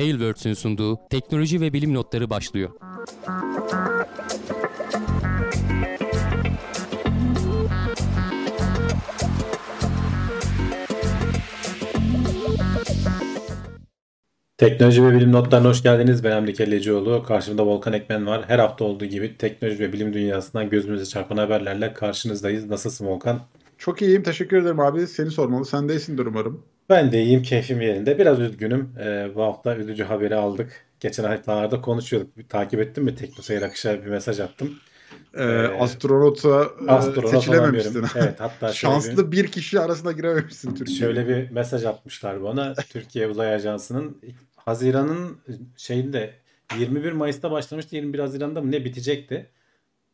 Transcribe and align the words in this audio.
Tailwords'ün 0.00 0.54
sunduğu 0.54 0.98
teknoloji 1.10 1.60
ve 1.60 1.72
bilim 1.72 1.94
notları 1.94 2.30
başlıyor. 2.30 2.70
Teknoloji 14.58 15.04
ve 15.04 15.14
bilim 15.14 15.32
notlarına 15.32 15.68
hoş 15.68 15.82
geldiniz. 15.82 16.24
Ben 16.24 16.30
Hamdi 16.30 16.54
Kellecioğlu. 16.54 17.22
Karşımda 17.22 17.66
Volkan 17.66 17.92
Ekmen 17.92 18.26
var. 18.26 18.44
Her 18.48 18.58
hafta 18.58 18.84
olduğu 18.84 19.04
gibi 19.04 19.36
teknoloji 19.36 19.78
ve 19.78 19.92
bilim 19.92 20.14
dünyasından 20.14 20.70
gözümüze 20.70 21.06
çarpan 21.06 21.36
haberlerle 21.36 21.92
karşınızdayız. 21.92 22.66
Nasılsın 22.66 23.06
Volkan? 23.06 23.40
Çok 23.78 24.02
iyiyim. 24.02 24.22
Teşekkür 24.22 24.62
ederim 24.62 24.80
abi. 24.80 25.06
Seni 25.06 25.30
sormalı. 25.30 25.64
Sen 25.64 25.88
de 25.88 25.92
iyisindir 25.92 26.26
umarım. 26.26 26.62
Ben 26.90 27.12
de 27.12 27.22
iyiyim. 27.22 27.42
Keyfim 27.42 27.80
yerinde. 27.80 28.18
Biraz 28.18 28.40
üzgünüm. 28.40 28.94
Ee, 29.00 29.28
bu 29.34 29.42
hafta 29.42 29.76
üzücü 29.76 30.04
haberi 30.04 30.34
aldık. 30.34 30.84
Geçen 31.00 31.24
haftalarda 31.24 31.80
konuşuyorduk. 31.80 32.36
Bir 32.36 32.48
takip 32.48 32.80
ettin 32.80 33.04
mi? 33.04 33.14
Teknoseyir 33.14 33.62
Akış'a 33.62 34.04
bir 34.04 34.10
mesaj 34.10 34.40
attım. 34.40 34.78
Ee, 35.34 35.44
astronota 35.66 36.70
e, 36.88 36.90
astronot 36.90 37.30
seçilememiştin. 37.30 37.90
olamıyorum. 37.90 38.10
Evet 38.16 38.40
hatta 38.40 38.72
Şanslı 38.72 39.32
bir 39.32 39.46
kişi 39.46 39.80
arasında 39.80 40.12
girememişsin 40.12 40.74
Türkiye'de. 40.74 41.00
Şöyle 41.00 41.28
bir 41.28 41.50
mesaj 41.50 41.84
atmışlar 41.84 42.42
bana. 42.42 42.74
Türkiye 42.90 43.28
Uzay 43.28 43.54
Ajansı'nın 43.54 44.22
Haziran'ın 44.56 45.38
şeyinde 45.76 46.34
21 46.78 47.12
Mayıs'ta 47.12 47.50
başlamıştı. 47.50 47.96
21 47.96 48.18
Haziran'da 48.18 48.60
mı 48.60 48.70
ne 48.72 48.84
bitecekti. 48.84 49.50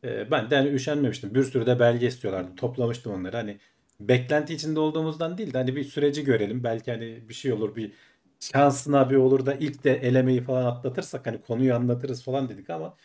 Ee, 0.03 0.31
ben 0.31 0.49
de 0.49 0.55
hani 0.55 0.69
üşenmemiştim. 0.69 1.35
Bir 1.35 1.43
sürü 1.43 1.65
de 1.65 1.79
belge 1.79 2.07
istiyorlardı. 2.07 2.55
Toplamıştım 2.55 3.13
onları. 3.13 3.37
Hani 3.37 3.57
beklenti 3.99 4.53
içinde 4.53 4.79
olduğumuzdan 4.79 5.37
değil 5.37 5.53
de 5.53 5.57
hani 5.57 5.75
bir 5.75 5.83
süreci 5.83 6.23
görelim. 6.23 6.63
Belki 6.63 6.91
hani 6.91 7.29
bir 7.29 7.33
şey 7.33 7.53
olur 7.53 7.75
bir 7.75 7.91
şansına 8.39 9.09
bir 9.09 9.15
olur 9.15 9.45
da 9.45 9.53
ilk 9.55 9.83
de 9.83 9.95
elemeyi 9.95 10.41
falan 10.41 10.65
atlatırsak 10.65 11.27
hani 11.27 11.41
konuyu 11.41 11.75
anlatırız 11.75 12.23
falan 12.23 12.49
dedik 12.49 12.69
ama 12.69 12.97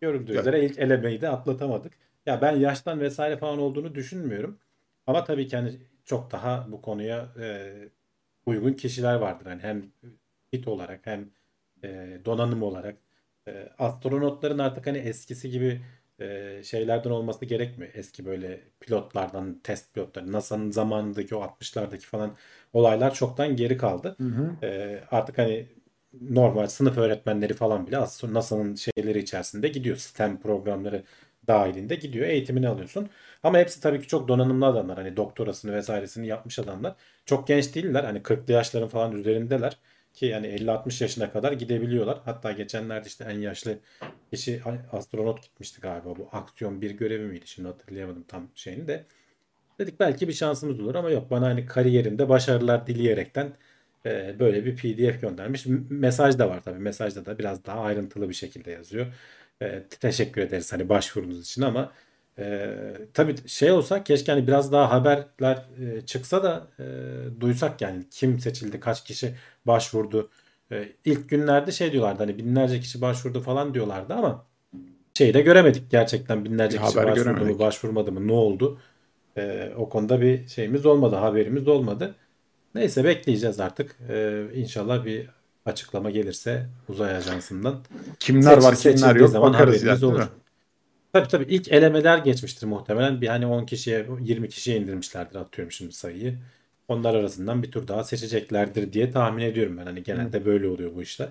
görüldüğü 0.00 0.32
Evet. 0.32 0.42
üzere 0.42 0.64
ilk 0.66 0.78
elemeyi 0.78 1.20
de 1.20 1.28
atlatamadık. 1.28 1.92
Ya 2.26 2.42
ben 2.42 2.56
yaştan 2.56 3.00
vesaire 3.00 3.36
falan 3.36 3.58
olduğunu 3.58 3.94
düşünmüyorum. 3.94 4.58
Ama 5.06 5.24
tabii 5.24 5.48
ki 5.48 5.56
hani 5.56 5.80
çok 6.04 6.32
daha 6.32 6.66
bu 6.72 6.82
konuya 6.82 7.34
e, 7.40 7.74
uygun 8.46 8.72
kişiler 8.72 9.14
vardır. 9.14 9.46
Hani 9.46 9.62
hem 9.62 9.92
fit 10.50 10.68
olarak 10.68 11.06
hem 11.06 11.30
e, 11.84 12.18
donanım 12.24 12.62
olarak. 12.62 12.96
E, 13.48 13.68
astronotların 13.78 14.58
artık 14.58 14.86
hani 14.86 14.98
eskisi 14.98 15.50
gibi 15.50 15.82
e, 16.20 16.60
şeylerden 16.64 17.10
olması 17.10 17.44
gerekmiyor. 17.44 17.92
Eski 17.94 18.24
böyle 18.26 18.60
pilotlardan, 18.80 19.60
test 19.64 19.94
pilotları, 19.94 20.32
NASA'nın 20.32 20.70
zamanındaki 20.70 21.34
o 21.34 21.42
60'lardaki 21.42 22.06
falan 22.06 22.36
olaylar 22.72 23.14
çoktan 23.14 23.56
geri 23.56 23.76
kaldı. 23.76 24.16
Hı 24.18 24.24
hı. 24.24 24.66
E, 24.66 25.00
artık 25.10 25.38
hani 25.38 25.68
normal 26.20 26.66
sınıf 26.66 26.98
öğretmenleri 26.98 27.54
falan 27.54 27.86
bile 27.86 27.98
aslında 27.98 28.34
NASA'nın 28.34 28.74
şeyleri 28.74 29.18
içerisinde 29.18 29.68
gidiyor. 29.68 29.96
Sistem 29.96 30.40
programları 30.40 31.04
dahilinde 31.46 31.94
gidiyor. 31.94 32.26
Eğitimini 32.26 32.68
alıyorsun. 32.68 33.08
Ama 33.42 33.58
hepsi 33.58 33.80
tabii 33.80 34.00
ki 34.00 34.08
çok 34.08 34.28
donanımlı 34.28 34.66
adamlar. 34.66 34.98
Hani 34.98 35.16
doktorasını 35.16 35.74
vesairesini 35.74 36.26
yapmış 36.26 36.58
adamlar. 36.58 36.94
Çok 37.26 37.46
genç 37.48 37.74
değiller. 37.74 38.04
Hani 38.04 38.22
40'lı 38.22 38.52
yaşların 38.52 38.88
falan 38.88 39.12
üzerindeler. 39.12 39.78
Ki 40.14 40.26
yani 40.26 40.46
50-60 40.46 41.02
yaşına 41.02 41.32
kadar 41.32 41.52
gidebiliyorlar. 41.52 42.18
Hatta 42.24 42.52
geçenlerde 42.52 43.08
işte 43.08 43.24
en 43.24 43.38
yaşlı 43.38 43.78
kişi 44.32 44.62
astronot 44.92 45.42
gitmişti 45.42 45.80
galiba. 45.80 46.16
Bu 46.16 46.28
aksiyon 46.32 46.80
bir 46.80 46.90
görevi 46.90 47.24
miydi? 47.24 47.46
Şimdi 47.46 47.68
hatırlayamadım 47.68 48.22
tam 48.28 48.48
şeyini 48.54 48.88
de. 48.88 49.04
Dedik 49.78 50.00
belki 50.00 50.28
bir 50.28 50.32
şansımız 50.32 50.80
olur 50.80 50.94
ama 50.94 51.10
yok 51.10 51.30
bana 51.30 51.46
hani 51.46 51.66
kariyerinde 51.66 52.28
başarılar 52.28 52.86
dileyerekten 52.86 53.52
e, 54.06 54.36
böyle 54.38 54.64
bir 54.64 54.76
PDF 54.76 55.20
göndermiş. 55.20 55.66
Mesaj 55.90 56.38
da 56.38 56.48
var 56.50 56.62
tabii. 56.62 56.78
Mesajda 56.78 57.26
da 57.26 57.38
biraz 57.38 57.64
daha 57.64 57.80
ayrıntılı 57.80 58.28
bir 58.28 58.34
şekilde 58.34 58.70
yazıyor. 58.70 59.06
E, 59.62 59.82
teşekkür 60.00 60.40
ederiz 60.40 60.72
hani 60.72 60.88
başvurunuz 60.88 61.40
için 61.40 61.62
ama 61.62 61.92
e, 62.38 62.76
tabii 63.14 63.48
şey 63.48 63.70
olsa 63.70 64.04
keşke 64.04 64.32
hani 64.32 64.46
biraz 64.46 64.72
daha 64.72 64.90
haberler 64.90 65.64
e, 65.80 66.00
çıksa 66.06 66.42
da 66.42 66.66
e, 66.78 66.84
duysak 67.40 67.80
yani 67.80 68.04
kim 68.10 68.40
seçildi, 68.40 68.80
kaç 68.80 69.04
kişi 69.04 69.34
başvurdu. 69.66 70.30
E, 70.72 70.88
ilk 71.04 71.28
günlerde 71.28 71.72
şey 71.72 71.92
diyorlardı 71.92 72.22
hani 72.22 72.38
binlerce 72.38 72.80
kişi 72.80 73.00
başvurdu 73.00 73.40
falan 73.40 73.74
diyorlardı 73.74 74.14
ama 74.14 74.46
şeyi 75.14 75.34
de 75.34 75.40
göremedik 75.40 75.90
gerçekten 75.90 76.44
binlerce 76.44 76.78
Bir 76.78 76.82
kişi 76.82 76.96
başvurdu 76.96 77.18
mu 77.30 77.34
göremedik. 77.34 77.58
başvurmadı 77.58 78.12
mı 78.12 78.28
ne 78.28 78.32
oldu. 78.32 78.78
E, 79.36 79.72
o 79.76 79.88
konuda 79.88 80.20
bir 80.20 80.48
şeyimiz 80.48 80.86
olmadı 80.86 81.16
haberimiz 81.16 81.68
olmadı. 81.68 82.14
Neyse 82.74 83.04
bekleyeceğiz 83.04 83.60
artık. 83.60 83.96
E, 84.10 84.44
inşallah 84.54 85.04
bir 85.04 85.26
açıklama 85.66 86.10
gelirse 86.10 86.66
uzay 86.88 87.16
ajansından. 87.16 87.80
Kimler 88.20 88.56
var 88.56 88.72
Seçil- 88.72 88.82
kimler 88.82 88.96
seçildiği 88.96 89.20
yok 89.22 89.30
zaman 89.30 89.52
bakarız 89.52 89.84
değil 89.84 90.02
olur. 90.02 90.28
Tabii 91.14 91.28
tabii 91.28 91.44
ilk 91.54 91.72
elemeler 91.72 92.18
geçmiştir 92.18 92.66
muhtemelen. 92.66 93.20
Bir 93.20 93.28
hani 93.28 93.46
10 93.46 93.66
kişiye 93.66 94.06
20 94.20 94.48
kişiye 94.48 94.76
indirmişlerdir 94.78 95.36
atıyorum 95.36 95.72
şimdi 95.72 95.92
sayıyı. 95.92 96.38
Onlar 96.88 97.14
arasından 97.14 97.62
bir 97.62 97.70
tur 97.72 97.88
daha 97.88 98.04
seçeceklerdir 98.04 98.92
diye 98.94 99.10
tahmin 99.10 99.42
ediyorum 99.44 99.78
ben. 99.78 99.86
Hani 99.86 100.02
genelde 100.02 100.44
böyle 100.46 100.68
oluyor 100.68 100.94
bu 100.94 101.02
işler. 101.02 101.28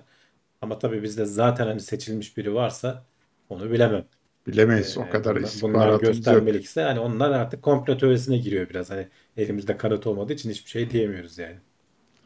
Ama 0.62 0.80
tabii 0.80 1.04
bizde 1.04 1.26
zaten 1.26 1.66
hani 1.68 1.80
seçilmiş 1.80 2.38
biri 2.38 2.54
varsa 2.54 3.06
onu 3.50 3.72
bilemem. 3.72 4.06
Bilemeyiz 4.46 4.98
o 4.98 5.08
Ee, 5.08 5.08
kadar 5.08 5.36
bunlar, 5.36 5.52
bunlar 5.62 5.90
istihbaratımız 5.90 6.30
yok. 6.30 6.44
göstermelikse 6.44 6.82
hani 6.82 7.00
onlar 7.00 7.32
artık 7.32 7.62
komplo 7.62 7.98
teorisine 7.98 8.38
giriyor 8.38 8.70
biraz. 8.70 8.90
Hani 8.90 9.08
elimizde 9.38 9.78
kanıt 9.78 10.08
olmadığı 10.08 10.34
için 10.34 10.50
hiçbir 10.50 10.70
şey 10.70 10.90
diyemiyoruz 10.90 11.38
yani. 11.38 11.56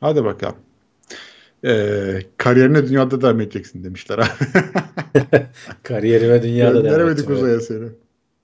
Hadi 0.01 0.25
bakalım. 0.25 0.57
Ee, 1.65 2.23
kariyerine 2.37 2.89
dünyada 2.89 3.21
devam 3.23 3.41
edeceksin 3.41 3.85
demişler 3.85 4.19
abi. 4.19 4.29
Kariyerime 5.83 6.43
dünyada 6.43 6.85
devam 6.85 7.09
edeceğim. 7.09 7.33
uzaya 7.33 7.61
seni. 7.61 7.89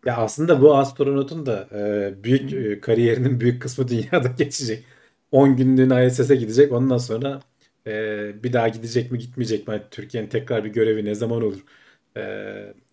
Ya 0.07 0.17
aslında 0.17 0.61
bu 0.63 0.77
astronotun 0.77 1.47
da 1.47 1.69
e, 1.73 2.15
büyük 2.25 2.53
e, 2.53 2.81
kariyerinin 2.81 3.41
büyük 3.41 3.63
kısmı 3.63 3.89
dünyada 3.89 4.29
geçecek. 4.39 4.85
10 5.33 5.57
günlüğüne 5.57 6.07
ISS'e 6.07 6.37
gidecek. 6.37 6.73
Ondan 6.73 6.99
sonra 6.99 7.41
e, 7.87 8.43
bir 8.43 8.53
daha 8.53 8.69
gidecek 8.69 9.13
mi 9.13 9.19
gitmeyecek 9.19 9.69
mi? 9.69 9.73
Hani 9.75 9.83
Türkiye'nin 9.91 10.29
tekrar 10.29 10.65
bir 10.65 10.71
görevi 10.71 11.05
ne 11.05 11.15
zaman 11.15 11.43
olur? 11.43 11.65
E, 12.17 12.21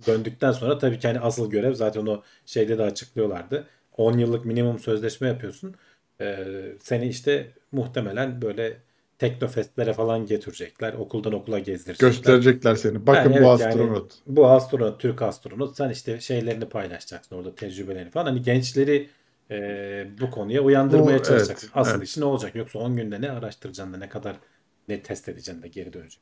döndükten 0.07 0.51
sonra 0.51 0.77
tabii 0.77 0.99
ki 0.99 1.07
hani 1.07 1.19
asıl 1.19 1.49
görev 1.49 1.73
zaten 1.73 2.05
o 2.05 2.23
şeyde 2.45 2.77
de 2.77 2.83
açıklıyorlardı. 2.83 3.67
10 3.97 4.17
yıllık 4.17 4.45
minimum 4.45 4.79
sözleşme 4.79 5.27
yapıyorsun. 5.27 5.75
E, 6.21 6.37
seni 6.79 7.07
işte 7.07 7.51
muhtemelen 7.71 8.41
böyle 8.41 8.77
teknofestlere 9.21 9.93
falan 9.93 10.25
götürecekler. 10.25 10.93
Okuldan 10.93 11.33
okula 11.33 11.59
gezdirecekler. 11.59 12.07
Gösterecekler 12.07 12.75
seni. 12.75 13.07
Bakın 13.07 13.33
Ha, 13.33 13.39
bu 13.41 13.45
evet, 13.47 13.59
yani 13.59 13.69
astronot. 13.71 14.13
bu 14.27 14.47
astronot, 14.47 14.99
Türk 14.99 15.21
astronot. 15.21 15.77
Sen 15.77 15.89
işte 15.89 16.19
şeylerini 16.19 16.65
paylaşacaksın 16.65 17.35
orada 17.35 17.55
tecrübelerini 17.55 18.09
falan. 18.11 18.25
Hani 18.25 18.41
gençleri 18.41 19.09
e, 19.51 20.07
bu 20.21 20.31
konuya 20.31 20.61
uyandırmaya 20.61 21.19
Bu 21.19 21.23
çalışacaksın. 21.23 21.67
evet, 21.67 21.77
Asıl 21.77 21.97
evet. 21.97 22.07
işi 22.07 22.21
ne 22.21 22.25
olacak? 22.25 22.55
Yoksa 22.55 22.79
10 22.79 22.95
günde 22.95 23.21
ne 23.21 23.31
araştıracaksın 23.31 23.93
da 23.93 23.97
ne 23.97 24.09
kadar 24.09 24.35
ne 24.87 25.01
test 25.01 25.29
edeceksin 25.29 25.63
de 25.63 25.67
geri 25.67 25.93
dönecek. 25.93 26.19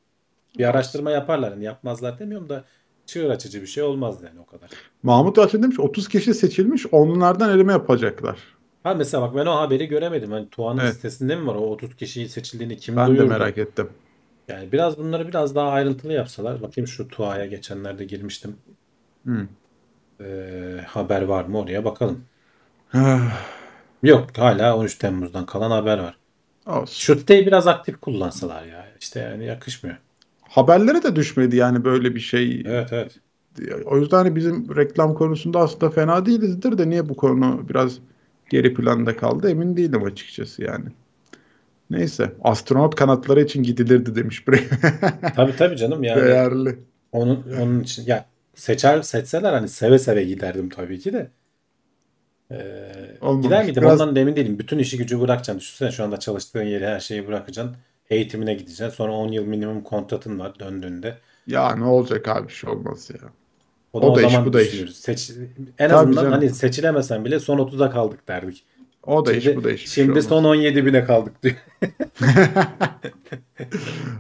Bir 0.57 0.65
araştırma 0.65 1.11
yaparlar. 1.11 1.53
Hani 1.53 1.63
yapmazlar 1.63 2.19
demiyorum 2.19 2.49
da 2.49 2.63
çığır 3.05 3.29
açıcı 3.29 3.61
bir 3.61 3.67
şey 3.67 3.83
olmaz 3.83 4.17
yani 4.23 4.39
o 4.39 4.45
kadar. 4.45 4.69
Mahmut 5.03 5.37
Yalçın 5.37 5.63
demiş 5.63 5.79
30 5.79 6.07
kişi 6.07 6.33
seçilmiş 6.33 6.85
onlardan 6.91 7.55
eleme 7.55 7.71
yapacaklar. 7.71 8.58
Ha 8.83 8.93
mesela 8.93 9.21
bak 9.23 9.35
ben 9.35 9.45
o 9.45 9.55
haberi 9.55 9.87
göremedim. 9.87 10.31
Hani 10.31 10.49
TUA'nın 10.49 10.79
Evet. 10.79 10.93
sitesinde 10.95 11.35
mi 11.35 11.47
var 11.47 11.55
o 11.55 11.59
30 11.59 11.95
kişiyi 11.95 12.29
seçildiğini 12.29 12.77
kim 12.77 12.95
Ben 12.95 13.07
de 13.17 13.17
duyurdu? 13.17 13.29
merak 13.29 13.57
ettim. 13.57 13.89
Yani 14.47 14.71
biraz 14.71 14.97
bunları 14.97 15.27
biraz 15.27 15.55
daha 15.55 15.69
ayrıntılı 15.69 16.13
yapsalar. 16.13 16.61
Bakayım 16.61 16.87
şu 16.87 17.07
TUA'ya 17.07 17.45
geçenlerde 17.45 18.05
girmiştim. 18.05 18.57
Hı. 19.25 19.47
Ee, 20.21 20.81
haber 20.87 21.21
var 21.21 21.45
mı 21.45 21.59
oraya 21.59 21.85
bakalım. 21.85 22.25
Yok 24.03 24.37
hala 24.37 24.77
13 24.77 24.95
Temmuz'dan 24.97 25.45
kalan 25.45 25.71
haber 25.71 25.97
var. 25.99 26.17
Olsun. 26.65 26.95
Şu 26.99 27.15
siteyi 27.19 27.45
biraz 27.47 27.67
aktif 27.67 28.01
kullansalar 28.01 28.65
ya. 28.65 28.87
İşte 28.99 29.19
yani 29.19 29.45
yakışmıyor. 29.45 29.97
Haberlere 30.41 31.03
de 31.03 31.15
düşmedi 31.15 31.55
yani 31.55 31.85
böyle 31.85 32.15
bir 32.15 32.19
şey. 32.19 32.63
Evet 32.65 32.93
evet. 32.93 33.19
O 33.85 33.97
yüzden 33.97 34.17
hani 34.17 34.35
bizim 34.35 34.75
reklam 34.75 35.13
konusunda 35.13 35.59
aslında 35.59 35.89
fena 35.89 36.25
değilizdir 36.25 36.77
de 36.77 36.89
niye 36.89 37.09
bu 37.09 37.15
konu 37.15 37.65
biraz 37.69 37.99
geri 38.49 38.73
planda 38.73 39.17
kaldı 39.17 39.49
emin 39.49 39.77
değilim 39.77 40.03
açıkçası 40.03 40.63
yani. 40.63 40.85
Neyse 41.89 42.31
astronot 42.43 42.95
kanatları 42.95 43.41
için 43.41 43.63
gidilirdi 43.63 44.15
demiş 44.15 44.47
buraya. 44.47 44.63
Tabii 45.35 45.55
tabii 45.55 45.77
canım 45.77 46.03
yani 46.03 46.21
Değerli. 46.23 46.79
onun 47.11 47.45
onun 47.61 47.79
için 47.79 48.03
ya 48.07 48.25
seçer 48.55 49.01
seçseler 49.01 49.53
hani 49.53 49.67
seve 49.69 49.99
seve 49.99 50.23
giderdim 50.23 50.69
tabii 50.69 50.99
ki 50.99 51.13
de. 51.13 51.29
Ee, 52.51 53.17
Olmamış. 53.21 53.43
gider 53.45 53.65
miydim 53.65 53.81
Biraz- 53.83 54.01
ondan 54.01 54.15
da 54.15 54.19
emin 54.19 54.35
değilim. 54.35 54.59
Bütün 54.59 54.79
işi 54.79 54.97
gücü 54.97 55.19
bırakacaksın. 55.19 55.59
Düşünsene 55.59 55.91
şu 55.91 56.03
anda 56.03 56.17
çalıştığın 56.17 56.63
yeri 56.63 56.85
her 56.87 56.99
şeyi 56.99 57.27
bırakacaksın. 57.27 57.75
Eğitimine 58.09 58.53
gideceksin. 58.53 58.89
Sonra 58.89 59.11
10 59.11 59.27
yıl 59.31 59.45
minimum 59.45 59.83
kontratın 59.83 60.39
var 60.39 60.59
döndüğünde. 60.59 61.17
Ya 61.47 61.75
ne 61.75 61.83
olacak 61.85 62.27
abi 62.27 62.47
bir 62.47 62.53
şey 62.53 62.69
olmaz 62.69 63.09
ya. 63.09 63.29
O 63.93 64.01
da 64.01 64.05
O 64.05 64.11
o, 64.11 64.15
da 64.15 64.21
iş, 64.21 64.31
zaman 64.31 64.45
bu 64.45 64.53
da 64.53 64.61
iş. 64.61 64.95
Seç, 64.95 65.31
en 65.79 65.89
Tabii 65.89 65.93
azından 65.99 66.15
canım. 66.21 66.31
hani 66.31 66.49
seçilemesen 66.49 67.25
bile 67.25 67.39
son 67.39 67.57
30'a 67.57 67.89
kaldık 67.91 68.27
derdik. 68.27 68.65
O 69.03 69.25
da 69.25 69.33
iş 69.33 69.43
Şimdi, 69.43 69.57
bu 69.57 69.63
da 69.63 69.71
iş. 69.71 69.81
şey 69.81 69.89
şimdi 70.03 70.11
olmaz. 70.11 70.25
son 70.25 70.43
17 70.43 70.85
bine 70.85 71.03
kaldık 71.03 71.33
diyor. 71.43 71.55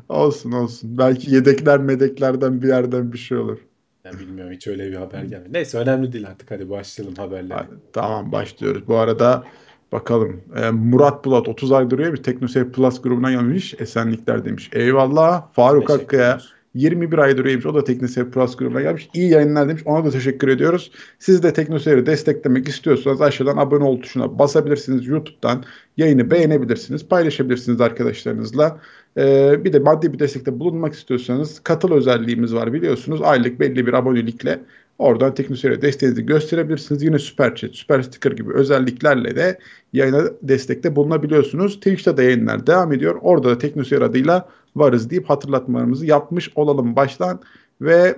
Olsun 0.09 0.51
olsun. 0.51 0.97
Belki 0.97 1.35
yedekler 1.35 1.79
medeklerden 1.79 2.61
bir 2.61 2.67
yerden 2.67 3.13
bir 3.13 3.17
şey 3.17 3.37
olur. 3.37 3.57
Ya 4.03 4.11
bilmiyorum 4.19 4.53
hiç 4.53 4.67
öyle 4.67 4.91
bir 4.91 4.95
haber 4.95 5.23
gelmedi. 5.23 5.53
Neyse 5.53 5.77
önemli 5.77 6.13
değil 6.13 6.27
artık 6.27 6.51
hadi 6.51 6.69
başlayalım 6.69 7.15
haberlere. 7.15 7.57
Hadi, 7.57 7.69
tamam 7.93 8.31
başlıyoruz. 8.31 8.87
Bu 8.87 8.97
arada 8.97 9.43
bakalım. 9.91 10.41
Ee, 10.55 10.71
Murat 10.71 11.25
Bulat 11.25 11.47
30 11.47 11.71
ay 11.71 11.89
duruyor 11.89 12.13
bir 12.13 12.23
TeknoSeyir 12.23 12.71
Plus 12.71 13.01
grubuna 13.01 13.31
gelmiş. 13.31 13.75
Esenlikler 13.79 14.45
demiş. 14.45 14.69
Eyvallah. 14.73 15.53
Faruk 15.53 15.87
Teşekkürler. 15.87 16.53
21 16.75 17.17
ay 17.17 17.37
duruyormuş. 17.37 17.65
O 17.65 17.75
da 17.75 17.83
TeknoSeyir 17.83 18.31
Plus 18.31 18.57
grubuna 18.57 18.81
gelmiş. 18.81 19.09
İyi 19.13 19.29
yayınlar 19.29 19.69
demiş. 19.69 19.81
Ona 19.85 20.05
da 20.05 20.09
teşekkür 20.09 20.47
ediyoruz. 20.47 20.91
Siz 21.19 21.43
de 21.43 21.53
TeknoSeyir'i 21.53 22.05
desteklemek 22.05 22.67
istiyorsanız 22.67 23.21
aşağıdan 23.21 23.57
abone 23.57 23.83
ol 23.83 24.01
tuşuna 24.01 24.39
basabilirsiniz. 24.39 25.07
YouTube'dan 25.07 25.63
yayını 25.97 26.31
beğenebilirsiniz. 26.31 27.07
Paylaşabilirsiniz 27.07 27.81
arkadaşlarınızla. 27.81 28.79
Ee, 29.17 29.63
bir 29.63 29.73
de 29.73 29.79
maddi 29.79 30.13
bir 30.13 30.19
destekte 30.19 30.59
bulunmak 30.59 30.93
istiyorsanız 30.93 31.59
katıl 31.59 31.91
özelliğimiz 31.91 32.55
var 32.55 32.73
biliyorsunuz. 32.73 33.21
Aylık 33.21 33.59
belli 33.59 33.87
bir 33.87 33.93
abonelikle 33.93 34.59
oradan 34.99 35.33
TeknoSeyir'e 35.33 35.81
desteğinizi 35.81 36.25
gösterebilirsiniz. 36.25 37.03
Yine 37.03 37.19
Süper 37.19 37.55
Chat, 37.55 37.75
Süper 37.75 38.01
Sticker 38.01 38.31
gibi 38.31 38.53
özelliklerle 38.53 39.35
de 39.35 39.59
yayına 39.93 40.23
destekte 40.41 40.95
bulunabiliyorsunuz. 40.95 41.75
Twitch'te 41.75 42.17
de 42.17 42.23
yayınlar 42.23 42.67
devam 42.67 42.93
ediyor. 42.93 43.19
Orada 43.21 43.49
da 43.49 43.57
TeknoSeyir 43.57 44.01
adıyla 44.01 44.49
varız 44.75 45.09
deyip 45.09 45.29
hatırlatmalarımızı 45.29 46.05
yapmış 46.05 46.51
olalım 46.55 46.95
baştan. 46.95 47.39
Ve 47.81 48.15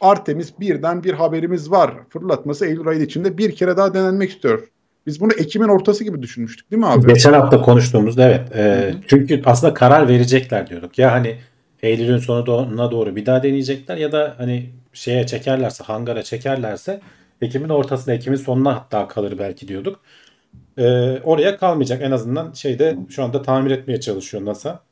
Artemis 0.00 0.52
birden 0.60 1.04
bir 1.04 1.12
haberimiz 1.12 1.70
var. 1.70 1.94
Fırlatması 2.08 2.66
Eylül 2.66 2.86
ayı 2.86 3.02
içinde 3.02 3.38
bir 3.38 3.54
kere 3.54 3.76
daha 3.76 3.94
denenmek 3.94 4.30
istiyor. 4.30 4.68
Biz 5.06 5.20
bunu 5.20 5.32
Ekim'in 5.32 5.68
ortası 5.68 6.04
gibi 6.04 6.22
düşünmüştük 6.22 6.70
değil 6.70 6.80
mi 6.80 6.86
abi? 6.86 7.06
Geçen 7.06 7.32
hafta 7.32 7.62
konuştuğumuzda 7.62 8.28
evet. 8.28 8.56
E, 8.56 8.94
çünkü 9.06 9.42
aslında 9.44 9.74
karar 9.74 10.08
verecekler 10.08 10.66
diyorduk. 10.66 10.98
Ya 10.98 11.12
hani 11.12 11.36
Eylül'ün 11.82 12.18
sonuna 12.18 12.90
doğru 12.90 13.16
bir 13.16 13.26
daha 13.26 13.42
deneyecekler 13.42 13.96
ya 13.96 14.12
da 14.12 14.34
hani 14.38 14.70
şeye 14.92 15.26
çekerlerse, 15.26 15.84
hangara 15.84 16.22
çekerlerse 16.22 17.00
Ekim'in 17.40 17.68
ortasına, 17.68 18.14
Ekim'in 18.14 18.36
sonuna 18.36 18.76
hatta 18.76 19.08
kalır 19.08 19.38
belki 19.38 19.68
diyorduk. 19.68 20.00
E, 20.78 20.84
oraya 21.20 21.56
kalmayacak. 21.58 22.02
En 22.02 22.10
azından 22.10 22.52
şeyde 22.52 22.96
şu 23.10 23.24
anda 23.24 23.42
tamir 23.42 23.70
etmeye 23.70 24.00
çalışıyor 24.00 24.44
NASA. 24.46 24.82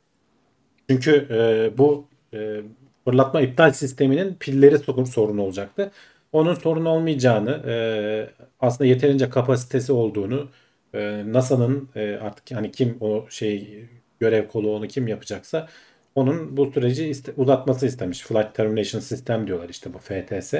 Çünkü 0.89 1.27
e, 1.31 1.77
bu 1.77 2.07
e, 2.33 2.61
fırlatma 3.05 3.41
iptal 3.41 3.73
sisteminin 3.73 4.33
pilleri 4.39 4.77
sorun, 4.79 5.03
sorun 5.03 5.37
olacaktı. 5.37 5.91
Onun 6.31 6.53
sorun 6.53 6.85
olmayacağını, 6.85 7.51
e, 7.67 7.73
aslında 8.59 8.87
yeterince 8.87 9.29
kapasitesi 9.29 9.93
olduğunu, 9.93 10.49
e, 10.93 11.23
NASA'nın 11.33 11.89
e, 11.95 12.15
artık 12.15 12.51
hani 12.57 12.71
kim 12.71 12.97
o 13.01 13.25
şey 13.29 13.85
görev 14.19 14.47
kolu 14.47 14.75
onu 14.75 14.87
kim 14.87 15.07
yapacaksa 15.07 15.67
onun 16.15 16.57
bu 16.57 16.71
süreci 16.71 17.07
iste, 17.07 17.33
uzatması 17.37 17.85
istemiş. 17.85 18.21
Flight 18.21 18.55
Termination 18.55 19.01
System 19.01 19.47
diyorlar 19.47 19.69
işte 19.69 19.93
bu 19.93 19.97
FTS. 19.97 20.53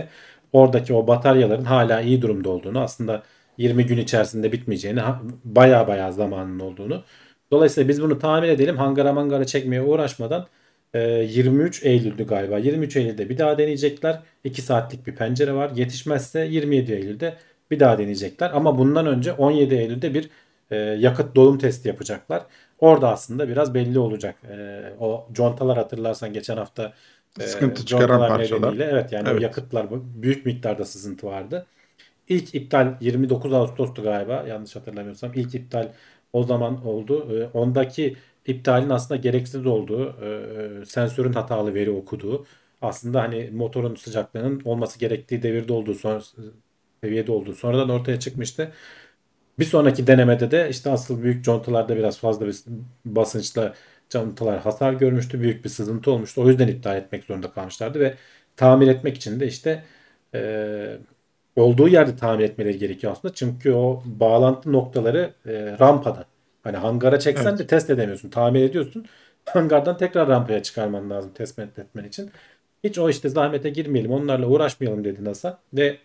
Oradaki 0.53 0.93
o 0.93 1.07
bataryaların 1.07 1.65
hala 1.65 2.01
iyi 2.01 2.21
durumda 2.21 2.49
olduğunu, 2.49 2.79
aslında 2.79 3.23
20 3.57 3.85
gün 3.85 3.97
içerisinde 3.97 4.51
bitmeyeceğini, 4.51 5.01
baya 5.43 5.87
baya 5.87 6.11
zamanın 6.11 6.59
olduğunu. 6.59 7.03
Dolayısıyla 7.51 7.89
biz 7.89 8.01
bunu 8.01 8.19
tamir 8.19 8.49
edelim. 8.49 8.77
Hangara 8.77 9.13
mangara 9.13 9.45
çekmeye 9.45 9.81
uğraşmadan 9.81 10.47
e, 10.93 10.99
23 11.29 11.83
Eylül'dü 11.83 12.27
galiba. 12.27 12.57
23 12.57 12.95
Eylül'de 12.95 13.29
bir 13.29 13.37
daha 13.37 13.57
deneyecekler. 13.57 14.19
2 14.43 14.61
saatlik 14.61 15.07
bir 15.07 15.15
pencere 15.15 15.53
var. 15.53 15.71
Yetişmezse 15.75 16.45
27 16.45 16.93
Eylül'de 16.93 17.37
bir 17.71 17.79
daha 17.79 17.97
deneyecekler. 17.97 18.51
Ama 18.53 18.77
bundan 18.77 19.07
önce 19.07 19.33
17 19.33 19.75
Eylül'de 19.75 20.13
bir 20.13 20.29
e, 20.71 20.75
yakıt 20.75 21.35
dolum 21.35 21.57
testi 21.57 21.87
yapacaklar. 21.87 22.43
Orada 22.81 23.09
aslında 23.11 23.49
biraz 23.49 23.73
belli 23.73 23.99
olacak. 23.99 24.35
E, 24.49 24.95
o 24.99 25.29
contalar 25.33 25.77
hatırlarsan 25.77 26.33
geçen 26.33 26.57
hafta 26.57 26.93
e, 27.39 27.43
Sıkıntı 27.45 27.85
çıkaran 27.85 28.27
parçalar. 28.27 28.69
nedeniyle 28.69 28.83
evet 28.85 29.11
yani 29.11 29.29
Evet. 29.29 29.41
yakıtlar 29.43 29.87
büyük 30.23 30.45
miktarda 30.45 30.85
sızıntı 30.85 31.27
vardı. 31.27 31.67
İlk 32.27 32.55
iptal 32.55 32.97
29 33.01 33.53
Ağustos'tu 33.53 34.03
galiba 34.03 34.45
yanlış 34.47 34.75
hatırlamıyorsam. 34.75 35.31
İlk 35.35 35.55
iptal 35.55 35.93
o 36.33 36.43
zaman 36.43 36.85
oldu. 36.87 37.39
Ee, 37.41 37.57
Ondaki 37.57 38.17
iptalin 38.47 38.89
aslında 38.89 39.21
gereksiz 39.21 39.65
olduğu, 39.65 40.15
e, 40.81 40.85
sensörün 40.85 41.33
hatalı 41.33 41.73
veri 41.73 41.91
okuduğu, 41.91 42.45
aslında 42.81 43.21
hani 43.21 43.49
motorun 43.53 43.95
sıcaklığının 43.95 44.61
olması 44.65 44.99
gerektiği 44.99 45.43
devirde 45.43 45.73
olduğu, 45.73 45.93
son, 45.95 46.21
seviyede 47.03 47.31
olduğu 47.31 47.53
sonradan 47.53 47.89
ortaya 47.89 48.19
çıkmıştı. 48.19 48.71
Bir 49.61 49.65
sonraki 49.65 50.07
denemede 50.07 50.51
de 50.51 50.69
işte 50.69 50.89
asıl 50.89 51.23
büyük 51.23 51.45
contalarda 51.45 51.97
biraz 51.97 52.19
fazla 52.19 52.47
bir 52.47 52.55
basınçla 53.05 53.73
contalar 54.09 54.59
hasar 54.59 54.93
görmüştü. 54.93 55.41
Büyük 55.41 55.63
bir 55.65 55.69
sızıntı 55.69 56.11
olmuştu. 56.11 56.41
O 56.43 56.47
yüzden 56.47 56.67
iptal 56.67 56.97
etmek 56.97 57.23
zorunda 57.23 57.51
kalmışlardı 57.51 57.99
ve 57.99 58.13
tamir 58.57 58.87
etmek 58.87 59.17
için 59.17 59.39
de 59.39 59.47
işte 59.47 59.83
e, 60.35 60.97
olduğu 61.55 61.87
yerde 61.87 62.15
tamir 62.15 62.43
etmeleri 62.43 62.77
gerekiyor 62.77 63.13
aslında. 63.13 63.33
Çünkü 63.33 63.71
o 63.71 64.03
bağlantı 64.05 64.71
noktaları 64.71 65.33
e, 65.45 65.77
rampada. 65.79 66.25
Hani 66.63 66.77
hangara 66.77 67.19
çeksen 67.19 67.49
Evet. 67.49 67.59
de 67.59 67.67
test 67.67 67.89
edemiyorsun. 67.89 68.29
Tamir 68.29 68.63
ediyorsun. 68.63 69.05
Hangardan 69.45 69.97
tekrar 69.97 70.27
rampaya 70.27 70.63
çıkarman 70.63 71.09
lazım 71.09 71.31
test 71.33 71.59
etmen 71.59 72.03
için. 72.03 72.31
Hiç 72.83 72.99
o 72.99 73.09
işte 73.09 73.29
zahmete 73.29 73.69
girmeyelim. 73.69 74.11
Onlarla 74.11 74.47
uğraşmayalım 74.47 75.03
dedi 75.03 75.23
NASA. 75.25 75.59
Ve 75.73 75.97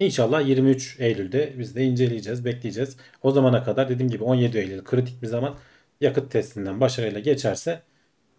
İnşallah 0.00 0.46
23 0.48 0.96
Eylül'de 1.00 1.52
biz 1.58 1.76
de 1.76 1.84
inceleyeceğiz, 1.84 2.44
bekleyeceğiz. 2.44 2.96
O 3.22 3.30
zamana 3.30 3.64
kadar 3.64 3.88
dediğim 3.88 4.10
gibi 4.10 4.24
17 4.24 4.58
Eylül 4.58 4.84
kritik 4.84 5.22
bir 5.22 5.26
zaman 5.26 5.54
yakıt 6.00 6.30
testinden 6.30 6.80
başarıyla 6.80 7.20
geçerse 7.20 7.82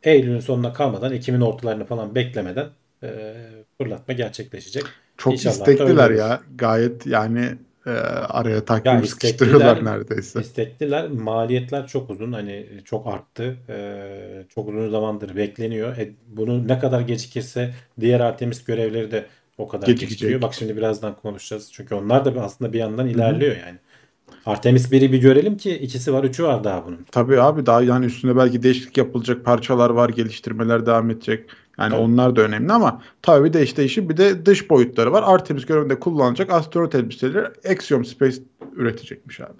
Eylül'ün 0.03 0.39
sonuna 0.39 0.73
kalmadan 0.73 1.13
Ekim'in 1.13 1.41
ortalarını 1.41 1.85
falan 1.85 2.15
beklemeden 2.15 2.67
e, 3.03 3.33
fırlatma 3.77 4.13
gerçekleşecek. 4.13 4.83
Çok 5.17 5.33
İnşallah 5.33 5.53
istekliler 5.55 6.11
ya. 6.11 6.41
Gayet 6.55 7.05
yani 7.07 7.57
e, 7.85 7.89
araya 7.89 8.49
Ya 8.55 8.65
takvim 8.65 8.93
istekliler- 8.93 9.05
sıkıştırıyorlar 9.07 9.85
neredeyse. 9.85 10.41
İstekliler. 10.41 11.07
Maliyetler 11.07 11.87
çok 11.87 12.09
uzun. 12.09 12.31
Hani 12.33 12.67
çok 12.85 13.07
arttı. 13.07 13.57
E, 13.69 14.45
çok 14.49 14.69
uzun 14.69 14.89
zamandır 14.89 15.35
bekleniyor. 15.35 15.97
E, 15.97 16.11
bunu 16.27 16.67
ne 16.67 16.79
kadar 16.79 17.01
gecikirse 17.01 17.73
diğer 17.99 18.19
Artemis 18.19 18.63
görevleri 18.63 19.11
de 19.11 19.25
o 19.57 19.67
kadar 19.67 19.87
Gecikecek. 19.87 20.09
gecikiyor. 20.09 20.41
Bak 20.41 20.53
şimdi 20.53 20.77
birazdan 20.77 21.15
konuşacağız. 21.15 21.69
Çünkü 21.73 21.95
onlar 21.95 22.25
da 22.25 22.41
aslında 22.43 22.73
bir 22.73 22.79
yandan 22.79 23.07
ilerliyor 23.07 23.55
yani. 23.65 23.77
Artemis 24.45 24.91
1'i 24.91 25.11
bir 25.11 25.17
görelim 25.17 25.57
ki 25.57 25.77
ikisi 25.77 26.13
var, 26.13 26.23
üçü 26.23 26.43
var 26.43 26.63
daha 26.63 26.85
bunun. 26.85 27.05
Tabii 27.11 27.41
abi 27.41 27.65
daha 27.65 27.81
yani 27.81 28.05
üstüne 28.05 28.35
belki 28.35 28.63
değişiklik 28.63 28.97
yapılacak 28.97 29.45
parçalar 29.45 29.89
var, 29.89 30.09
geliştirmeler 30.09 30.85
devam 30.85 31.09
edecek. 31.09 31.49
Yani 31.79 31.91
Tabii. 31.91 32.01
onlar 32.01 32.35
da 32.35 32.41
önemli 32.41 32.73
ama 32.73 33.01
tabii 33.21 33.53
de 33.53 33.63
işte 33.63 33.83
işin 33.83 34.09
bir 34.09 34.17
de 34.17 34.45
dış 34.45 34.69
boyutları 34.69 35.11
var. 35.11 35.23
Artemis 35.25 35.65
görevinde 35.65 35.99
kullanılacak 35.99 36.49
astronot 36.51 36.95
elbiseleri 36.95 37.47
Axiom 37.69 38.05
Space 38.05 38.37
üretecekmiş 38.75 39.41
abi. 39.41 39.53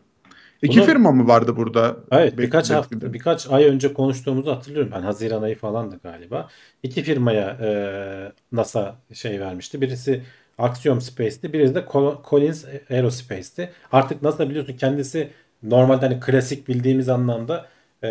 İki 0.64 0.78
Bunu- 0.80 0.86
firma 0.86 1.12
mı 1.12 1.28
vardı 1.28 1.56
burada? 1.56 1.98
Evet 2.12 2.38
birkaç 2.38 2.70
hafta 2.70 3.14
birkaç 3.14 3.50
ay 3.50 3.66
önce 3.66 3.94
konuştuğumuzu 3.94 4.52
hatırlıyorum 4.52 4.92
ben 4.96 5.02
Haziran 5.02 5.42
ayı 5.42 5.58
falandı 5.58 6.00
galiba. 6.04 6.48
İki 6.84 7.04
firmaya 7.04 7.50
e, 7.62 7.70
NASA 8.52 8.96
şey 9.14 9.40
vermişti. 9.40 9.82
Birisi 9.82 10.22
Axiom 10.58 11.02
Space'ti, 11.02 11.54
birisi 11.54 11.76
de 11.76 11.80
Col- 11.80 12.30
Collins 12.30 12.66
Aerospace'ti. 12.90 13.70
Artık 13.92 14.22
NASA 14.22 14.50
biliyorsun 14.50 14.74
kendisi 14.78 15.30
normalde 15.64 16.06
hani 16.06 16.20
klasik 16.20 16.68
bildiğimiz 16.68 17.10
anlamda 17.10 17.66
e, 18.04 18.10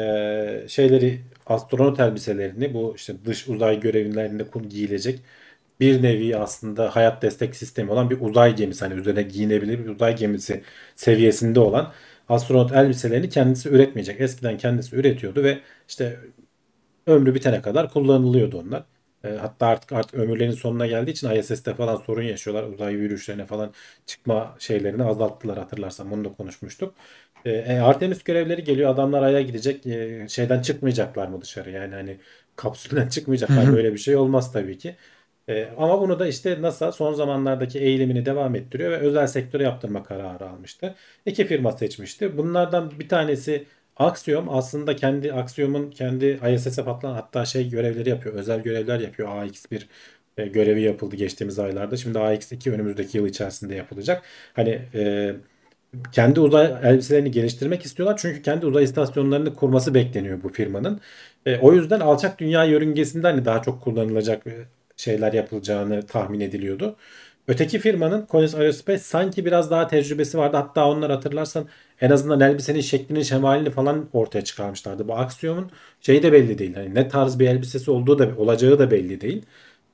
şeyleri 0.68 1.20
astronot 1.46 2.00
elbiselerini 2.00 2.74
bu 2.74 2.92
işte 2.96 3.14
dış 3.24 3.48
uzay 3.48 3.80
görevlilerinde 3.80 4.44
giyilecek 4.68 5.20
bir 5.80 6.02
nevi 6.02 6.36
aslında 6.36 6.96
hayat 6.96 7.22
destek 7.22 7.56
sistemi 7.56 7.92
olan 7.92 8.10
bir 8.10 8.20
uzay 8.20 8.56
gemisi 8.56 8.84
hani 8.84 9.00
üzerine 9.00 9.22
giyinebilir 9.22 9.78
bir 9.84 9.88
uzay 9.88 10.16
gemisi 10.16 10.62
seviyesinde 10.96 11.60
olan 11.60 11.92
astronot 12.28 12.72
elbiselerini 12.72 13.28
kendisi 13.28 13.68
üretmeyecek. 13.68 14.20
Eskiden 14.20 14.58
kendisi 14.58 14.96
üretiyordu 14.96 15.42
ve 15.44 15.60
işte 15.88 16.20
ömrü 17.06 17.34
bitene 17.34 17.62
kadar 17.62 17.90
kullanılıyordu 17.92 18.58
onlar. 18.60 18.84
E, 19.24 19.28
hatta 19.28 19.66
artık 19.66 19.92
artık 19.92 20.14
ömürlerinin 20.14 20.54
sonuna 20.54 20.86
geldiği 20.86 21.10
için 21.10 21.30
ISS'te 21.30 21.74
falan 21.74 21.96
sorun 21.96 22.22
yaşıyorlar. 22.22 22.64
Uzay 22.64 22.94
yürüyüşlerine 22.94 23.46
falan 23.46 23.74
çıkma 24.06 24.56
şeylerini 24.58 25.04
azalttılar 25.04 25.58
hatırlarsam 25.58 26.12
onu 26.12 26.24
da 26.24 26.32
konuşmuştuk. 26.34 26.94
E, 27.44 27.50
e, 27.50 27.78
Artemis 27.80 28.22
görevleri 28.22 28.64
geliyor. 28.64 28.90
Adamlar 28.90 29.22
Ay'a 29.22 29.40
gidecek. 29.42 29.86
E, 29.86 30.28
şeyden 30.28 30.62
çıkmayacaklar 30.62 31.28
mı 31.28 31.40
dışarı? 31.40 31.70
Yani 31.70 31.94
hani 31.94 32.20
kapsülden 32.56 33.08
çıkmayacaklar. 33.10 33.66
Hı 33.66 33.72
hı. 33.72 33.72
Böyle 33.72 33.92
bir 33.92 33.98
şey 33.98 34.16
olmaz 34.16 34.52
tabii 34.52 34.78
ki. 34.78 34.96
E, 35.48 35.64
ama 35.78 36.00
bunu 36.00 36.18
da 36.18 36.26
işte 36.26 36.62
NASA 36.62 36.92
son 36.92 37.14
zamanlardaki 37.14 37.78
eğilimini 37.78 38.26
devam 38.26 38.54
ettiriyor 38.54 38.90
ve 38.90 38.96
özel 38.96 39.26
sektöre 39.26 39.62
yaptırma 39.62 40.02
kararı 40.04 40.48
almıştı. 40.48 40.94
İki 41.26 41.46
firma 41.46 41.72
seçmişti. 41.72 42.38
Bunlardan 42.38 42.98
bir 43.00 43.08
tanesi 43.08 43.66
Axiom 43.96 44.48
aslında 44.48 44.96
kendi 44.96 45.32
Axiom'un 45.32 45.90
kendi 45.90 46.40
ISS'e 46.54 46.84
patlatan 46.84 47.14
hatta 47.14 47.44
şey 47.44 47.70
görevleri 47.70 48.08
yapıyor. 48.08 48.34
Özel 48.34 48.62
görevler 48.62 49.00
yapıyor. 49.00 49.28
AX1 49.28 49.82
e, 50.36 50.46
görevi 50.46 50.82
yapıldı 50.82 51.16
geçtiğimiz 51.16 51.58
aylarda. 51.58 51.96
Şimdi 51.96 52.18
AX2 52.18 52.70
önümüzdeki 52.70 53.18
yıl 53.18 53.26
içerisinde 53.26 53.74
yapılacak. 53.74 54.22
Hani 54.54 54.82
e, 54.94 55.34
kendi 56.12 56.40
uzay 56.40 56.74
elbiselerini 56.82 57.30
geliştirmek 57.30 57.84
istiyorlar. 57.84 58.18
Çünkü 58.22 58.42
kendi 58.42 58.66
uzay 58.66 58.84
istasyonlarını 58.84 59.54
kurması 59.54 59.94
bekleniyor 59.94 60.42
bu 60.42 60.48
firmanın. 60.48 61.00
E, 61.46 61.58
o 61.58 61.72
yüzden 61.72 62.00
alçak 62.00 62.38
dünya 62.40 62.64
yörüngesinde 62.64 63.26
hani 63.26 63.44
daha 63.44 63.62
çok 63.62 63.82
kullanılacak 63.82 64.46
e, 64.46 64.52
şeyler 65.02 65.32
yapılacağını 65.32 66.06
tahmin 66.06 66.40
ediliyordu. 66.40 66.96
Öteki 67.48 67.78
firmanın 67.78 68.26
Collins 68.30 68.54
Aerospace 68.54 68.98
sanki 68.98 69.44
biraz 69.46 69.70
daha 69.70 69.86
tecrübesi 69.88 70.38
vardı. 70.38 70.56
Hatta 70.56 70.88
onlar 70.88 71.10
hatırlarsan 71.10 71.68
en 72.00 72.10
azından 72.10 72.40
elbisenin 72.40 72.80
şeklini, 72.80 73.24
şemalini 73.24 73.70
falan 73.70 74.08
ortaya 74.12 74.44
çıkarmışlardı. 74.44 75.08
Bu 75.08 75.14
Axiom'un 75.16 75.70
şeyi 76.00 76.22
de 76.22 76.32
belli 76.32 76.58
değil. 76.58 76.74
Hani 76.74 76.94
ne 76.94 77.08
tarz 77.08 77.38
bir 77.38 77.48
elbisesi 77.48 77.90
olduğu 77.90 78.18
da 78.18 78.28
olacağı 78.38 78.78
da 78.78 78.90
belli 78.90 79.20
değil. 79.20 79.46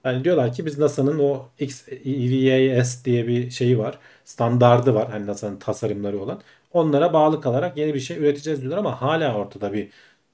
Yani 0.05 0.25
diyorlar 0.25 0.53
ki 0.53 0.67
biz 0.67 0.79
NASA'nın 0.79 1.19
o 1.19 1.49
XEVAS 1.59 3.05
diye 3.05 3.29
bir 3.29 3.51
şeyi 3.51 3.79
var. 3.79 3.99
Standardı 4.25 4.95
var. 4.95 5.11
Hani 5.11 5.27
NASA'nın 5.27 5.57
tasarımları 5.59 6.21
olan. 6.21 6.41
Onlara 6.73 7.13
bağlı 7.13 7.41
kalarak 7.41 7.77
yeni 7.77 7.95
bir 7.95 8.01
şey 8.01 8.19
üreteceğiz 8.19 8.61
diyorlar 8.61 8.79
ama 8.79 9.03
hala 9.03 9.35
ortada 9.35 9.73
bir 9.73 9.89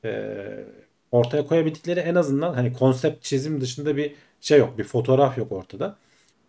e, 0.05 0.65
ortaya 1.13 1.47
koyabildikleri 1.47 2.01
en 2.01 2.15
azından 2.15 2.55
hani 2.55 2.73
konsept 2.73 3.25
çizim 3.25 3.61
dışında 3.61 3.97
bir 3.97 4.15
şey 4.45 4.59
yok. 4.59 4.79
Bir 4.79 4.85
fotoğraf 4.85 5.39
yok 5.39 5.53
ortada. 5.53 5.97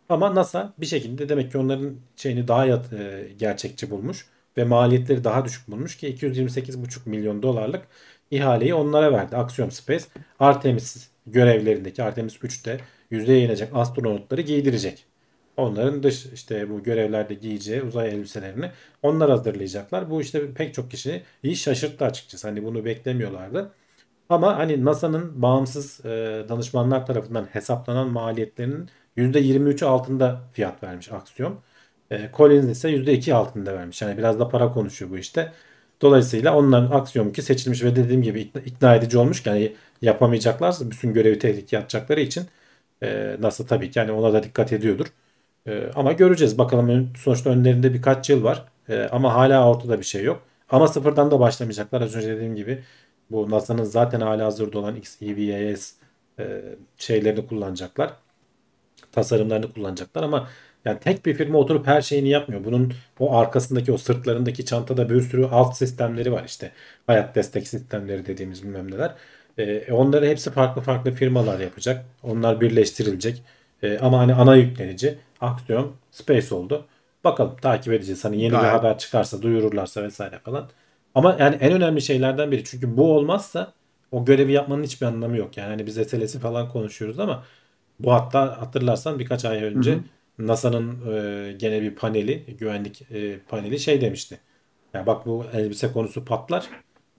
Ama 0.10 0.36
NASA 0.36 0.74
bir 0.78 0.86
şekilde 0.86 1.30
demek 1.30 1.52
ki 1.52 1.58
onların 1.58 1.96
şeyini 2.16 2.48
daha 2.48 2.66
yat, 2.66 2.94
e, 2.94 3.30
gerçekçi 3.40 3.90
bulmuş 3.92 4.28
ve 4.58 4.64
maliyetleri 4.64 5.24
daha 5.24 5.46
düşük 5.46 5.68
bulmuş 5.68 5.98
ki 5.98 6.08
228,5 6.08 7.10
milyon 7.10 7.44
dolarlık 7.44 7.88
ihaleyi 8.32 8.74
onlara 8.74 9.12
verdi. 9.14 9.38
Axiom 9.38 9.72
Space 9.72 10.06
Artemis 10.40 11.10
görevlerindeki 11.28 12.04
Artemis 12.04 12.38
3'te 12.38 12.80
yüzdeye 13.12 13.46
inecek 13.46 13.70
astronotları 13.76 14.42
giydirecek. 14.42 15.06
Onların 15.58 16.04
dış 16.04 16.26
işte 16.26 16.70
bu 16.70 16.84
görevlerde 16.84 17.34
giyeceği 17.34 17.82
uzay 17.82 18.10
elbiselerini 18.10 18.72
onlar 19.04 19.30
hazırlayacaklar. 19.30 20.10
Bu 20.10 20.22
işte 20.22 20.54
pek 20.54 20.74
çok 20.74 20.92
kişiyi 20.92 21.24
iyi 21.44 21.56
şaşırttı 21.56 22.06
açıkçası. 22.06 22.48
Hani 22.48 22.64
bunu 22.64 22.86
beklemiyorlardı. 22.86 23.72
Ama 24.30 24.58
hani 24.58 24.86
NASA'nın 24.86 25.42
bağımsız 25.42 26.06
e, 26.06 26.10
danışmanlar 26.50 27.06
tarafından 27.06 27.46
hesaplanan 27.46 28.10
maliyetlerinin 28.10 28.90
%23'ü 29.18 29.86
altında 29.86 30.42
fiyat 30.54 30.84
vermiş 30.84 31.12
aksiyon. 31.12 31.60
E, 32.12 32.30
Collins 32.38 32.66
ise 32.78 32.90
%2 32.90 33.34
altında 33.34 33.74
vermiş. 33.74 34.02
Yani 34.02 34.18
biraz 34.18 34.40
da 34.40 34.50
para 34.50 34.72
konuşuyor 34.74 35.12
bu 35.12 35.18
işte. 35.18 35.54
Dolayısıyla 36.02 36.56
onların 36.58 36.92
aksiyon 36.92 37.32
ki 37.32 37.42
seçilmiş 37.42 37.84
ve 37.84 37.96
dediğim 37.96 38.22
gibi 38.24 38.42
ikna, 38.42 38.62
ikna 38.62 38.96
edici 38.96 39.18
olmuş. 39.18 39.46
Yani 39.46 39.76
yapamayacaklarsa 40.02 40.92
bütün 40.92 41.14
görevi 41.14 41.40
tehlikeye 41.40 41.82
atacakları 41.82 42.22
için 42.22 42.44
e, 43.04 43.38
NASA 43.40 43.66
tabii 43.66 43.92
ki 43.92 44.00
yani 44.00 44.12
ona 44.12 44.34
da 44.34 44.44
dikkat 44.44 44.74
ediyordur. 44.74 45.08
E, 45.68 45.92
ama 45.96 46.12
göreceğiz. 46.12 46.58
Bakalım 46.58 47.14
sonuçta 47.18 47.50
önlerinde 47.50 47.94
birkaç 47.94 48.30
yıl 48.30 48.44
var. 48.44 48.66
E, 48.90 49.04
ama 49.12 49.34
hala 49.34 49.70
ortada 49.70 50.00
bir 50.00 50.06
şey 50.06 50.24
yok. 50.24 50.42
Ama 50.70 50.88
sıfırdan 50.88 51.32
da 51.32 51.40
başlamayacaklar. 51.40 52.02
Az 52.02 52.16
önce 52.16 52.28
dediğim 52.28 52.56
gibi 52.56 52.84
bu 53.32 53.52
NASA'nın 53.52 53.84
zaten 53.84 54.22
hala 54.22 54.46
hazırda 54.46 54.80
olan 54.80 54.96
XEVAS 54.96 55.94
e, 56.40 56.62
şeylerini 56.98 57.48
kullanacaklar. 57.48 58.14
Tasarımlarını 59.12 59.74
kullanacaklar 59.74 60.24
ama 60.24 60.50
yani 60.86 61.00
tek 61.00 61.26
bir 61.26 61.34
firma 61.34 61.58
oturup 61.60 61.88
her 61.88 62.02
şeyini 62.02 62.30
yapmıyor. 62.30 62.64
Bunun 62.66 62.94
o 63.20 63.38
arkasındaki 63.38 63.92
o 63.92 63.98
sırtlarındaki 63.98 64.66
çantada 64.66 65.10
bir 65.10 65.22
sürü 65.22 65.46
alt 65.46 65.78
sistemleri 65.78 66.32
var 66.32 66.44
işte. 66.46 66.72
Hayat 67.08 67.36
destek 67.36 67.68
sistemleri 67.68 68.26
dediğimiz 68.26 68.64
bilmem 68.64 68.92
neler. 68.92 69.16
E, 69.58 69.94
onları 69.94 70.28
hepsi 70.28 70.52
farklı 70.52 70.82
farklı 70.82 71.12
firmalar 71.12 71.60
yapacak. 71.60 72.06
Onlar 72.24 72.62
birleştirilecek. 72.62 73.44
E, 73.84 73.98
ama 74.00 74.20
hani 74.20 74.34
ana 74.34 74.56
yüklenici 74.56 75.18
Axiom 75.42 75.98
Space 76.12 76.56
oldu. 76.56 76.86
Bakalım 77.24 77.56
takip 77.62 77.94
edeceğiz. 77.94 78.26
Hani 78.26 78.42
yeni 78.42 78.52
Gayet. 78.52 78.66
bir 78.66 78.70
haber 78.78 78.98
çıkarsa 78.98 79.42
duyururlarsa 79.42 80.04
vesaire 80.04 80.40
falan. 80.40 80.70
Ama 81.16 81.38
yani 81.40 81.56
en 81.56 81.72
önemli 81.72 82.02
şeylerden 82.02 82.52
biri. 82.52 82.64
Çünkü 82.64 82.98
bu 82.98 83.14
olmazsa 83.16 83.74
o 84.12 84.26
görevi 84.26 84.52
yapmanın 84.52 84.84
hiçbir 84.84 85.06
anlamı 85.06 85.38
yok. 85.38 85.58
Yani 85.58 85.70
hani 85.70 85.86
biz 85.86 85.96
SLS'i 85.96 86.40
falan 86.40 86.70
konuşuyoruz 86.70 87.20
ama 87.20 87.44
bu 88.00 88.14
hatta 88.14 88.62
hatırlarsan 88.62 89.20
birkaç 89.20 89.46
ay 89.46 89.64
önce 89.64 89.98
NASA'nın 90.38 91.14
e, 91.14 91.52
gene 91.52 91.82
bir 91.82 91.96
paneli, 91.96 92.44
güvenlik 92.60 93.02
e, 93.12 93.40
paneli 93.40 93.80
şey 93.80 94.02
demişti. 94.02 94.40
Ya 94.94 95.06
bak 95.06 95.26
bu 95.26 95.46
elbise 95.54 95.92
konusu 95.92 96.26
patlar. 96.26 96.70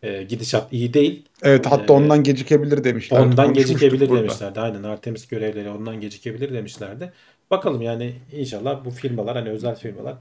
E, 0.03 0.23
gidişat 0.23 0.73
iyi 0.73 0.95
değil. 0.95 1.25
Evet 1.43 1.67
hatta 1.67 1.93
e, 1.93 1.97
ondan 1.97 2.23
gecikebilir 2.23 2.85
demişlerdi. 2.85 3.23
Ondan 3.23 3.55
gecikebilir 3.55 4.09
burada. 4.09 4.21
demişlerdi. 4.23 4.61
Aynen 4.61 4.83
Artemis 4.83 5.27
görevleri 5.29 5.71
ondan 5.71 6.01
gecikebilir 6.01 6.53
demişlerdi. 6.53 7.13
Bakalım 7.51 7.83
yani 7.83 8.15
inşallah 8.33 8.85
bu 8.85 8.91
firmalar 8.91 9.37
hani 9.37 9.51
özel 9.51 9.75
firmalar 9.77 10.15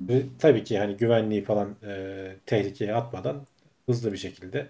ve 0.00 0.22
tabii 0.38 0.64
ki 0.64 0.78
hani 0.78 0.96
güvenliği 0.96 1.44
falan 1.44 1.68
e, 1.86 2.34
tehlikeye 2.46 2.94
atmadan 2.94 3.36
hızlı 3.86 4.12
bir 4.12 4.16
şekilde 4.16 4.66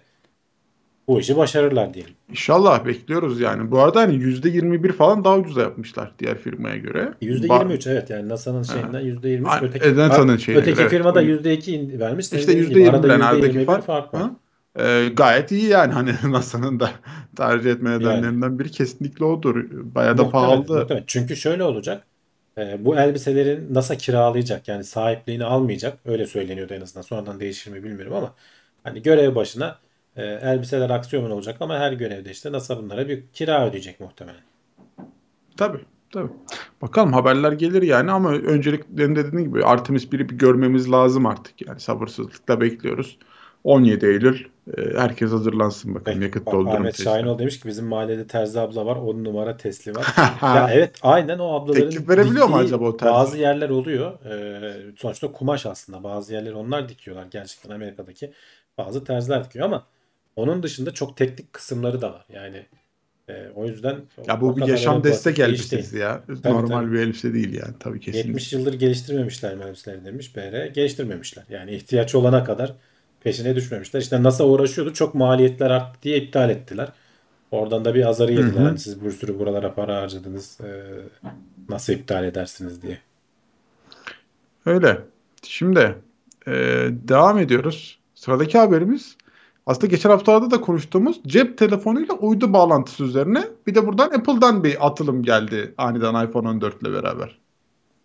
bu 1.07 1.19
işi 1.19 1.37
başarırlar 1.37 1.93
diyelim. 1.93 2.13
İnşallah 2.29 2.85
bekliyoruz 2.85 3.39
yani. 3.39 3.71
Bu 3.71 3.79
arada 3.79 4.01
hani 4.01 4.15
%21 4.15 4.91
falan 4.91 5.23
daha 5.23 5.37
ucuza 5.37 5.61
yapmışlar 5.61 6.11
diğer 6.19 6.37
firmaya 6.37 6.77
göre. 6.77 7.13
%23 7.21 7.47
ba- 7.47 7.91
evet 7.91 8.09
yani 8.09 8.29
NASA'nın 8.29 8.63
şeyinden 8.63 9.01
%23 9.01 9.45
ha. 9.45 9.59
öteki, 9.61 9.97
NASA'nın 9.97 10.37
şeyine 10.37 10.61
öteki 10.61 10.81
evet. 10.81 10.91
firma 10.91 11.15
da 11.15 11.23
%2 11.23 11.99
vermiş. 11.99 12.33
İşte 12.33 12.53
%20 12.53 13.23
aradaki 13.23 13.65
fark, 13.65 13.85
fark 13.85 14.13
var. 14.13 14.31
Ee, 14.79 15.09
gayet 15.13 15.51
iyi 15.51 15.65
yani 15.65 15.93
hani 15.93 16.11
NASA'nın 16.31 16.79
da 16.79 16.89
tercih 17.35 17.71
etme 17.71 17.99
nedenlerinden 17.99 18.47
yani. 18.47 18.59
biri 18.59 18.71
kesinlikle 18.71 19.25
odur. 19.25 19.55
Bayağı 19.71 20.17
da 20.17 20.23
muhtemelen, 20.23 20.47
pahalı. 20.47 20.79
Muhtemelen. 20.79 21.03
Çünkü 21.07 21.35
şöyle 21.35 21.63
olacak. 21.63 22.07
E, 22.61 22.85
bu 22.85 22.97
elbiselerin 22.97 23.73
NASA 23.73 23.97
kiralayacak 23.97 24.67
yani 24.67 24.83
sahipliğini 24.83 25.45
almayacak. 25.45 25.99
Öyle 26.05 26.27
söyleniyordu 26.27 26.73
en 26.73 26.81
azından. 26.81 27.01
Sonradan 27.01 27.39
değişir 27.39 27.71
mi 27.71 27.83
bilmiyorum 27.83 28.13
ama 28.13 28.35
hani 28.83 29.01
görev 29.01 29.35
başına 29.35 29.79
e, 30.15 30.23
elbiseler 30.23 30.89
aksiyon 30.89 31.31
olacak 31.31 31.57
ama 31.59 31.79
her 31.79 31.93
görevde 31.93 32.31
işte 32.31 32.51
NASA 32.51 32.77
bunlara 32.77 33.07
bir 33.09 33.23
kira 33.33 33.67
ödeyecek 33.67 33.99
muhtemelen. 33.99 34.41
Tabii. 35.57 35.79
Tabii. 36.11 36.31
Bakalım 36.81 37.13
haberler 37.13 37.51
gelir 37.51 37.81
yani 37.81 38.11
ama 38.11 38.31
önceliklerinde 38.31 39.25
dediğim 39.25 39.45
gibi 39.47 39.65
Artemis 39.65 40.05
1'i 40.05 40.29
bir 40.29 40.35
görmemiz 40.37 40.91
lazım 40.91 41.25
artık. 41.25 41.67
Yani 41.67 41.79
sabırsızlıkla 41.79 42.61
bekliyoruz. 42.61 43.17
17 43.63 44.05
Eylül 44.05 44.45
e, 44.77 44.97
herkes 44.97 45.31
hazırlansın 45.31 45.95
bakalım 45.95 46.19
Peki, 46.19 46.23
yakıt 46.23 46.45
doldurma 46.45 46.73
Ahmet 46.73 46.85
testi. 46.85 47.03
Şahinoğlu 47.03 47.39
demiş 47.39 47.59
ki 47.59 47.67
bizim 47.67 47.85
mahallede 47.85 48.27
terzi 48.27 48.59
abla 48.59 48.85
var 48.85 48.95
10 48.95 49.23
numara 49.23 49.57
Tesli 49.57 49.95
var. 49.95 50.07
ya 50.41 50.69
evet 50.73 50.95
aynen 51.01 51.39
o 51.39 51.53
ablaların 51.53 51.89
Teklif 51.89 52.09
verebiliyor 52.09 52.49
mu 52.49 52.55
acaba 52.55 52.85
o 52.85 52.97
terzi? 52.97 53.13
Bazı 53.13 53.37
yerler 53.37 53.69
oluyor. 53.69 54.25
Ee, 54.25 54.73
sonuçta 54.97 55.31
kumaş 55.31 55.65
aslında. 55.65 56.03
Bazı 56.03 56.33
yerleri 56.33 56.55
onlar 56.55 56.89
dikiyorlar. 56.89 57.27
Gerçekten 57.31 57.69
Amerika'daki 57.69 58.31
bazı 58.77 59.03
terziler 59.03 59.43
dikiyor 59.43 59.65
ama 59.65 59.85
onun 60.35 60.63
dışında 60.63 60.91
çok 60.93 61.17
teknik 61.17 61.53
kısımları 61.53 62.01
da 62.01 62.13
var. 62.13 62.25
Yani 62.29 62.65
e, 63.29 63.33
o 63.55 63.67
yüzden 63.67 63.95
ya 64.27 64.41
bu 64.41 64.57
bir 64.57 64.67
yaşam 64.67 65.03
destek 65.03 65.39
elbisesi 65.39 65.97
ya. 65.97 66.23
Tabii, 66.27 66.53
Normal 66.53 66.81
tabii. 66.81 66.91
bir 66.91 66.99
elbise 66.99 67.33
değil 67.33 67.53
yani 67.53 67.73
tabii 67.79 67.99
kesinlikle. 67.99 68.29
70 68.29 68.53
yıldır 68.53 68.73
geliştirmemişler 68.73 69.51
elbiseleri 69.51 70.05
demiş 70.05 70.35
BR. 70.35 70.65
Geliştirmemişler. 70.65 71.43
Yani 71.49 71.75
ihtiyaç 71.75 72.15
olana 72.15 72.43
kadar 72.43 72.75
peşine 73.23 73.55
düşmemişler. 73.55 74.01
İşte 74.01 74.23
NASA 74.23 74.43
uğraşıyordu. 74.43 74.93
Çok 74.93 75.15
maliyetler 75.15 75.69
arttı 75.69 75.99
diye 76.03 76.17
iptal 76.17 76.49
ettiler. 76.49 76.87
Oradan 77.51 77.85
da 77.85 77.95
bir 77.95 78.05
azarı 78.05 78.31
yediler. 78.31 78.51
Hı 78.51 78.59
hı. 78.59 78.63
Hani 78.63 78.79
siz 78.79 79.05
bir 79.05 79.11
sürü 79.11 79.39
buralara 79.39 79.73
para 79.73 80.01
harcadınız. 80.01 80.57
E, 80.61 80.69
nasıl 81.69 81.93
iptal 81.93 82.23
edersiniz 82.23 82.81
diye. 82.81 82.97
Öyle. 84.65 84.97
Şimdi 85.43 85.95
e, 86.47 86.53
devam 86.89 87.39
ediyoruz. 87.39 87.99
Sıradaki 88.15 88.57
haberimiz 88.57 89.15
aslında 89.65 89.87
geçen 89.87 90.09
haftalarda 90.09 90.51
da 90.51 90.61
konuştuğumuz 90.61 91.21
cep 91.27 91.57
telefonuyla 91.57 92.15
uydu 92.15 92.53
bağlantısı 92.53 93.03
üzerine 93.03 93.43
bir 93.67 93.75
de 93.75 93.87
buradan 93.87 94.11
Apple'dan 94.11 94.63
bir 94.63 94.87
atılım 94.87 95.23
geldi 95.23 95.73
aniden 95.77 96.25
iPhone 96.25 96.47
14 96.47 96.81
ile 96.81 96.93
beraber. 96.93 97.37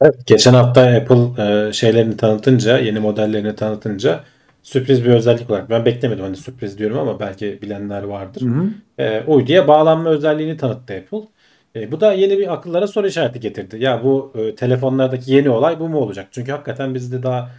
Evet, 0.00 0.26
geçen 0.26 0.54
hafta 0.54 0.80
Apple 0.80 1.42
e, 1.42 1.72
şeylerini 1.72 2.16
tanıtınca, 2.16 2.78
yeni 2.78 3.00
modellerini 3.00 3.56
tanıtınca 3.56 4.24
sürpriz 4.66 5.04
bir 5.04 5.10
özellik 5.10 5.50
olarak 5.50 5.70
ben 5.70 5.84
beklemedim 5.84 6.24
hani 6.24 6.36
sürpriz 6.36 6.78
diyorum 6.78 6.98
ama 6.98 7.20
belki 7.20 7.62
bilenler 7.62 8.02
vardır. 8.02 8.40
Hı 8.40 8.46
hı. 8.46 8.68
E, 8.98 9.22
uyduya 9.26 9.68
bağlanma 9.68 10.10
özelliğini 10.10 10.56
tanıttı 10.56 10.94
Apple. 10.94 11.28
E, 11.76 11.92
bu 11.92 12.00
da 12.00 12.12
yeni 12.12 12.38
bir 12.38 12.52
akıllara 12.52 12.86
soru 12.86 13.06
işareti 13.06 13.40
getirdi. 13.40 13.76
Ya 13.80 14.04
bu 14.04 14.32
e, 14.34 14.54
telefonlardaki 14.54 15.32
yeni 15.32 15.50
olay 15.50 15.80
bu 15.80 15.88
mu 15.88 15.98
olacak? 15.98 16.28
Çünkü 16.30 16.52
hakikaten 16.52 16.94
bizde 16.94 17.22
daha 17.22 17.50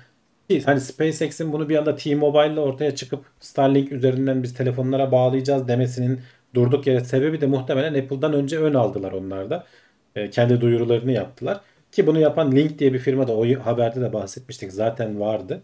hani 0.65 0.81
SpaceX'in 0.81 1.53
bunu 1.53 1.69
bir 1.69 1.77
anda 1.77 1.95
T-Mobile 1.95 2.53
ile 2.53 2.59
ortaya 2.59 2.95
çıkıp 2.95 3.25
Starlink 3.39 3.91
üzerinden 3.91 4.43
biz 4.43 4.53
telefonlara 4.53 5.11
bağlayacağız 5.11 5.67
demesinin 5.67 6.19
durduk 6.55 6.87
yere 6.87 6.99
sebebi 6.99 7.41
de 7.41 7.45
muhtemelen 7.45 8.03
Apple'dan 8.03 8.33
önce 8.33 8.59
ön 8.59 8.73
aldılar 8.73 9.11
onlar 9.11 9.49
da. 9.49 9.65
E, 10.15 10.29
kendi 10.29 10.61
duyurularını 10.61 11.11
yaptılar. 11.11 11.61
Ki 11.91 12.07
bunu 12.07 12.19
yapan 12.19 12.51
Link 12.51 12.79
diye 12.79 12.93
bir 12.93 12.99
firma 12.99 13.27
da 13.27 13.33
o 13.37 13.45
haberde 13.45 14.01
de 14.01 14.13
bahsetmiştik 14.13 14.71
zaten 14.73 15.19
vardı. 15.19 15.63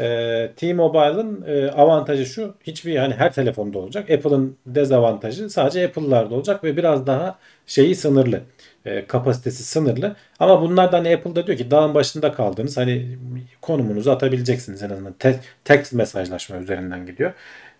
E, 0.00 0.50
T-Mobile'ın 0.56 1.44
e, 1.46 1.70
avantajı 1.70 2.26
şu. 2.26 2.54
Hiçbir 2.64 2.96
hani 2.96 3.14
her 3.14 3.32
telefonda 3.32 3.78
olacak. 3.78 4.10
Apple'ın 4.10 4.56
dezavantajı 4.66 5.50
sadece 5.50 5.86
Apple'larda 5.86 6.34
olacak 6.34 6.64
ve 6.64 6.76
biraz 6.76 7.06
daha 7.06 7.38
şeyi 7.66 7.94
sınırlı. 7.94 8.40
E, 8.84 9.06
kapasitesi 9.06 9.64
sınırlı. 9.64 10.16
Ama 10.38 10.62
bunlardan 10.62 10.98
hani 10.98 11.14
Apple'da 11.16 11.46
diyor 11.46 11.58
ki 11.58 11.70
dağın 11.70 11.94
başında 11.94 12.32
kaldınız. 12.32 12.76
Hani 12.76 13.18
konumunuzu 13.60 14.10
atabileceksiniz 14.10 14.82
en 14.82 14.90
azından. 14.90 15.12
Te- 15.12 15.40
text 15.64 15.92
mesajlaşma 15.92 16.56
üzerinden 16.56 17.06
gidiyor. 17.06 17.32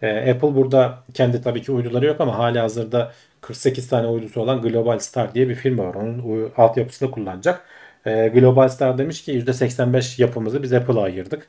E, 0.02 0.30
Apple 0.30 0.54
burada 0.54 0.98
kendi 1.14 1.42
tabii 1.42 1.62
ki 1.62 1.72
uyduları 1.72 2.06
yok 2.06 2.20
ama 2.20 2.38
hali 2.38 2.58
hazırda 2.58 3.12
48 3.40 3.88
tane 3.88 4.06
uydusu 4.06 4.40
olan 4.40 4.62
Global 4.62 4.98
Star 4.98 5.34
diye 5.34 5.48
bir 5.48 5.54
firma 5.54 5.84
var. 5.88 5.94
Onun 5.94 6.52
altyapısını 6.56 7.10
kullanacak. 7.10 7.62
E, 8.06 8.28
Global 8.28 8.68
Star 8.68 8.98
demiş 8.98 9.24
ki 9.24 9.32
%85 9.32 10.22
yapımızı 10.22 10.62
biz 10.62 10.72
Apple'a 10.72 11.02
ayırdık. 11.02 11.48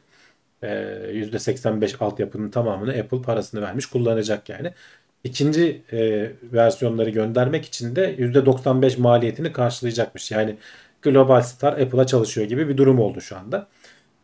E, 0.64 0.68
%85 1.14 1.98
altyapının 2.00 2.50
tamamını 2.52 2.92
Apple 2.92 3.22
parasını 3.22 3.62
vermiş 3.62 3.86
kullanacak 3.86 4.50
yani. 4.50 4.74
İkinci 5.24 5.84
e, 5.92 6.32
versiyonları 6.44 7.10
göndermek 7.10 7.66
için 7.66 7.96
de 7.96 8.16
%95 8.18 8.98
maliyetini 8.98 9.54
karşılayacakmış. 9.54 10.32
Yani 10.32 10.58
Global 11.02 11.42
Star 11.42 11.74
Apple'a 11.82 12.06
çalışıyor 12.08 12.48
gibi 12.48 12.70
bir 12.70 12.78
durum 12.78 13.00
oldu 13.00 13.22
şu 13.22 13.38
anda. 13.38 13.68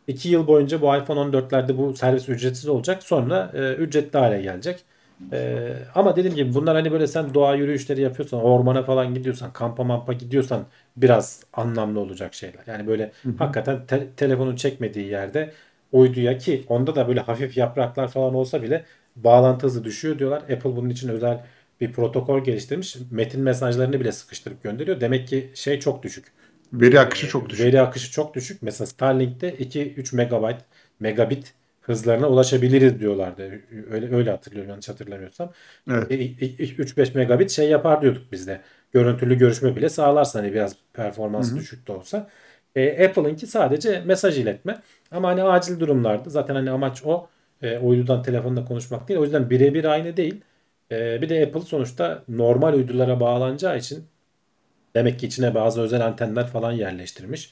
2 0.06 0.28
yıl 0.28 0.46
boyunca 0.46 0.80
bu 0.82 0.96
iPhone 0.96 1.20
14'lerde 1.20 1.76
bu 1.78 1.94
servis 1.94 2.28
ücretsiz 2.28 2.68
olacak. 2.68 3.02
Sonra 3.02 3.52
e, 3.54 3.72
ücretli 3.74 4.18
hale 4.18 4.42
gelecek. 4.42 4.84
E, 5.32 5.72
ama 5.94 6.16
dediğim 6.16 6.36
gibi 6.36 6.54
bunlar 6.54 6.76
hani 6.76 6.92
böyle 6.92 7.06
sen 7.06 7.34
doğa 7.34 7.54
yürüyüşleri 7.54 8.00
yapıyorsan, 8.00 8.40
ormana 8.42 8.82
falan 8.82 9.14
gidiyorsan, 9.14 9.52
kampa 9.52 9.84
mampa 9.84 10.12
gidiyorsan 10.12 10.66
biraz 10.96 11.44
anlamlı 11.52 12.00
olacak 12.00 12.34
şeyler. 12.34 12.62
Yani 12.66 12.86
böyle 12.86 13.12
hakikaten 13.36 13.86
te- 13.86 14.08
telefonun 14.16 14.56
çekmediği 14.56 15.06
yerde 15.06 15.52
uyduya 15.96 16.38
ki 16.38 16.64
onda 16.68 16.94
da 16.94 17.08
böyle 17.08 17.20
hafif 17.20 17.56
yapraklar 17.56 18.08
falan 18.08 18.34
olsa 18.34 18.62
bile 18.62 18.84
bağlantı 19.16 19.66
hızı 19.66 19.84
düşüyor 19.84 20.18
diyorlar. 20.18 20.38
Apple 20.38 20.76
bunun 20.76 20.88
için 20.88 21.08
özel 21.08 21.44
bir 21.80 21.92
protokol 21.92 22.44
geliştirmiş. 22.44 22.96
Metin 23.10 23.40
mesajlarını 23.40 24.00
bile 24.00 24.12
sıkıştırıp 24.12 24.62
gönderiyor. 24.62 25.00
Demek 25.00 25.28
ki 25.28 25.50
şey 25.54 25.80
çok 25.80 26.02
düşük. 26.02 26.26
Veri 26.72 27.00
akışı 27.00 27.28
çok 27.28 27.50
düşük. 27.50 27.66
Veri 27.66 27.80
akışı 27.80 28.12
çok 28.12 28.34
düşük. 28.34 28.62
Mesela 28.62 28.86
Starlink'te 28.86 29.54
2-3 29.54 30.16
megabayt, 30.16 30.56
megabit 31.00 31.54
hızlarına 31.80 32.28
ulaşabiliriz 32.28 33.00
diyorlardı. 33.00 33.60
Öyle 33.90 34.16
öyle 34.16 34.30
hatırlıyorum 34.30 34.70
yanlış 34.70 34.88
hatırlamıyorsam. 34.88 35.52
Evet. 35.90 36.10
3-5 36.10 37.14
megabit 37.14 37.50
şey 37.50 37.68
yapar 37.68 38.02
diyorduk 38.02 38.32
biz 38.32 38.46
de. 38.46 38.60
Görüntülü 38.92 39.38
görüşme 39.38 39.76
bile 39.76 39.88
sağlarsa 39.88 40.38
hani 40.38 40.52
biraz 40.52 40.76
performans 40.92 41.54
düşük 41.54 41.88
de 41.88 41.92
olsa. 41.92 42.30
E, 42.76 43.06
Apple'ınki 43.06 43.46
sadece 43.46 44.02
mesaj 44.06 44.38
iletme. 44.38 44.78
Ama 45.10 45.28
hani 45.28 45.42
acil 45.42 45.80
durumlarda 45.80 46.30
zaten 46.30 46.54
hani 46.54 46.70
amaç 46.70 47.02
o. 47.04 47.28
E, 47.62 47.78
uydudan 47.78 48.22
telefonla 48.22 48.64
konuşmak 48.64 49.08
değil. 49.08 49.20
O 49.20 49.24
yüzden 49.24 49.50
birebir 49.50 49.84
aynı 49.84 50.16
değil. 50.16 50.40
E, 50.92 51.22
bir 51.22 51.28
de 51.28 51.46
Apple 51.46 51.60
sonuçta 51.60 52.22
normal 52.28 52.74
uydulara 52.74 53.20
bağlanacağı 53.20 53.78
için 53.78 54.04
demek 54.96 55.18
ki 55.20 55.26
içine 55.26 55.54
bazı 55.54 55.80
özel 55.80 56.06
antenler 56.06 56.46
falan 56.46 56.72
yerleştirmiş. 56.72 57.50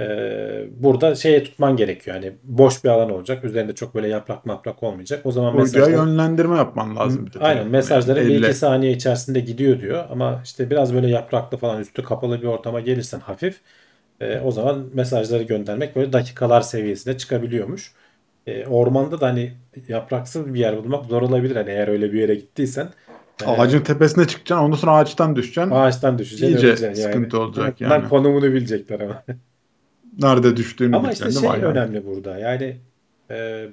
Ee, 0.00 0.64
burada 0.76 1.14
şeye 1.14 1.44
tutman 1.44 1.76
gerekiyor. 1.76 2.16
Yani 2.16 2.32
boş 2.44 2.84
bir 2.84 2.88
alan 2.88 3.10
olacak. 3.10 3.44
Üzerinde 3.44 3.74
çok 3.74 3.94
böyle 3.94 4.08
yaprak 4.08 4.46
maprak 4.46 4.82
olmayacak. 4.82 5.26
O 5.26 5.32
zaman 5.32 5.56
mesajlar 5.56 5.90
yönlendirme 5.90 6.56
yapman 6.56 6.96
lazım. 6.96 7.26
bir 7.26 7.32
de 7.32 7.38
Aynen 7.38 7.54
telefona. 7.54 7.70
mesajların 7.70 8.20
Yani 8.22 8.34
bir 8.34 8.42
iki 8.42 8.54
saniye 8.54 8.92
içerisinde 8.92 9.40
gidiyor 9.40 9.80
diyor. 9.80 10.04
Ama 10.10 10.40
işte 10.44 10.70
biraz 10.70 10.94
böyle 10.94 11.08
yapraklı 11.08 11.56
falan 11.56 11.80
üstü 11.80 12.02
kapalı 12.02 12.42
bir 12.42 12.46
ortama 12.46 12.80
gelirsen 12.80 13.20
hafif 13.20 13.60
e, 14.20 14.40
o 14.40 14.50
zaman 14.50 14.86
mesajları 14.94 15.42
göndermek 15.42 15.96
böyle 15.96 16.12
dakikalar 16.12 16.60
seviyesine 16.60 17.18
çıkabiliyormuş. 17.18 17.92
E, 18.46 18.66
ormanda 18.66 19.20
da 19.20 19.26
hani 19.26 19.52
yapraksız 19.88 20.54
bir 20.54 20.60
yer 20.60 20.76
bulmak 20.76 21.04
zor 21.04 21.22
olabilir. 21.22 21.56
Hani 21.56 21.70
eğer 21.70 21.88
öyle 21.88 22.12
bir 22.12 22.20
yere 22.20 22.34
gittiysen. 22.34 22.88
Ağacın 23.46 23.80
tepesine 23.80 24.26
çıkacaksın. 24.26 24.64
Ondan 24.64 24.76
sonra 24.76 24.92
ağaçtan 24.92 25.36
düşeceksin. 25.36 25.70
ağaçtan 25.70 26.18
düşeceksin. 26.18 26.66
İyice 26.66 26.86
yani. 26.86 26.96
sıkıntı 26.96 27.40
olacak 27.40 27.76
Bunlar 27.80 27.98
yani. 27.98 28.08
konumunu 28.08 28.44
bilecekler 28.44 29.00
ama. 29.00 29.22
Nerede 30.18 30.56
düştüğünü 30.56 30.96
Ama 30.96 31.12
işte 31.12 31.30
şey 31.30 31.48
önemli 31.50 32.06
burada. 32.06 32.38
Yani 32.38 32.76
e, 33.30 33.66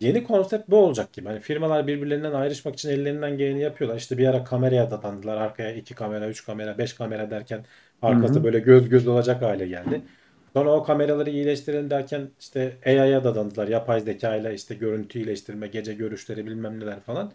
yeni 0.00 0.24
konsept 0.24 0.70
bu 0.70 0.76
olacak 0.76 1.12
gibi. 1.12 1.28
Hani 1.28 1.40
firmalar 1.40 1.86
birbirlerinden 1.86 2.32
ayrışmak 2.32 2.74
için 2.74 2.88
ellerinden 2.90 3.36
geleni 3.38 3.60
yapıyorlar. 3.60 3.96
İşte 3.98 4.18
bir 4.18 4.26
ara 4.26 4.44
kameraya 4.44 4.90
dadandılar. 4.90 5.36
Arkaya 5.36 5.72
iki 5.74 5.94
kamera, 5.94 6.28
üç 6.28 6.44
kamera, 6.44 6.78
beş 6.78 6.92
kamera 6.94 7.30
derken 7.30 7.66
arkası 8.02 8.34
Hı 8.34 8.40
hı. 8.40 8.44
böyle 8.44 8.58
göz 8.60 8.88
göz 8.88 9.06
olacak 9.06 9.42
hale 9.42 9.68
geldi. 9.68 10.04
Sonra 10.52 10.70
o 10.72 10.82
kameraları 10.82 11.30
iyileştirelim 11.30 11.90
derken 11.90 12.30
işte 12.40 12.78
AI'ya 12.86 13.24
dadandılar. 13.24 13.68
Yapay 13.68 14.00
zeka 14.00 14.36
ile 14.36 14.54
işte 14.54 14.74
görüntü 14.74 15.18
iyileştirme, 15.18 15.66
gece 15.68 15.94
görüşleri 15.94 16.46
bilmem 16.46 16.80
neler 16.80 17.00
falan. 17.00 17.32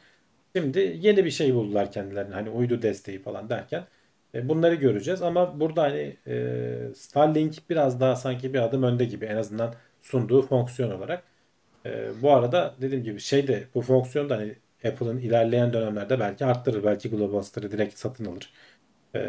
Şimdi 0.55 0.79
yeni 1.01 1.25
bir 1.25 1.31
şey 1.31 1.55
buldular 1.55 1.91
kendilerine. 1.91 2.33
Hani 2.33 2.49
uydu 2.49 2.81
desteği 2.81 3.21
falan 3.23 3.49
derken 3.49 3.87
e, 4.33 4.49
bunları 4.49 4.75
göreceğiz 4.75 5.21
ama 5.21 5.59
burada 5.59 5.83
hani 5.83 6.17
e, 6.27 6.93
Starlink 6.95 7.69
biraz 7.69 7.99
daha 7.99 8.15
sanki 8.15 8.53
bir 8.53 8.59
adım 8.59 8.83
önde 8.83 9.05
gibi 9.05 9.25
en 9.25 9.35
azından 9.37 9.75
sunduğu 10.01 10.41
fonksiyon 10.41 10.91
olarak. 10.91 11.23
E, 11.85 12.09
bu 12.21 12.31
arada 12.33 12.75
dediğim 12.81 13.03
gibi 13.03 13.19
şey 13.19 13.47
de 13.47 13.63
bu 13.75 13.81
fonksiyon 13.81 14.29
da 14.29 14.37
hani 14.37 14.55
Apple'ın 14.87 15.17
ilerleyen 15.17 15.73
dönemlerde 15.73 16.19
belki 16.19 16.45
arttırır. 16.45 16.83
Belki 16.83 17.09
Globalstar'ı 17.09 17.71
direkt 17.71 17.97
satın 17.97 18.25
alır. 18.25 18.49
E, 19.15 19.19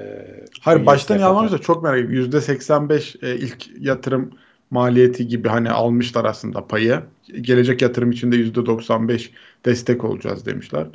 Hayır 0.61 0.87
baştan 0.87 1.16
katar. 1.16 1.31
almamışsa 1.31 1.59
çok 1.59 1.83
merak 1.83 1.99
ediyorum. 1.99 2.31
%85 2.31 3.16
e, 3.27 3.37
ilk 3.37 3.66
yatırım 3.81 4.31
maliyeti 4.71 5.29
gibi 5.29 5.49
hani 5.49 5.71
almışlar 5.71 6.25
aslında 6.25 6.66
payı. 6.66 7.01
Gelecek 7.40 7.83
yatırım 7.83 8.11
için 8.11 8.33
de 8.33 8.37
%95 8.37 9.31
destek 9.64 10.05
olacağız 10.05 10.47
demişler. 10.47 10.87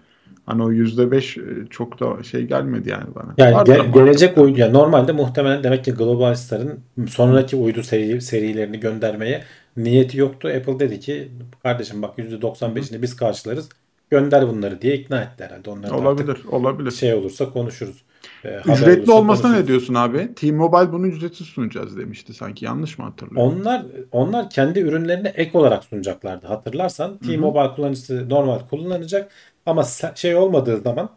Hani 0.45 0.63
o 0.63 0.71
%5 0.71 1.37
e, 1.37 1.67
çok 1.69 1.99
da 1.99 2.23
şey 2.23 2.41
gelmedi 2.41 2.89
yani 2.89 3.15
bana. 3.15 3.33
Yani 3.37 3.53
Vardır 3.55 3.75
ge- 3.75 3.93
gelecek 3.93 4.37
uydu 4.37 4.59
yani 4.59 4.73
normalde 4.73 5.11
muhtemelen 5.11 5.63
demek 5.63 5.85
ki 5.85 5.91
Globalstar'ın 5.91 6.79
sonraki 7.07 7.55
uydu 7.55 7.83
seri, 7.83 8.21
serilerini 8.21 8.79
göndermeye 8.79 9.43
niyeti 9.77 10.17
yoktu. 10.17 10.47
Apple 10.57 10.79
dedi 10.79 10.99
ki 10.99 11.31
kardeşim 11.63 12.01
bak 12.01 12.17
%95'ini 12.17 13.01
biz 13.01 13.15
karşılarız. 13.15 13.69
Gönder 14.09 14.47
bunları 14.47 14.81
diye 14.81 14.95
ikna 14.95 15.21
etti 15.21 15.43
herhalde. 15.43 15.69
Onlar 15.69 15.83
da 15.83 15.87
artık 15.95 16.05
Olabilir, 16.05 16.37
olabilir. 16.51 16.91
şey 16.91 17.13
olursa 17.13 17.49
konuşuruz. 17.49 18.03
Haber 18.43 18.73
Ücretli 18.73 19.11
olmasına 19.11 19.43
konuşuruz. 19.43 19.63
ne 19.63 19.67
diyorsun 19.67 19.93
abi? 19.93 20.33
T-Mobile 20.35 20.91
bunu 20.91 21.07
ücretsiz 21.07 21.47
sunacağız 21.47 21.97
demişti 21.97 22.33
sanki. 22.33 22.65
Yanlış 22.65 22.97
mı 22.97 23.05
hatırlıyorum? 23.05 23.53
Onlar 23.61 23.85
onlar 24.11 24.49
kendi 24.49 24.79
ürünlerini 24.79 25.27
ek 25.27 25.57
olarak 25.57 25.83
sunacaklardı. 25.83 26.47
Hatırlarsan 26.47 27.17
T-Mobile 27.17 27.75
kullanıcısı 27.75 28.29
normal 28.29 28.59
kullanacak 28.59 29.31
ama 29.65 29.83
şey 30.15 30.35
olmadığı 30.35 30.77
zaman 30.77 31.09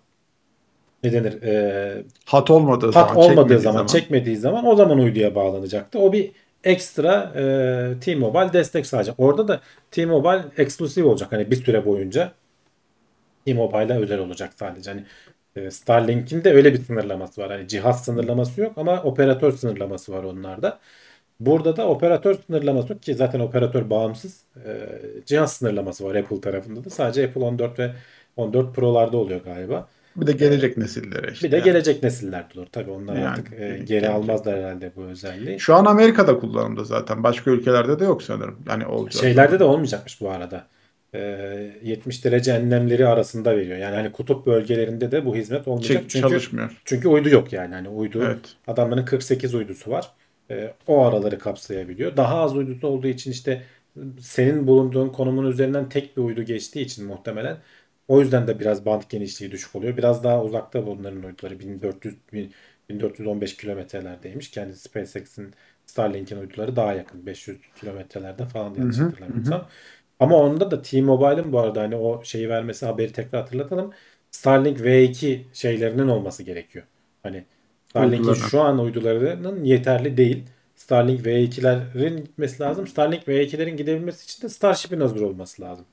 ne 1.04 1.12
denir? 1.12 1.42
Ee, 1.42 2.02
Hat 2.26 2.50
olmadığı 2.50 2.86
Hat 2.92 2.94
zaman, 3.08 3.16
olmadığı 3.16 3.36
çekmediği 3.36 3.58
zaman, 3.58 3.86
çekmediği 3.86 4.36
zaman 4.36 4.66
o 4.66 4.76
zaman 4.76 4.98
uyduya 4.98 5.34
bağlanacaktı. 5.34 5.98
O 5.98 6.12
bir 6.12 6.30
ekstra 6.64 7.32
e, 7.36 8.00
T-Mobile 8.00 8.52
destek 8.52 8.86
sağlayacak. 8.86 9.14
Orada 9.18 9.48
da 9.48 9.60
T-Mobile 9.90 10.44
eksklusif 10.58 11.04
olacak 11.04 11.32
hani 11.32 11.50
bir 11.50 11.64
süre 11.64 11.86
boyunca 11.86 12.32
T-Mobile'a 13.46 13.98
özel 13.98 14.18
olacak 14.18 14.52
sadece. 14.56 14.90
Hani 14.90 15.04
e, 15.56 15.70
Starlink'in 15.70 16.44
de 16.44 16.52
öyle 16.52 16.72
bir 16.74 16.78
sınırlaması 16.84 17.40
var. 17.40 17.50
Hani 17.50 17.68
cihaz 17.68 18.04
sınırlaması 18.04 18.60
yok 18.60 18.72
ama 18.78 19.02
operatör 19.02 19.52
sınırlaması 19.52 20.12
var 20.12 20.24
onlarda. 20.24 20.80
Burada 21.40 21.76
da 21.76 21.88
operatör 21.88 22.36
sınırlaması 22.46 22.92
yok 22.92 23.02
ki 23.02 23.14
zaten 23.14 23.40
operatör 23.40 23.90
bağımsız 23.90 24.44
e, 24.66 24.88
cihaz 25.26 25.52
sınırlaması 25.52 26.04
var 26.04 26.14
Apple 26.14 26.40
tarafında 26.40 26.84
da. 26.84 26.90
Sadece 26.90 27.24
Apple 27.26 27.40
14 27.44 27.78
ve 27.78 27.92
14 28.36 28.74
Pro'larda 28.76 29.16
oluyor 29.16 29.40
galiba. 29.44 29.88
Bir 30.16 30.26
de 30.26 30.32
gelecek 30.32 30.76
nesillere 30.76 31.32
işte. 31.32 31.46
Bir 31.46 31.52
de 31.52 31.56
yani. 31.56 31.64
gelecek 31.64 32.02
nesillerde 32.02 32.60
olur. 32.60 32.66
Tabii 32.72 32.90
onlar 32.90 33.14
Yani, 33.16 33.28
artık 33.28 33.52
e, 33.52 33.56
gelecek. 33.56 33.88
geri 33.88 34.08
almazlar 34.08 34.58
herhalde 34.58 34.92
bu 34.96 35.02
özelliği. 35.02 35.60
Şu 35.60 35.74
an 35.74 35.84
Amerika'da 35.84 36.38
kullanımda 36.38 36.84
zaten. 36.84 37.22
Başka 37.22 37.50
ülkelerde 37.50 38.00
de 38.00 38.04
yok 38.04 38.22
sanırım. 38.22 38.58
Yani 38.68 38.86
olacak. 38.86 39.22
Şeylerde 39.22 39.58
de 39.60 39.64
olmayacakmış 39.64 40.20
bu 40.20 40.30
arada. 40.30 40.66
E, 41.14 41.20
70 41.82 42.24
derece 42.24 42.52
enlemleri 42.52 43.06
arasında 43.06 43.56
veriyor. 43.56 43.76
Yani 43.78 43.94
hani 43.96 44.12
kutup 44.12 44.46
bölgelerinde 44.46 45.12
de 45.12 45.24
bu 45.24 45.36
hizmet 45.36 45.68
olmayacak. 45.68 46.02
Çek- 46.02 46.10
çünkü 46.10 46.28
çalışmıyor. 46.28 46.80
çünkü 46.84 47.08
uydu 47.08 47.28
yok 47.28 47.52
yani. 47.52 47.74
Hani 47.74 47.88
uydu 47.88 48.22
Evet. 48.26 48.38
adamların 48.66 49.04
48 49.04 49.54
uydusu 49.54 49.90
var. 49.90 50.10
E, 50.50 50.74
o 50.86 51.04
araları 51.04 51.38
kapsayabiliyor. 51.38 52.16
Daha 52.16 52.36
az 52.40 52.56
uydusu 52.56 52.86
olduğu 52.86 53.06
için 53.06 53.30
işte 53.30 53.62
senin 54.20 54.66
bulunduğun 54.66 55.08
konumun 55.08 55.46
üzerinden 55.50 55.88
tek 55.88 56.16
bir 56.16 56.22
uydu 56.22 56.42
geçtiği 56.42 56.80
için 56.80 57.06
muhtemelen 57.06 57.56
o 58.08 58.20
yüzden 58.20 58.46
de 58.46 58.60
biraz 58.60 58.86
band 58.86 59.02
genişliği 59.08 59.50
düşük 59.52 59.74
oluyor. 59.76 59.96
Biraz 59.96 60.24
daha 60.24 60.44
uzakta 60.44 60.86
bunların 60.86 61.22
uyduları 61.22 61.60
1400 61.60 62.16
1415 62.88 63.56
kilometrelerdeymiş. 63.56 64.50
Kendi 64.50 64.76
SpaceX'in 64.76 65.54
Starlink'in 65.86 66.36
uyduları 66.38 66.76
daha 66.76 66.92
yakın 66.94 67.26
500 67.26 67.58
kilometrelerde 67.74 68.46
falan 68.46 68.74
yanlış 68.74 69.00
hatırlamıyorsam. 69.00 69.68
Ama 70.18 70.36
onda 70.36 70.70
da 70.70 70.82
T-Mobile'ın 70.82 71.52
bu 71.52 71.60
arada 71.60 71.80
hani 71.82 71.96
o 71.96 72.24
şeyi 72.24 72.48
vermesi 72.48 72.86
haberi 72.86 73.12
tekrar 73.12 73.40
hatırlatalım. 73.40 73.92
Starlink 74.30 74.80
V2 74.80 75.48
şeylerinin 75.52 76.08
olması 76.08 76.42
gerekiyor. 76.42 76.86
Hani 77.22 77.46
Starlink'in 77.86 78.34
şu 78.34 78.60
an 78.60 78.78
uydularının 78.78 79.64
yeterli 79.64 80.16
değil. 80.16 80.44
Starlink 80.76 81.26
V2'lerin 81.26 82.16
gitmesi 82.16 82.62
lazım. 82.62 82.86
Starlink 82.86 83.28
V2'lerin 83.28 83.76
gidebilmesi 83.76 84.24
için 84.24 84.42
de 84.42 84.48
Starship'in 84.48 85.00
hazır 85.00 85.20
olması 85.20 85.62
lazım. 85.62 85.86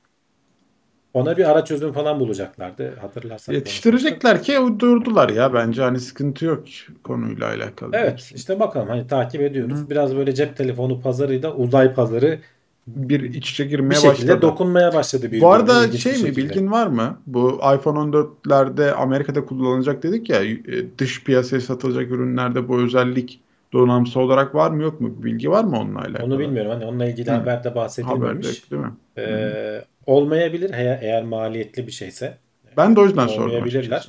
Ona 1.13 1.37
bir 1.37 1.49
ara 1.51 1.65
çözüm 1.65 1.93
falan 1.93 2.19
bulacaklardı. 2.19 2.95
Hatırlarsan. 3.01 3.53
Yetiştirecekler 3.53 4.43
ki 4.43 4.59
uydurdular 4.59 5.29
ya 5.29 5.53
bence 5.53 5.81
hani 5.81 5.99
sıkıntı 5.99 6.45
yok 6.45 6.63
konuyla 7.03 7.47
alakalı. 7.47 7.91
Evet 7.93 8.31
işte 8.35 8.59
bakalım 8.59 8.87
hani 8.87 9.07
takip 9.07 9.41
ediyoruz. 9.41 9.89
Biraz 9.89 10.15
böyle 10.15 10.35
cep 10.35 10.57
telefonu 10.57 11.01
pazarıyla 11.01 11.53
uzay 11.55 11.93
pazarı 11.93 12.39
Bir 12.87 13.23
iç 13.23 13.51
içe 13.51 13.65
bir 13.65 13.69
girmeye 13.69 13.95
şekilde 13.95 14.27
başladı. 14.27 14.41
dokunmaya 14.41 14.93
başladı. 14.93 15.31
birbirine 15.31 15.41
Bu 15.41 15.51
arada 15.51 15.85
ilginç 15.85 16.01
şey 16.03 16.13
bir 16.13 16.17
mi 16.17 16.27
şekilde. 16.27 16.37
bilgin 16.37 16.71
var 16.71 16.87
mı? 16.87 17.21
Bu 17.27 17.49
iPhone 17.75 17.99
14'lerde 17.99 18.91
Amerika'da 18.91 19.45
kullanılacak 19.45 20.03
dedik 20.03 20.29
ya 20.29 20.43
e, 20.43 20.57
dış 20.97 21.23
piyasaya 21.23 21.61
satılacak 21.61 22.11
ürünlerde 22.11 22.67
bu 22.67 22.81
özellik 22.81 23.39
donanımsal 23.73 24.21
olarak 24.21 24.55
var 24.55 24.71
mı 24.71 24.83
yok 24.83 25.01
mu? 25.01 25.17
Bir 25.19 25.23
bilgi 25.23 25.49
var 25.51 25.63
mı 25.63 25.79
onunla 25.79 25.99
alakalı? 25.99 26.23
Onu 26.25 26.39
bilmiyorum. 26.39 26.71
Hani 26.71 26.85
onunla 26.85 27.05
ilgili 27.05 27.31
Hı. 27.31 27.35
haberde 27.35 27.69
Haberde 27.69 27.75
bahsedilmemiş. 27.75 28.47
yok, 28.47 28.71
değil 28.71 28.81
mi? 28.81 28.91
Ee, 29.17 29.85
olmayabilir 30.05 30.71
eğer, 30.73 30.99
eğer 31.01 31.23
maliyetli 31.23 31.87
bir 31.87 31.91
şeyse. 31.91 32.37
Ben 32.77 32.95
de 32.95 32.99
o 32.99 33.05
yüzden 33.05 33.27
sordum 33.27 33.43
Olmayabilirler. 33.43 34.07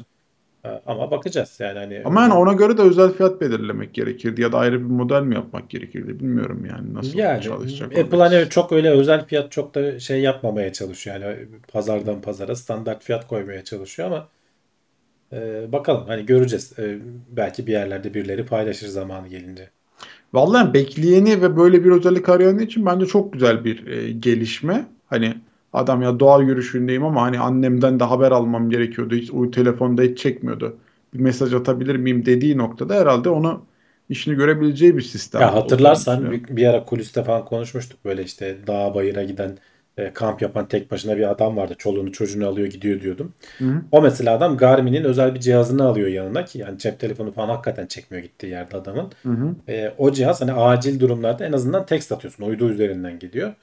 Ama 0.87 1.11
bakacağız 1.11 1.57
yani 1.61 1.78
hani. 1.78 2.02
Ama 2.05 2.22
yani 2.22 2.35
ona 2.35 2.52
göre 2.52 2.78
de 2.78 2.83
özel 2.83 3.12
fiyat 3.12 3.40
belirlemek 3.40 3.94
gerekirdi 3.94 4.42
ya 4.42 4.52
da 4.52 4.59
ayrı 4.59 4.81
bir 4.81 4.90
model 4.90 5.22
mi 5.22 5.35
yapmak 5.35 5.70
gerekirdi 5.70 6.20
bilmiyorum 6.20 6.66
yani 6.70 6.94
nasıl 6.94 7.18
yani 7.18 7.42
çalışacak. 7.42 7.98
Apple 7.98 8.18
hani 8.18 8.48
çok 8.48 8.72
öyle 8.72 8.90
özel 8.90 9.26
fiyat 9.26 9.52
çok 9.52 9.74
da 9.74 10.00
şey 10.00 10.20
yapmamaya 10.20 10.72
çalışıyor. 10.72 11.20
Yani 11.20 11.37
pazardan 11.72 12.20
pazara 12.20 12.57
standart 12.57 13.05
fiyat 13.05 13.28
koymaya 13.28 13.64
çalışıyor 13.64 14.09
ama 14.09 14.28
e, 15.33 15.72
bakalım 15.72 16.05
hani 16.07 16.26
göreceğiz. 16.26 16.78
E, 16.78 16.98
belki 17.31 17.66
bir 17.66 17.72
yerlerde 17.72 18.14
birileri 18.14 18.46
paylaşır 18.46 18.87
zamanı 18.87 19.28
gelince. 19.28 19.70
Vallahi 20.33 20.74
bekleyeni 20.74 21.42
ve 21.42 21.57
böyle 21.57 21.85
bir 21.85 21.90
özellik 21.90 22.28
arayan 22.28 22.59
için 22.59 22.87
bence 22.87 23.07
çok 23.07 23.33
güzel 23.33 23.64
bir 23.64 23.87
e, 23.87 24.11
gelişme. 24.12 24.87
Hani 25.07 25.35
adam 25.72 26.02
ya 26.02 26.20
doğa 26.20 26.42
yürüyüşündeyim 26.42 27.04
ama 27.04 27.22
hani 27.22 27.38
annemden 27.38 28.00
de 28.00 28.04
haber 28.04 28.30
almam 28.30 28.70
gerekiyordu. 28.70 29.14
Hiç 29.14 29.30
o 29.30 29.50
telefonda 29.50 30.02
hiç 30.02 30.18
çekmiyordu. 30.18 30.76
Bir 31.14 31.20
mesaj 31.20 31.54
atabilir 31.54 31.96
miyim 31.96 32.26
dediği 32.26 32.58
noktada 32.58 32.94
herhalde 32.94 33.28
onu 33.28 33.64
işini 34.08 34.35
görebileceği 34.35 34.96
bir 34.96 35.02
sistem. 35.02 35.40
Ya 35.40 35.54
hatırlarsan 35.54 36.30
bir, 36.30 36.56
bir 36.56 36.66
ara 36.66 36.85
kuliste 36.85 37.24
falan 37.24 37.44
konuşmuştuk 37.44 38.04
böyle 38.04 38.22
işte 38.22 38.56
dağa 38.66 38.94
bayıra 38.94 39.22
giden 39.22 39.58
e, 39.96 40.12
kamp 40.12 40.42
yapan 40.42 40.68
tek 40.68 40.90
başına 40.90 41.16
bir 41.16 41.30
adam 41.30 41.56
vardı. 41.56 41.74
Çoluğunu 41.78 42.12
çocuğunu 42.12 42.48
alıyor 42.48 42.66
gidiyor 42.66 43.00
diyordum. 43.00 43.32
Hı 43.58 43.64
hı. 43.64 43.82
O 43.92 44.02
mesela 44.02 44.37
adam 44.37 44.56
Garmin'in 44.56 45.04
özel 45.04 45.35
bir 45.35 45.40
cihazını 45.40 45.85
alıyor 45.85 46.08
yanına 46.08 46.44
ki 46.44 46.58
yani 46.58 46.78
cep 46.78 47.00
telefonu 47.00 47.32
falan 47.32 47.48
hakikaten 47.48 47.87
çekmiyor 47.87 48.24
gittiği 48.24 48.46
yerde 48.46 48.76
adamın. 48.76 49.12
Hı 49.22 49.28
hı. 49.28 49.54
E, 49.68 49.94
o 49.98 50.12
cihaz 50.12 50.40
hani 50.40 50.52
acil 50.52 51.00
durumlarda 51.00 51.46
en 51.46 51.52
azından 51.52 51.87
tekst 51.87 52.12
atıyorsun. 52.12 52.44
Uydu 52.44 52.70
üzerinden 52.70 53.18
gidiyor. 53.18 53.54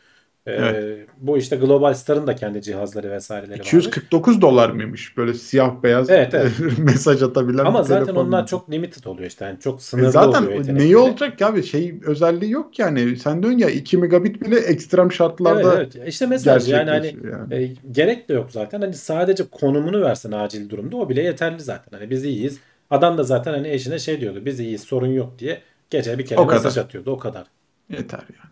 E, 0.50 0.54
Evet. 0.54 1.08
Bu 1.18 1.38
işte 1.38 1.56
Global 1.56 1.94
Star'ın 1.94 2.28
da 2.28 2.36
kendi 2.36 2.62
cihazları 2.62 3.12
vesaireleri 3.12 3.50
vardı. 3.52 3.62
249 3.62 4.42
dolar 4.42 4.70
mıymış 4.70 5.18
böyle 5.18 5.34
siyah 5.34 5.84
beyaz 5.84 6.10
Evet, 6.10 6.34
evet. 6.34 6.52
mesaj 6.78 7.24
atabilen 7.24 7.66
Ama 7.66 7.84
zaten 7.84 8.06
telefon. 8.06 8.26
onlar 8.28 8.48
çok 8.48 8.72
limited 8.72 9.04
oluyor 9.04 9.28
işte. 9.30 9.46
Yani 9.46 9.60
çok 9.60 9.80
E 9.80 9.84
sınırlı 9.84 10.12
zaten 10.12 10.42
oluyor 10.44 10.52
yetenekleri. 10.58 10.78
neyi 10.86 10.98
olacak 10.98 11.38
ki 11.38 11.46
abi 11.46 11.64
şey 11.64 11.96
özelliği 12.06 12.52
yok 12.52 12.80
yani. 12.80 13.18
Sen 13.18 13.42
diyorsun 13.44 13.60
ya 13.60 13.70
2 13.70 13.98
megabit 13.98 14.42
bile 14.42 14.60
ekstrem 14.60 15.12
şartlarda 15.12 15.76
Evet, 15.76 15.96
evet. 15.96 16.08
İşte 16.08 16.26
mesaj 16.26 16.70
yani 16.70 16.90
hani 16.90 17.18
yani. 17.32 17.56
E, 17.64 17.72
gerek 17.92 18.30
de 18.30 18.34
yok 18.34 18.52
zaten. 18.52 18.82
Hani 18.82 18.94
sadece 18.94 19.44
konumunu 19.52 20.02
versin 20.02 20.32
acil 20.32 20.70
durumda. 20.70 20.98
O 20.98 21.10
bile 21.10 21.24
yeterli 21.24 21.60
zaten. 21.60 21.98
Hani 22.00 22.10
biz 22.10 22.26
iyiyiz. 22.26 22.60
Adam 22.90 23.18
da 23.18 23.24
zaten 23.24 23.54
hani 23.54 23.68
eşine 23.70 24.00
şey 24.00 24.22
diyordu. 24.22 24.46
Biz 24.46 24.60
iyiyiz 24.60 24.82
sorun 24.82 25.08
yok 25.08 25.40
diye. 25.40 25.62
Gece 25.90 26.18
bir 26.18 26.26
kere 26.26 26.40
O 26.40 26.46
mesaj 26.46 26.74
kadar. 26.76 26.86
atıyordu. 26.86 27.12
O 27.12 27.18
kadar. 27.18 27.48
Yeter 27.90 28.20
yani. 28.20 28.49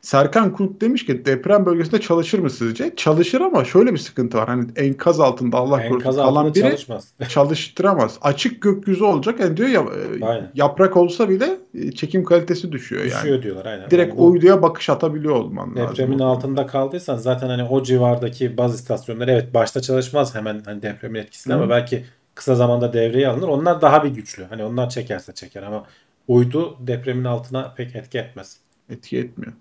Serkan 0.00 0.52
Kurt 0.52 0.80
demiş 0.80 1.06
ki 1.06 1.24
deprem 1.24 1.66
bölgesinde 1.66 2.00
çalışır 2.00 2.38
mı 2.38 2.50
sizce? 2.50 2.92
Çalışır 2.96 3.40
ama 3.40 3.64
şöyle 3.64 3.92
bir 3.92 3.98
sıkıntı 3.98 4.38
var. 4.38 4.46
Hani 4.48 4.64
enkaz 4.76 5.20
altında 5.20 5.56
Allah 5.56 5.76
korusun 5.76 5.94
Enkaz 5.94 6.16
kalan 6.16 6.34
altında 6.34 6.54
biri 6.54 6.62
çalışmaz. 6.62 7.12
çalıştıramaz. 7.28 8.18
Açık 8.22 8.62
gökyüzü 8.62 9.04
olacak. 9.04 9.40
Yani 9.40 9.56
diyor 9.56 9.68
ya 9.68 9.80
e, 9.80 10.24
Aynen. 10.24 10.50
yaprak 10.54 10.96
olsa 10.96 11.28
bile 11.28 11.58
e, 11.74 11.92
çekim 11.92 12.24
kalitesi 12.24 12.72
düşüyor 12.72 13.02
yani. 13.02 13.12
Düşüyor 13.12 13.42
diyorlar 13.42 13.66
aynen. 13.66 13.90
Direkt 13.90 14.14
Yani 14.14 14.20
uyduya 14.20 14.62
bakış 14.62 14.90
atabiliyor 14.90 15.34
olman 15.34 15.76
lazım. 15.76 15.92
depremin 15.92 16.18
altında 16.18 16.66
kaldıysan 16.66 17.16
zaten 17.16 17.48
hani 17.48 17.62
o 17.64 17.82
civardaki 17.82 18.56
baz 18.56 18.74
istasyonları 18.74 19.30
evet 19.30 19.54
başta 19.54 19.80
çalışmaz 19.80 20.34
hemen 20.34 20.62
hani 20.64 20.82
depremin 20.82 21.20
etkisiyle 21.20 21.54
ama 21.54 21.70
belki 21.70 22.04
kısa 22.34 22.54
zamanda 22.54 22.92
devreye 22.92 23.28
alınır. 23.28 23.48
Onlar 23.48 23.80
daha 23.80 24.04
bir 24.04 24.08
güçlü. 24.08 24.44
Hani 24.44 24.64
onlar 24.64 24.90
çekerse 24.90 25.34
çeker 25.34 25.62
ama 25.62 25.84
uydu 26.28 26.76
depremin 26.80 27.24
altına 27.24 27.74
pek 27.76 27.96
etki 27.96 28.18
etmez. 28.18 28.56
Etki 28.90 29.18
etmiyor. 29.18 29.52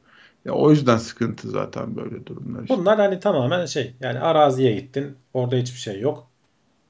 Ya 0.47 0.53
o 0.53 0.71
yüzden 0.71 0.97
sıkıntı 0.97 1.49
zaten 1.49 1.95
böyle 1.95 2.25
durumlar 2.25 2.63
işte. 2.63 2.75
Bunlar 2.77 2.97
hani 2.99 3.19
tamamen 3.19 3.65
şey 3.65 3.95
yani 3.99 4.19
araziye 4.19 4.75
gittin 4.75 5.17
orada 5.33 5.55
hiçbir 5.55 5.79
şey 5.79 5.99
yok. 5.99 6.31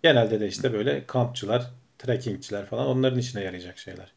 Genelde 0.04 0.40
de 0.40 0.48
işte 0.48 0.74
böyle 0.74 1.08
kampçılar, 1.08 1.72
trekkingçiler 2.00 2.66
falan 2.66 2.88
onların 2.88 3.20
işine 3.20 3.44
yarayacak 3.44 3.78
şeyler. 3.78 4.14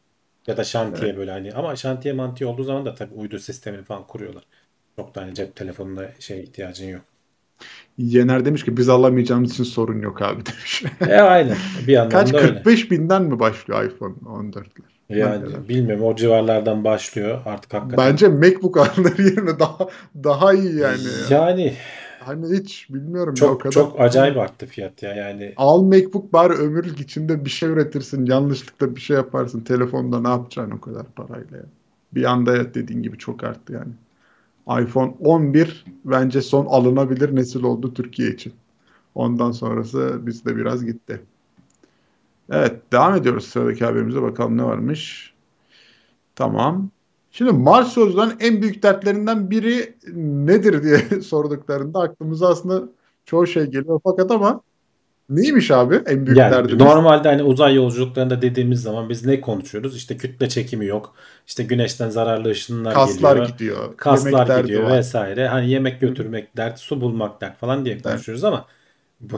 Ya 0.47 0.57
da 0.57 0.63
şantiye 0.63 1.17
böyle 1.17 1.31
hani 1.31 1.53
ama 1.53 1.75
şantiye 1.75 2.13
mantiye 2.13 2.49
olduğu 2.49 2.63
zaman 2.63 2.85
da 2.85 2.95
tabii 2.95 3.13
uydu 3.15 3.39
sistemini 3.39 3.83
falan 3.83 4.07
kuruyorlar. 4.07 4.43
Çok 4.95 5.15
da 5.15 5.21
hani 5.21 5.35
cep 5.35 5.55
telefonunda 5.55 6.11
şey 6.19 6.43
ihtiyacın 6.43 6.87
yok. 6.89 7.01
Yener 7.97 8.45
demiş 8.45 8.65
ki 8.65 8.77
biz 8.77 8.89
alamayacağımız 8.89 9.51
için 9.51 9.63
sorun 9.63 10.01
yok 10.01 10.21
abi 10.21 10.45
demiş. 10.45 10.83
E 11.05 11.15
aynen 11.15 11.57
bir 11.87 11.93
yandan 11.93 12.09
Kaç 12.11 12.33
da 12.33 12.37
öyle. 12.37 12.57
45 12.63 12.91
binden 12.91 13.23
mi 13.23 13.39
başlıyor 13.39 13.85
iPhone 13.85 14.15
14'ler? 14.25 15.00
Yani 15.17 15.69
bilmiyorum 15.69 16.05
o 16.05 16.15
civarlardan 16.15 16.83
başlıyor 16.83 17.41
artık 17.45 17.73
hakikaten. 17.73 17.97
Bence 18.11 18.27
MacBook 18.27 18.77
alınır 18.77 19.19
yerine 19.19 19.59
daha 19.59 19.87
daha 20.23 20.53
iyi 20.53 20.75
yani. 20.75 21.01
Yani 21.29 21.73
Hani 22.19 22.57
hiç 22.59 22.89
bilmiyorum 22.89 23.35
ya 23.41 23.47
o 23.47 23.49
çok 23.49 23.61
kadar. 23.61 23.71
çok 23.71 24.01
acayip 24.01 24.37
arttı 24.37 24.65
fiyat 24.65 25.03
ya 25.03 25.15
yani. 25.15 25.53
Al 25.57 25.83
MacBook 25.83 26.33
bari 26.33 26.53
ömürlük 26.53 26.99
içinde 26.99 27.45
bir 27.45 27.49
şey 27.49 27.69
üretirsin. 27.69 28.25
Yanlışlıkla 28.25 28.95
bir 28.95 29.01
şey 29.01 29.17
yaparsın. 29.17 29.61
Telefonda 29.61 30.21
ne 30.21 30.29
yapacaksın 30.29 30.71
o 30.77 30.81
kadar 30.81 31.05
parayla 31.15 31.57
ya. 31.57 31.63
Bir 32.13 32.23
anda 32.23 32.73
dediğin 32.73 33.03
gibi 33.03 33.17
çok 33.17 33.43
arttı 33.43 33.73
yani. 33.73 33.93
iPhone 34.83 35.13
11 35.19 35.85
bence 36.05 36.41
son 36.41 36.65
alınabilir 36.65 37.35
nesil 37.35 37.63
oldu 37.63 37.93
Türkiye 37.93 38.29
için. 38.31 38.53
Ondan 39.15 39.51
sonrası 39.51 40.19
bizde 40.27 40.55
biraz 40.57 40.85
gitti. 40.85 41.21
Evet 42.51 42.91
devam 42.91 43.15
ediyoruz 43.15 43.45
sıradaki 43.47 43.85
haberimize 43.85 44.21
bakalım 44.21 44.57
ne 44.57 44.63
varmış. 44.63 45.33
Tamam. 46.35 46.89
Şimdi 47.31 47.51
Mars 47.51 47.97
yolcularının 47.97 48.37
en 48.39 48.61
büyük 48.61 48.83
dertlerinden 48.83 49.51
biri 49.51 49.97
nedir 50.47 50.83
diye 50.83 51.21
sorduklarında 51.21 51.99
aklımıza 51.99 52.47
aslında 52.49 52.89
çoğu 53.25 53.47
şey 53.47 53.65
geliyor 53.65 53.99
fakat 54.03 54.31
ama 54.31 54.61
neymiş 55.29 55.71
abi 55.71 55.95
en 56.05 56.25
büyük 56.25 56.37
Yani 56.39 56.51
derdimiz? 56.51 56.81
normalde 56.81 57.27
hani 57.29 57.43
uzay 57.43 57.75
yolculuklarında 57.75 58.41
dediğimiz 58.41 58.81
zaman 58.81 59.09
biz 59.09 59.25
ne 59.25 59.41
konuşuyoruz? 59.41 59.95
İşte 59.95 60.17
kütle 60.17 60.49
çekimi 60.49 60.85
yok. 60.85 61.15
İşte 61.47 61.63
güneşten 61.63 62.09
zararlı 62.09 62.49
ışınlar 62.49 62.93
Kaslar 62.93 63.31
geliyor. 63.31 63.47
gidiyor. 63.49 63.83
yemek 63.83 63.97
Kaslar 63.97 64.61
gidiyor 64.61 64.83
var. 64.83 64.97
vesaire. 64.97 65.47
Hani 65.47 65.69
yemek 65.69 66.01
götürmek 66.01 66.57
dert, 66.57 66.79
su 66.79 67.01
bulmak 67.01 67.41
dert 67.41 67.59
falan 67.59 67.85
diye 67.85 68.01
konuşuyoruz 68.01 68.43
ama 68.43 68.65
bu, 69.19 69.37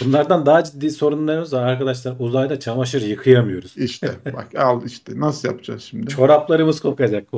bunlardan 0.00 0.46
daha 0.46 0.64
ciddi 0.64 0.90
sorunlarımız 0.90 1.52
var 1.52 1.62
arkadaşlar. 1.66 2.14
Uzayda 2.18 2.60
çamaşır 2.60 3.02
yıkayamıyoruz. 3.02 3.76
İşte 3.76 4.10
bak 4.32 4.54
al 4.54 4.84
işte 4.86 5.20
nasıl 5.20 5.48
yapacağız 5.48 5.82
şimdi? 5.82 6.06
Çoraplarımız 6.06 6.80
kokacak. 6.80 7.28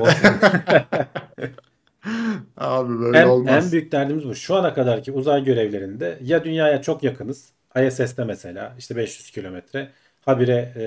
Abi 2.56 3.00
böyle 3.00 3.18
en, 3.18 3.26
olmaz. 3.26 3.66
en 3.66 3.72
büyük 3.72 3.92
derdimiz 3.92 4.24
bu. 4.28 4.34
Şu 4.34 4.54
ana 4.54 4.74
kadarki 4.74 5.12
uzay 5.12 5.44
görevlerinde 5.44 6.18
ya 6.22 6.44
dünyaya 6.44 6.82
çok 6.82 7.02
yakınız. 7.02 7.52
ISS'te 7.86 8.24
mesela 8.24 8.74
işte 8.78 8.96
500 8.96 9.30
kilometre. 9.30 9.92
Habire 10.20 10.72
e, 10.76 10.86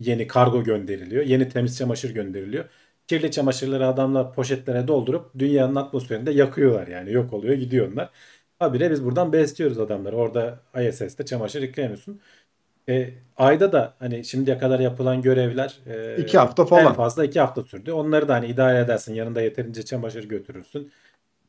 yeni 0.00 0.26
kargo 0.26 0.64
gönderiliyor. 0.64 1.24
Yeni 1.24 1.48
temiz 1.48 1.78
çamaşır 1.78 2.14
gönderiliyor. 2.14 2.64
Kirli 3.06 3.30
çamaşırları 3.30 3.86
adamlar 3.86 4.34
poşetlere 4.34 4.88
doldurup 4.88 5.30
dünyanın 5.38 5.74
atmosferinde 5.74 6.30
yakıyorlar 6.30 6.86
yani. 6.86 7.12
Yok 7.12 7.32
oluyor 7.32 7.54
gidiyor 7.54 7.92
onlar. 7.92 8.10
Habire 8.58 8.90
biz 8.90 9.04
buradan 9.04 9.32
besliyoruz 9.32 9.78
adamları. 9.78 10.16
Orada 10.16 10.60
ISS'te 10.88 11.24
çamaşır 11.26 11.62
yıkayamıyorsun. 11.62 12.20
E, 12.88 13.10
ayda 13.36 13.72
da 13.72 13.96
hani 13.98 14.24
şimdiye 14.24 14.58
kadar 14.58 14.80
yapılan 14.80 15.22
görevler 15.22 15.80
e, 15.86 16.22
İki 16.22 16.38
hafta 16.38 16.64
falan. 16.66 16.84
en 16.86 16.92
fazla 16.94 17.24
iki 17.24 17.40
hafta 17.40 17.62
sürdü. 17.62 17.92
Onları 17.92 18.28
da 18.28 18.34
hani 18.34 18.46
idare 18.46 18.78
edersin. 18.80 19.14
Yanında 19.14 19.40
yeterince 19.40 19.84
çamaşır 19.84 20.24
götürürsün. 20.28 20.92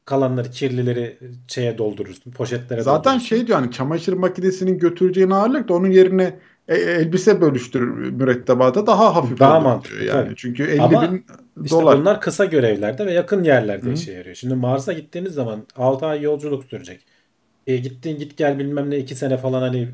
Kalanları 0.06 0.52
kirlileri 0.52 1.18
şeye 1.48 1.78
doldurursun. 1.78 2.32
Poşetlere 2.32 2.82
Zaten 2.82 3.12
doldurursun. 3.12 3.28
şey 3.28 3.48
diyor 3.48 3.60
hani 3.60 3.72
çamaşır 3.72 4.14
makinesinin 4.14 4.80
götüreceğin 4.80 5.30
ağırlık 5.30 5.70
da 5.70 5.74
onun 5.74 5.90
yerine 5.92 6.40
e- 6.68 6.76
elbise 6.76 7.42
bölüştür 7.42 7.82
mürettebata 7.88 8.88
daha 8.88 9.16
hafif 9.16 9.40
Daha 9.40 9.58
olur 9.58 9.64
mantıklı, 9.64 10.04
yani. 10.04 10.10
tabii. 10.26 10.36
Çünkü 10.36 10.64
50 10.64 10.82
Ama 10.84 11.02
bin 11.02 11.26
İşte 11.64 11.76
dolar. 11.78 12.00
bunlar 12.00 12.22
kısa 12.22 12.46
görevlerde 12.46 13.06
ve 13.06 13.14
yakın 13.14 13.44
yerlerde 13.44 13.86
Hı. 13.86 13.94
işe 13.94 14.12
yarıyor. 14.12 14.36
Şimdi 14.36 14.56
Mars'a 14.56 14.94
gittiğimiz 14.94 15.34
zaman 15.34 15.68
6 15.76 16.06
ay 16.06 16.22
yolculuk 16.22 16.66
sürecek. 16.66 17.06
E, 17.68 17.78
gittin 17.78 18.18
git 18.20 18.38
gel 18.38 18.60
bilmem 18.60 18.90
ne 18.90 18.98
2 18.98 19.16
sene 19.16 19.38
falan 19.38 19.62
hani 19.62 19.90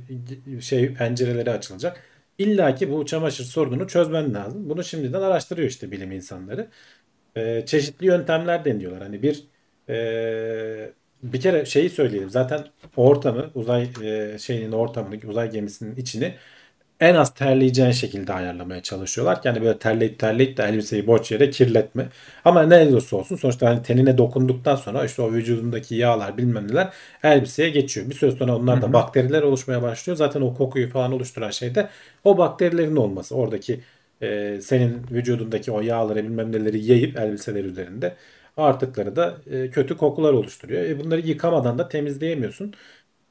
şey 0.62 0.94
pencereleri 0.94 1.52
açılacak. 1.52 2.04
İlla 2.38 2.76
ki 2.76 2.92
bu 2.92 3.06
çamaşır 3.06 3.44
sorununu 3.44 3.88
çözmen 3.88 4.34
lazım. 4.34 4.70
Bunu 4.70 4.84
şimdiden 4.84 5.22
araştırıyor 5.22 5.70
işte 5.70 5.92
bilim 5.92 6.12
insanları. 6.12 6.68
Ee, 7.38 7.64
çeşitli 7.66 8.06
yöntemler 8.06 8.66
deniyorlar. 8.66 9.04
Hani 9.04 9.22
bir 9.24 9.44
e, 9.90 10.94
bir 11.24 11.42
kere 11.42 11.66
şeyi 11.66 11.90
söyleyelim. 11.90 12.30
Zaten 12.30 12.66
ortamı 12.96 13.52
uzay 13.56 13.90
e, 14.04 14.38
şeyinin 14.40 14.72
ortamını 14.72 15.16
uzay 15.28 15.52
gemisinin 15.52 15.96
içini 15.96 16.36
en 17.00 17.16
az 17.16 17.34
terleyeceğin 17.34 17.92
şekilde 17.92 18.34
ayarlamaya 18.34 18.84
çalışıyorlar. 18.84 19.42
Yani 19.44 19.62
böyle 19.62 19.80
terleyip 19.80 20.20
terleyip 20.20 20.58
de 20.58 20.64
elbiseyi 20.64 21.08
boş 21.08 21.32
yere 21.32 21.50
kirletme. 21.50 22.10
Ama 22.46 22.64
ne 22.64 22.88
olursa 22.88 23.18
olsun 23.18 23.36
sonuçta 23.36 23.70
hani 23.70 23.84
tenine 23.84 24.18
dokunduktan 24.18 24.76
sonra 24.76 25.06
işte 25.06 25.22
o 25.22 25.32
vücudundaki 25.34 25.96
yağlar 25.96 26.38
bilmem 26.38 26.68
neler 26.68 26.94
elbiseye 27.24 27.70
geçiyor. 27.70 28.10
Bir 28.10 28.16
süre 28.16 28.32
sonra 28.32 28.56
onlar 28.56 28.82
da 28.82 28.94
bakteriler 28.94 29.42
oluşmaya 29.42 29.82
başlıyor. 29.82 30.18
Zaten 30.18 30.42
o 30.42 30.54
kokuyu 30.54 30.90
falan 30.90 31.12
oluşturan 31.12 31.50
şey 31.50 31.76
de 31.76 31.90
o 32.24 32.38
bakterilerin 32.38 32.96
olması. 32.96 33.36
Oradaki 33.36 33.82
e, 34.22 34.60
senin 34.62 35.08
vücudundaki 35.12 35.72
o 35.72 35.82
yağları 35.82 36.24
bilmem 36.24 36.52
neleri 36.52 36.86
yayıp 36.86 37.18
elbiseler 37.20 37.64
üzerinde 37.64 38.16
artıkları 38.58 39.16
da 39.16 39.38
e, 39.52 39.70
kötü 39.70 39.98
kokular 39.98 40.34
oluşturuyor. 40.34 40.84
E, 40.84 41.00
bunları 41.00 41.22
yıkamadan 41.22 41.78
da 41.78 41.88
temizleyemiyorsun. 41.90 42.74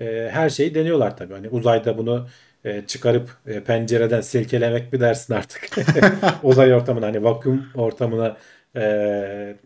E, 0.01 0.29
her 0.33 0.51
şeyi 0.51 0.75
deniyorlar 0.75 1.17
tabii. 1.17 1.35
Hani 1.35 1.49
uzayda 1.49 1.99
bunu 1.99 2.29
e, 2.65 2.87
çıkarıp 2.87 3.31
e, 3.47 3.65
pencereden 3.65 4.21
silkelemek 4.21 4.93
mi 4.93 5.01
dersin 5.01 5.35
artık? 5.35 5.69
Uzay 6.43 6.75
ortamına 6.75 7.07
hani 7.07 7.25
vakum 7.25 7.67
ortamına 7.75 8.37
e, 8.77 9.57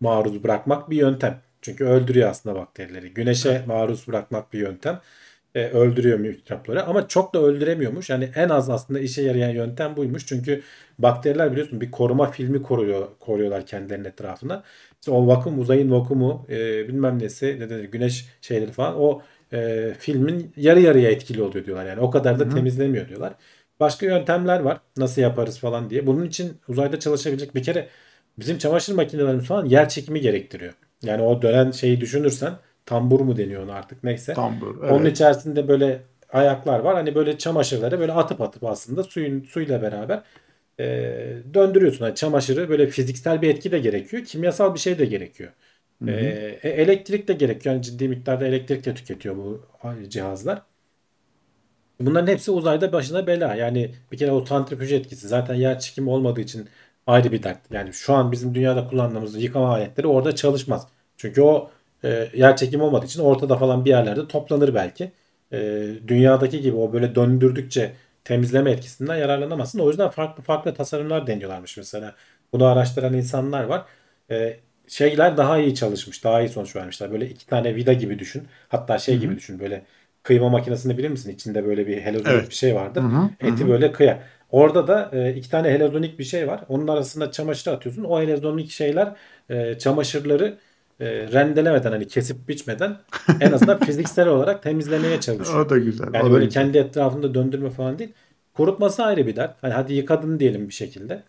maruz 0.00 0.44
bırakmak 0.44 0.90
bir 0.90 0.96
yöntem. 0.96 1.40
Çünkü 1.62 1.84
öldürüyor 1.84 2.30
aslında 2.30 2.56
bakterileri. 2.56 3.14
Güneşe 3.14 3.62
maruz 3.66 4.08
bırakmak 4.08 4.52
bir 4.52 4.58
yöntem. 4.58 5.00
E, 5.54 5.68
öldürüyor 5.68 6.18
mikropları 6.18 6.84
ama 6.84 7.08
çok 7.08 7.34
da 7.34 7.38
öldüremiyormuş. 7.42 8.10
Yani 8.10 8.30
en 8.34 8.48
az 8.48 8.70
aslında 8.70 9.00
işe 9.00 9.22
yarayan 9.22 9.50
yöntem 9.50 9.96
buymuş. 9.96 10.26
Çünkü 10.26 10.62
bakteriler 10.98 11.52
biliyorsun 11.52 11.80
bir 11.80 11.90
koruma 11.90 12.30
filmi 12.30 12.62
koruyor, 12.62 13.08
koruyorlar 13.20 13.66
kendilerinin 13.66 14.04
etrafına. 14.04 14.62
İşte 15.00 15.10
o 15.10 15.26
vakum 15.26 15.60
uzayın 15.60 15.90
vakumu 15.90 16.46
e, 16.50 16.88
bilmem 16.88 17.18
nesi 17.18 17.56
ne 17.60 17.70
denir 17.70 17.84
güneş 17.84 18.26
şeyleri 18.40 18.72
falan 18.72 18.94
o 19.00 19.22
e, 19.52 19.94
filmin 19.98 20.52
yarı 20.56 20.80
yarıya 20.80 21.10
etkili 21.10 21.42
oluyor 21.42 21.64
diyorlar. 21.66 21.86
Yani 21.86 22.00
o 22.00 22.10
kadar 22.10 22.38
da 22.38 22.44
Hı-hı. 22.44 22.50
temizlemiyor 22.54 23.08
diyorlar. 23.08 23.34
Başka 23.80 24.06
yöntemler 24.06 24.60
var. 24.60 24.80
Nasıl 24.96 25.22
yaparız 25.22 25.58
falan 25.58 25.90
diye. 25.90 26.06
Bunun 26.06 26.24
için 26.26 26.60
uzayda 26.68 27.00
çalışabilecek 27.00 27.54
bir 27.54 27.62
kere 27.62 27.88
bizim 28.38 28.58
çamaşır 28.58 28.94
makinelerimiz 28.94 29.46
falan 29.46 29.64
yer 29.66 29.88
çekimi 29.88 30.20
gerektiriyor. 30.20 30.72
Yani 31.02 31.22
o 31.22 31.42
dönen 31.42 31.70
şeyi 31.70 32.00
düşünürsen 32.00 32.52
tambur 32.86 33.20
mu 33.20 33.36
deniyor 33.36 33.62
ona 33.64 33.74
artık 33.74 34.04
neyse. 34.04 34.32
Tambur. 34.34 34.76
Onun 34.88 35.04
Evet. 35.04 35.16
içerisinde 35.16 35.68
böyle 35.68 36.02
ayaklar 36.32 36.80
var. 36.80 36.94
Hani 36.94 37.14
böyle 37.14 37.38
çamaşırları 37.38 38.00
böyle 38.00 38.12
atıp 38.12 38.40
atıp 38.40 38.64
aslında 38.64 39.02
suyun 39.04 39.44
suyla 39.44 39.82
beraber 39.82 40.22
e, 40.80 40.84
döndürüyorsun. 41.54 42.04
Hani 42.04 42.14
çamaşırı 42.14 42.68
böyle 42.68 42.86
fiziksel 42.86 43.42
bir 43.42 43.48
etki 43.50 43.72
de 43.72 43.78
gerekiyor. 43.78 44.24
Kimyasal 44.24 44.74
bir 44.74 44.78
şey 44.78 44.98
de 44.98 45.04
gerekiyor. 45.04 45.50
Hı 46.04 46.10
hı. 46.10 46.10
e, 46.10 46.68
elektrik 46.68 47.28
de 47.28 47.32
gerekiyor. 47.32 47.74
Yani 47.74 47.82
ciddi 47.82 48.08
miktarda 48.08 48.46
elektrik 48.46 48.84
de 48.86 48.94
tüketiyor 48.94 49.36
bu 49.36 49.66
cihazlar. 50.08 50.62
Bunların 52.00 52.26
hepsi 52.32 52.50
uzayda 52.50 52.92
başına 52.92 53.26
bela. 53.26 53.54
Yani 53.54 53.94
bir 54.12 54.16
kere 54.18 54.32
o 54.32 54.44
santrifüj 54.46 54.92
etkisi 54.92 55.28
zaten 55.28 55.54
yer 55.54 55.78
çekimi 55.80 56.10
olmadığı 56.10 56.40
için 56.40 56.68
ayrı 57.06 57.32
bir 57.32 57.42
dert. 57.42 57.58
Yani 57.70 57.92
şu 57.92 58.14
an 58.14 58.32
bizim 58.32 58.54
dünyada 58.54 58.88
kullandığımız 58.88 59.42
yıkama 59.42 59.68
aletleri 59.74 60.06
orada 60.06 60.34
çalışmaz. 60.34 60.88
Çünkü 61.16 61.42
o 61.42 61.70
e, 62.04 62.28
yer 62.34 62.56
çekimi 62.56 62.82
olmadığı 62.82 63.06
için 63.06 63.20
ortada 63.22 63.56
falan 63.56 63.84
bir 63.84 63.90
yerlerde 63.90 64.28
toplanır 64.28 64.74
belki. 64.74 65.12
E, 65.52 65.58
dünyadaki 66.08 66.60
gibi 66.60 66.76
o 66.76 66.92
böyle 66.92 67.14
döndürdükçe 67.14 67.92
temizleme 68.24 68.70
etkisinden 68.70 69.16
yararlanamazsın. 69.16 69.78
O 69.78 69.88
yüzden 69.88 70.10
farklı 70.10 70.42
farklı 70.42 70.74
tasarımlar 70.74 71.26
deniyorlarmış 71.26 71.76
mesela. 71.76 72.14
Bunu 72.52 72.64
araştıran 72.64 73.14
insanlar 73.14 73.64
var. 73.64 73.84
E, 74.30 74.60
şeyler 74.90 75.36
daha 75.36 75.58
iyi 75.58 75.74
çalışmış. 75.74 76.24
Daha 76.24 76.40
iyi 76.42 76.48
sonuç 76.48 76.76
vermişler. 76.76 77.12
Böyle 77.12 77.28
iki 77.30 77.46
tane 77.46 77.74
vida 77.76 77.92
gibi 77.92 78.18
düşün. 78.18 78.48
Hatta 78.68 78.98
şey 78.98 79.18
Hı 79.18 79.20
gibi 79.20 79.36
düşün. 79.36 79.60
Böyle 79.60 79.84
kıyma 80.22 80.48
makinesini 80.48 80.98
bilir 80.98 81.08
misin? 81.08 81.30
İçinde 81.30 81.64
böyle 81.66 81.86
bir 81.86 82.00
heliozonik 82.02 82.30
Evet. 82.34 82.50
bir 82.50 82.54
şey 82.54 82.74
vardır. 82.74 83.04
hı. 83.04 83.30
Hı 83.42 83.46
Eti 83.48 83.68
hı. 83.68 83.68
böyle 83.68 83.92
kıya. 83.92 84.22
Orada 84.50 84.86
da 84.88 85.10
e, 85.12 85.34
iki 85.34 85.50
tane 85.50 85.70
heliozonik 85.70 86.18
bir 86.18 86.24
şey 86.24 86.48
var. 86.48 86.64
Onun 86.68 86.88
arasında 86.88 87.30
çamaşır 87.30 87.70
atıyorsun. 87.72 88.04
O 88.04 88.20
heliozonik 88.20 88.70
şeyler 88.70 89.16
e, 89.50 89.78
çamaşırları 89.78 90.58
e, 91.00 91.06
rendelemeden 91.32 91.90
hani 91.92 92.06
kesip 92.08 92.48
biçmeden 92.48 92.96
en 93.40 93.52
azından 93.52 93.78
fiziksel 93.80 94.28
olarak 94.28 94.62
temizlemeye 94.62 95.20
çalışıyor. 95.20 95.66
O 95.66 95.68
da 95.70 95.78
güzel. 95.78 96.14
Yani 96.14 96.30
da 96.30 96.30
böyle 96.30 96.48
güzel. 96.48 96.48
kendi 96.48 96.78
etrafında 96.78 97.34
döndürme 97.34 97.70
falan 97.70 97.98
değil. 97.98 98.12
Kurutması 98.54 99.04
ayrı 99.04 99.26
bir 99.26 99.36
dert. 99.36 99.62
Hani 99.62 99.72
hadi 99.74 99.94
yıkadın 99.94 100.40
diyelim 100.40 100.68
bir 100.68 100.74
şekilde. 100.74 101.22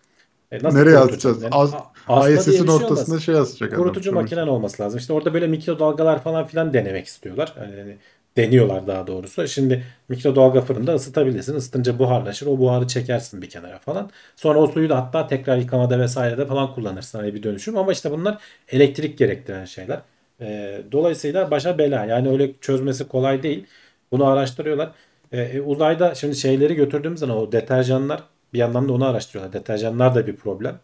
E, 0.51 0.63
nasıl 0.63 0.77
Nereye 0.77 0.97
atacağız? 0.97 1.41
Yani 1.43 1.53
Az, 1.55 1.73
ISS'in 2.09 2.51
şey 2.51 2.61
olmaz. 2.61 2.81
ortasına 2.81 3.19
şey 3.19 3.35
adam. 3.35 3.47
Kurutucu 3.75 4.11
makinen 4.11 4.47
olması 4.47 4.83
lazım. 4.83 4.99
İşte 4.99 5.13
orada 5.13 5.33
böyle 5.33 5.47
mikrodalgalar 5.47 6.23
falan 6.23 6.47
filan 6.47 6.73
denemek 6.73 7.05
istiyorlar. 7.05 7.53
Yani 7.61 7.97
deniyorlar 8.37 8.87
daha 8.87 9.07
doğrusu. 9.07 9.47
Şimdi 9.47 9.83
mikrodalga 10.09 10.61
fırında 10.61 10.95
ısıtabilirsin. 10.95 11.55
Isıtınca 11.55 11.99
buharlaşır. 11.99 12.47
O 12.47 12.57
buharı 12.59 12.87
çekersin 12.87 13.41
bir 13.41 13.49
kenara 13.49 13.79
falan. 13.79 14.09
Sonra 14.35 14.59
o 14.59 14.67
suyu 14.67 14.89
da 14.89 14.97
hatta 14.97 15.27
tekrar 15.27 15.57
yıkamada 15.57 15.99
vesairede 15.99 16.45
falan 16.45 16.73
kullanırsın. 16.73 17.19
Hani 17.19 17.33
bir 17.33 17.43
dönüşüm. 17.43 17.77
Ama 17.77 17.91
işte 17.91 18.11
bunlar 18.11 18.41
elektrik 18.69 19.17
gerektiren 19.17 19.65
şeyler. 19.65 20.01
Ee, 20.41 20.81
dolayısıyla 20.91 21.51
başa 21.51 21.77
bela. 21.77 22.05
Yani 22.05 22.29
öyle 22.29 22.53
çözmesi 22.61 23.07
kolay 23.07 23.43
değil. 23.43 23.65
Bunu 24.11 24.25
araştırıyorlar. 24.27 24.91
Ee, 25.31 25.41
e, 25.41 25.61
uzayda 25.61 26.15
şimdi 26.15 26.35
şeyleri 26.35 26.75
götürdüğümüz 26.75 27.19
zaman 27.19 27.37
o 27.37 27.51
deterjanlar 27.51 28.23
bir 28.53 28.59
yandan 28.59 28.89
da 28.89 28.93
onu 28.93 29.05
araştırıyorlar. 29.05 29.53
Deterjanlar 29.53 30.15
da 30.15 30.27
bir 30.27 30.35
problem. 30.35 30.79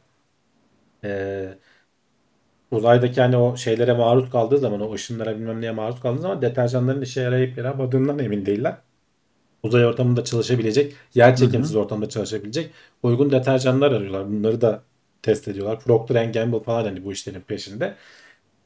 Ee, 1.04 1.58
uzaydaki 2.72 3.22
hani 3.22 3.38
o 3.38 3.58
şeylere 3.58 3.94
maruz 3.94 4.30
kaldığı 4.30 4.58
zaman 4.58 4.82
o 4.82 4.94
ışınlara 4.94 5.36
bilmem 5.38 5.62
neye 5.62 5.72
maruz 5.72 6.00
kaldığı 6.02 6.22
zaman 6.22 6.42
deterjanların 6.42 7.02
işe 7.02 7.22
yarayıp 7.22 7.58
yaramadığından 7.58 8.20
emin 8.20 8.46
değiller. 8.46 8.78
Uzay 9.64 9.86
ortamında 9.86 10.24
çalışabilecek, 10.24 10.96
yer 11.16 11.36
çekimsiz 11.36 11.76
ortamda 11.76 12.10
çalışabilecek 12.10 12.72
uygun 13.04 13.32
deterjanlar 13.32 13.92
arıyorlar. 13.92 14.30
Bunları 14.32 14.62
da 14.62 14.84
test 15.22 15.48
ediyorlar. 15.48 15.80
Procter 15.80 16.26
Gamble 16.26 16.60
falan 16.60 16.84
hani 16.86 17.06
bu 17.06 17.12
işlerin 17.14 17.42
peşinde. 17.42 17.96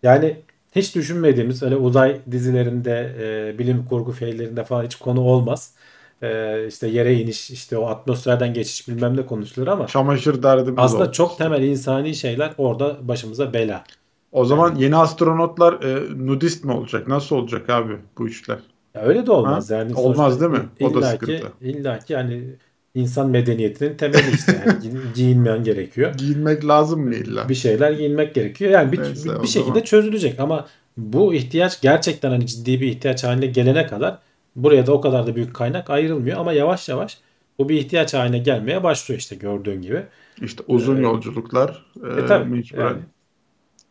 Yani 0.03 0.37
hiç 0.75 0.95
düşünmediğimiz 0.95 1.63
öyle 1.63 1.75
uzay 1.75 2.21
dizilerinde, 2.31 3.15
e, 3.55 3.59
bilim 3.59 3.85
kurgu 3.85 4.11
filmlerinde 4.11 4.63
falan 4.63 4.85
hiç 4.85 4.95
konu 4.95 5.21
olmaz. 5.21 5.75
E, 6.21 6.67
işte 6.67 6.87
yere 6.87 7.13
iniş, 7.19 7.51
işte 7.51 7.77
o 7.77 7.85
atmosferden 7.87 8.53
geçiş 8.53 8.87
bilmem 8.87 9.17
ne 9.17 9.25
konuşulur 9.25 9.67
ama 9.67 9.87
Çamaşır 9.87 10.43
derdimiz 10.43 10.77
aslında 10.77 11.03
oldu. 11.03 11.11
çok 11.11 11.37
temel 11.37 11.63
insani 11.63 12.15
şeyler 12.15 12.53
orada 12.57 13.07
başımıza 13.07 13.53
bela. 13.53 13.83
O 14.31 14.45
zaman 14.45 14.69
Yani 14.69 14.83
yeni 14.83 14.95
astronotlar 14.95 15.73
e, 15.83 16.17
nudist 16.27 16.63
mi 16.65 16.71
olacak? 16.71 17.07
Nasıl 17.07 17.35
olacak 17.35 17.69
abi 17.69 17.97
bu 18.17 18.27
işler? 18.27 18.59
ya 18.95 19.01
öyle 19.01 19.27
de 19.27 19.31
Ha? 19.31 19.37
olmaz 19.37 19.69
yani 19.69 19.95
sonuçta 19.95 20.01
Olmaz 20.01 20.41
değil 20.41 20.51
mi? 20.51 20.69
O 20.79 20.93
da 20.93 21.01
illaki 21.01 21.03
sıkıntı. 21.03 21.53
illaki 21.61 22.13
yani 22.13 22.55
insan 22.95 23.29
medeniyetinin 23.29 23.97
temeli 23.97 24.31
işte 24.31 24.57
yani 24.57 24.79
gi- 24.85 25.13
giyinmen 25.13 25.63
gerekiyor. 25.63 26.13
Giyinmek 26.13 26.67
lazım 26.67 27.01
mı 27.01 27.15
illa? 27.15 27.49
Bir 27.49 27.55
şeyler 27.55 27.91
giyinmek 27.91 28.35
gerekiyor. 28.35 28.71
Yani 28.71 28.91
bir, 28.91 28.99
Neyse 28.99 29.29
bir 29.43 29.47
şekilde 29.47 29.73
zaman. 29.73 29.83
çözülecek 29.83 30.39
ama 30.39 30.67
bu 30.97 31.33
ihtiyaç 31.33 31.81
gerçekten 31.81 32.29
hani 32.31 32.47
ciddi 32.47 32.81
bir 32.81 32.87
ihtiyaç 32.87 33.23
haline 33.23 33.45
gelene 33.45 33.87
kadar 33.87 34.19
buraya 34.55 34.87
da 34.87 34.93
o 34.93 35.01
kadar 35.01 35.27
da 35.27 35.35
büyük 35.35 35.53
kaynak 35.53 35.89
ayrılmıyor 35.89 36.37
ama 36.37 36.53
yavaş 36.53 36.89
yavaş 36.89 37.19
bu 37.59 37.69
bir 37.69 37.75
ihtiyaç 37.75 38.13
haline 38.13 38.39
gelmeye 38.39 38.83
başlıyor 38.83 39.19
işte 39.19 39.35
gördüğün 39.35 39.81
gibi. 39.81 40.03
İşte 40.41 40.63
uzun 40.67 40.97
Ee, 40.97 41.01
yolculuklar 41.01 41.85
e, 42.03 42.21
e 42.21 42.25
tabii 42.25 42.49
mecburen 42.49 42.83
yani. 42.87 43.01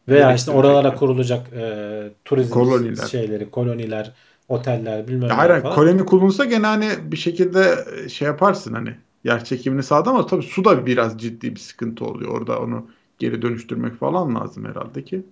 Veya 0.09 0.35
işte 0.35 0.51
oralara 0.51 0.95
kurulacak 0.95 1.53
e, 1.53 2.13
turizm 2.25 2.53
Koloniler. 2.55 3.07
şeyleri, 3.07 3.51
koloniler, 3.51 4.13
oteller 4.49 5.09
bilmem 5.09 5.31
hayır, 5.31 5.63
falan. 5.63 5.75
koloni 5.75 6.05
kurulsa 6.05 6.45
gene 6.45 6.67
hani 6.67 6.89
bir 7.03 7.17
şekilde 7.17 7.85
şey 8.09 8.27
yaparsın 8.27 8.75
hani 8.75 8.97
yer 9.25 9.45
çekimini 9.45 9.83
sağda 9.83 10.11
ama 10.11 10.27
tabii 10.27 10.43
su 10.43 10.65
da 10.65 10.87
biraz 10.87 11.19
ciddi 11.19 11.55
bir 11.55 11.61
sıkıntı 11.61 12.05
oluyor. 12.05 12.31
Orada 12.41 12.61
onu 12.61 12.87
geri 13.19 13.43
dönüştürmek 13.43 13.95
falan 13.95 14.35
lazım 14.35 14.65
herhalde 14.65 15.05
ki 15.05 15.23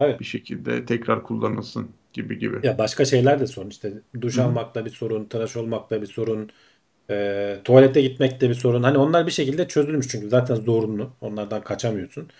Evet. 0.00 0.20
bir 0.20 0.24
şekilde 0.24 0.84
tekrar 0.86 1.22
kullanılsın 1.22 1.88
gibi 2.12 2.38
gibi. 2.38 2.56
Ya 2.62 2.78
başka 2.78 3.04
şeyler 3.04 3.40
de 3.40 3.46
sorun 3.46 3.70
işte 3.70 3.92
duş 4.20 4.38
Hı 4.38 4.40
hı. 4.42 4.44
almakta 4.44 4.84
bir 4.84 4.90
sorun, 4.90 5.24
tıraş 5.24 5.56
olmakta 5.56 6.02
bir 6.02 6.06
sorun, 6.06 6.50
e, 7.10 7.60
tuvalete 7.64 8.02
gitmekte 8.02 8.48
bir 8.50 8.54
sorun. 8.54 8.82
Hani 8.82 8.98
onlar 8.98 9.26
bir 9.26 9.32
şekilde 9.32 9.68
çözülmüş 9.68 10.08
çünkü 10.08 10.28
zaten 10.28 10.54
zorunlu. 10.54 11.12
Onlardan 11.20 11.64
kaçamıyorsun. 11.64 12.30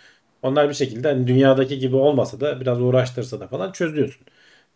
Onlar 0.43 0.69
bir 0.69 0.75
şekilde 0.75 1.09
hani 1.09 1.27
dünyadaki 1.27 1.79
gibi 1.79 1.97
olmasa 1.97 2.41
da 2.41 2.61
biraz 2.61 2.81
uğraştırsa 2.83 3.41
da 3.41 3.49
falan 3.49 3.73
çözüyorsun. 3.73 4.27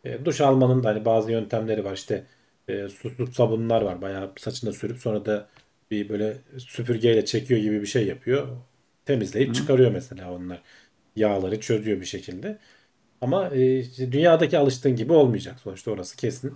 E, 0.04 0.24
duş 0.24 0.40
almanın 0.40 0.82
da 0.85 0.88
hani 0.88 1.04
bazı 1.04 1.32
yöntemleri 1.32 1.85
var. 1.85 1.94
İşte 1.94 2.26
e, 2.68 2.88
susuz 2.88 3.35
sabunlar 3.35 3.82
var. 3.82 4.02
Bayağı 4.02 4.32
saçına 4.38 4.72
sürüp 4.72 4.98
sonra 4.98 5.26
da 5.26 5.48
bir 5.90 6.09
böyle 6.09 6.37
süpürgeyle 6.59 7.24
çekiyor 7.24 7.61
gibi 7.61 7.82
bir 7.82 7.87
şey 7.87 8.06
yapıyor. 8.06 8.48
Temizleyip 9.04 9.50
Hı. 9.50 9.54
çıkarıyor 9.54 9.90
mesela 9.92 10.32
onlar. 10.32 10.62
Yağları 11.16 11.61
çözüyor 11.61 12.00
bir 12.00 12.06
şekilde. 12.06 12.59
Ama 13.20 13.48
e, 13.48 13.79
işte 13.79 14.12
dünyadaki 14.12 14.59
alıştığın 14.59 14.96
gibi 14.96 15.12
olmayacak 15.12 15.61
sonuçta 15.61 15.90
orası 15.90 16.16
kesin. 16.16 16.55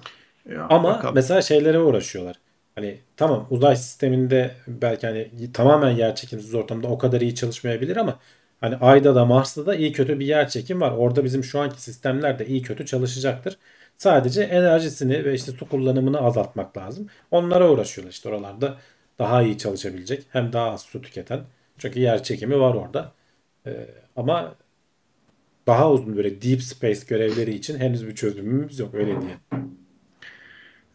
Ya 0.49 0.67
Ama 0.69 0.89
bakalım. 0.95 1.15
mesela 1.15 1.43
şeylere 1.43 1.79
uğraşıyorlar. 1.79 2.37
Hani 2.75 3.01
tamam 3.17 3.47
uzay 3.51 3.77
sisteminde 3.77 4.55
belki 4.67 5.07
hani 5.07 5.53
tamamen 5.53 5.91
yer 5.91 6.15
çekimsiz 6.17 6.55
ortamda 6.55 6.89
o 6.89 6.99
kadar 6.99 7.21
iyi 7.21 7.35
çalışmayabilir 7.35 7.97
ama 7.97 8.19
hani 8.61 8.77
Ay'da 8.77 9.15
da 9.15 9.25
Mars'ta 9.25 9.67
da 9.67 9.75
iyi 9.75 9.93
kötü 9.93 10.21
bir 10.21 10.27
yer 10.27 10.49
çekim 10.49 10.81
var. 10.81 10.91
Orada 10.93 11.25
bizim 11.25 11.45
şu 11.45 11.61
anki 11.61 11.83
sistemler 11.83 12.39
de 12.39 12.47
iyi 12.47 12.63
kötü 12.63 12.87
çalışacaktır. 12.87 13.59
Sadece 13.97 14.43
enerjisini 14.43 15.25
ve 15.25 15.35
işte 15.35 15.53
su 15.53 15.69
kullanımını 15.69 16.21
azaltmak 16.21 16.77
lazım. 16.77 17.07
Onlara 17.31 17.71
uğraşıyorlar 17.71 18.13
işte 18.13 18.29
oralarda 18.29 18.79
daha 19.19 19.43
iyi 19.43 19.59
çalışabilecek 19.59 20.25
hem 20.31 20.53
daha 20.53 20.71
az 20.71 20.83
su 20.83 21.03
tüketen. 21.03 21.41
Çünkü 21.79 22.01
yer 22.01 22.23
çekimi 22.23 22.61
var 22.61 22.75
orada. 22.75 23.13
Ee, 23.67 23.87
ama 24.17 24.55
daha 25.71 25.93
uzun 25.93 26.17
böyle 26.17 26.43
deep 26.43 26.63
space 26.63 27.01
görevleri 27.09 27.55
için 27.55 27.79
henüz 27.79 28.07
bir 28.07 28.15
çözümümüz 28.15 28.79
yok 28.79 28.95
öyle 28.95 29.17
diye. 29.21 29.63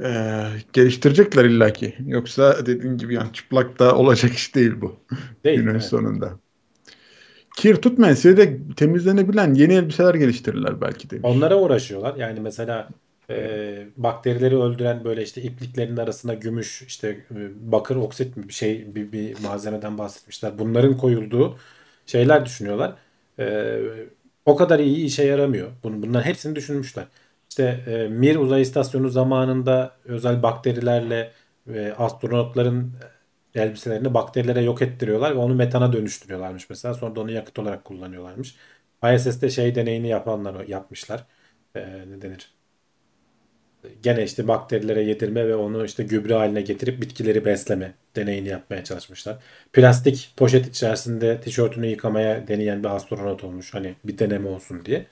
Ee, 0.04 0.44
geliştirecekler 0.74 1.46
illaki. 1.46 1.96
Yoksa 2.06 2.66
dediğin 2.66 2.98
gibi 2.98 3.14
yani 3.14 3.34
çıplak 3.34 3.80
da 3.80 3.96
olacak 3.96 4.34
iş 4.34 4.56
değil 4.56 4.74
bu. 4.82 5.00
Değil, 5.44 5.60
Günün 5.60 5.72
evet. 5.72 5.84
sonunda. 5.84 6.40
Kir 7.58 7.76
tutmayan 7.76 8.16
de 8.16 8.58
temizlenebilen 8.76 9.54
yeni 9.54 9.74
elbiseler 9.74 10.16
geliştirirler 10.16 10.82
belki 10.82 11.10
demiş. 11.10 11.26
Onlara 11.26 11.60
uğraşıyorlar. 11.60 12.16
Yani 12.16 12.40
mesela 12.40 12.90
e, 13.30 13.88
bakterileri 13.98 14.58
öldüren 14.58 15.04
böyle 15.04 15.24
işte 15.24 15.42
ipliklerin 15.42 15.98
arasına 15.98 16.34
gümüş 16.34 16.82
işte 16.88 17.08
e, 17.32 17.72
bakır 17.72 17.96
oksit 17.96 18.38
bir 18.38 18.54
şey 18.54 18.96
bir, 18.96 19.12
bir 19.12 19.40
malzemeden 19.44 19.98
bahsetmişler. 19.98 20.60
Bunların 20.60 20.98
koyulduğu 20.98 21.58
şeyler 22.06 22.46
düşünüyorlar. 22.46 22.96
E, 23.40 23.80
o 24.46 24.56
kadar 24.56 24.80
iyi 24.80 25.06
işe 25.06 25.24
yaramıyor. 25.24 25.72
Bunu, 25.84 26.02
bunların 26.04 26.26
hepsini 26.26 26.56
düşünmüşler. 26.56 27.08
İşte 27.50 27.64
e, 27.88 28.08
Mir 28.10 28.36
uzay 28.36 28.62
istasyonu 28.62 29.10
zamanında 29.10 29.98
özel 30.06 30.44
bakterilerle 30.44 31.32
e, 31.74 31.92
astronotların 31.98 32.94
elbiselerini 33.56 34.14
bakterilere 34.14 34.62
yok 34.62 34.82
ettiriyorlar 34.82 35.32
ve 35.36 35.40
onu 35.40 35.56
metana 35.56 35.94
dönüştürüyorlarmış 35.94 36.70
mesela. 36.70 36.94
Sonra 36.94 37.16
da 37.16 37.22
onu 37.22 37.32
yakıt 37.32 37.60
olarak 37.60 37.86
kullanıyorlarmış. 37.86 38.56
ISS'te 39.16 39.50
şey 39.50 39.76
deneyini 39.76 40.08
yapanlar 40.08 40.68
yapmışlar. 40.68 41.26
E, 41.76 41.82
ne 42.12 42.22
denir? 42.22 42.55
Gene 44.04 44.24
işte 44.24 44.48
bakterilere 44.48 45.04
yedirme 45.04 45.48
ve 45.48 45.56
onu 45.56 45.86
işte 45.86 46.04
gübre 46.04 46.34
haline 46.34 46.62
getirip 46.62 47.02
bitkileri 47.02 47.46
besleme 47.46 47.94
deneyini 48.16 48.48
yapmaya 48.48 48.84
çalışmışlar. 48.84 49.38
Plastik 49.74 50.34
poşet 50.38 50.68
içerisinde 50.68 51.42
tişörtünü 51.42 51.88
yıkamaya 51.88 52.48
deneyen 52.48 52.84
bir 52.84 52.90
astronot 52.96 53.44
olmuş. 53.44 53.74
Hani 53.74 53.96
bir 54.04 54.18
deneme 54.18 54.50
olsun 54.50 54.86
diye. 54.86 55.06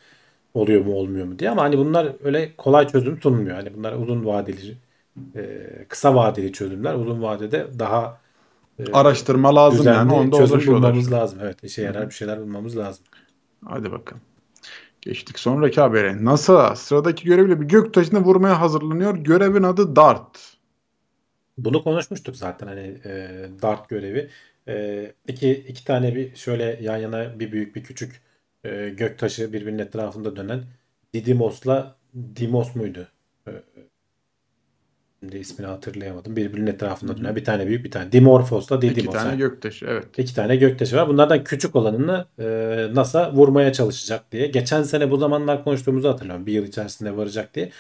Oluyor 0.54 0.86
mu 0.86 0.94
olmuyor 0.94 1.26
mu 1.26 1.40
diye 1.40 1.50
ama 1.50 1.64
hani 1.64 1.78
bunlar 1.78 2.14
öyle 2.24 2.52
kolay 2.58 2.88
çözüm 2.88 3.22
sunmuyor. 3.22 3.56
Hani 3.56 3.74
bunlar 3.76 3.94
uzun 3.94 4.26
vadeli 4.26 4.78
e, 5.36 5.42
kısa 5.90 6.16
vadeli 6.16 6.52
çözümler. 6.52 6.94
Uzun 6.94 7.22
vadede 7.22 7.68
daha 7.80 8.22
e, 8.80 8.92
Araştırma 8.94 9.56
lazım 9.56 9.86
yani. 9.86 10.14
Onda 10.14 10.38
çözüm 10.38 10.68
bulmamız 10.68 11.12
lazım. 11.12 11.40
Evet 11.42 11.64
işe 11.64 11.82
yarar 11.82 12.10
bir 12.10 12.14
şeyler 12.14 12.42
bulmamız 12.42 12.78
lazım. 12.78 13.06
Hadi 13.66 13.92
bakalım. 13.92 14.22
Geçtik 15.06 15.40
sonraki 15.40 15.82
habere. 15.82 16.26
NASA 16.26 16.76
sıradaki 16.76 17.26
görevle 17.26 17.62
bir 17.62 17.66
göktaşını 17.66 18.20
vurmaya 18.20 18.62
hazırlanıyor. 18.62 19.18
Görevin 19.18 19.64
adı 19.64 19.96
DART. 19.96 20.58
Bunu 21.58 21.84
konuşmuştuk 21.84 22.36
zaten 22.36 22.68
hani 22.68 23.02
e, 23.06 23.30
Dart 23.62 23.90
görevi. 23.90 24.30
E, 24.68 25.12
iki, 25.28 25.52
iki 25.52 25.86
tane 25.86 26.16
bir 26.16 26.36
şöyle 26.36 26.80
yan 26.82 26.98
yana 26.98 27.40
bir 27.40 27.52
büyük 27.52 27.76
bir 27.76 27.84
küçük 27.84 28.22
e, 28.64 28.90
göktaşı 28.90 29.54
birbirinin 29.54 29.80
etrafında 29.80 30.36
dönen 30.36 30.64
Didymos'la 31.14 31.96
Dimos 32.16 32.76
muydu? 32.76 33.08
E, 33.48 33.52
şimdi 35.24 35.38
ismini 35.38 35.68
hatırlayamadım. 35.68 36.36
Birbirinin 36.36 36.68
etrafında 36.68 37.18
dönen 37.18 37.36
bir 37.36 37.44
tane 37.44 37.68
büyük 37.68 37.86
bir 37.86 37.92
tane. 37.92 38.12
Dimorphos'la 38.12 38.78
İki 38.78 38.96
Didymos. 38.96 39.14
tane 39.14 39.36
göktaşı 39.36 39.86
evet. 39.86 40.06
İki 40.18 40.36
tane 40.36 40.56
göktaşı 40.56 40.96
var. 40.96 41.08
Bunlardan 41.08 41.44
küçük 41.44 41.76
olanını 41.76 42.26
e, 42.40 42.46
NASA 42.96 43.34
vurmaya 43.34 43.74
çalışacak 43.74 44.32
diye. 44.32 44.48
Geçen 44.48 44.84
sene 44.84 45.12
bu 45.12 45.18
zamanlar 45.18 45.64
konuştuğumuzu 45.64 46.10
hatırlıyorum. 46.10 46.46
Bir 46.46 46.54
yıl 46.54 46.66
içerisinde 46.66 47.18
varacak 47.18 47.56
diye. 47.56 47.72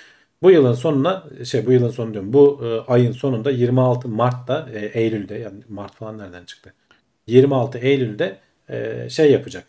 Bu 0.42 0.52
yılın 0.52 0.74
sonuna 0.74 1.24
şey 1.44 1.66
bu 1.66 1.72
yılın 1.72 1.90
sonu 1.90 2.14
diyorum. 2.14 2.34
Bu 2.34 2.62
e, 2.64 2.92
ayın 2.92 3.12
sonunda 3.12 3.52
26 3.52 4.10
Mart'ta 4.10 4.70
e, 4.74 4.86
Eylül'de 4.86 5.36
yani 5.36 5.58
Mart 5.70 5.96
falan 5.96 6.18
nereden 6.18 6.46
çıktı? 6.46 6.74
26 7.28 7.78
Eylül'de 7.78 8.38
e, 8.70 9.10
şey 9.10 9.32
yapacak. 9.32 9.64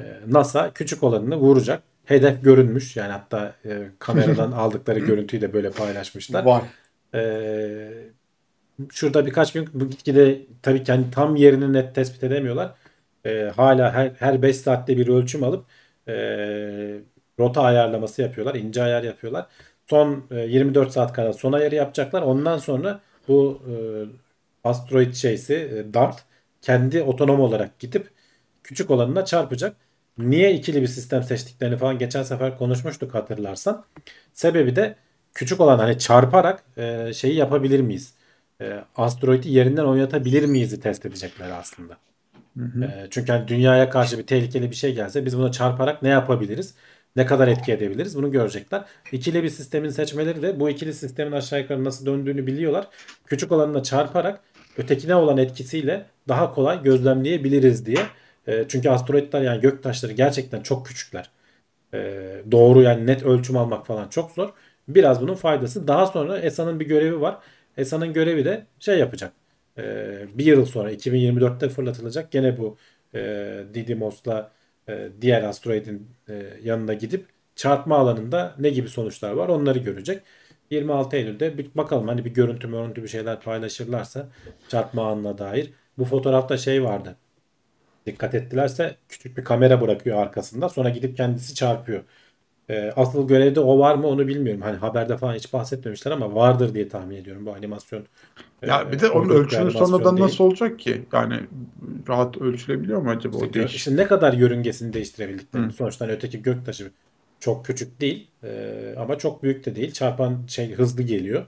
E, 0.00 0.04
NASA 0.26 0.70
küçük 0.72 1.02
olanını 1.02 1.36
vuracak. 1.36 1.82
Hedef 2.04 2.44
görünmüş. 2.44 2.96
Yani 2.96 3.12
hatta 3.12 3.54
e, 3.64 3.88
kameradan 3.98 4.52
aldıkları 4.62 4.98
görüntüyü 4.98 5.42
de 5.42 5.52
böyle 5.52 5.70
paylaşmışlar. 5.70 6.44
Var. 6.44 6.62
Ee, 7.14 8.10
şurada 8.92 9.26
birkaç 9.26 9.52
gün 9.52 9.68
bu 9.74 9.90
gitgide 9.90 10.46
tabii 10.62 10.84
hani 10.86 11.10
tam 11.10 11.36
yerini 11.36 11.72
net 11.72 11.94
tespit 11.94 12.24
edemiyorlar. 12.24 12.74
Ee, 13.26 13.52
hala 13.56 13.92
her, 13.92 14.10
her 14.18 14.42
5 14.42 14.56
saatte 14.56 14.96
bir 14.96 15.08
ölçüm 15.08 15.44
alıp 15.44 15.66
e, 16.08 16.12
rota 17.38 17.62
ayarlaması 17.62 18.22
yapıyorlar. 18.22 18.54
ince 18.54 18.82
ayar 18.82 19.02
yapıyorlar. 19.02 19.46
Son 19.90 20.26
e, 20.30 20.40
24 20.40 20.92
saat 20.92 21.12
kadar 21.12 21.32
son 21.32 21.52
ayarı 21.52 21.74
yapacaklar. 21.74 22.22
Ondan 22.22 22.58
sonra 22.58 23.00
bu 23.28 23.62
e, 23.70 23.74
asteroid 24.68 25.14
şeysi 25.14 25.54
e, 25.54 25.94
DART 25.94 26.24
kendi 26.62 27.02
otonom 27.02 27.40
olarak 27.40 27.78
gidip 27.78 28.10
küçük 28.64 28.90
olanına 28.90 29.24
çarpacak. 29.24 29.76
Niye 30.18 30.54
ikili 30.54 30.82
bir 30.82 30.86
sistem 30.86 31.22
seçtiklerini 31.22 31.76
falan 31.76 31.98
geçen 31.98 32.22
sefer 32.22 32.58
konuşmuştuk 32.58 33.14
hatırlarsan. 33.14 33.84
Sebebi 34.32 34.76
de 34.76 34.96
küçük 35.38 35.60
olan 35.60 35.78
hani 35.78 35.98
çarparak 35.98 36.64
e, 36.76 37.12
şeyi 37.12 37.34
yapabilir 37.34 37.80
miyiz? 37.80 38.14
E, 38.60 38.84
asteroidi 38.96 39.48
yerinden 39.50 39.84
oynatabilir 39.84 40.46
miyiz 40.46 40.80
test 40.80 41.06
edecekler 41.06 41.50
aslında. 41.50 41.96
E, 42.84 43.06
çünkü 43.10 43.32
hani 43.32 43.48
dünyaya 43.48 43.90
karşı 43.90 44.18
bir 44.18 44.26
tehlikeli 44.26 44.70
bir 44.70 44.76
şey 44.76 44.94
gelse 44.94 45.26
biz 45.26 45.38
buna 45.38 45.52
çarparak 45.52 46.02
ne 46.02 46.08
yapabiliriz? 46.08 46.74
Ne 47.16 47.26
kadar 47.26 47.48
etki 47.48 47.72
edebiliriz? 47.72 48.16
Bunu 48.16 48.30
görecekler. 48.30 48.84
İkili 49.12 49.42
bir 49.42 49.48
sistemin 49.48 49.88
seçmeleri 49.88 50.42
de 50.42 50.60
bu 50.60 50.70
ikili 50.70 50.94
sistemin 50.94 51.32
aşağı 51.32 51.60
yukarı 51.60 51.84
nasıl 51.84 52.06
döndüğünü 52.06 52.46
biliyorlar. 52.46 52.88
Küçük 53.26 53.52
olanına 53.52 53.82
çarparak 53.82 54.40
ötekine 54.76 55.14
olan 55.14 55.38
etkisiyle 55.38 56.06
daha 56.28 56.54
kolay 56.54 56.82
gözlemleyebiliriz 56.82 57.86
diye. 57.86 58.00
E, 58.46 58.64
çünkü 58.68 58.90
asteroidler 58.90 59.42
yani 59.42 59.60
göktaşları 59.60 60.12
gerçekten 60.12 60.60
çok 60.60 60.86
küçükler. 60.86 61.30
E, 61.94 61.98
doğru 62.52 62.82
yani 62.82 63.06
net 63.06 63.22
ölçüm 63.22 63.56
almak 63.56 63.86
falan 63.86 64.08
çok 64.08 64.30
zor. 64.30 64.50
Biraz 64.88 65.20
bunun 65.22 65.34
faydası. 65.34 65.88
Daha 65.88 66.06
sonra 66.06 66.38
ESA'nın 66.38 66.80
bir 66.80 66.86
görevi 66.86 67.20
var. 67.20 67.38
ESA'nın 67.76 68.12
görevi 68.12 68.44
de 68.44 68.66
şey 68.80 68.98
yapacak. 68.98 69.32
E, 69.78 69.84
bir 70.34 70.44
yıl 70.46 70.64
sonra 70.64 70.92
2024'te 70.92 71.68
fırlatılacak. 71.68 72.30
Gene 72.32 72.58
bu 72.58 72.76
e, 73.14 73.64
Didymos'la 73.74 74.52
e, 74.88 75.08
diğer 75.20 75.42
asteroidin 75.42 76.10
e, 76.28 76.46
yanına 76.62 76.94
gidip 76.94 77.26
çarpma 77.56 77.98
alanında 77.98 78.54
ne 78.58 78.70
gibi 78.70 78.88
sonuçlar 78.88 79.32
var 79.32 79.48
onları 79.48 79.78
görecek. 79.78 80.22
26 80.70 81.16
Eylül'de 81.16 81.58
bir 81.58 81.70
bakalım 81.74 82.08
hani 82.08 82.24
bir 82.24 82.30
görüntü 82.34 82.70
görüntü 82.70 83.02
bir 83.02 83.08
şeyler 83.08 83.40
paylaşırlarsa 83.40 84.28
çarpma 84.68 85.10
anına 85.10 85.38
dair. 85.38 85.72
Bu 85.98 86.04
fotoğrafta 86.04 86.56
şey 86.56 86.84
vardı. 86.84 87.16
Dikkat 88.06 88.34
ettilerse 88.34 88.96
küçük 89.08 89.36
bir 89.38 89.44
kamera 89.44 89.80
bırakıyor 89.80 90.18
arkasında. 90.18 90.68
Sonra 90.68 90.88
gidip 90.90 91.16
kendisi 91.16 91.54
çarpıyor. 91.54 92.04
Ee, 92.70 92.92
asıl 92.96 93.28
görevde 93.28 93.60
o 93.60 93.78
var 93.78 93.94
mı 93.94 94.06
onu 94.06 94.28
bilmiyorum. 94.28 94.62
Hani 94.62 94.76
haberde 94.76 95.16
falan 95.16 95.34
hiç 95.34 95.52
bahsetmemişler 95.52 96.12
ama 96.12 96.34
vardır 96.34 96.74
diye 96.74 96.88
tahmin 96.88 97.16
ediyorum 97.16 97.46
bu 97.46 97.52
animasyon. 97.52 98.04
Ya 98.66 98.82
e, 98.82 98.92
bir 98.92 99.00
de 99.00 99.10
onun 99.10 99.28
animasyon 99.28 99.70
sonradan 99.70 100.16
değil. 100.16 100.26
nasıl 100.26 100.44
olacak 100.44 100.78
ki? 100.78 101.02
Yani 101.12 101.40
rahat 102.08 102.36
ölçülebiliyor 102.36 103.02
mu 103.02 103.10
acaba 103.10 103.36
o 103.36 103.44
İşte, 103.44 103.60
değiş? 103.60 103.74
işte 103.74 103.96
ne 103.96 104.06
kadar 104.06 104.32
yörüngesini 104.32 104.92
değiştirebildiklerini. 104.92 105.68
Hı. 105.68 105.72
Sonuçta 105.72 106.04
hani 106.04 106.12
öteki 106.12 106.42
göktaşı 106.42 106.90
çok 107.40 107.66
küçük 107.66 108.00
değil 108.00 108.30
e, 108.44 108.94
ama 108.98 109.18
çok 109.18 109.42
büyük 109.42 109.66
de 109.66 109.76
değil. 109.76 109.92
Çarpan 109.92 110.46
şey 110.46 110.72
hızlı 110.72 111.02
geliyor. 111.02 111.46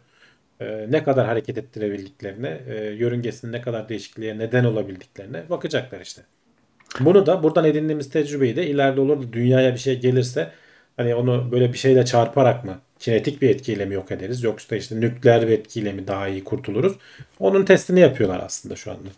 E, 0.61 0.87
ne 0.91 1.05
kadar 1.05 1.27
hareket 1.27 1.59
ettirebildiklerine, 1.59 2.61
e, 2.69 2.85
yörüngesinin 2.85 3.53
ne 3.53 3.61
kadar 3.61 3.89
değişikliğe 3.89 4.39
neden 4.39 4.65
olabildiklerine 4.65 5.51
bakacaklar 5.51 6.01
işte. 6.01 6.23
Bunu 7.01 7.27
da 7.27 7.43
buradan 7.43 7.65
edindiğimiz 7.65 8.11
tecrübeyi 8.11 8.57
de 8.57 8.67
ileride 8.67 9.01
olur 9.01 9.23
da 9.23 9.33
dünyaya 9.33 9.75
bir 9.75 9.79
şey 9.79 10.01
gelirse 10.01 10.51
hani 11.01 11.15
onu 11.15 11.49
böyle 11.53 11.73
bir 11.73 11.79
şeyle 11.79 12.05
çarparak 12.05 12.65
mı 12.65 12.79
kinetik 12.99 13.43
bir 13.43 13.51
etkiyle 13.51 13.85
mi 13.85 13.95
yok 13.95 14.11
ederiz 14.11 14.43
yoksa 14.43 14.77
işte 14.77 15.01
nükleer 15.01 15.43
bir 15.49 15.53
etkiyle 15.53 15.93
mi 15.93 16.07
daha 16.07 16.29
iyi 16.29 16.45
kurtuluruz? 16.45 16.93
Onun 17.39 17.65
testini 17.65 18.01
yapıyorlar 18.01 18.41
aslında 18.45 18.77
şu 18.77 18.91
anda. 18.91 19.09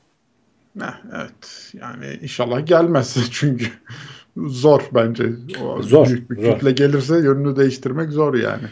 Heh, 0.86 1.00
evet. 1.16 1.72
Yani 1.80 2.18
inşallah 2.22 2.66
gelmez 2.66 3.16
çünkü 3.32 3.66
zor 4.36 4.82
bence. 4.94 5.24
O 5.64 5.82
Zor, 5.82 6.06
Büyük 6.06 6.30
bir 6.30 6.42
zor. 6.42 6.54
kütle 6.54 6.72
gelirse 6.72 7.14
yönünü 7.14 7.56
değiştirmek 7.56 8.10
zor 8.10 8.34
yani. 8.34 8.62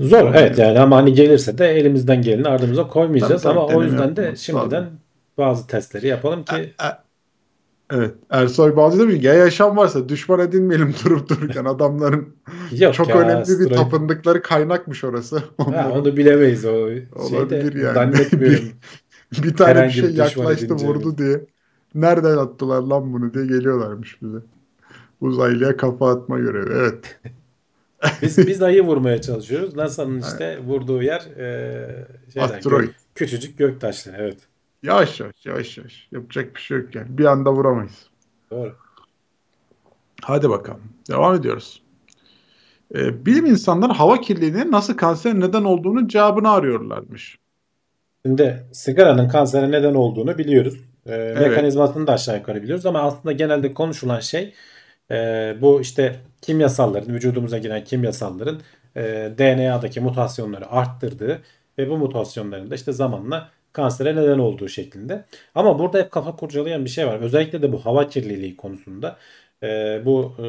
Zor 0.00 0.34
evet 0.34 0.58
yani 0.58 0.78
ama 0.78 0.96
hani 0.96 1.14
gelirse 1.14 1.58
de 1.58 1.66
elimizden 1.68 2.22
geleni 2.22 2.48
ardımıza 2.48 2.88
koymayacağız 2.88 3.42
Tabii, 3.42 3.54
tabii, 3.54 3.64
ama 3.64 3.78
o 3.78 3.82
yüzden 3.82 4.16
de 4.16 4.36
şimdiden 4.36 4.86
bazı 5.38 5.66
testleri 5.66 6.06
yapalım 6.06 6.44
ki 6.44 6.56
E- 6.56 7.07
Evet. 7.90 8.14
Ersoy 8.30 8.76
Balcı 8.76 8.98
demiş 8.98 9.20
ki, 9.20 9.26
ya 9.26 9.34
yaşam 9.34 9.76
varsa 9.76 10.08
düşman 10.08 10.40
edinmeyelim 10.40 10.94
durup 11.04 11.28
dururken 11.28 11.64
adamların 11.64 12.28
Yok 12.78 12.94
çok 12.94 13.08
ya, 13.08 13.18
önemli 13.18 13.48
bir 13.48 13.52
asteroid- 13.54 13.74
tapındıkları 13.76 14.42
kaynakmış 14.42 15.04
orası. 15.04 15.36
Ha, 15.36 15.44
Onların 15.58 15.92
onu 15.92 16.16
bilemeyiz 16.16 16.64
o 16.64 16.68
Olabilir 16.70 17.08
şeyde 17.72 17.78
yani. 17.78 17.94
zannetmiyorum. 17.94 18.68
bir 19.32 19.56
tane 19.56 19.70
bir 19.70 19.76
herhangi 19.76 19.92
şey 19.92 20.02
bir 20.08 20.14
yaklaştı 20.14 20.74
vurdu 20.74 21.18
diye. 21.18 21.40
Nereden 21.94 22.36
attılar 22.36 22.82
lan 22.82 23.12
bunu 23.12 23.34
diye 23.34 23.46
geliyorlarmış 23.46 24.22
bize. 24.22 24.38
Uzaylıya 25.20 25.76
kafa 25.76 26.10
atma 26.12 26.38
görevi. 26.38 26.70
Evet. 26.74 27.20
Biz 28.22 28.38
biz 28.38 28.62
ayı 28.62 28.82
vurmaya 28.82 29.20
çalışıyoruz. 29.20 29.76
NASA'nın 29.76 30.20
işte 30.20 30.58
vurduğu 30.66 31.02
yer 31.02 31.20
e, 31.36 32.06
şeyler, 32.32 32.46
Asteroid. 32.56 32.88
küçücük 33.14 33.58
göktaşları. 33.58 34.16
Evet. 34.18 34.38
Yavaş 34.82 35.20
yavaş 35.20 35.46
yavaş 35.46 35.78
yavaş. 35.78 36.08
Yapacak 36.12 36.54
bir 36.54 36.60
şey 36.60 36.78
yok 36.78 36.94
yani. 36.94 37.18
Bir 37.18 37.24
anda 37.24 37.52
vuramayız. 37.52 38.06
Doğru. 38.50 38.76
Hadi 40.22 40.50
bakalım. 40.50 40.82
Devam 41.10 41.34
ediyoruz. 41.34 41.82
Ee, 42.94 43.26
bilim 43.26 43.46
insanları 43.46 43.92
hava 43.92 44.20
kirliliğinin 44.20 44.72
nasıl 44.72 44.96
kanser 44.96 45.40
neden 45.40 45.64
olduğunu 45.64 46.08
cevabını 46.08 46.50
arıyorlarmış. 46.50 47.38
Şimdi 48.26 48.66
sigaranın 48.72 49.28
kansere 49.28 49.70
neden 49.70 49.94
olduğunu 49.94 50.38
biliyoruz. 50.38 50.74
E, 51.06 51.34
Mekanizmasını 51.40 52.06
da 52.06 52.12
aşağı 52.12 52.36
yukarı 52.36 52.62
biliyoruz 52.62 52.86
ama 52.86 53.00
aslında 53.00 53.32
genelde 53.32 53.74
konuşulan 53.74 54.20
şey 54.20 54.54
e, 55.10 55.16
bu 55.60 55.80
işte 55.80 56.20
kimyasalların, 56.42 57.14
vücudumuza 57.14 57.58
giren 57.58 57.84
kimyasalların 57.84 58.60
e, 58.96 59.02
DNA'daki 59.38 60.00
mutasyonları 60.00 60.70
arttırdığı 60.70 61.42
ve 61.78 61.90
bu 61.90 61.98
mutasyonların 61.98 62.70
da 62.70 62.74
işte 62.74 62.92
zamanla 62.92 63.50
kansere 63.78 64.16
neden 64.16 64.38
olduğu 64.38 64.68
şeklinde. 64.68 65.24
Ama 65.54 65.78
burada 65.78 65.98
hep 65.98 66.10
kafa 66.10 66.36
kurcalayan 66.36 66.84
bir 66.84 66.90
şey 66.90 67.06
var. 67.06 67.20
Özellikle 67.20 67.62
de 67.62 67.72
bu 67.72 67.86
hava 67.86 68.08
kirliliği 68.08 68.56
konusunda 68.56 69.18
e, 69.62 69.66
bu 70.04 70.34
e, 70.38 70.46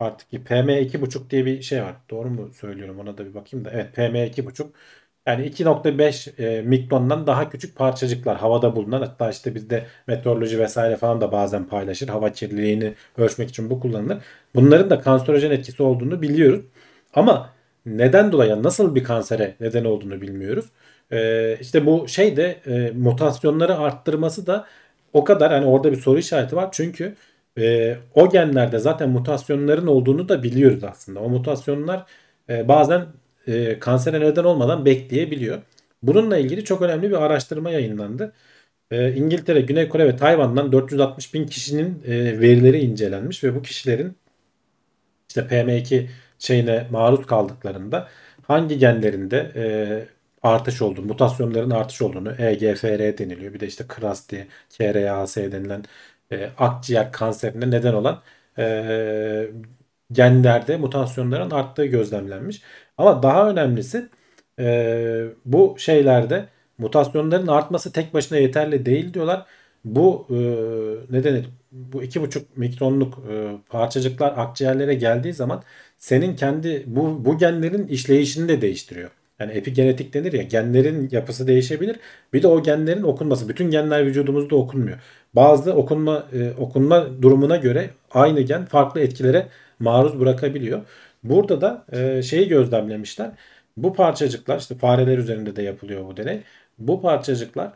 artık 0.00 0.32
PM2,5 0.32 1.30
diye 1.30 1.46
bir 1.46 1.62
şey 1.62 1.82
var. 1.82 1.94
Doğru 2.10 2.30
mu 2.30 2.50
söylüyorum? 2.54 2.98
Ona 3.00 3.18
da 3.18 3.26
bir 3.26 3.34
bakayım 3.34 3.64
da. 3.64 3.70
Evet 3.70 3.94
PM2,5 3.96 4.66
yani 5.26 5.46
2.5 5.46 6.42
e, 6.42 6.62
mikrondan 6.62 7.26
daha 7.26 7.50
küçük 7.50 7.76
parçacıklar 7.76 8.36
havada 8.38 8.76
bulunan 8.76 9.00
hatta 9.02 9.30
işte 9.30 9.54
bizde 9.54 9.86
meteoroloji 10.06 10.58
vesaire 10.58 10.96
falan 10.96 11.20
da 11.20 11.32
bazen 11.32 11.68
paylaşır. 11.68 12.08
Hava 12.08 12.32
kirliliğini 12.32 12.94
ölçmek 13.18 13.48
için 13.50 13.70
bu 13.70 13.80
kullanılır. 13.80 14.18
Bunların 14.54 14.90
da 14.90 15.00
kanserojen 15.00 15.50
etkisi 15.50 15.82
olduğunu 15.82 16.22
biliyoruz. 16.22 16.64
Ama 17.14 17.50
neden 17.86 18.32
dolayı 18.32 18.62
nasıl 18.62 18.94
bir 18.94 19.04
kansere 19.04 19.56
neden 19.60 19.84
olduğunu 19.84 20.20
bilmiyoruz. 20.20 20.66
E, 21.12 21.56
işte 21.60 21.86
bu 21.86 22.08
şey 22.08 22.36
de 22.36 22.60
e, 22.66 22.90
mutasyonları 22.90 23.78
arttırması 23.78 24.46
da 24.46 24.66
o 25.12 25.24
kadar 25.24 25.52
hani 25.52 25.66
orada 25.66 25.92
bir 25.92 25.96
soru 26.00 26.18
işareti 26.18 26.56
var. 26.56 26.68
Çünkü 26.72 27.14
e, 27.58 27.96
o 28.14 28.30
genlerde 28.30 28.78
zaten 28.78 29.10
mutasyonların 29.10 29.86
olduğunu 29.86 30.28
da 30.28 30.42
biliyoruz 30.42 30.84
aslında. 30.84 31.20
O 31.20 31.28
mutasyonlar 31.28 32.06
e, 32.48 32.68
bazen 32.68 33.06
e, 33.46 33.78
kansere 33.78 34.20
neden 34.20 34.44
olmadan 34.44 34.84
bekleyebiliyor. 34.84 35.58
Bununla 36.02 36.38
ilgili 36.38 36.64
çok 36.64 36.82
önemli 36.82 37.10
bir 37.10 37.22
araştırma 37.22 37.70
yayınlandı. 37.70 38.32
E, 38.90 39.12
İngiltere, 39.14 39.60
Güney 39.60 39.88
Kore 39.88 40.06
ve 40.06 40.16
Tayvan'dan 40.16 40.72
460 40.72 41.34
bin 41.34 41.46
kişinin 41.46 42.02
e, 42.06 42.40
verileri 42.40 42.78
incelenmiş 42.80 43.44
ve 43.44 43.54
bu 43.54 43.62
kişilerin 43.62 44.16
işte 45.28 45.40
PM2 45.40 46.06
şeyine 46.38 46.86
maruz 46.90 47.26
kaldıklarında 47.26 48.08
hangi 48.46 48.78
genlerinde 48.78 49.52
e, 49.56 49.64
artış 50.42 50.82
olduğunu, 50.82 51.06
mutasyonların 51.06 51.70
artış 51.70 52.02
olduğunu 52.02 52.32
EGFR 52.38 53.18
deniliyor. 53.18 53.54
Bir 53.54 53.60
de 53.60 53.66
işte 53.66 53.84
KRAS 53.88 54.28
diye 54.28 54.46
KRAS 54.78 55.36
denilen 55.36 55.84
e, 56.32 56.50
akciğer 56.58 57.12
kanserine 57.12 57.70
neden 57.70 57.94
olan 57.94 58.22
e, 58.58 59.50
genlerde 60.12 60.76
mutasyonların 60.76 61.50
arttığı 61.50 61.86
gözlemlenmiş. 61.86 62.62
Ama 62.98 63.22
daha 63.22 63.50
önemlisi 63.50 64.08
e, 64.58 65.26
bu 65.44 65.76
şeylerde 65.78 66.48
mutasyonların 66.78 67.46
artması 67.46 67.92
tek 67.92 68.14
başına 68.14 68.38
yeterli 68.38 68.86
değil 68.86 69.14
diyorlar. 69.14 69.46
Bu 69.84 70.26
e, 70.30 70.36
ne 71.16 71.24
denir? 71.24 71.46
Bu 71.72 72.02
iki 72.02 72.20
buçuk 72.22 72.56
mikronluk 72.56 73.18
e, 73.30 73.58
parçacıklar 73.68 74.34
akciğerlere 74.36 74.94
geldiği 74.94 75.32
zaman 75.34 75.62
senin 75.98 76.36
kendi 76.36 76.84
bu, 76.86 77.24
bu 77.24 77.38
genlerin 77.38 77.86
işleyişini 77.86 78.48
de 78.48 78.60
değiştiriyor. 78.62 79.10
Yani 79.40 79.52
epigenetik 79.52 80.14
denir 80.14 80.32
ya 80.32 80.42
genlerin 80.42 81.08
yapısı 81.12 81.46
değişebilir. 81.46 81.96
Bir 82.32 82.42
de 82.42 82.48
o 82.48 82.62
genlerin 82.62 83.02
okunması. 83.02 83.48
Bütün 83.48 83.70
genler 83.70 84.06
vücudumuzda 84.06 84.56
okunmuyor. 84.56 84.98
Bazı 85.34 85.72
okunma 85.74 86.28
e, 86.32 86.52
okunma 86.58 87.22
durumuna 87.22 87.56
göre 87.56 87.90
aynı 88.10 88.40
gen 88.40 88.64
farklı 88.64 89.00
etkilere 89.00 89.48
maruz 89.78 90.20
bırakabiliyor. 90.20 90.80
Burada 91.22 91.60
da 91.60 91.86
e, 91.92 92.22
şeyi 92.22 92.48
gözlemlemişler. 92.48 93.30
Bu 93.76 93.94
parçacıklar 93.94 94.58
işte 94.58 94.74
fareler 94.74 95.18
üzerinde 95.18 95.56
de 95.56 95.62
yapılıyor 95.62 96.06
bu 96.06 96.16
deney. 96.16 96.42
Bu 96.78 97.02
parçacıklar 97.02 97.72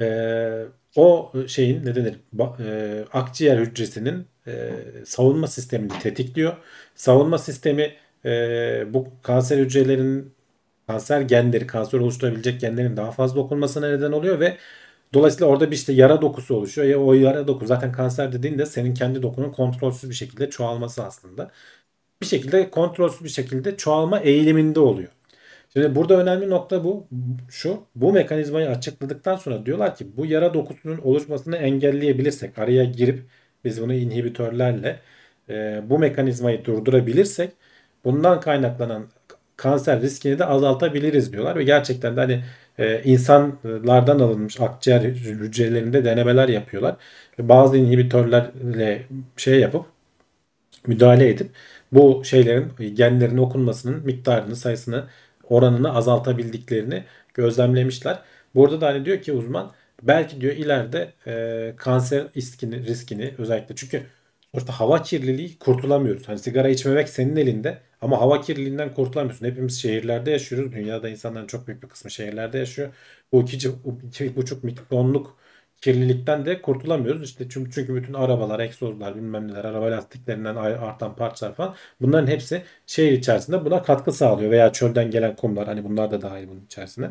e, 0.00 0.64
o 0.96 1.32
şeyin 1.48 1.86
ne 1.86 1.94
denir 1.94 2.14
e, 2.60 3.04
akciğer 3.12 3.58
hücresinin 3.58 4.26
e, 4.46 4.70
savunma 5.04 5.46
sistemini 5.46 5.92
tetikliyor. 6.02 6.56
Savunma 6.94 7.38
sistemi 7.38 7.94
e, 8.24 8.94
bu 8.94 9.08
kanser 9.22 9.58
hücrelerinin 9.58 10.34
kanser 10.92 11.20
genleri, 11.20 11.66
kanser 11.66 11.98
oluşturabilecek 12.00 12.60
genlerin 12.60 12.96
daha 12.96 13.10
fazla 13.10 13.40
okunmasına 13.40 13.88
neden 13.88 14.12
oluyor 14.12 14.40
ve 14.40 14.56
dolayısıyla 15.14 15.46
orada 15.46 15.70
bir 15.70 15.76
işte 15.76 15.92
yara 15.92 16.22
dokusu 16.22 16.54
oluşuyor. 16.56 16.88
Ya 16.88 16.98
o 16.98 17.12
yara 17.14 17.46
doku 17.48 17.66
zaten 17.66 17.92
kanser 17.92 18.32
dediğinde 18.32 18.66
senin 18.66 18.94
kendi 18.94 19.22
dokunun 19.22 19.52
kontrolsüz 19.52 20.10
bir 20.10 20.14
şekilde 20.14 20.50
çoğalması 20.50 21.04
aslında. 21.04 21.50
Bir 22.22 22.26
şekilde 22.26 22.70
kontrolsüz 22.70 23.24
bir 23.24 23.28
şekilde 23.28 23.76
çoğalma 23.76 24.20
eğiliminde 24.20 24.80
oluyor. 24.80 25.08
Şimdi 25.72 25.94
burada 25.94 26.16
önemli 26.22 26.50
nokta 26.50 26.84
bu. 26.84 27.06
Şu, 27.50 27.80
bu 27.94 28.12
mekanizmayı 28.12 28.68
açıkladıktan 28.68 29.36
sonra 29.36 29.66
diyorlar 29.66 29.96
ki 29.96 30.16
bu 30.16 30.26
yara 30.26 30.54
dokusunun 30.54 30.98
oluşmasını 30.98 31.56
engelleyebilirsek, 31.56 32.58
araya 32.58 32.84
girip 32.84 33.22
biz 33.64 33.82
bunu 33.82 33.94
inhibitörlerle 33.94 35.00
e, 35.48 35.82
bu 35.90 35.98
mekanizmayı 35.98 36.64
durdurabilirsek 36.64 37.52
bundan 38.04 38.40
kaynaklanan 38.40 39.08
kanser 39.62 40.00
riskini 40.02 40.38
de 40.38 40.44
azaltabiliriz 40.44 41.32
diyorlar 41.32 41.56
ve 41.56 41.64
gerçekten 41.64 42.16
de 42.16 42.20
hani 42.20 42.44
e, 42.78 43.02
insanlardan 43.04 44.18
alınmış 44.18 44.60
akciğer 44.60 45.00
hücrelerinde 45.00 46.04
denemeler 46.04 46.48
yapıyorlar. 46.48 46.96
Ve 47.38 47.48
bazı 47.48 47.76
inhibitörlerle 47.76 49.02
şey 49.36 49.60
yapıp 49.60 49.86
müdahale 50.86 51.28
edip 51.30 51.50
bu 51.92 52.22
şeylerin 52.24 52.94
genlerin 52.94 53.36
okunmasının 53.36 54.04
miktarını, 54.04 54.56
sayısını, 54.56 55.04
oranını 55.48 55.94
azaltabildiklerini 55.94 57.04
gözlemlemişler. 57.34 58.18
Burada 58.54 58.80
da 58.80 58.86
hani 58.86 59.04
diyor 59.04 59.22
ki 59.22 59.32
uzman 59.32 59.72
belki 60.02 60.40
diyor 60.40 60.52
ileride 60.52 61.12
e, 61.26 61.74
kanser 61.76 62.24
riskini, 62.36 62.86
riskini 62.86 63.34
özellikle 63.38 63.74
çünkü 63.76 64.02
sonuçta 64.54 64.72
hava 64.80 65.02
kirliliği 65.02 65.58
kurtulamıyoruz. 65.58 66.28
Hani 66.28 66.38
sigara 66.38 66.68
içmemek 66.68 67.08
senin 67.08 67.36
elinde 67.36 67.78
ama 68.00 68.20
hava 68.20 68.40
kirliliğinden 68.40 68.94
kurtulamıyorsun. 68.94 69.46
Hepimiz 69.46 69.82
şehirlerde 69.82 70.30
yaşıyoruz. 70.30 70.72
Dünyada 70.72 71.08
insanların 71.08 71.46
çok 71.46 71.66
büyük 71.66 71.82
bir 71.82 71.88
kısmı 71.88 72.10
şehirlerde 72.10 72.58
yaşıyor. 72.58 72.94
Bu 73.32 73.42
iki, 73.42 73.68
iki 74.06 74.36
buçuk 74.36 74.64
mikronluk 74.64 75.36
kirlilikten 75.80 76.46
de 76.46 76.62
kurtulamıyoruz. 76.62 77.22
İşte 77.22 77.48
çünkü, 77.48 77.70
çünkü 77.70 77.94
bütün 77.94 78.14
arabalar, 78.14 78.60
egzozlar, 78.60 79.16
bilmem 79.16 79.48
neler, 79.48 79.64
araba 79.64 79.90
lastiklerinden 79.90 80.56
artan 80.56 81.16
parçalar 81.16 81.54
falan 81.54 81.74
bunların 82.00 82.26
hepsi 82.26 82.62
şehir 82.86 83.12
içerisinde 83.12 83.64
buna 83.64 83.82
katkı 83.82 84.12
sağlıyor 84.12 84.50
veya 84.50 84.72
çölden 84.72 85.10
gelen 85.10 85.36
kumlar 85.36 85.66
hani 85.66 85.84
bunlar 85.84 86.10
da 86.10 86.22
dahil 86.22 86.48
bunun 86.48 86.64
içerisine. 86.64 87.10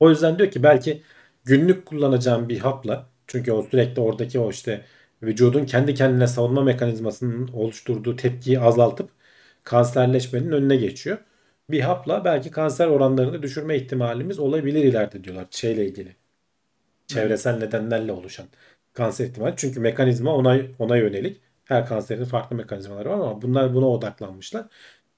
O 0.00 0.10
yüzden 0.10 0.38
diyor 0.38 0.50
ki 0.50 0.62
belki 0.62 1.02
günlük 1.44 1.86
kullanacağım 1.86 2.48
bir 2.48 2.58
hapla 2.58 3.06
çünkü 3.26 3.52
o 3.52 3.62
sürekli 3.62 4.00
oradaki 4.02 4.38
o 4.38 4.50
işte 4.50 4.84
vücudun 5.22 5.64
kendi 5.66 5.94
kendine 5.94 6.26
savunma 6.26 6.62
mekanizmasının 6.62 7.48
oluşturduğu 7.48 8.16
tepkiyi 8.16 8.60
azaltıp 8.60 9.10
kanserleşmenin 9.64 10.52
önüne 10.52 10.76
geçiyor. 10.76 11.18
Bir 11.70 11.80
hapla 11.80 12.24
belki 12.24 12.50
kanser 12.50 12.86
oranlarını 12.86 13.42
düşürme 13.42 13.76
ihtimalimiz 13.76 14.38
olabilir 14.38 14.84
ileride 14.84 15.24
diyorlar 15.24 15.46
şeyle 15.50 15.86
ilgili. 15.86 16.16
Çevresel 17.06 17.58
nedenlerle 17.58 18.12
oluşan 18.12 18.46
kanser 18.92 19.26
ihtimali. 19.26 19.54
Çünkü 19.56 19.80
mekanizma 19.80 20.34
ona 20.34 20.58
ona 20.78 20.96
yönelik. 20.96 21.40
Her 21.64 21.86
kanserin 21.86 22.24
farklı 22.24 22.56
mekanizmaları 22.56 23.08
var 23.10 23.14
ama 23.14 23.42
bunlar 23.42 23.74
buna 23.74 23.86
odaklanmışlar. 23.88 24.66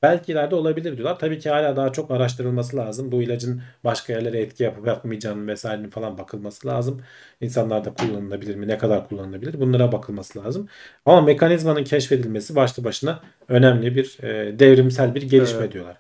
Belki 0.03 0.33
ileride 0.33 0.55
olabilir 0.55 0.97
diyorlar. 0.97 1.19
Tabii 1.19 1.39
ki 1.39 1.51
hala 1.51 1.77
daha 1.77 1.93
çok 1.93 2.11
araştırılması 2.11 2.77
lazım. 2.77 3.13
Bu 3.13 3.23
ilacın 3.23 3.63
başka 3.85 4.13
yerlere 4.13 4.41
etki 4.41 4.63
yapıp 4.63 4.87
yapmayacağını 4.87 5.47
vesairenin 5.47 5.91
falan 5.91 6.19
bakılması 6.19 6.69
lazım. 6.69 7.03
İnsanlarda 7.41 7.95
kullanılabilir 7.95 8.55
mi? 8.57 8.69
Ne 8.69 8.79
kadar 8.79 9.09
kullanılabilir? 9.09 9.61
Bunlara 9.61 9.93
bakılması 9.93 10.39
lazım. 10.39 10.69
Ama 11.07 11.21
mekanizmanın 11.21 11.85
keşfedilmesi 11.85 12.57
başlı 12.57 12.85
başına 12.85 13.23
önemli 13.49 13.97
bir 13.97 14.19
e, 14.23 14.59
devrimsel 14.59 15.15
bir 15.15 15.23
gelişme 15.23 15.61
Evet. 15.63 15.73
diyorlar. 15.73 15.97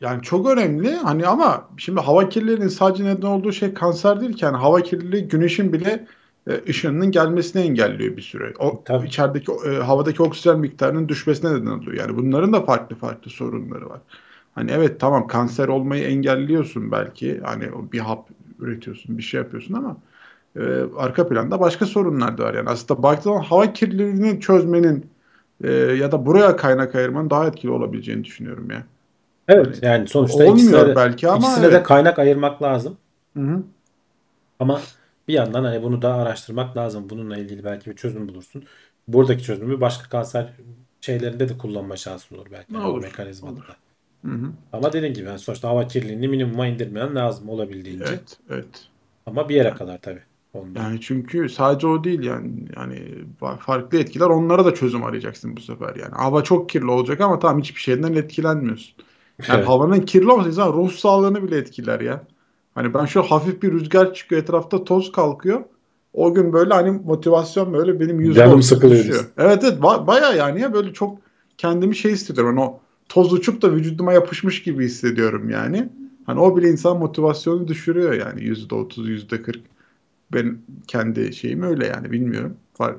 Yani 0.00 0.22
çok 0.22 0.50
önemli 0.50 0.94
hani 0.96 1.26
ama 1.26 1.70
şimdi 1.78 2.00
hava 2.00 2.28
kirliliğinin 2.28 2.68
sadece 2.68 3.04
neden 3.04 3.26
olduğu 3.26 3.52
şey 3.52 3.74
kanser 3.74 4.20
değil 4.20 4.32
ki. 4.32 4.44
Yani 4.44 4.56
hava 4.56 4.82
kirliliği 4.82 5.28
güneşin 5.28 5.72
bile 5.72 6.06
e, 6.50 6.60
ışınının 6.68 7.10
gelmesini 7.10 7.62
engelliyor 7.62 8.16
bir 8.16 8.22
süre. 8.22 8.52
O 8.58 8.82
Tabii. 8.84 9.06
içerideki 9.06 9.52
e, 9.66 9.74
havadaki 9.74 10.22
oksijen 10.22 10.58
miktarının 10.58 11.08
düşmesine 11.08 11.54
neden 11.54 11.66
oluyor. 11.66 11.92
Yani 11.92 12.16
bunların 12.16 12.52
da 12.52 12.60
farklı 12.60 12.96
farklı 12.96 13.30
sorunları 13.30 13.90
var. 13.90 14.00
Hani 14.54 14.70
evet 14.70 15.00
tamam 15.00 15.26
kanser 15.26 15.68
olmayı 15.68 16.04
engelliyorsun 16.04 16.92
belki. 16.92 17.40
Hani 17.44 17.64
bir 17.92 17.98
hap 17.98 18.28
üretiyorsun, 18.60 19.18
bir 19.18 19.22
şey 19.22 19.40
yapıyorsun 19.40 19.74
ama 19.74 19.96
e, 20.56 20.60
arka 20.96 21.28
planda 21.28 21.60
başka 21.60 21.86
sorunlar 21.86 22.38
da 22.38 22.44
var. 22.44 22.54
Yani 22.54 22.68
aslında 22.68 23.02
baktığın 23.02 23.36
hava 23.36 23.72
kirliliğini 23.72 24.40
çözmenin 24.40 25.06
e, 25.64 25.72
ya 25.72 26.12
da 26.12 26.26
buraya 26.26 26.56
kaynak 26.56 26.94
ayırmanın 26.94 27.30
daha 27.30 27.46
etkili 27.46 27.70
olabileceğini 27.70 28.24
düşünüyorum 28.24 28.70
ya. 28.70 28.82
Evet 29.48 29.78
yani 29.82 30.08
sonuçta 30.08 30.36
Olmuyor 30.36 30.54
ikisine 30.56 30.86
de, 30.86 30.96
belki 30.96 31.28
ama 31.28 31.38
ikisine 31.38 31.64
de 31.64 31.74
evet. 31.76 31.82
kaynak 31.86 32.18
ayırmak 32.18 32.62
lazım. 32.62 32.96
Hı 33.36 33.40
hı. 33.42 33.62
Ama 34.60 34.80
bir 35.32 35.36
yandan 35.36 35.64
hani 35.64 35.82
bunu 35.82 36.02
da 36.02 36.14
araştırmak 36.14 36.76
lazım. 36.76 37.10
Bununla 37.10 37.38
ilgili 37.38 37.64
belki 37.64 37.90
bir 37.90 37.96
çözüm 37.96 38.28
bulursun. 38.28 38.64
Buradaki 39.08 39.42
çözümü 39.44 39.80
başka 39.80 40.08
kanser 40.08 40.54
şeylerinde 41.00 41.48
de 41.48 41.58
kullanma 41.58 41.96
şansın 41.96 42.36
olur 42.36 42.48
belki. 42.50 42.68
Ne 42.68 42.78
Yani 42.78 42.88
o 42.90 42.96
olur, 42.96 42.98
mekanizmada 42.98 43.56
olur. 43.56 43.66
da. 43.66 43.76
Hı 44.24 44.30
hı. 44.32 44.52
Ama 44.72 44.92
dediğim 44.92 45.14
gibi 45.14 45.26
yani 45.26 45.38
sonuçta 45.38 45.68
hava 45.68 45.86
kirliliğini 45.88 46.28
minimuma 46.28 46.66
indirmeyen 46.66 47.14
lazım 47.16 47.48
olabildiğince. 47.48 48.20
Evet, 48.20 48.40
evet. 48.50 48.90
Ama 49.26 49.48
bir 49.48 49.54
yere 49.54 49.74
kadar 49.74 50.00
tabii. 50.00 50.24
Ondan. 50.52 50.82
Yani 50.82 51.00
çünkü 51.00 51.48
sadece 51.48 51.86
o 51.86 52.04
değil 52.04 52.22
yani 52.22 52.52
yani 52.76 52.94
fa- 53.40 53.58
farklı 53.58 53.98
etkiler 53.98 54.26
onlara 54.26 54.64
da 54.64 54.74
çözüm 54.74 55.04
arayacaksın 55.04 55.56
bu 55.56 55.60
sefer 55.60 55.96
yani. 55.96 56.14
Hava 56.14 56.42
çok 56.44 56.68
kirli 56.70 56.86
olacak 56.90 57.20
ama 57.20 57.38
tamam 57.38 57.60
hiçbir 57.60 57.80
şeyden 57.80 58.12
etkilenmiyorsun. 58.14 58.94
Yani 59.48 59.60
Evet. 59.60 59.64
havanın 59.64 60.00
kirli 60.00 60.30
olması 60.30 60.48
insan 60.48 60.72
ruh 60.72 60.92
sağlığını 60.92 61.42
bile 61.42 61.56
etkiler 61.56 62.00
ya. 62.00 62.24
Hani 62.74 62.94
ben 62.94 63.04
şu 63.04 63.22
hafif 63.22 63.62
bir 63.62 63.72
rüzgar 63.72 64.14
çıkıyor 64.14 64.42
etrafta 64.42 64.84
toz 64.84 65.12
kalkıyor. 65.12 65.64
O 66.12 66.34
gün 66.34 66.52
böyle 66.52 66.74
hani 66.74 66.90
motivasyon 66.90 67.72
böyle 67.72 68.00
benim 68.00 68.20
yüzde 68.20 68.38
Canım 68.38 68.62
sıkılıyor. 68.62 69.24
Evet 69.38 69.64
evet 69.64 69.78
ba- 69.80 70.06
baya 70.06 70.32
yani 70.32 70.60
ya 70.60 70.72
böyle 70.72 70.92
çok 70.92 71.18
kendimi 71.58 71.96
şey 71.96 72.12
hissediyorum. 72.12 72.56
Hani 72.58 72.68
o 72.68 72.80
toz 73.08 73.32
uçup 73.32 73.62
da 73.62 73.72
vücuduma 73.72 74.12
yapışmış 74.12 74.62
gibi 74.62 74.84
hissediyorum 74.84 75.50
yani. 75.50 75.88
Hani 76.26 76.40
o 76.40 76.56
bile 76.56 76.68
insan 76.70 76.98
motivasyonu 76.98 77.68
düşürüyor 77.68 78.12
yani 78.12 78.44
yüzde 78.44 78.74
otuz 78.74 79.08
yüzde 79.08 79.42
kırk. 79.42 79.60
Ben 80.32 80.58
kendi 80.88 81.32
şeyim 81.34 81.62
öyle 81.62 81.86
yani 81.86 82.12
bilmiyorum. 82.12 82.56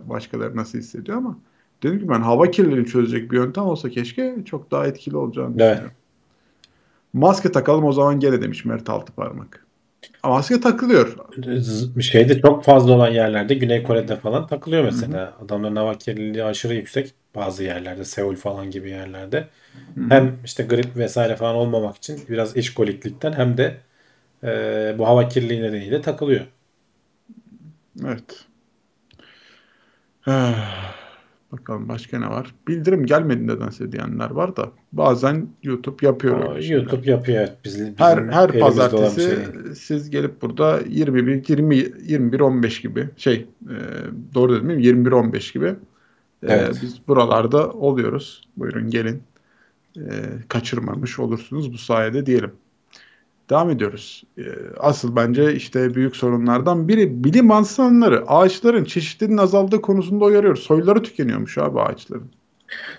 Başkaları 0.09 0.55
nasıl 0.55 0.77
hissediyor 0.79 1.17
ama 1.17 1.37
dedim 1.83 1.99
ki 1.99 2.09
ben 2.09 2.21
hava 2.21 2.51
kirliliğini 2.51 2.85
çözecek 2.87 3.31
bir 3.31 3.37
yöntem 3.37 3.63
olsa 3.63 3.89
keşke 3.89 4.35
çok 4.45 4.71
daha 4.71 4.87
etkili 4.87 5.17
olacağını 5.17 5.55
Evet. 5.59 5.71
düşünüyorum. 5.71 5.97
Maske 7.13 7.51
takalım 7.51 7.85
o 7.85 7.91
zaman 7.91 8.19
gene 8.19 8.41
demiş 8.41 8.65
Mert 8.65 8.89
Altıparmak. 8.89 9.65
Maske 10.23 10.59
takılıyor. 10.61 11.17
Şeyde 12.01 12.41
çok 12.41 12.63
fazla 12.63 12.93
olan 12.93 13.11
yerlerde 13.11 13.53
Güney 13.53 13.83
Kore'de 13.83 14.15
falan 14.15 14.47
takılıyor 14.47 14.83
mesela. 14.83 15.33
Adamların 15.45 15.75
hava 15.75 15.97
kirliliği 15.97 16.43
aşırı 16.43 16.73
yüksek 16.73 17.13
bazı 17.35 17.63
yerlerde. 17.63 18.05
Seul 18.05 18.35
falan 18.35 18.71
gibi 18.71 18.89
yerlerde. 18.89 19.47
Hem 20.09 20.39
işte 20.45 20.63
grip 20.63 20.97
vesaire 20.97 21.35
falan 21.35 21.55
olmamak 21.55 21.97
için 21.97 22.21
biraz 22.29 22.57
işkoliklikten 22.57 23.33
hem 23.33 23.57
de 23.57 23.77
e, 24.43 24.95
bu 24.97 25.07
hava 25.07 25.27
kirliliği 25.27 25.61
nedeniyle 25.61 26.01
takılıyor. 26.01 26.45
Evet. 28.05 28.45
Bakalım 31.53 31.89
başka 31.89 32.19
ne 32.19 32.29
var? 32.29 32.55
Bildirim 32.67 33.05
gelmedi 33.05 33.47
nedense 33.47 33.91
diyenler 33.91 34.29
var 34.29 34.55
da 34.55 34.71
bazen 34.91 35.47
YouTube 35.63 36.05
yapıyor 36.05 36.39
Aa, 36.39 36.51
öyle 36.51 36.61
şeyler. 36.61 36.81
YouTube 36.81 37.11
yapıyor 37.11 37.37
evet. 37.39 37.57
Bizim, 37.65 37.93
Her 37.97 38.17
her 38.17 38.59
pazartesi 38.59 39.21
şey 39.21 39.75
siz 39.75 40.09
gelip 40.09 40.41
burada 40.41 40.79
21 40.89 41.49
20 41.49 41.75
21 41.75 42.39
15 42.39 42.81
gibi 42.81 43.09
şey 43.17 43.47
e, 43.63 43.75
doğru 44.33 44.55
dedim 44.55 44.65
mi? 44.65 44.85
21 44.85 45.11
15 45.11 45.51
gibi 45.51 45.65
e, 45.65 45.75
Evet. 46.41 46.79
biz 46.81 47.07
buralarda 47.07 47.69
oluyoruz. 47.69 48.41
Buyurun 48.57 48.89
gelin. 48.89 49.23
E, 49.97 50.01
kaçırmamış 50.47 51.19
olursunuz 51.19 51.73
bu 51.73 51.77
sayede 51.77 52.25
diyelim. 52.25 52.51
Devam 53.49 53.69
ediyoruz. 53.69 54.23
E, 54.37 54.43
asıl 54.79 55.15
bence 55.15 55.55
işte 55.55 55.95
büyük 55.95 56.15
sorunlardan 56.15 56.87
biri 56.87 57.23
bilim 57.23 57.51
insanları 57.51 58.23
ağaçların 58.27 58.83
çeşitliliğinin 58.83 59.41
azaldığı 59.41 59.81
konusunda 59.81 60.25
uyarıyor. 60.25 60.55
Soyları 60.55 61.03
tükeniyormuş 61.03 61.57
abi 61.57 61.81
ağaçların. 61.81 62.31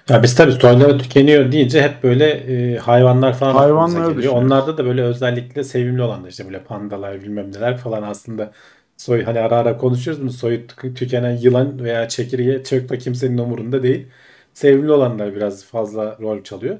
Ya 0.08 0.22
biz 0.22 0.34
tabii 0.34 0.52
soyları 0.52 0.98
tükeniyor 0.98 1.52
deyince 1.52 1.82
hep 1.82 2.02
böyle 2.02 2.26
e, 2.30 2.78
hayvanlar 2.78 3.38
falan 3.38 3.54
Hayvanları 3.54 3.84
aklımıza 3.84 4.12
geliyor. 4.12 4.32
Onlarda 4.32 4.78
da 4.78 4.84
böyle 4.84 5.02
özellikle 5.02 5.64
sevimli 5.64 6.02
olanlar 6.02 6.28
işte 6.28 6.46
böyle 6.46 6.62
pandalar 6.62 7.22
bilmem 7.22 7.52
neler 7.52 7.76
falan 7.76 8.02
aslında 8.02 8.52
soy 8.96 9.22
hani 9.22 9.40
ara 9.40 9.56
ara 9.56 9.76
konuşuyoruz 9.76 10.22
bunu 10.22 10.30
soyu 10.30 10.58
tü- 10.58 10.94
tükenen 10.94 11.36
yılan 11.36 11.84
veya 11.84 12.08
çekirge 12.08 12.64
çok 12.64 12.88
da 12.88 12.98
kimsenin 12.98 13.38
umurunda 13.38 13.82
değil. 13.82 14.06
Sevimli 14.54 14.92
olanlar 14.92 15.34
biraz 15.34 15.64
fazla 15.64 16.18
rol 16.20 16.42
çalıyor. 16.42 16.78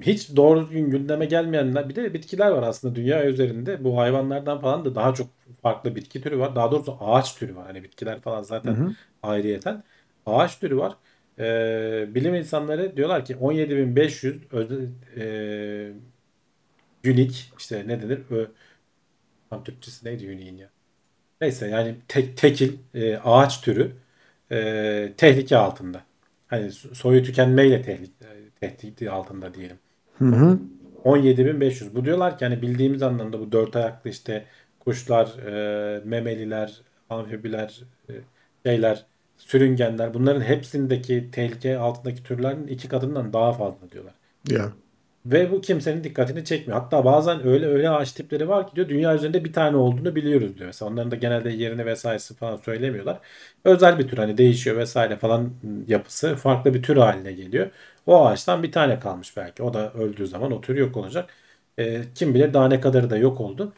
Hiç 0.00 0.36
doğru 0.36 0.60
düzgün 0.62 0.90
gündeme 0.90 1.26
gelmeyenler 1.26 1.88
bir 1.88 1.96
de 1.96 2.14
bitkiler 2.14 2.50
var 2.50 2.62
aslında 2.62 2.94
dünya 2.94 3.24
üzerinde. 3.26 3.84
Bu 3.84 3.98
hayvanlardan 3.98 4.60
falan 4.60 4.84
da 4.84 4.94
daha 4.94 5.14
çok 5.14 5.28
farklı 5.62 5.96
bitki 5.96 6.20
türü 6.22 6.38
var. 6.38 6.56
Daha 6.56 6.70
doğrusu 6.72 6.96
ağaç 7.00 7.34
türü 7.36 7.56
var. 7.56 7.66
Hani 7.66 7.82
bitkiler 7.84 8.20
falan 8.20 8.42
zaten 8.42 8.76
Hı 8.76 8.82
hı. 8.82 8.96
ayrıyeten. 9.22 9.84
Ağaç 10.26 10.58
türü 10.58 10.76
var. 10.76 10.96
Ee, 11.38 12.08
bilim 12.14 12.34
insanları 12.34 12.96
diyorlar 12.96 13.24
ki 13.24 13.36
17.500 13.36 14.42
özel, 14.52 14.88
e, 15.16 15.92
unique 17.04 17.36
işte 17.58 17.84
ne 17.88 18.02
denir? 18.02 18.20
Ö, 18.30 18.46
tam 19.50 19.64
Türkçesi 19.64 20.06
neydi 20.06 20.26
unique'in 20.26 20.56
ya? 20.56 20.70
Neyse 21.40 21.68
yani 21.68 21.96
tek, 22.08 22.36
tekil 22.36 22.78
e, 22.94 23.18
ağaç 23.18 23.60
türü 23.60 23.96
e, 24.52 25.14
tehlike 25.16 25.56
altında. 25.56 26.04
Hani 26.48 26.66
so- 26.66 26.94
soyu 26.94 27.24
tükenmeyle 27.24 27.82
tehlike, 27.82 28.26
tehdit 28.60 29.02
altında 29.08 29.54
diyelim. 29.54 29.78
Hı 30.18 30.24
hı. 30.24 30.58
17.500. 31.04 31.94
Bu 31.94 32.04
diyorlar 32.04 32.38
ki 32.38 32.44
hani 32.44 32.62
bildiğimiz 32.62 33.02
anlamda 33.02 33.40
bu 33.40 33.52
dört 33.52 33.76
ayaklı 33.76 34.10
işte 34.10 34.44
kuşlar, 34.80 35.26
e, 35.38 36.00
memeliler, 36.04 36.82
amfibiler, 37.10 37.80
e, 38.10 38.12
şeyler, 38.66 39.06
sürüngenler 39.36 40.14
bunların 40.14 40.40
hepsindeki 40.40 41.30
tehlike 41.32 41.78
altındaki 41.78 42.22
türlerin 42.22 42.66
iki 42.66 42.88
katından 42.88 43.32
daha 43.32 43.52
fazla 43.52 43.90
diyorlar. 43.90 44.14
Ya. 44.50 44.72
Ve 45.26 45.50
bu 45.50 45.60
kimsenin 45.60 46.04
dikkatini 46.04 46.44
çekmiyor. 46.44 46.80
Hatta 46.80 47.04
bazen 47.04 47.46
öyle 47.46 47.66
öyle 47.66 47.90
ağaç 47.90 48.12
tipleri 48.12 48.48
var 48.48 48.68
ki 48.70 48.76
diyor 48.76 48.88
dünya 48.88 49.14
üzerinde 49.14 49.44
bir 49.44 49.52
tane 49.52 49.76
olduğunu 49.76 50.14
biliyoruz 50.16 50.56
diyor. 50.56 50.66
Mesela 50.66 50.90
onların 50.90 51.10
da 51.10 51.16
genelde 51.16 51.50
yerini 51.50 51.86
vesairesi 51.86 52.34
falan 52.36 52.56
söylemiyorlar. 52.56 53.20
Özel 53.64 53.98
bir 53.98 54.08
tür 54.08 54.18
hani 54.18 54.38
değişiyor 54.38 54.76
vesaire 54.76 55.16
falan 55.16 55.50
yapısı 55.86 56.36
farklı 56.36 56.74
bir 56.74 56.82
tür 56.82 56.96
haline 56.96 57.32
geliyor. 57.32 57.70
O 58.06 58.26
ağaçtan 58.26 58.62
bir 58.62 58.72
tane 58.72 58.98
kalmış 59.00 59.36
belki. 59.36 59.62
O 59.62 59.74
da 59.74 59.92
öldüğü 59.92 60.26
zaman 60.26 60.52
o 60.52 60.60
tür 60.60 60.76
yok 60.76 60.96
olacak. 60.96 61.30
Ee, 61.78 62.02
kim 62.14 62.34
bilir 62.34 62.54
daha 62.54 62.68
ne 62.68 62.80
kadarı 62.80 63.10
da 63.10 63.16
yok 63.16 63.40
oldu. 63.40 63.72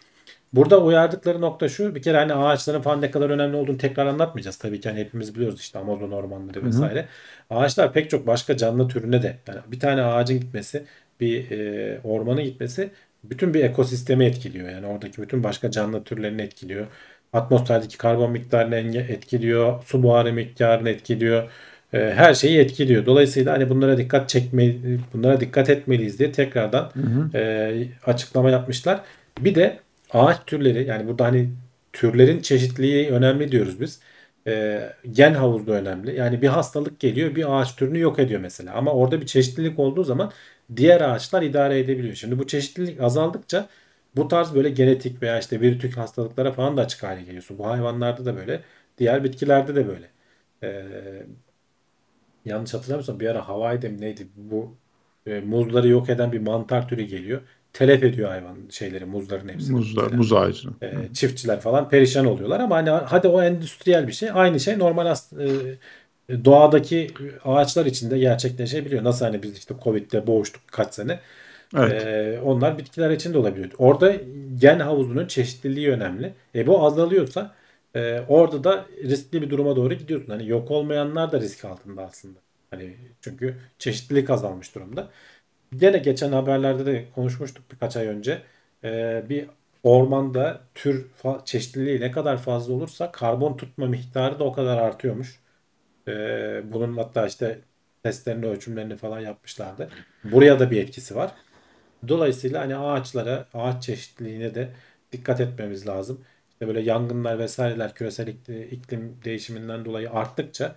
Burada 0.53 0.82
uyardıkları 0.84 1.40
nokta 1.40 1.68
şu. 1.68 1.95
Bir 1.95 2.03
kere 2.03 2.16
hani 2.18 2.34
ağaçların 2.34 2.82
falan 2.82 3.01
ne 3.01 3.11
kadar 3.11 3.30
önemli 3.30 3.57
olduğunu 3.57 3.78
tekrar 3.78 4.07
anlatmayacağız. 4.07 4.57
Tabii 4.59 4.80
ki 4.80 4.88
hani 4.88 5.01
hepimiz 5.01 5.34
biliyoruz 5.34 5.61
işte 5.61 5.78
Amazon 5.78 6.11
ormanları 6.11 6.64
vesaire. 6.64 7.09
Ağaçlar 7.51 7.93
pek 7.93 8.11
çok 8.11 8.26
başka 8.26 8.57
canlı 8.57 8.88
türüne 8.88 9.22
de 9.22 9.38
yani 9.49 9.61
bir 9.66 9.80
tane 9.80 10.03
ağacın 10.03 10.40
gitmesi, 10.40 10.86
bir 11.23 11.51
e, 11.51 12.01
ormanın 12.05 12.45
gitmesi 12.45 12.91
bütün 13.25 13.55
bir 13.55 13.64
ekosistemi 13.64 14.25
etkiliyor. 14.25 14.68
Yani 14.70 14.87
oradaki 14.87 15.23
bütün 15.23 15.45
başka 15.45 15.70
canlı 15.70 16.05
türlerini 16.05 16.43
etkiliyor. 16.43 16.87
Atmosferdeki 17.33 17.99
karbon 17.99 18.31
miktarını 18.33 18.77
etkiliyor, 18.99 19.83
su 19.85 20.03
buharı 20.03 20.33
miktarını 20.33 20.91
etkiliyor. 20.91 21.51
E, 21.93 21.99
her 21.99 22.35
şeyi 22.35 22.59
etkiliyor. 22.59 23.07
Dolayısıyla 23.07 23.53
hani 23.53 23.70
bunlara 23.70 23.99
dikkat 23.99 24.29
çekme 24.29 24.75
bunlara 25.14 25.41
dikkat 25.41 25.70
etmeliyiz 25.70 26.18
diye 26.18 26.33
tekrardan 26.33 26.93
e, 27.35 27.85
açıklama 28.07 28.51
yapmışlar. 28.51 29.01
Bir 29.41 29.55
de 29.55 29.79
ağaç 30.12 30.37
türleri 30.47 30.85
yani 30.89 31.09
burada 31.09 31.25
hani 31.25 31.51
türlerin 31.93 32.41
çeşitliliği 32.41 33.11
önemli 33.11 33.53
diyoruz 33.53 33.81
biz. 33.81 34.01
E, 34.47 34.81
gen 35.12 35.35
havuzu 35.35 35.66
da 35.66 35.73
önemli. 35.73 36.16
Yani 36.16 36.43
bir 36.43 36.49
hastalık 36.49 37.01
geliyor 37.01 37.35
bir 37.35 37.61
ağaç 37.61 37.77
türünü 37.77 37.99
yok 37.99 38.18
ediyor 38.18 38.41
mesela. 38.41 38.75
Ama 38.75 38.93
orada 38.93 39.20
bir 39.20 39.27
çeşitlilik 39.27 39.79
olduğu 39.79 40.05
zaman 40.05 40.33
diğer 40.77 41.01
ağaçlar 41.01 41.43
idare 41.43 41.79
edebiliyor. 41.79 42.14
Şimdi 42.14 42.39
bu 42.39 42.47
çeşitlilik 42.47 43.01
azaldıkça 43.01 43.68
bu 44.16 44.29
tarz 44.29 44.55
böyle 44.55 44.70
genetik 44.70 45.23
veya 45.23 45.39
işte 45.39 45.61
virütük 45.61 45.97
hastalıklara 45.97 46.53
falan 46.53 46.77
da 46.77 46.81
açık 46.83 47.03
hale 47.03 47.23
geliyorsun. 47.23 47.59
Bu 47.59 47.66
hayvanlarda 47.66 48.25
da 48.25 48.37
böyle. 48.37 48.61
Diğer 48.99 49.25
bitkilerde 49.25 49.75
de 49.75 49.89
böyle. 49.89 50.09
E, 50.62 50.87
yanlış 52.45 52.75
hatırlamıyorsam 52.75 53.20
bir 53.20 53.29
ara 53.29 53.49
Hawaii'de 53.49 53.89
mi 53.89 54.01
neydi 54.01 54.27
bu 54.37 54.75
e, 55.27 55.41
muzları 55.41 55.89
yok 55.89 56.11
eden 56.11 56.33
bir 56.33 56.41
mantar 56.41 56.89
türü 56.89 57.03
geliyor. 57.03 57.41
Telef 57.73 58.03
ediyor 58.03 58.29
hayvan 58.29 58.57
şeyleri 58.70 59.05
muzların 59.05 59.49
hepsini. 59.49 59.77
Muzlar, 59.77 60.03
mesela. 60.03 60.16
muz 60.16 60.33
ağacını. 60.33 60.73
E, 60.83 60.93
çiftçiler 61.14 61.61
falan 61.61 61.89
perişan 61.89 62.27
oluyorlar 62.27 62.61
ama 62.61 62.77
hani 62.77 62.91
hadi 62.91 63.29
o 63.29 63.43
endüstriyel 63.43 64.09
bir 64.09 64.12
şey. 64.12 64.31
Aynı 64.33 64.61
şey 64.61 64.79
normal 64.79 65.07
as- 65.07 65.33
e, 65.33 65.49
doğadaki 66.45 67.14
ağaçlar 67.45 67.87
içinde 67.87 68.18
gerçekleşebiliyor. 68.18 69.05
Nasıl 69.05 69.24
hani 69.24 69.43
biz 69.43 69.59
işte 69.59 69.74
Covid'de 69.85 70.26
boğuştuk 70.26 70.62
kaç 70.68 70.95
sene. 70.95 71.20
Evet. 71.76 72.07
E, 72.07 72.41
onlar 72.43 72.78
bitkiler 72.78 73.11
için 73.11 73.35
de 73.35 73.39
olabiliyor. 73.39 73.70
Orada 73.78 74.16
gen 74.59 74.78
havuzunun 74.80 75.26
çeşitliliği 75.26 75.91
önemli. 75.91 76.35
E 76.55 76.66
bu 76.66 76.87
azalıyorsa 76.87 77.55
Ee, 77.97 78.20
orada 78.28 78.64
da 78.64 78.87
riskli 79.05 79.43
bir 79.43 79.51
duruma 79.51 79.76
doğru 79.76 79.95
gidiyorsun. 79.95 80.28
Hani 80.33 80.49
yok 80.49 80.70
olmayanlar 80.70 81.33
da 81.33 81.41
risk 81.41 81.64
altında 81.64 82.03
aslında. 82.07 82.39
Hani 82.70 82.97
çünkü 83.20 83.61
çeşitlilik 83.78 84.30
azalmış 84.30 84.74
durumda. 84.74 85.11
Gene 85.76 85.99
geçen 85.99 86.33
haberlerde 86.33 86.87
de 86.87 87.11
konuşmuştuk 87.14 87.72
birkaç 87.72 87.97
ay 87.97 88.07
önce. 88.07 88.43
Ee, 88.85 89.24
bir 89.28 89.51
ormanda 89.83 90.68
tür 90.74 91.11
çeşitliliği 91.45 92.01
ne 92.01 92.11
kadar 92.11 92.39
fazla 92.39 92.74
olursa 92.74 93.12
karbon 93.12 93.57
tutma 93.57 93.87
miktarı 93.87 94.39
da 94.39 94.45
o 94.45 94.53
kadar 94.53 94.78
artıyormuş. 94.78 95.41
Ee, 96.09 96.72
bunun 96.72 96.96
hatta 96.96 97.26
işte 97.26 97.64
testlerini, 98.03 98.46
ölçümlerini 98.46 98.96
falan 98.96 99.20
yapmışlardı. 99.20 99.90
Buraya 100.24 100.61
da 100.61 100.70
bir 100.70 100.82
etkisi 100.82 101.16
var. 101.16 101.34
Dolayısıyla 102.09 102.61
hani 102.61 102.76
ağaçlara, 102.76 103.48
ağaç 103.55 103.82
çeşitliliğine 103.82 104.55
de 104.55 104.74
dikkat 105.12 105.40
etmemiz 105.40 105.86
lazım. 105.86 106.24
İşte 106.50 106.68
böyle 106.68 106.80
yangınlar 106.80 107.38
vesaireler 107.38 107.94
küresel 107.94 108.28
ikli- 108.28 108.68
iklim 108.70 109.20
değişiminden 109.24 109.84
dolayı 109.84 110.11
arttıkça 110.11 110.76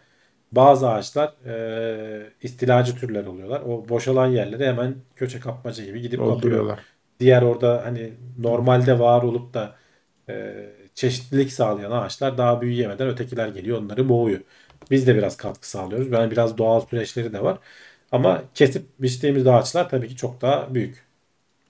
bazı 0.51 0.89
ağaçlar 0.89 1.33
e, 1.45 2.33
istilacı 2.41 2.95
türler 2.95 3.25
oluyorlar. 3.25 3.61
O 3.61 3.89
boşalan 3.89 4.27
yerlere 4.27 4.67
hemen 4.67 4.95
köçe 5.15 5.39
kapmaca 5.39 5.85
gibi 5.85 6.01
gidip. 6.01 6.19
Dolduruyorlar. 6.19 6.85
Diğer 7.19 7.41
orada 7.41 7.81
hani 7.85 8.13
normalde 8.37 8.99
var 8.99 9.23
olup 9.23 9.53
da 9.53 9.75
e, 10.29 10.55
çeşitlilik 10.95 11.51
sağlayan 11.53 11.91
ağaçlar 11.91 12.37
daha 12.37 12.61
büyüyemeden 12.61 13.07
ötekiler 13.07 13.47
geliyor 13.47 13.81
onları 13.81 14.09
boğuyor. 14.09 14.41
Biz 14.91 15.07
de 15.07 15.15
biraz 15.15 15.37
katkı 15.37 15.69
sağlıyoruz. 15.69 16.11
Yani 16.11 16.31
biraz 16.31 16.57
doğal 16.57 16.81
süreçleri 16.81 17.33
de 17.33 17.43
var. 17.43 17.59
Ama 18.11 18.43
kesip 18.53 18.85
biçtiğimiz 18.99 19.47
ağaçlar 19.47 19.89
tabii 19.89 20.07
ki 20.07 20.15
çok 20.15 20.41
daha 20.41 20.73
büyük. 20.75 21.05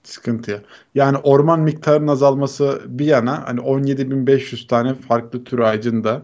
Sıkıntı 0.04 0.52
ya. 0.52 0.62
Yani 0.96 1.18
orman 1.18 1.60
miktarının 1.62 2.08
azalması 2.08 2.82
bir 2.88 3.06
yana 3.06 3.48
hani 3.48 3.60
17.500 3.62 4.68
tane 4.68 4.94
farklı 4.96 5.44
tür 5.44 5.60
ağacın 5.60 6.04
da 6.04 6.22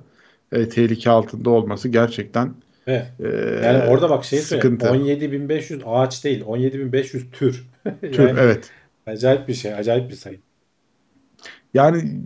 e, 0.52 0.70
tehlike 0.70 1.10
altında 1.10 1.50
olması 1.50 1.90
gerçekten 1.90 2.54
Evet. 2.88 3.14
e, 3.20 3.28
Yani 3.60 3.80
orada 3.80 4.10
bak 4.10 4.26
şey 4.26 4.42
sıkıntı. 4.42 4.88
17.500 4.88 5.84
ağaç 5.86 6.24
değil. 6.24 6.42
17.500 6.46 7.32
tür. 7.32 7.70
Tür, 8.12 8.34
Yani 8.34 8.40
evet. 8.40 8.74
acayip 9.06 9.48
bir 9.48 9.54
şey. 9.54 9.74
Acayip 9.76 10.10
bir 10.12 10.16
sayı. 10.16 10.42
Yani 11.74 12.22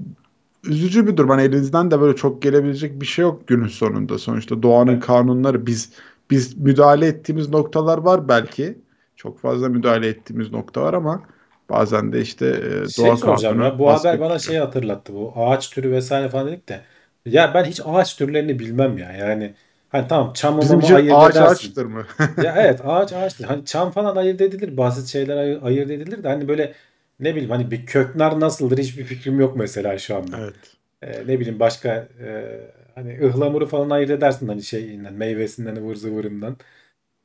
üzücü 0.68 1.08
bir 1.08 1.18
durum. 1.18 1.30
Hani 1.30 1.42
elinizden 1.42 1.92
de 1.92 2.02
böyle 2.02 2.16
çok 2.16 2.42
gelebilecek 2.42 3.02
bir 3.02 3.06
şey 3.06 3.24
yok 3.24 3.48
günün 3.48 3.68
sonunda. 3.68 4.18
Sonuçta 4.20 4.64
doğanın 4.64 5.00
kanunları 5.00 5.66
biz 5.66 5.94
biz 6.32 6.58
müdahale 6.58 7.08
ettiğimiz 7.08 7.50
noktalar 7.50 7.98
var 7.98 8.28
belki. 8.28 8.78
Çok 9.16 9.40
fazla 9.40 9.70
müdahale 9.70 10.08
ettiğimiz 10.08 10.52
nokta 10.52 10.82
var 10.82 10.94
ama 10.94 11.24
bazen 11.70 12.14
de 12.14 12.22
işte 12.22 12.46
e, 12.48 12.88
Şey 12.88 13.06
doğa 13.06 13.18
soracağım 13.18 13.62
ya. 13.62 13.80
Bu 13.80 13.90
haber 13.92 14.20
bana 14.20 14.40
şey 14.40 14.58
hatırlattı. 14.58 15.14
Bu 15.14 15.34
ağaç 15.36 15.70
türü 15.70 15.92
vesaire 15.92 16.30
falan 16.30 16.48
dedik 16.48 16.70
de. 16.70 16.82
Ya 17.26 17.54
ben 17.54 17.64
hiç 17.66 17.82
ağaç 17.86 18.16
türlerini 18.18 18.60
bilmem 18.60 18.98
ya. 18.98 19.12
Yani 19.12 19.54
hani 19.90 20.08
tamam 20.08 20.34
çamı 20.34 20.62
Bizim 20.62 20.80
için 20.80 20.96
ayırt 20.96 21.12
ağaç 21.14 21.36
edersin. 21.36 21.68
ağaçtır 21.68 21.86
mı? 21.86 22.06
Ya 22.40 22.56
evet 22.58 22.82
ağaç 22.86 23.14
ağaçtır. 23.14 23.46
Hani 23.46 23.66
çam 23.66 23.92
falan 23.92 24.16
ayırt 24.16 24.42
edilir. 24.42 24.78
Basit 24.78 25.08
şeyler 25.08 25.38
ayır- 25.38 25.64
ayırt 25.64 25.92
edilir 25.92 26.24
de 26.24 26.28
hani 26.28 26.48
böyle 26.48 26.74
ne 27.20 27.32
bileyim 27.36 27.50
hani 27.52 27.72
bir 27.72 27.86
köknar 27.86 28.40
nasıldır 28.40 28.78
hiçbir 28.78 29.04
fikrim 29.04 29.40
yok 29.40 29.56
mesela 29.58 29.98
şu 29.98 30.16
anda. 30.16 30.38
Evet. 30.40 30.56
Ee, 31.02 31.28
ne 31.28 31.40
bileyim 31.40 31.60
başka 31.60 31.90
e, 32.22 32.60
hani 32.96 33.20
ıhlamuru 33.26 33.68
falan 33.68 33.90
ayırt 33.90 34.10
edersin 34.10 34.48
hani 34.48 34.64
şeyinden 34.64 35.14
meyvesinden 35.14 35.76
ıvır 35.76 35.96
zıvırından. 35.96 36.58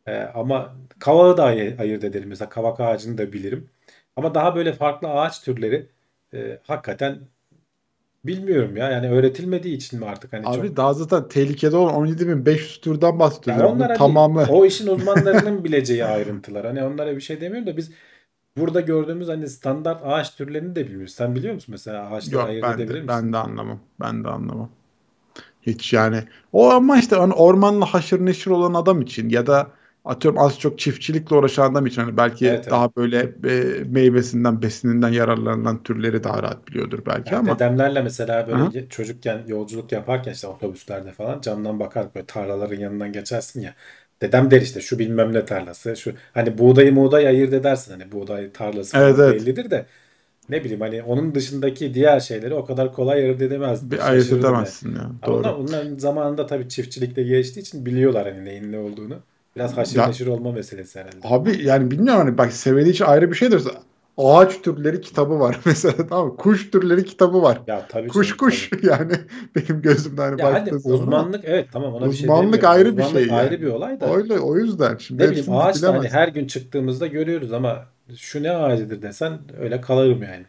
Ee, 0.07 0.16
ama 0.16 0.76
kavağı 1.01 1.36
da 1.36 1.45
ay- 1.45 1.76
ayırt 1.78 2.05
ederim. 2.05 2.28
Mesela 2.28 2.49
kavak 2.49 2.80
ağacını 2.80 3.18
da 3.18 3.32
bilirim. 3.32 3.70
Ama 4.16 4.34
daha 4.34 4.57
böyle 4.57 4.72
farklı 4.72 5.09
ağaç 5.09 5.43
türleri 5.43 5.86
e, 6.34 6.59
hakikaten 6.66 7.18
bilmiyorum 8.24 8.76
ya. 8.76 8.91
Yani 8.91 9.11
öğretilmediği 9.11 9.76
için 9.76 9.99
mi 9.99 10.07
artık 10.07 10.32
hani 10.32 10.45
çok 10.45 10.55
Abi 10.57 10.76
daha 10.76 10.95
zaten 10.95 11.28
tehlikede 11.28 11.76
olan 11.76 11.95
17.500 11.95 12.80
türden 12.80 13.18
bahsediyoruz. 13.18 13.61
Ya 13.62 13.66
Yani 13.66 13.74
onlar 13.74 13.88
hani 13.88 13.99
tamamı 13.99 14.47
o 14.51 14.66
işin 14.66 14.86
uzmanlarının 14.86 15.64
bileceği 15.64 16.05
ayrıntılar. 16.05 16.66
Hani 16.66 16.84
onlara 16.84 17.16
bir 17.16 17.20
şey 17.20 17.41
demiyorum 17.41 17.66
da 17.66 17.76
biz 17.76 17.91
burada 18.57 18.80
gördüğümüz 18.80 19.28
hani 19.28 19.48
standart 19.48 20.03
ağaç 20.05 20.36
türlerini 20.36 20.74
de 20.76 20.86
bilmiyoruz. 20.86 21.14
Sen 21.14 21.34
biliyor 21.34 21.55
musun 21.55 21.72
mesela 21.72 22.11
ağaçları 22.11 22.44
yok 22.44 22.48
ayırt 22.48 22.68
ben 22.68 22.68
edebilir 22.68 23.03
de, 23.03 23.03
misin? 23.03 23.09
ben 23.09 23.32
de 23.32 23.36
anlamam. 23.36 23.80
Ben 24.01 24.24
de 24.24 24.28
anlamam. 24.28 24.70
Hiç 25.62 25.92
yani. 25.92 26.24
O 26.53 26.70
ama 26.70 26.98
işte 26.98 27.16
hani 27.16 27.34
ormanla 27.34 27.86
haşır 27.94 28.26
neşir 28.26 28.51
olan 28.53 28.74
adam 28.74 29.03
için 29.03 29.28
ya 29.28 29.46
da 29.48 29.72
atıyorum 30.05 30.40
az 30.40 30.61
çok 30.61 30.78
çiftçilikle 30.78 31.36
uğraşan 31.36 31.72
adam 31.72 31.86
için 31.86 32.03
hani 32.03 32.16
belki 32.16 32.44
Evet 32.44 32.68
evet. 32.68 32.70
daha 32.70 32.96
böyle 32.96 33.18
e, 33.48 33.84
meyvesinden, 33.84 34.62
besininden 34.62 35.11
yararlanan 35.11 35.82
türleri 35.82 36.24
daha 36.24 36.42
rahat 36.44 36.68
biliyordur 36.68 37.01
belki 37.07 37.36
Ya 37.36 37.38
ama 37.38 37.61
dedemlerle 37.61 38.03
mesela 38.03 38.48
böyle 38.48 38.62
ge- 38.64 38.88
çocukken 38.88 39.44
yolculuk 39.46 39.92
yaparken 39.92 40.32
işte 40.32 40.46
otobüslerde 40.46 41.12
falan 41.12 41.40
camdan 41.40 41.80
bakarak 41.80 42.14
böyle 42.14 42.26
tarlaların 42.26 42.76
yanından 42.76 43.12
geçersin 43.12 43.61
ya. 43.61 43.74
Dedem 44.22 44.50
der 44.50 44.60
işte 44.60 44.80
şu 44.80 44.98
bilmem 44.98 45.32
ne 45.32 45.44
tarlası 45.44 45.96
şu 45.96 46.12
hani 46.34 46.58
buğdayı 46.58 46.96
buğday 46.96 47.26
ayırt 47.26 47.52
edersin 47.52 47.92
hani 47.92 48.12
buğday 48.12 48.50
tarlası 48.50 48.98
evet 48.98 49.18
evet 49.18 49.40
bellidir 49.40 49.70
de 49.70 49.86
ne 50.48 50.64
bileyim 50.64 50.80
hani 50.80 51.02
onun 51.02 51.34
dışındaki 51.34 51.94
diğer 51.94 52.20
şeyleri 52.20 52.54
o 52.54 52.64
kadar 52.64 52.92
kolay 52.92 53.24
ayırt 53.24 53.42
edemezdim. 53.42 53.90
bir 53.90 54.10
ayırt 54.10 54.32
edemezsin 54.32 54.94
ya. 54.94 55.10
Ama 55.22 55.36
onlar, 55.36 55.52
Doğru. 55.52 55.62
onların 55.62 55.98
zamanında 55.98 56.46
tabii 56.46 56.68
çiftçilikte 56.68 57.22
geçtiği 57.22 57.60
için 57.60 57.86
biliyorlar 57.86 58.32
hani 58.32 58.44
neyin 58.44 58.72
ne 58.72 58.78
olduğunu. 58.78 59.16
Biraz 59.56 59.76
haşır 59.76 60.08
neşir 60.08 60.26
olma 60.26 60.52
meselesi 60.52 60.98
herhalde. 61.00 61.18
abi 61.22 61.66
yani 61.66 61.90
bilmiyorum 61.90 62.20
hani 62.26 62.38
bak 62.38 62.52
seveli 62.52 62.90
için 62.90 63.04
ayrı 63.04 63.30
bir 63.30 63.36
şeydir. 63.36 63.62
Ağaç 64.20 64.62
türleri 64.62 65.00
kitabı 65.00 65.40
var 65.40 65.60
mesela 65.66 66.06
tamam 66.08 66.26
mı? 66.28 66.36
Kuş 66.36 66.70
türleri 66.70 67.04
kitabı 67.04 67.42
var. 67.42 67.62
Ya 67.66 67.86
tabii 67.88 68.12
Kuş 68.12 68.12
canım 68.12 68.38
tabii. 68.38 68.60
kuş 68.60 68.70
yani 68.82 69.12
benim 69.56 69.82
gözümden 69.82 70.22
hani 70.30 70.40
Ya 70.40 70.52
hadi 70.52 70.74
ama 70.74 70.82
uzmanlık 70.84 71.44
evet 71.44 71.72
tamam 71.72 71.94
ona 71.94 72.10
bir 72.10 72.14
şey 72.16 72.30
uzmanlık 72.30 72.64
ayrı 72.64 72.96
bir 72.96 73.02
Uzmanlık 73.02 73.28
şey 73.28 73.28
ayrı 73.28 73.50
yani. 73.50 73.60
bir 73.60 73.66
olay 73.66 74.00
da 74.00 74.16
Öyle 74.16 74.38
o 74.40 74.56
yüzden 74.58 74.96
şimdi 74.96 75.24
ne 75.24 75.30
bileyim 75.30 75.50
ağaç 75.52 75.82
hani 75.88 76.08
her 76.08 76.28
gün 76.28 76.46
çıktığımızda 76.46 77.06
görüyoruz 77.06 77.52
ama 77.52 77.88
şu 78.16 78.42
ne 78.42 78.50
ağacıdır 78.52 79.02
desen 79.02 79.40
öyle 79.58 79.80
kalırım 79.80 80.22
yani. 80.22 80.46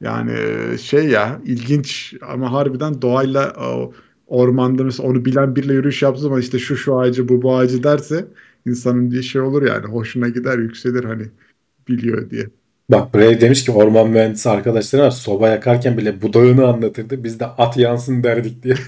Yani 0.00 0.32
şey 0.78 1.08
ya 1.08 1.40
ilginç 1.44 2.14
ama 2.28 2.52
harbiden 2.52 3.02
doğayla 3.02 3.52
o, 3.60 3.92
ormanda 4.26 4.84
mesela 4.84 5.08
onu 5.08 5.24
bilen 5.24 5.56
biriyle 5.56 5.72
yürüyüş 5.74 6.02
yaptığı 6.02 6.20
zaman 6.22 6.40
işte 6.40 6.58
şu 6.58 6.76
şu 6.76 6.98
ağacı 7.00 7.28
bu 7.28 7.42
bu 7.42 7.56
ağacı 7.56 7.82
derse 7.82 8.26
insanın 8.66 9.10
bir 9.10 9.22
şey 9.22 9.40
olur 9.42 9.62
yani 9.62 9.86
hoşuna 9.86 10.28
gider 10.28 10.58
yükselir 10.58 11.04
hani 11.04 11.24
biliyor 11.88 12.30
diye. 12.30 12.46
Bak 12.90 13.14
buraya 13.14 13.40
demiş 13.40 13.64
ki 13.64 13.72
orman 13.72 14.10
mühendisi 14.10 14.50
arkadaşları 14.50 15.02
var 15.02 15.10
soba 15.10 15.48
yakarken 15.48 15.98
bile 15.98 16.22
budağını 16.22 16.66
anlatırdı. 16.66 17.24
Biz 17.24 17.40
de 17.40 17.46
at 17.46 17.76
yansın 17.76 18.22
derdik 18.24 18.62
diye. 18.62 18.74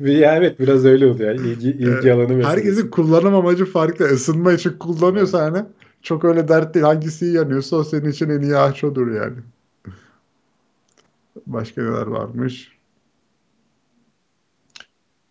Ya 0.00 0.36
evet 0.36 0.60
biraz 0.60 0.84
öyle 0.84 1.06
oluyor. 1.06 1.30
Yani 1.34 1.48
ilgi, 1.48 1.68
ilgi 1.70 2.08
Ee, 2.08 2.12
alanı 2.12 2.28
meselesi. 2.34 2.48
herkesin 2.48 2.90
kullanım 2.90 3.34
amacı 3.34 3.64
farklı. 3.64 4.12
Isınma 4.14 4.52
için 4.52 4.70
Evet. 4.70 4.78
kullanıyorsa 4.78 5.42
hani 5.42 5.64
çok 6.02 6.24
öyle 6.24 6.48
dert 6.48 6.74
değil. 6.74 6.84
Hangisi 6.86 7.26
yanıyorsa 7.26 7.76
o 7.76 7.84
senin 7.84 8.10
için 8.10 8.30
en 8.30 8.40
iyi 8.40 8.56
ağaç 8.56 8.84
odur 8.84 9.10
yani. 9.14 9.36
Başka 11.46 11.82
neler 11.82 12.06
varmış? 12.06 12.75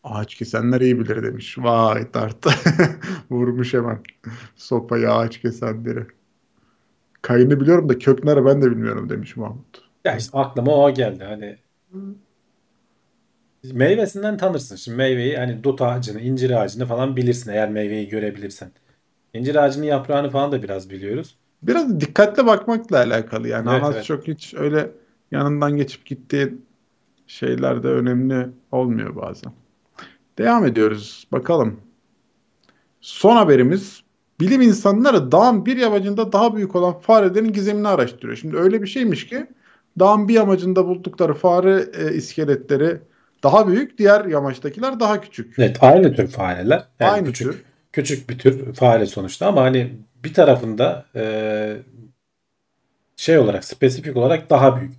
Ağaç 0.05 0.35
kesenler 0.35 0.81
iyi 0.81 0.99
bilir 0.99 1.23
demiş. 1.23 1.57
Vay 1.57 2.11
tarttı. 2.11 2.49
Vurmuş 3.31 3.73
hemen. 3.73 3.99
Sopayı 4.55 5.11
ağaç 5.11 5.41
kesenleri. 5.41 6.03
Kayını 7.21 7.59
biliyorum 7.59 7.89
da 7.89 7.99
köknarı 7.99 8.45
ben 8.45 8.61
de 8.61 8.71
bilmiyorum 8.71 9.09
demiş 9.09 9.37
Mahmut. 9.37 9.81
Ya 10.05 10.17
işte 10.17 10.37
aklıma 10.37 10.75
o 10.75 10.93
geldi. 10.93 11.23
Hani 11.23 11.57
meyvesinden 13.73 14.37
tanırsın. 14.37 14.75
Şimdi 14.75 14.97
meyveyi 14.97 15.37
hani 15.37 15.63
dut 15.63 15.81
ağacını, 15.81 16.21
incir 16.21 16.51
ağacını 16.61 16.85
falan 16.85 17.15
bilirsin 17.15 17.51
eğer 17.51 17.69
meyveyi 17.69 18.09
görebilirsen. 18.09 18.71
İncir 19.33 19.55
ağacının 19.55 19.85
yaprağını 19.85 20.29
falan 20.29 20.51
da 20.51 20.63
biraz 20.63 20.89
biliyoruz. 20.89 21.37
Biraz 21.63 21.99
dikkatli 21.99 22.45
bakmakla 22.45 22.97
alakalı 22.97 23.47
yani. 23.47 23.69
Evet 23.71 23.83
evet. 23.93 24.05
çok 24.05 24.27
hiç 24.27 24.53
öyle 24.53 24.91
yanından 25.31 25.77
geçip 25.77 26.05
gittiğin 26.05 26.65
şeyler 27.27 27.83
de 27.83 27.87
önemli 27.87 28.47
olmuyor 28.71 29.15
bazen. 29.15 29.51
Devam 30.37 30.65
ediyoruz. 30.65 31.27
Bakalım. 31.31 31.79
Son 33.01 33.35
haberimiz 33.35 34.03
bilim 34.39 34.61
insanları 34.61 35.31
dağın 35.31 35.65
bir 35.65 35.77
yamacında 35.77 36.31
daha 36.31 36.55
büyük 36.55 36.75
olan 36.75 36.99
farelerin 36.99 37.53
gizemini 37.53 37.87
araştırıyor. 37.87 38.37
Şimdi 38.37 38.57
öyle 38.57 38.81
bir 38.81 38.87
şeymiş 38.87 39.27
ki 39.27 39.47
dağın 39.99 40.27
bir 40.27 40.33
yamacında 40.33 40.87
buldukları 40.87 41.33
fare 41.33 41.85
e, 41.97 42.13
iskeletleri 42.13 42.97
daha 43.43 43.67
büyük, 43.67 43.97
diğer 43.97 44.25
yamaçtakiler 44.25 44.99
daha 44.99 45.21
küçük. 45.21 45.59
Evet 45.59 45.77
aynı 45.81 46.15
tür 46.15 46.27
fareler. 46.27 46.83
Yani 46.99 47.11
Aynı 47.11 47.25
küçük 47.27 47.51
tür. 47.51 47.63
küçük 47.93 48.29
bir 48.29 48.39
tür 48.39 48.73
fare 48.73 49.05
sonuçta 49.05 49.47
ama 49.47 49.61
hani 49.61 49.93
bir 50.23 50.33
tarafında 50.33 51.05
e, 51.15 51.77
şey 53.15 53.37
olarak 53.37 53.65
spesifik 53.65 54.17
olarak 54.17 54.49
daha 54.49 54.79
büyük. 54.79 54.93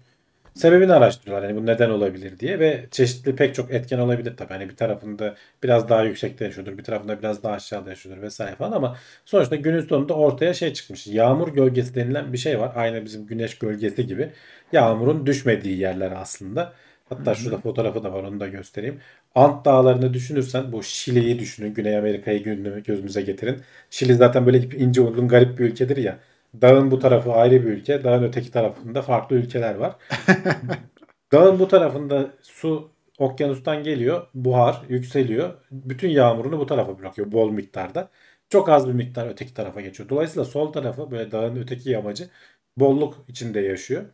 Sebebini 0.57 0.93
araştırıyorlar. 0.93 1.49
Yani 1.49 1.63
bu 1.63 1.67
neden 1.67 1.91
olabilir 1.91 2.39
diye 2.39 2.59
ve 2.61 2.87
çeşitli 2.91 3.37
pek 3.37 3.55
çok 3.55 3.71
etken 3.71 3.99
olabilir 3.99 4.37
tabii. 4.37 4.53
Hani 4.53 4.69
bir 4.69 4.77
tarafında 4.77 5.35
biraz 5.63 5.89
daha 5.89 6.03
yüksekte 6.05 6.45
yaşıyordur, 6.45 6.79
bir 6.79 6.85
tarafında 6.85 7.19
biraz 7.19 7.43
daha 7.43 7.53
aşağıda 7.55 7.91
yaşıyordur 7.91 8.23
vesaire 8.23 8.57
falan 8.57 8.73
ama 8.73 8.97
sonuçta 9.25 9.57
günün 9.57 9.81
sonunda 9.81 10.15
ortaya 10.15 10.55
şey 10.55 10.73
çıkmış. 10.73 11.07
Yağmur 11.07 11.49
gölgesi 11.49 11.95
denilen 11.95 12.33
bir 12.33 12.39
şey 12.39 12.61
var. 12.61 12.73
Aynı 12.75 13.05
bizim 13.05 13.27
güneş 13.27 13.59
gölgesi 13.59 14.07
gibi. 14.07 14.33
Yağmurun 14.73 15.27
düşmediği 15.27 15.79
yerler 15.79 16.13
aslında. 16.17 16.73
Hatta 17.09 17.35
şurada 17.35 17.59
fotoğrafı 17.59 18.05
da 18.05 18.13
var 18.13 18.23
onu 18.25 18.41
da 18.41 18.49
göstereyim. 18.49 19.01
Ant 19.35 19.65
dağlarını 19.65 20.15
düşünürsen 20.15 20.73
bu 20.73 20.83
Şili'yi 20.83 21.39
düşünün. 21.39 21.75
Güney 21.75 21.99
Amerika'yı 21.99 22.43
gözümüze 22.85 23.23
getirin. 23.23 23.63
Şili 23.91 24.15
zaten 24.15 24.47
böyle 24.47 24.59
ince 24.59 25.01
uzun 25.01 25.29
garip 25.29 25.59
bir 25.59 25.65
ülkedir 25.65 25.97
ya. 25.97 26.19
Dağın 26.63 26.91
bu 26.91 26.99
tarafı 26.99 27.33
ayrı 27.33 27.55
bir 27.67 27.69
ülke. 27.71 28.05
Dağın 28.05 28.23
öteki 28.23 28.51
tarafında 28.51 29.03
farklı 29.03 29.37
ülkeler 29.37 29.75
var. 29.75 29.97
Dağın 31.33 31.59
bu 31.59 31.69
tarafında 31.69 32.31
su 32.43 32.91
okyanustan 33.19 33.83
geliyor. 33.83 34.27
Buhar 34.35 34.83
yükseliyor. 34.89 35.55
Bütün 35.71 36.09
yağmurunu 36.09 36.59
bu 36.59 36.67
tarafa 36.67 36.99
bırakıyor 36.99 37.33
bol 37.33 37.51
miktarda. 37.51 38.11
Çok 38.51 38.69
az 38.69 38.89
bir 38.89 38.93
miktar 38.93 39.29
öteki 39.31 39.55
tarafa 39.55 39.81
geçiyor. 39.81 40.09
Dolayısıyla 40.09 40.45
sol 40.45 40.73
tarafı 40.73 41.11
böyle 41.11 41.33
dağın 41.33 41.57
öteki 41.57 41.91
yamacı 41.91 42.31
bolluk 42.77 43.25
içinde 43.29 43.61
yaşıyor. 43.61 44.05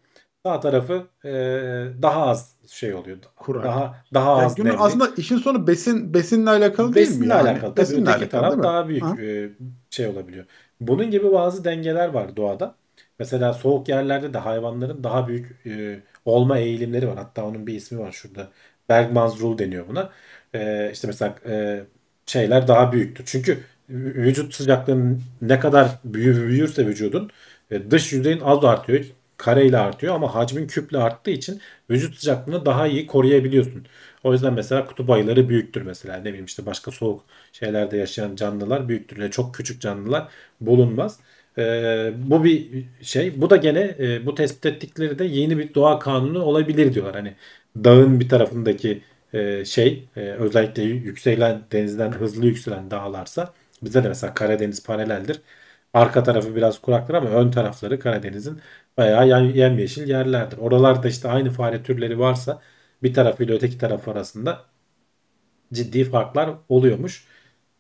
Sağ 0.46 0.60
tarafı 0.60 1.08
e, 1.24 1.30
daha 2.02 2.26
az 2.26 2.56
şey 2.68 2.94
oluyor. 2.94 3.18
Kurak. 3.36 3.64
Daha 3.64 4.04
daha 4.14 4.30
Yani 4.36 4.46
az 4.46 4.54
günün 4.54 4.76
nemli. 4.76 4.78
aslında 4.78 5.08
işin 5.16 5.36
sonu 5.38 5.66
besin 5.66 6.14
besinle 6.14 6.50
alakalı 6.50 6.96
değil 6.96 7.10
mi? 7.10 7.20
Besinle 7.20 7.34
yani? 7.34 7.50
alakalı. 7.50 7.74
Tabii 7.74 7.76
Besinle 7.76 8.00
öteki 8.00 8.28
alakalı 8.28 8.28
taraf 8.28 8.62
daha 8.62 8.88
büyük 8.88 9.14
e, 9.18 9.50
şey 9.90 10.06
olabiliyor. 10.06 10.46
Bunun 10.86 11.10
gibi 11.10 11.32
bazı 11.32 11.64
dengeler 11.64 12.08
var 12.08 12.36
doğada. 12.36 12.74
Mesela 13.18 13.52
soğuk 13.54 13.88
yerlerde 13.88 14.34
de 14.34 14.38
hayvanların 14.38 15.04
daha 15.04 15.28
büyük 15.28 15.66
e, 15.66 16.00
olma 16.24 16.58
eğilimleri 16.58 17.08
var. 17.08 17.16
Hatta 17.18 17.44
onun 17.44 17.66
bir 17.66 17.74
ismi 17.74 17.98
var 17.98 18.12
şurada. 18.12 18.48
Bergmann's 18.88 19.40
Rule 19.40 19.58
deniyor 19.58 19.88
buna. 19.88 20.10
E, 20.54 20.90
işte 20.92 21.06
mesela 21.06 21.34
e, 21.46 21.84
şeyler 22.26 22.68
daha 22.68 22.92
büyüktür. 22.92 23.24
Çünkü 23.26 23.52
vü- 23.90 24.14
vücut 24.14 24.54
sıcaklığının 24.54 25.22
ne 25.42 25.58
kadar 25.60 25.88
büyü, 26.04 26.48
büyürse 26.48 26.86
vücudun 26.86 27.30
e, 27.70 27.90
dış 27.90 28.12
yüzeyin 28.12 28.40
az 28.40 28.64
artıyor. 28.64 29.04
Kareyle 29.36 29.78
artıyor 29.78 30.14
ama 30.14 30.34
hacmin 30.34 30.66
küple 30.66 30.98
arttığı 30.98 31.30
için 31.30 31.60
vücut 31.90 32.14
sıcaklığını 32.16 32.66
daha 32.66 32.86
iyi 32.86 33.06
koruyabiliyorsun. 33.06 33.86
O 34.22 34.32
yüzden 34.32 34.52
mesela 34.54 34.86
kutup 34.86 35.10
ayıları 35.10 35.48
büyüktür 35.48 35.82
mesela. 35.82 36.16
Ne 36.16 36.24
bileyim 36.24 36.44
işte 36.44 36.66
başka 36.66 36.90
soğuk 36.90 37.24
şeylerde 37.52 37.96
yaşayan 37.96 38.36
canlılar 38.36 38.88
büyüktür. 38.88 39.16
Yani 39.18 39.30
çok 39.30 39.54
küçük 39.54 39.80
canlılar 39.80 40.28
bulunmaz. 40.60 41.20
Ee, 41.58 42.12
bu 42.16 42.44
bir 42.44 42.84
şey. 43.02 43.40
Bu 43.40 43.50
da 43.50 43.56
gene 43.56 43.96
e, 43.98 44.26
bu 44.26 44.34
tespit 44.34 44.66
ettikleri 44.66 45.18
de 45.18 45.24
yeni 45.24 45.58
bir 45.58 45.74
doğa 45.74 45.98
kanunu 45.98 46.42
olabilir 46.42 46.94
diyorlar. 46.94 47.14
Hani 47.14 47.34
dağın 47.76 48.20
bir 48.20 48.28
tarafındaki 48.28 49.02
e, 49.32 49.64
şey 49.64 50.08
e, 50.16 50.20
özellikle 50.20 50.82
yükselen 50.82 51.62
denizden 51.72 52.12
hızlı 52.12 52.46
yükselen 52.46 52.90
dağlarsa 52.90 53.54
bize 53.82 54.04
de 54.04 54.08
mesela 54.08 54.34
Karadeniz 54.34 54.82
paraleldir. 54.84 55.40
Arka 55.94 56.22
tarafı 56.22 56.56
biraz 56.56 56.78
kuraktır 56.80 57.14
ama 57.14 57.30
ön 57.30 57.50
tarafları 57.50 57.98
Karadeniz'in 57.98 58.60
bayağı 58.96 59.28
yem- 59.28 59.54
yemyeşil 59.56 60.08
yerlerdir. 60.08 60.58
Oralarda 60.58 61.08
işte 61.08 61.28
aynı 61.28 61.50
fare 61.50 61.82
türleri 61.82 62.18
varsa 62.18 62.62
bir 63.02 63.14
tarafıyla 63.14 63.54
öteki 63.54 63.78
taraf 63.78 64.08
arasında 64.08 64.64
ciddi 65.72 66.04
farklar 66.04 66.50
oluyormuş. 66.68 67.24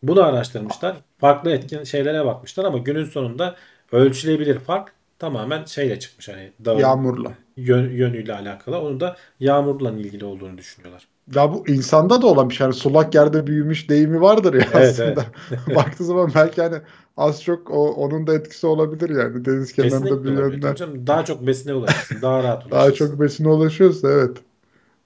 Bunu 0.02 0.22
araştırmışlar. 0.24 0.96
Farklı 1.18 1.50
etkin 1.50 1.84
şeylere 1.84 2.24
bakmışlar 2.24 2.64
ama 2.64 2.78
günün 2.78 3.04
sonunda 3.04 3.56
ölçülebilir 3.92 4.58
fark 4.58 4.92
tamamen 5.18 5.64
şeyle 5.64 5.98
çıkmış. 5.98 6.28
Hani 6.28 6.52
dağın 6.64 6.78
Yağmurla. 6.78 7.32
yön- 7.56 7.90
yönüyle 7.90 8.34
alakalı. 8.34 8.80
Onu 8.80 9.00
da 9.00 9.16
yağmurla 9.40 9.90
ilgili 9.90 10.24
olduğunu 10.24 10.58
düşünüyorlar. 10.58 11.06
Ya 11.34 11.52
bu 11.54 11.68
insanda 11.68 12.22
da 12.22 12.26
olan 12.26 12.50
bir 12.50 12.54
şey. 12.54 12.64
Yani 12.64 12.74
sulak 12.74 13.14
yerde 13.14 13.46
büyümüş 13.46 13.88
deyimi 13.88 14.20
vardır 14.20 14.54
ya 14.54 14.66
Evet, 14.74 15.00
aslında. 15.00 15.24
Baktığı 15.76 16.04
zaman 16.04 16.30
belki 16.34 16.62
hani 16.62 16.76
az 17.16 17.42
çok 17.42 17.70
o, 17.70 17.92
onun 17.92 18.26
da 18.26 18.34
etkisi 18.34 18.66
olabilir 18.66 19.10
yani. 19.10 19.44
Deniz 19.44 19.72
kenarında 19.72 20.24
büyüyenler. 20.24 21.06
Daha 21.06 21.24
çok 21.24 21.46
besine 21.46 21.74
ulaşırsın. 21.74 22.22
Daha 22.22 22.42
rahat 22.42 22.70
daha 22.70 22.84
ulaşırsın. 22.84 23.06
çok 23.10 23.20
besine 23.20 23.48
ulaşıyorsa 23.48 24.10
evet. 24.10 24.36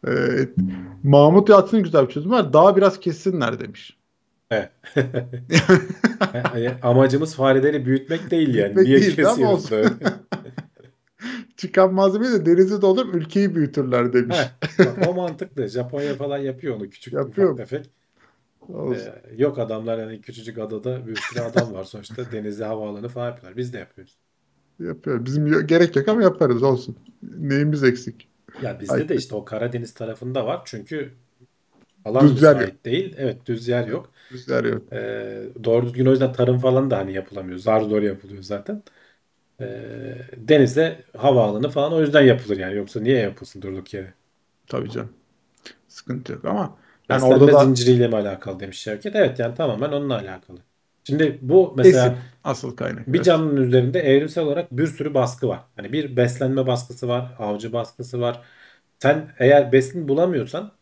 Ee, 0.09 0.49
Mahmut 1.03 1.49
Yatsı'nın 1.49 1.83
güzel 1.83 2.07
bir 2.09 2.13
çözümü 2.13 2.35
var. 2.35 2.53
Daha 2.53 2.77
biraz 2.77 3.01
kessinler 3.01 3.61
demiş. 3.61 3.97
Evet. 4.51 4.71
Yani 6.45 6.73
amacımız 6.83 7.35
fareleri 7.35 7.87
büyütmek 7.87 8.31
değil 8.31 8.55
yani. 8.55 8.77
Büyütmek 8.77 8.87
Niye 8.87 9.01
değildi 9.01 9.27
ama 9.27 9.35
kesiyoruz 9.35 9.71
böyle? 9.71 9.89
Çıkan 11.57 11.95
malzemeyi 11.95 12.33
de 12.33 12.47
denize 12.47 12.83
doldurup 12.83 13.15
ülkeyi 13.15 13.55
büyütürler 13.55 14.13
demiş. 14.13 14.37
Heh, 14.37 14.87
bak 14.87 15.09
o 15.09 15.15
mantıklı. 15.15 15.69
Japonya 15.69 16.15
falan 16.15 16.39
yapıyor 16.39 16.77
onu 16.77 16.91
küçük 16.91 17.15
Yapıyor 17.15 17.53
ufak 17.55 17.69
tefek. 17.69 17.91
Olsun. 18.69 19.07
Ee, 19.07 19.35
yok 19.37 19.59
adamlar 19.59 19.99
yani 19.99 20.21
küçücük 20.21 20.59
adada 20.59 21.07
bir 21.07 21.17
sürü 21.17 21.41
adam 21.41 21.73
var 21.73 21.85
sonuçta. 21.85 22.33
Denizde 22.33 22.65
havaalanı 22.65 23.09
falan 23.09 23.27
yapıyorlar. 23.27 23.57
Biz 23.57 23.73
de 23.73 23.79
yapıyoruz. 23.79 24.15
Yapıyor. 24.81 25.25
Bizim 25.25 25.67
gerek 25.67 25.97
yok 25.97 26.09
ama 26.09 26.23
yaparız 26.23 26.63
olsun. 26.63 26.97
Neyimiz 27.39 27.85
eksik? 27.85 28.29
Ya 28.59 28.81
bizde 28.81 28.95
Ay- 28.95 29.09
de 29.09 29.17
işte 29.17 29.35
o 29.35 29.45
Karadeniz 29.45 29.95
tarafında 29.95 30.47
var. 30.47 30.63
Çünkü 30.65 31.15
alan 32.05 32.27
Düz 32.27 32.43
yer 32.43 32.57
müsait 32.57 32.85
değil. 32.85 33.15
Evet 33.19 33.47
düz 33.47 33.69
yer 33.69 33.89
yok. 33.89 34.13
Bizler 34.31 34.65
yok. 34.65 34.83
Ee, 34.93 35.43
doğru 35.65 35.87
düzgün 35.87 36.07
o 36.07 36.11
yüzden 36.11 36.33
tarım 36.33 36.59
falan 36.59 36.91
da 36.91 36.99
hani 36.99 37.13
yapılamıyor. 37.15 37.59
Zar 37.59 37.83
zor 37.83 38.03
yapılıyor 38.03 38.43
zaten. 38.43 38.83
Ee, 39.61 39.67
denizde 40.37 41.05
havaalanı 41.19 41.71
falan 41.71 41.93
o 41.95 42.01
yüzden 42.03 42.23
yapılır 42.23 42.59
yani. 42.59 42.77
Yoksa 42.77 43.01
niye 43.01 43.19
yapılsın 43.19 43.63
durduk 43.63 43.95
yere? 43.95 44.15
Tabii 44.67 44.91
canım. 44.91 45.13
Sıkıntı 45.89 46.33
yok 46.33 46.45
ama 46.45 46.79
yani 47.11 47.25
Beslenme 47.25 47.25
orada 47.25 47.53
da 47.53 47.55
zinciriyle 47.55 48.09
mi 48.09 48.17
alakalı 48.17 48.61
demiş 48.61 48.79
Şevket. 48.79 49.17
Evet 49.17 49.39
yani 49.39 49.55
tamamen 49.55 49.93
onunla 49.93 50.15
alakalı. 50.19 50.61
Şimdi 51.07 51.39
bu 51.43 51.75
mesela 51.77 52.11
Besin 52.11 52.19
asıl 52.45 52.77
kaynak. 52.77 53.07
bir 53.07 53.23
canlının 53.23 53.63
üzerinde 53.63 54.01
evrimsel 54.01 54.45
olarak 54.45 54.73
bir 54.73 54.87
sürü 54.87 55.15
baskı 55.15 55.49
var. 55.49 55.61
Hani 55.77 55.93
bir 55.93 56.17
beslenme 56.17 56.67
baskısı 56.67 57.09
var, 57.09 57.35
avcı 57.39 57.73
baskısı 57.73 58.21
var. 58.21 58.43
Sen 58.99 59.35
eğer 59.39 59.73
besin 59.73 60.09
bulamıyorsan 60.09 60.73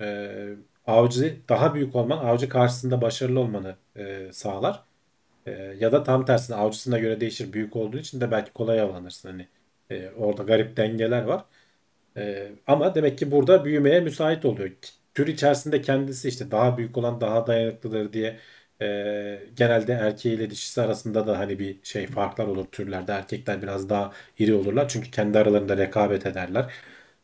e, 0.00 0.56
avcı 0.86 1.42
daha 1.48 1.74
büyük 1.74 1.96
olman, 1.96 2.18
avcı 2.18 2.48
karşısında 2.48 3.02
başarılı 3.02 3.40
olmanı 3.40 3.76
e, 3.96 4.32
sağlar. 4.32 4.84
E, 5.46 5.50
ya 5.80 5.92
da 5.92 6.04
tam 6.04 6.24
tersine 6.26 6.56
avcısına 6.56 6.98
göre 6.98 7.20
değişir. 7.20 7.52
Büyük 7.52 7.76
olduğu 7.76 7.98
için 7.98 8.20
de 8.20 8.30
belki 8.30 8.52
kolay 8.52 8.80
avlanırsın. 8.80 9.28
Hani 9.30 9.48
e, 9.90 10.10
orada 10.10 10.42
garip 10.42 10.76
dengeler 10.76 11.22
var. 11.22 11.44
E, 12.16 12.52
ama 12.66 12.94
demek 12.94 13.18
ki 13.18 13.30
burada 13.30 13.64
büyümeye 13.64 14.00
müsait 14.00 14.44
oluyor. 14.44 14.70
Tür 15.14 15.26
içerisinde 15.26 15.82
kendisi 15.82 16.28
işte 16.28 16.50
daha 16.50 16.78
büyük 16.78 16.96
olan 16.98 17.20
daha 17.20 17.46
dayanıklıdır 17.46 18.12
diye 18.12 18.38
e, 18.82 19.48
genelde 19.56 19.92
erkeğiyle 19.92 20.50
dişisi 20.50 20.82
arasında 20.82 21.26
da 21.26 21.38
hani 21.38 21.58
bir 21.58 21.76
şey 21.82 22.06
farklar 22.06 22.46
olur 22.46 22.66
türlerde. 22.72 23.12
Erkekler 23.12 23.62
biraz 23.62 23.88
daha 23.90 24.12
iri 24.38 24.54
olurlar 24.54 24.88
çünkü 24.88 25.10
kendi 25.10 25.38
aralarında 25.38 25.76
rekabet 25.76 26.26
ederler. 26.26 26.72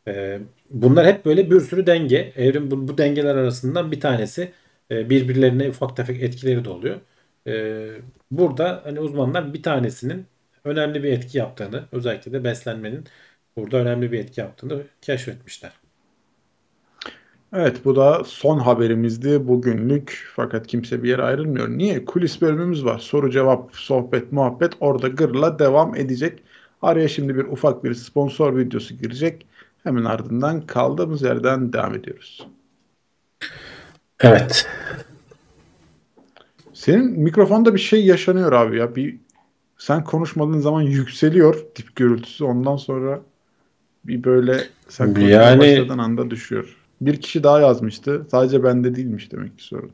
E, 0.07 0.39
bunlar 0.69 1.07
hep 1.07 1.25
böyle 1.25 1.51
bir 1.51 1.59
sürü 1.61 1.87
denge. 1.87 2.33
Evrim 2.35 2.71
bu, 2.71 2.87
bu 2.87 2.97
dengeler 2.97 3.35
arasından 3.35 3.91
bir 3.91 3.99
tanesi. 3.99 4.51
E, 4.91 5.09
birbirlerine 5.09 5.69
ufak 5.69 5.97
tefek 5.97 6.23
etkileri 6.23 6.65
de 6.65 6.69
oluyor. 6.69 7.01
E, 7.47 7.87
burada 8.31 8.81
hani 8.83 8.99
uzmanlar 8.99 9.53
bir 9.53 9.63
tanesinin 9.63 10.25
önemli 10.63 11.03
bir 11.03 11.11
etki 11.13 11.37
yaptığını, 11.37 11.85
özellikle 11.91 12.33
de 12.33 12.43
beslenmenin 12.43 13.05
burada 13.55 13.77
önemli 13.77 14.11
bir 14.11 14.19
etki 14.19 14.41
yaptığını 14.41 14.83
keşfetmişler. 15.01 15.88
Evet 17.53 17.85
bu 17.85 17.95
da 17.95 18.23
son 18.25 18.59
haberimizdi 18.59 19.47
bugünlük 19.47 20.27
fakat 20.35 20.67
kimse 20.67 21.03
bir 21.03 21.09
yere 21.09 21.23
ayrılmıyor. 21.23 21.69
Niye? 21.69 22.05
Kulis 22.05 22.41
bölümümüz 22.41 22.85
var. 22.85 22.99
Soru 22.99 23.31
cevap, 23.31 23.69
sohbet, 23.75 24.31
muhabbet 24.31 24.73
orada 24.79 25.07
gırla 25.07 25.59
devam 25.59 25.95
edecek. 25.95 26.43
Araya 26.81 27.07
şimdi 27.07 27.35
bir 27.35 27.43
ufak 27.45 27.83
bir 27.83 27.93
sponsor 27.93 28.57
videosu 28.57 28.95
girecek. 28.95 29.47
Hemen 29.83 30.03
ardından 30.05 30.61
kaldığımız 30.61 31.21
yerden 31.21 31.73
devam 31.73 31.95
ediyoruz. 31.95 32.47
Evet. 34.19 34.67
Senin 36.73 37.19
mikrofonda 37.19 37.73
bir 37.73 37.79
şey 37.79 38.05
yaşanıyor 38.05 38.51
abi 38.51 38.77
ya. 38.77 38.95
Bir 38.95 39.17
sen 39.77 40.03
konuşmadığın 40.03 40.59
zaman 40.59 40.81
yükseliyor 40.81 41.65
dip 41.75 41.95
gürültüsü. 41.95 42.43
Ondan 42.43 42.75
sonra 42.75 43.21
bir 44.05 44.23
böyle 44.23 44.63
sen 44.89 45.15
Yani- 45.15 45.59
başladığın 45.59 45.97
anda 45.97 46.31
düşüyor. 46.31 46.78
Bir 47.01 47.21
kişi 47.21 47.43
daha 47.43 47.59
yazmıştı. 47.59 48.25
Sadece 48.31 48.63
bende 48.63 48.95
değilmiş 48.95 49.31
demek 49.31 49.57
ki 49.57 49.63
sorun. 49.63 49.91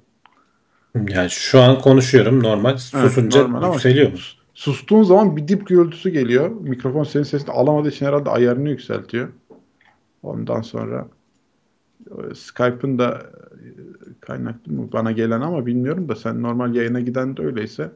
Yani 1.10 1.30
şu 1.30 1.62
an 1.62 1.80
konuşuyorum 1.80 2.44
normal. 2.44 2.78
Susunca 2.78 3.42
normal 3.42 3.64
ama- 3.64 3.74
yükseliyor 3.74 4.12
mu? 4.12 4.18
Sustuğun 4.54 5.04
zaman 5.04 5.38
bir 5.38 5.48
dip 5.48 5.68
gürültüsü 5.68 6.10
geliyor. 6.10 6.50
Mikrofon 6.50 7.04
senin 7.04 7.24
sesini 7.24 7.52
alamadığı 7.52 7.90
için 7.90 8.06
herhalde 8.06 8.30
ayarını 8.30 8.70
yükseltiyor. 8.70 9.30
Ondan 10.24 10.62
sonra 10.62 11.08
e, 12.08 12.36
Skype'ın 12.36 13.00
da 13.00 13.22
e, 13.54 13.68
kaynaklı 14.22 14.72
mı 14.72 14.90
bana 14.94 15.12
gelen 15.12 15.42
ama 15.42 15.66
bilmiyorum 15.66 16.10
da 16.10 16.16
sen 16.16 16.44
normal 16.44 16.76
yayına 16.76 17.00
giden 17.00 17.38
de 17.38 17.42
öyleyse 17.42 17.92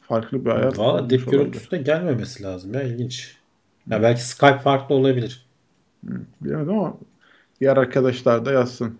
farklı 0.00 0.44
bir 0.44 0.50
ayar 0.50 0.76
Valla 0.76 1.10
dip 1.10 1.30
gürültüsü 1.30 1.70
de 1.70 1.76
gelmemesi 1.76 2.42
lazım 2.42 2.74
ya 2.74 2.82
ilginç. 2.82 3.36
Ya 3.90 4.02
belki 4.02 4.28
Skype 4.28 4.58
farklı 4.58 4.94
olabilir. 4.94 5.46
Bilemedim 6.40 6.78
ama 6.78 6.96
diğer 7.60 7.76
arkadaşlar 7.76 8.44
da 8.44 8.52
yazsın. 8.52 8.98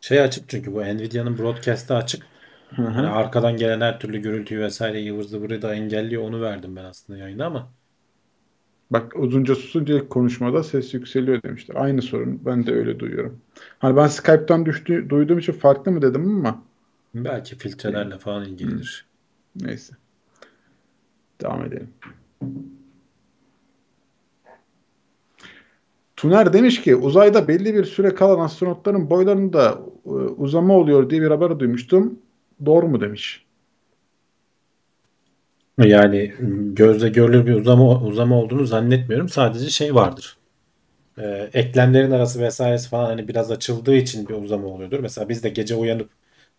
Şey 0.00 0.20
açık 0.20 0.48
çünkü 0.48 0.72
bu 0.72 0.80
Nvidia'nın 0.80 1.38
broadcast'ı 1.38 1.96
açık. 1.96 2.22
Hı 2.76 2.82
hı. 2.82 2.86
Hani 2.88 3.06
arkadan 3.06 3.56
gelen 3.56 3.80
her 3.80 4.00
türlü 4.00 4.18
gürültüyü 4.18 4.60
vesaire 4.60 5.10
ıvır 5.12 5.22
zıvırı 5.22 5.62
da 5.62 5.74
engelliyor. 5.74 6.22
Onu 6.22 6.42
verdim 6.42 6.76
ben 6.76 6.84
aslında 6.84 7.18
yayına 7.18 7.46
ama. 7.46 7.72
Bak 8.90 9.12
uzunca 9.16 9.54
susunca 9.54 10.08
konuşmada 10.08 10.62
ses 10.62 10.94
yükseliyor 10.94 11.42
demişler. 11.42 11.76
Aynı 11.76 12.02
sorun. 12.02 12.40
Ben 12.46 12.66
de 12.66 12.72
öyle 12.72 12.98
duyuyorum. 13.00 13.40
Hani 13.78 13.96
ben 13.96 14.06
Skype'tan 14.06 14.66
düştü, 14.66 15.06
duyduğum 15.10 15.38
için 15.38 15.52
farklı 15.52 15.92
mı 15.92 16.02
dedim 16.02 16.36
ama 16.36 16.62
Belki 17.14 17.56
filtrelerle 17.58 18.18
falan 18.18 18.44
ilgilidir. 18.44 19.06
neyse. 19.56 19.94
Devam 21.40 21.64
edelim. 21.64 21.88
Tuner 26.18 26.52
demiş 26.52 26.82
ki 26.82 26.96
uzayda 26.96 27.48
belli 27.48 27.74
bir 27.74 27.84
süre 27.84 28.14
kalan 28.14 28.44
astronotların 28.44 29.10
boylarında 29.10 29.78
e, 30.06 30.08
uzama 30.10 30.74
oluyor 30.74 31.10
diye 31.10 31.22
bir 31.22 31.30
haber 31.30 31.58
duymuştum. 31.58 32.18
Doğru 32.66 32.88
mu 32.88 33.00
demiş. 33.00 33.46
Yani 35.78 36.34
gözle 36.72 37.08
görülür 37.08 37.46
bir 37.46 37.54
uzama 37.54 38.02
uzama 38.02 38.40
olduğunu 38.40 38.64
zannetmiyorum. 38.64 39.28
Sadece 39.28 39.70
şey 39.70 39.94
vardır. 39.94 40.36
Ee, 41.18 41.50
eklemlerin 41.54 42.10
arası 42.10 42.40
vesairesi 42.40 42.88
falan 42.88 43.04
hani 43.04 43.28
biraz 43.28 43.50
açıldığı 43.50 43.94
için 43.94 44.28
bir 44.28 44.34
uzama 44.34 44.68
oluyordur. 44.68 45.00
Mesela 45.00 45.28
biz 45.28 45.44
de 45.44 45.48
gece 45.48 45.74
uyanıp 45.74 46.10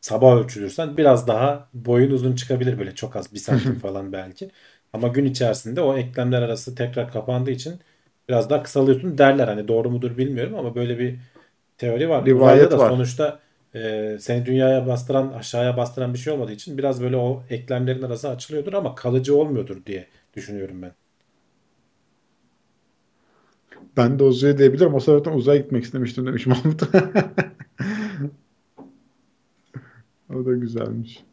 sabah 0.01 0.37
ölçülürsen 0.37 0.97
biraz 0.97 1.27
daha 1.27 1.69
boyun 1.73 2.11
uzun 2.11 2.35
çıkabilir 2.35 2.79
böyle 2.79 2.95
çok 2.95 3.15
az 3.15 3.33
bir 3.33 3.39
santim 3.39 3.75
falan 3.81 4.11
belki. 4.13 4.51
Ama 4.93 5.07
gün 5.07 5.25
içerisinde 5.25 5.81
o 5.81 5.97
eklemler 5.97 6.41
arası 6.41 6.75
tekrar 6.75 7.11
kapandığı 7.11 7.51
için 7.51 7.79
biraz 8.29 8.49
daha 8.49 8.63
kısalıyorsun 8.63 9.17
derler. 9.17 9.47
Hani 9.47 9.67
doğru 9.67 9.89
mudur 9.89 10.17
bilmiyorum 10.17 10.55
ama 10.55 10.75
böyle 10.75 10.99
bir 10.99 11.19
teori 11.77 12.09
var. 12.09 12.25
Rivayet 12.25 12.71
da 12.71 12.77
var. 12.77 12.89
sonuçta 12.89 13.39
e, 13.75 14.17
seni 14.19 14.45
dünyaya 14.45 14.87
bastıran 14.87 15.31
aşağıya 15.31 15.77
bastıran 15.77 16.13
bir 16.13 16.19
şey 16.19 16.33
olmadığı 16.33 16.51
için 16.51 16.77
biraz 16.77 17.01
böyle 17.01 17.17
o 17.17 17.43
eklemlerin 17.49 18.01
arası 18.01 18.29
açılıyordur 18.29 18.73
ama 18.73 18.95
kalıcı 18.95 19.35
olmuyordur 19.35 19.85
diye 19.85 20.07
düşünüyorum 20.35 20.81
ben. 20.81 20.91
Ben 23.97 24.19
de 24.19 24.23
uzaya 24.23 24.57
diyebilirim. 24.57 24.93
O 24.93 24.99
sebepten 24.99 25.31
uzaya 25.31 25.61
gitmek 25.61 25.83
istemiştim 25.83 26.25
demiş 26.25 26.45
Mahmut. 26.45 26.81
O 30.35 30.45
da 30.45 30.53
güzelmiş. 30.53 31.23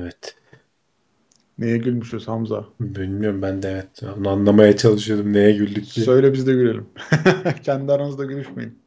Evet. 0.00 0.36
Neye 1.58 1.76
gülmüşüz 1.78 2.28
Hamza? 2.28 2.64
Bilmiyorum 2.80 3.42
ben 3.42 3.62
de 3.62 3.70
evet. 3.70 4.02
Onu 4.18 4.28
anlamaya 4.28 4.76
çalışıyordum 4.76 5.32
neye 5.32 5.52
güldük 5.52 5.94
diye. 5.96 6.06
Söyle 6.06 6.32
biz 6.32 6.46
de 6.46 6.52
gülelim. 6.52 6.86
Kendi 7.62 7.92
aranızda 7.92 8.24
gülüşmeyin. 8.24 8.78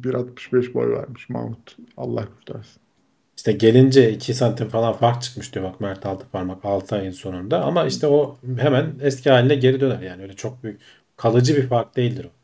1.65 0.00 0.74
boy 0.74 0.92
vermiş 0.92 1.28
Mahmut. 1.28 1.76
Allah 1.96 2.26
kurtarsın. 2.26 2.82
İşte 3.36 3.52
gelince 3.52 4.12
2 4.12 4.34
santim 4.34 4.68
falan 4.68 4.92
fark 4.92 5.22
çıkmış 5.22 5.54
diyor 5.54 5.64
bak 5.64 5.80
Mert 5.80 6.06
Altıparmak 6.06 6.64
6 6.64 6.96
ayın 6.96 7.10
sonunda. 7.10 7.64
Ama 7.64 7.86
işte 7.86 8.06
o 8.06 8.38
hemen 8.58 8.94
eski 9.00 9.30
haline 9.30 9.54
geri 9.54 9.80
döner 9.80 10.00
yani 10.00 10.22
öyle 10.22 10.36
çok 10.36 10.62
büyük 10.62 10.80
kalıcı 11.16 11.56
bir 11.56 11.66
fark 11.68 11.96
değildir 11.96 12.24
o. 12.24 12.37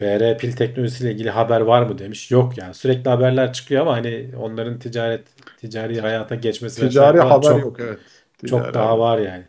BR 0.00 0.38
pil 0.38 0.52
teknolojisiyle 0.52 1.12
ilgili 1.12 1.30
haber 1.30 1.60
var 1.60 1.82
mı 1.82 1.98
demiş. 1.98 2.30
Yok 2.30 2.58
yani 2.58 2.74
sürekli 2.74 3.08
haberler 3.10 3.52
çıkıyor 3.52 3.82
ama 3.82 3.92
hani 3.96 4.30
onların 4.38 4.78
ticaret 4.78 5.28
ticari 5.58 6.00
hayata 6.00 6.34
geçmesi 6.34 6.80
Ticari 6.80 7.20
haber 7.20 7.42
çok, 7.42 7.60
yok 7.62 7.80
evet. 7.80 7.98
çok 8.46 8.48
Ticari 8.62 8.74
daha 8.74 8.88
haber. 8.90 8.98
var 8.98 9.18
yani. 9.18 9.44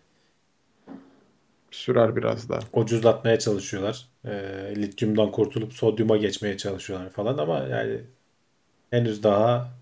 Sürer 1.71 2.15
biraz 2.15 2.49
daha. 2.49 2.59
ucuzlatmaya 2.73 3.39
çalışıyorlar. 3.39 4.07
E, 4.25 4.31
lityumdan 4.75 5.31
kurtulup 5.31 5.73
sodyuma 5.73 6.17
geçmeye 6.17 6.57
çalışıyorlar 6.57 7.09
falan 7.09 7.37
ama 7.37 7.59
yani 7.59 8.01
henüz 8.91 9.23
daha 9.23 9.73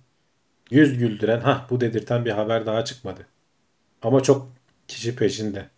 yüz 0.72 0.97
güldüren, 0.97 1.39
ha 1.39 1.68
bu 1.70 1.82
dedirten 1.82 2.26
bir 2.26 2.32
haber 2.32 2.66
daha 2.66 2.86
çıkmadı. 2.86 3.28
Ama 4.01 4.24
çok 4.24 4.51
kişi 4.88 5.16
peşinde. 5.16 5.70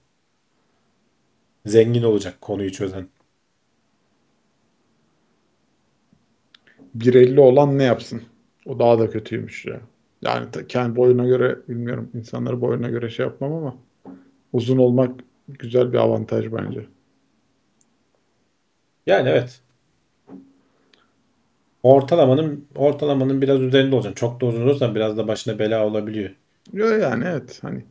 Zengin 1.66 2.04
olacak 2.04 2.42
konuyu 2.42 2.72
çözen. 2.72 3.10
1.50 6.98 7.39
olan 7.39 7.78
ne 7.78 7.84
yapsın? 7.84 8.22
O 8.66 8.80
daha 8.80 9.00
da 9.00 9.10
kötüymüş 9.10 9.66
ya. 9.66 9.80
Yani 10.22 10.45
kendi 10.68 10.95
boyuna 10.95 11.26
göre 11.26 11.58
bilmiyorum. 11.70 12.10
insanları 12.14 12.62
boyuna 12.62 12.89
göre 12.89 13.10
şey 13.10 13.26
yapmam 13.26 13.54
ama 13.54 13.76
uzun 14.54 14.78
olmak 14.78 15.12
güzel 15.48 15.93
bir 15.93 15.98
avantaj 15.98 16.52
bence. 16.52 16.86
Yani 19.06 19.30
evet. 19.30 19.62
Ortalamanın 21.84 22.66
ortalamanın 22.76 23.41
biraz 23.41 23.62
üzerinde 23.62 23.95
olacaksın. 23.95 24.16
Çok 24.16 24.41
da 24.41 24.45
uzun 24.45 24.62
olursan 24.62 24.95
biraz 24.95 25.18
da 25.18 25.28
başına 25.28 25.60
bela 25.60 25.86
olabiliyor. 25.86 26.30
Yo 26.74 26.88
yani 26.88 27.24
evet 27.28 27.60
hani 27.62 27.84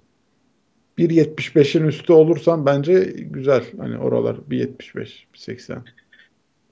1.75'in 0.99 1.85
üstü 1.85 2.13
olursan 2.13 2.67
bence 2.67 3.01
güzel. 3.17 3.65
Hani 3.79 3.99
oralar 3.99 4.35
1.75, 4.35 5.25
1.80. 5.35 5.79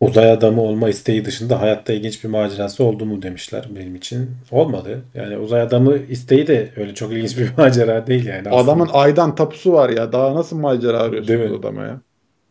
Uzay 0.01 0.31
adamı 0.33 0.63
olma 0.63 0.89
isteği 0.89 1.25
dışında 1.25 1.61
hayatta 1.61 1.93
ilginç 1.93 2.25
bir 2.25 2.29
macerası 2.29 2.85
oldu 2.85 3.07
mu 3.07 3.23
demişler 3.23 3.69
benim 3.77 3.95
için. 3.95 4.31
Olmadı. 4.51 5.03
Yani 5.15 5.39
uzay 5.39 5.61
adamı 5.61 5.99
isteği 5.99 6.47
de 6.47 6.73
öyle 6.77 6.95
çok 6.95 7.13
ilginç 7.13 7.39
bir 7.39 7.51
macera 7.59 8.07
değil 8.07 8.27
yani 8.27 8.49
aslında. 8.49 8.55
Adamın 8.57 8.89
aydan 8.93 9.35
tapusu 9.35 9.73
var 9.73 9.91
ya. 9.91 10.13
Daha 10.13 10.35
nasıl 10.35 10.59
macera 10.59 10.99
arıyorsunuz 10.99 11.59
adama 11.59 11.83
ya? 11.83 12.01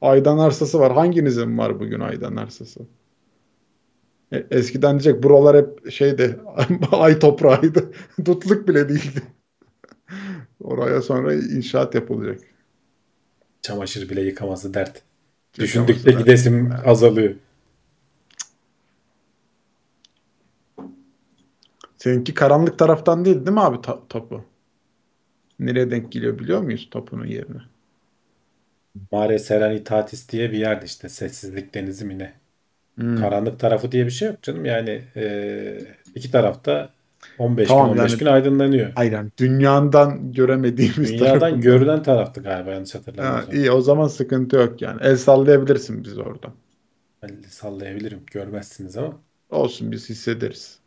Aydan 0.01 0.37
arsası 0.37 0.79
var. 0.79 0.93
Hanginizin 0.93 1.57
var 1.57 1.79
bugün 1.79 1.99
aydan 1.99 2.35
arsası? 2.35 2.79
E, 4.31 4.45
Eskiden 4.51 4.91
diyecek 4.99 5.23
buralar 5.23 5.57
hep 5.57 5.91
şeydi 5.91 6.39
ay 6.91 7.19
toprağıydı. 7.19 7.91
Tutluk 8.25 8.67
bile 8.67 8.89
değildi. 8.89 9.21
Oraya 10.63 11.01
sonra 11.01 11.33
inşaat 11.33 11.95
yapılacak. 11.95 12.39
Çamaşır 13.61 14.09
bile 14.09 14.21
yıkaması 14.21 14.73
dert. 14.73 15.01
Düşündükçe 15.59 16.11
gidesim 16.11 16.73
azalıyor. 16.85 17.35
Seninki 21.97 22.33
karanlık 22.33 22.79
taraftan 22.79 23.25
değil 23.25 23.35
değil 23.35 23.51
mi 23.51 23.61
abi 23.61 23.81
ta- 23.81 24.07
tapu? 24.09 24.45
Nereye 25.59 25.91
denk 25.91 26.11
geliyor 26.11 26.39
biliyor 26.39 26.61
muyuz 26.61 26.89
tapunun 26.91 27.25
yerine? 27.25 27.61
Mare 29.11 29.39
Serenitatis 29.39 30.29
diye 30.29 30.51
bir 30.51 30.57
yerde 30.57 30.85
işte 30.85 31.09
sessizlik 31.09 31.73
denizi 31.73 32.05
mi 32.05 32.19
ne? 32.19 32.33
Hmm. 32.97 33.15
Karanlık 33.15 33.59
tarafı 33.59 33.91
diye 33.91 34.05
bir 34.05 34.11
şey 34.11 34.27
yok 34.27 34.41
canım. 34.43 34.65
Yani 34.65 35.01
e, 35.15 35.79
iki 36.15 36.31
tarafta 36.31 36.93
15 37.37 37.67
Tamam, 37.67 37.93
gün 37.93 37.99
15 37.99 38.11
yani- 38.11 38.19
gün 38.19 38.25
aydınlanıyor. 38.25 38.93
Aynen. 38.95 39.31
Dünyadan 39.37 40.31
göremediğimiz 40.33 41.13
Dünyadan 41.13 41.61
görülen 41.61 42.03
taraftı 42.03 42.41
galiba 42.43 42.71
yanlış 42.71 42.95
Ha, 42.95 42.99
hatırlamıyorsam. 42.99 43.55
iyi 43.55 43.71
o 43.71 43.81
zaman 43.81 44.07
sıkıntı 44.07 44.55
yok 44.55 44.81
yani. 44.81 44.99
El 45.03 45.17
sallayabilirsin 45.17 46.03
biz 46.03 46.17
oradan. 46.17 46.51
Ben 47.23 47.41
sallayabilirim. 47.49 48.19
Görmezsiniz 48.31 48.97
ama. 48.97 49.13
Olsun 49.49 49.91
biz 49.91 50.09
hissederiz. 50.09 50.79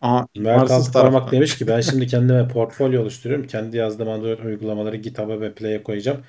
Aha, 0.00 0.26
Mert 0.36 0.70
Altıparmak 0.70 1.32
demiş 1.32 1.58
ki 1.58 1.66
ben 1.66 1.80
şimdi 1.90 2.06
kendime 2.06 2.48
portfolyo 2.48 3.02
oluşturuyorum. 3.02 3.46
Kendi 3.46 3.76
yazdığım 3.76 4.08
Android 4.08 4.38
uygulamaları 4.38 4.96
GitHub'a 4.96 5.40
ve 5.40 5.54
Play'e 5.54 5.82
koyacağım. 5.82 6.20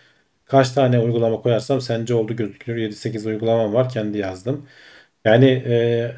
Kaç 0.46 0.72
tane 0.72 1.00
uygulama 1.00 1.42
koyarsam 1.42 1.82
sence 1.82 2.14
oldu 2.14 2.36
gözüküyor. 2.36 2.78
7-8 2.78 3.26
uygulamam 3.28 3.74
var. 3.74 3.90
Kendi 3.90 4.18
yazdım. 4.18 4.66
Yani 5.26 5.46
e, 5.68 6.12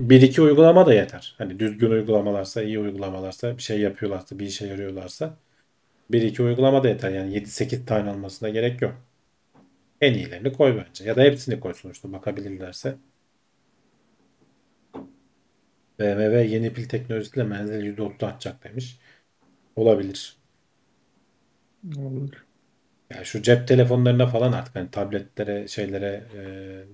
bir 0.00 0.22
iki 0.22 0.42
uygulama 0.42 0.86
da 0.86 0.94
yeter. 0.94 1.34
Hani 1.38 1.58
düzgün 1.58 1.90
uygulamalarsa, 1.90 2.62
iyi 2.62 2.78
uygulamalarsa, 2.78 3.56
bir 3.56 3.62
şey 3.62 3.80
yapıyorlarsa, 3.80 4.38
bir 4.38 4.46
işe 4.46 4.66
yarıyorlarsa 4.66 5.36
bir 6.10 6.22
iki 6.22 6.42
uygulama 6.42 6.84
da 6.84 6.88
yeter. 6.88 7.10
Yani 7.10 7.34
7-8 7.34 7.86
tane 7.86 8.10
olmasına 8.10 8.48
gerek 8.48 8.82
yok. 8.82 8.94
En 10.00 10.14
iyilerini 10.14 10.52
koy 10.52 10.76
bence. 10.76 11.04
Ya 11.04 11.16
da 11.16 11.22
hepsini 11.22 11.60
koy 11.60 11.74
sonuçta 11.74 12.12
bakabilirlerse. 12.12 12.96
BMW 15.98 16.44
yeni 16.44 16.72
pil 16.72 16.88
teknolojisiyle 16.88 17.44
menzil 17.44 17.84
%30 17.98 18.26
artacak 18.26 18.64
demiş. 18.64 18.98
Olabilir. 19.76 20.36
Olur. 21.98 22.46
Yani 23.10 23.26
şu 23.26 23.42
cep 23.42 23.68
telefonlarına 23.68 24.26
falan 24.26 24.52
artık 24.52 24.76
hani 24.76 24.90
tabletlere, 24.90 25.68
şeylere 25.68 26.24
e, 26.34 26.40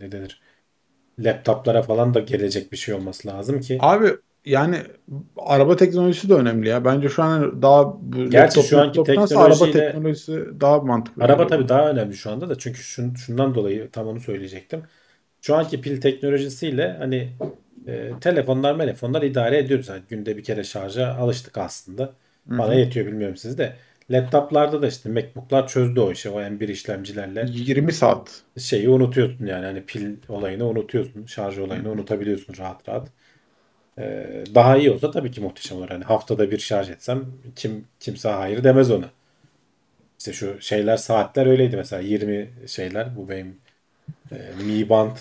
ne 0.00 0.12
denir? 0.12 0.40
Laptoplara 1.18 1.82
falan 1.82 2.14
da 2.14 2.20
gelecek 2.20 2.72
bir 2.72 2.76
şey 2.76 2.94
olması 2.94 3.28
lazım 3.28 3.60
ki. 3.60 3.78
Abi 3.80 4.10
yani 4.44 4.76
araba 5.36 5.76
teknolojisi 5.76 6.28
de 6.28 6.34
önemli 6.34 6.68
ya. 6.68 6.84
Bence 6.84 7.08
şu 7.08 7.22
an 7.22 7.62
daha 7.62 7.84
bu 8.02 8.30
Gerçi 8.30 8.58
laptop, 8.58 8.64
şu 8.64 8.80
anki 8.80 8.98
laptoptansa 8.98 9.40
araba 9.40 9.54
teknolojiyle- 9.54 9.72
teknolojisi 9.72 10.60
daha 10.60 10.80
mantıklı. 10.80 11.24
Araba 11.24 11.46
tabii 11.46 11.68
daha 11.68 11.90
önemli 11.90 12.16
şu 12.16 12.30
anda 12.30 12.48
da 12.48 12.58
çünkü 12.58 12.78
şun, 12.78 13.14
şundan 13.14 13.54
dolayı 13.54 13.90
tam 13.90 14.06
onu 14.06 14.20
söyleyecektim. 14.20 14.82
şu 15.42 15.56
anki 15.56 15.80
pil 15.80 16.00
teknolojisiyle 16.00 16.96
hani 16.98 17.28
e, 17.86 18.10
telefonlar 18.20 18.78
telefonlar 18.78 19.22
idare 19.22 19.58
ediyoruz. 19.58 19.88
Yani 19.88 20.02
günde 20.08 20.36
bir 20.36 20.42
kere 20.44 20.64
şarja 20.64 21.14
alıştık 21.14 21.58
aslında. 21.58 22.12
Bana 22.46 22.74
yetiyor 22.74 23.06
bilmiyorum 23.06 23.36
siz 23.36 23.58
de. 23.58 23.76
Laptoplarda 24.10 24.82
da 24.82 24.88
işte 24.88 25.08
MacBook'lar 25.08 25.68
çözdü 25.68 26.00
o 26.00 26.12
işi. 26.12 26.30
O 26.30 26.40
M1 26.40 26.68
işlemcilerle 26.68 27.46
20 27.48 27.92
saat. 27.92 28.42
şeyi 28.58 28.88
unutuyorsun 28.88 29.46
yani. 29.46 29.64
Hani 29.64 29.84
pil 29.84 30.16
olayını 30.28 30.68
unutuyorsun. 30.68 31.26
Şarj 31.26 31.58
olayını 31.58 31.90
unutabiliyorsun 31.90 32.54
rahat 32.58 32.88
rahat. 32.88 33.08
Ee, 33.98 34.44
daha 34.54 34.76
iyi 34.76 34.90
olsa 34.90 35.10
tabii 35.10 35.30
ki 35.30 35.40
muhteşem 35.40 35.78
olur. 35.78 35.88
Hani 35.88 36.04
haftada 36.04 36.50
bir 36.50 36.58
şarj 36.58 36.90
etsem 36.90 37.24
kim 37.56 37.84
kimse 38.00 38.28
hayır 38.28 38.64
demez 38.64 38.90
ona. 38.90 39.10
İşte 40.18 40.32
şu 40.32 40.60
şeyler 40.60 40.96
saatler 40.96 41.46
öyleydi 41.46 41.76
mesela 41.76 42.02
20 42.02 42.50
şeyler 42.66 43.16
bu 43.16 43.28
benim 43.28 43.56
e, 44.32 44.64
Mi 44.64 44.88
Band 44.88 45.16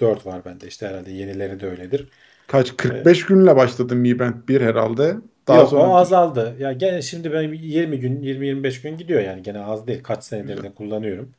4 0.00 0.26
var 0.26 0.44
bende 0.44 0.66
işte 0.66 0.86
herhalde 0.88 1.10
yenileri 1.10 1.60
de 1.60 1.66
öyledir. 1.66 2.08
Kaç 2.46 2.76
45 2.76 3.26
günle 3.26 3.56
başladı 3.56 3.96
Mi 3.96 4.18
Band 4.18 4.48
1 4.48 4.60
herhalde. 4.60 5.16
Daha 5.48 5.58
Yok 5.58 5.68
sonra 5.68 5.88
o 5.88 5.94
azaldı. 5.94 6.56
Ya 6.58 6.72
gene 6.72 7.02
şimdi 7.02 7.32
ben 7.32 7.52
20 7.52 8.00
gün 8.00 8.22
20-25 8.22 8.82
gün 8.82 8.96
gidiyor 8.96 9.20
yani 9.20 9.42
gene 9.42 9.60
az 9.60 9.86
değil. 9.86 10.02
Kaç 10.02 10.24
senedir 10.24 10.62
de 10.62 10.74
kullanıyorum. 10.74 11.34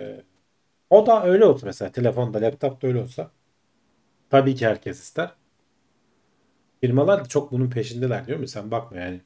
Ee, 0.00 0.20
o 0.90 1.06
da 1.06 1.24
öyle 1.26 1.44
olsa 1.44 1.66
mesela 1.66 1.92
telefonda 1.92 2.42
laptopta 2.42 2.86
öyle 2.88 3.00
olsa 3.00 3.30
tabii 4.30 4.54
ki 4.54 4.66
herkes 4.66 5.00
ister. 5.02 5.30
Firmalar 6.80 7.24
da 7.24 7.28
çok 7.28 7.52
bunun 7.52 7.70
peşindeler 7.70 8.26
diyor 8.26 8.38
mu? 8.38 8.48
Sen 8.48 8.70
bakma 8.70 8.98
yani. 8.98 9.20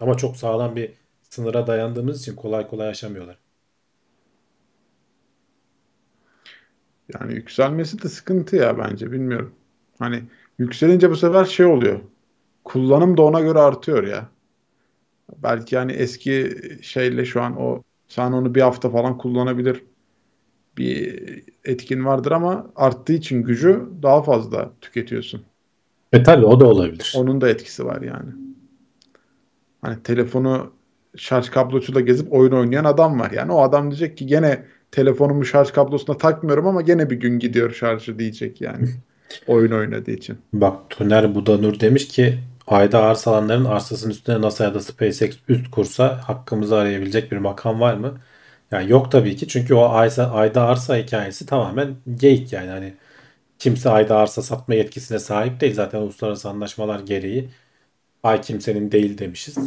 Ama 0.00 0.16
çok 0.16 0.36
sağlam 0.36 0.76
bir 0.76 0.92
sınıra 1.30 1.66
dayandığımız 1.66 2.20
için 2.22 2.36
kolay 2.36 2.68
kolay 2.68 2.88
aşamıyorlar. 2.88 3.38
yani 7.14 7.34
yükselmesi 7.34 8.02
de 8.02 8.08
sıkıntı 8.08 8.56
ya 8.56 8.78
bence 8.78 9.12
bilmiyorum. 9.12 9.54
Hani 9.98 10.22
yükselince 10.58 11.10
bu 11.10 11.16
sefer 11.16 11.44
şey 11.44 11.66
oluyor. 11.66 12.00
Kullanım 12.72 13.16
da 13.16 13.22
ona 13.22 13.40
göre 13.40 13.58
artıyor 13.58 14.04
ya. 14.04 14.28
Belki 15.42 15.74
yani 15.74 15.92
eski 15.92 16.56
şeyle 16.82 17.24
şu 17.24 17.42
an 17.42 17.60
o 17.60 17.82
sen 18.08 18.32
onu 18.32 18.54
bir 18.54 18.60
hafta 18.60 18.90
falan 18.90 19.18
kullanabilir 19.18 19.84
bir 20.78 21.22
etkin 21.64 22.04
vardır 22.04 22.32
ama 22.32 22.66
arttığı 22.76 23.12
için 23.12 23.42
gücü 23.42 23.82
daha 24.02 24.22
fazla 24.22 24.72
tüketiyorsun. 24.80 25.42
E 26.12 26.22
tabii 26.22 26.46
o 26.46 26.60
da 26.60 26.66
olabilir. 26.66 27.12
Onun 27.16 27.40
da 27.40 27.48
etkisi 27.48 27.84
var 27.84 28.02
yani. 28.02 28.30
Hani 29.82 30.02
telefonu 30.02 30.72
şarj 31.16 31.48
kablosuyla 31.48 32.00
gezip 32.00 32.32
oyun 32.32 32.52
oynayan 32.52 32.84
adam 32.84 33.20
var. 33.20 33.30
Yani 33.30 33.52
o 33.52 33.60
adam 33.62 33.90
diyecek 33.90 34.18
ki 34.18 34.26
gene 34.26 34.64
telefonumu 34.92 35.44
şarj 35.44 35.70
kablosuna 35.70 36.16
takmıyorum 36.16 36.66
ama 36.66 36.82
gene 36.82 37.10
bir 37.10 37.20
gün 37.20 37.38
gidiyor 37.38 37.70
şarjı 37.70 38.18
diyecek 38.18 38.60
yani. 38.60 38.88
oyun 39.46 39.72
oynadığı 39.72 40.10
için. 40.10 40.38
Bak 40.52 40.90
Tuner 40.90 41.34
Budanur 41.34 41.80
demiş 41.80 42.08
ki 42.08 42.38
ayda 42.70 43.02
arsa 43.02 43.30
alanların 43.30 43.64
arsasının 43.64 44.10
üstüne 44.12 44.40
NASA 44.40 44.64
ya 44.64 44.74
da 44.74 44.80
SpaceX 44.80 45.36
üst 45.48 45.70
kursa 45.70 46.28
hakkımızı 46.28 46.76
arayabilecek 46.76 47.32
bir 47.32 47.36
makam 47.38 47.80
var 47.80 47.94
mı? 47.94 48.20
Yani 48.70 48.90
yok 48.90 49.12
tabii 49.12 49.36
ki 49.36 49.48
çünkü 49.48 49.74
o 49.74 49.88
aysa, 49.88 50.30
ayda 50.30 50.62
arsa 50.62 50.96
hikayesi 50.96 51.46
tamamen 51.46 51.96
geyik 52.16 52.52
yani 52.52 52.70
hani 52.70 52.94
kimse 53.58 53.90
ayda 53.90 54.16
arsa 54.18 54.42
satma 54.42 54.74
yetkisine 54.74 55.18
sahip 55.18 55.60
değil 55.60 55.74
zaten 55.74 56.00
uluslararası 56.00 56.48
anlaşmalar 56.50 57.00
gereği 57.00 57.50
ay 58.22 58.40
kimsenin 58.40 58.92
değil 58.92 59.18
demişiz. 59.18 59.58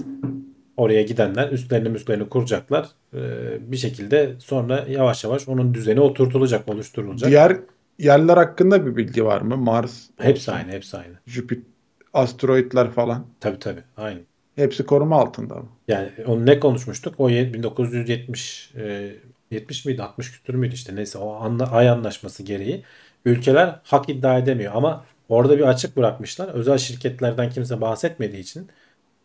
Oraya 0.78 1.02
gidenler 1.02 1.52
üstlerini 1.52 1.96
üstlerini 1.96 2.30
kuracaklar. 2.30 2.88
Ee, 3.14 3.72
bir 3.72 3.78
şekilde 3.78 4.36
sonra 4.40 4.86
yavaş 4.90 5.24
yavaş 5.24 5.48
onun 5.48 5.74
düzeni 5.74 6.00
oturtulacak, 6.00 6.70
oluşturulacak. 6.70 7.30
Diğer 7.30 7.58
yerler 8.00 8.38
hakkında 8.38 8.86
bir 8.86 8.96
bilgi 8.96 9.26
var 9.26 9.42
mı? 9.42 9.58
Mars, 9.58 10.10
Hepsi 10.18 10.52
aynı, 10.52 10.72
hepsi 10.72 10.98
aynı. 10.98 11.14
Jüpiter, 11.28 11.73
asteroitler 12.14 12.92
falan. 12.92 13.26
Tabii 13.40 13.60
tabii, 13.60 13.84
aynı. 13.98 14.20
Hepsi 14.56 14.86
koruma 14.86 15.16
altında 15.22 15.56
mı? 15.56 15.70
Yani 15.88 16.10
onu 16.28 16.46
ne 16.46 16.60
konuşmuştuk? 16.60 17.16
O 17.18 17.30
ye- 17.30 17.54
1970 17.54 18.72
e, 18.76 19.16
70 19.52 19.86
miydi 19.86 20.04
60 20.04 20.32
küsür 20.32 20.54
müydü 20.54 20.74
işte 20.76 20.96
neyse 20.96 21.18
o 21.18 21.34
anla, 21.34 21.72
ay 21.72 21.90
anlaşması 21.90 22.44
gereği 22.44 22.84
ülkeler 23.26 23.80
hak 23.84 24.10
iddia 24.10 24.38
edemiyor 24.38 24.74
ama 24.76 25.06
orada 25.30 25.58
bir 25.58 25.64
açık 25.64 25.98
bırakmışlar. 25.98 26.48
Özel 26.48 26.78
şirketlerden 26.78 27.50
kimse 27.50 27.82
bahsetmediği 27.82 28.42
için 28.42 28.70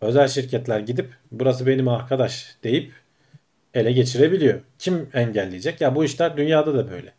özel 0.01 0.29
şirketler 0.29 0.81
gidip 0.81 1.11
burası 1.33 1.67
benim 1.67 1.89
arkadaş 1.89 2.57
deyip 2.65 2.93
ele 3.75 3.93
geçirebiliyor. 3.93 4.61
Kim 4.79 5.09
engelleyecek? 5.13 5.81
Ya 5.81 5.95
bu 5.95 6.05
işler 6.05 6.37
dünyada 6.37 6.75
da 6.75 6.91
böyle. 6.91 7.15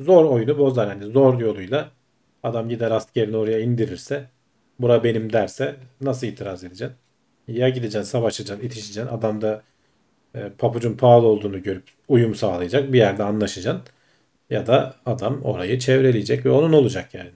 Zor 0.00 0.24
oyunu 0.24 0.58
bozar. 0.58 0.88
Yani 0.88 1.04
zor 1.04 1.40
yoluyla 1.40 1.90
adam 2.42 2.68
gider 2.68 2.90
askerini 2.90 3.36
oraya 3.36 3.60
indirirse 3.60 4.24
bura 4.82 5.04
benim 5.04 5.32
derse 5.32 5.76
nasıl 6.00 6.26
itiraz 6.26 6.64
edeceksin? 6.64 6.96
Ya 7.48 7.68
gideceksin 7.68 8.10
savaşacaksın, 8.10 8.66
itişeceksin. 8.66 9.06
Adam 9.06 9.40
da 9.42 9.62
e, 10.34 10.50
pabucun 10.58 10.96
pahalı 10.96 11.26
olduğunu 11.26 11.62
görüp 11.62 11.84
uyum 12.08 12.34
sağlayacak. 12.34 12.92
Bir 12.92 12.98
yerde 12.98 13.22
anlaşacaksın. 13.22 13.82
Ya 14.50 14.66
da 14.66 14.96
adam 15.06 15.42
orayı 15.42 15.78
çevreleyecek 15.78 16.46
ve 16.46 16.50
onun 16.50 16.72
olacak 16.72 17.14
yani. 17.14 17.30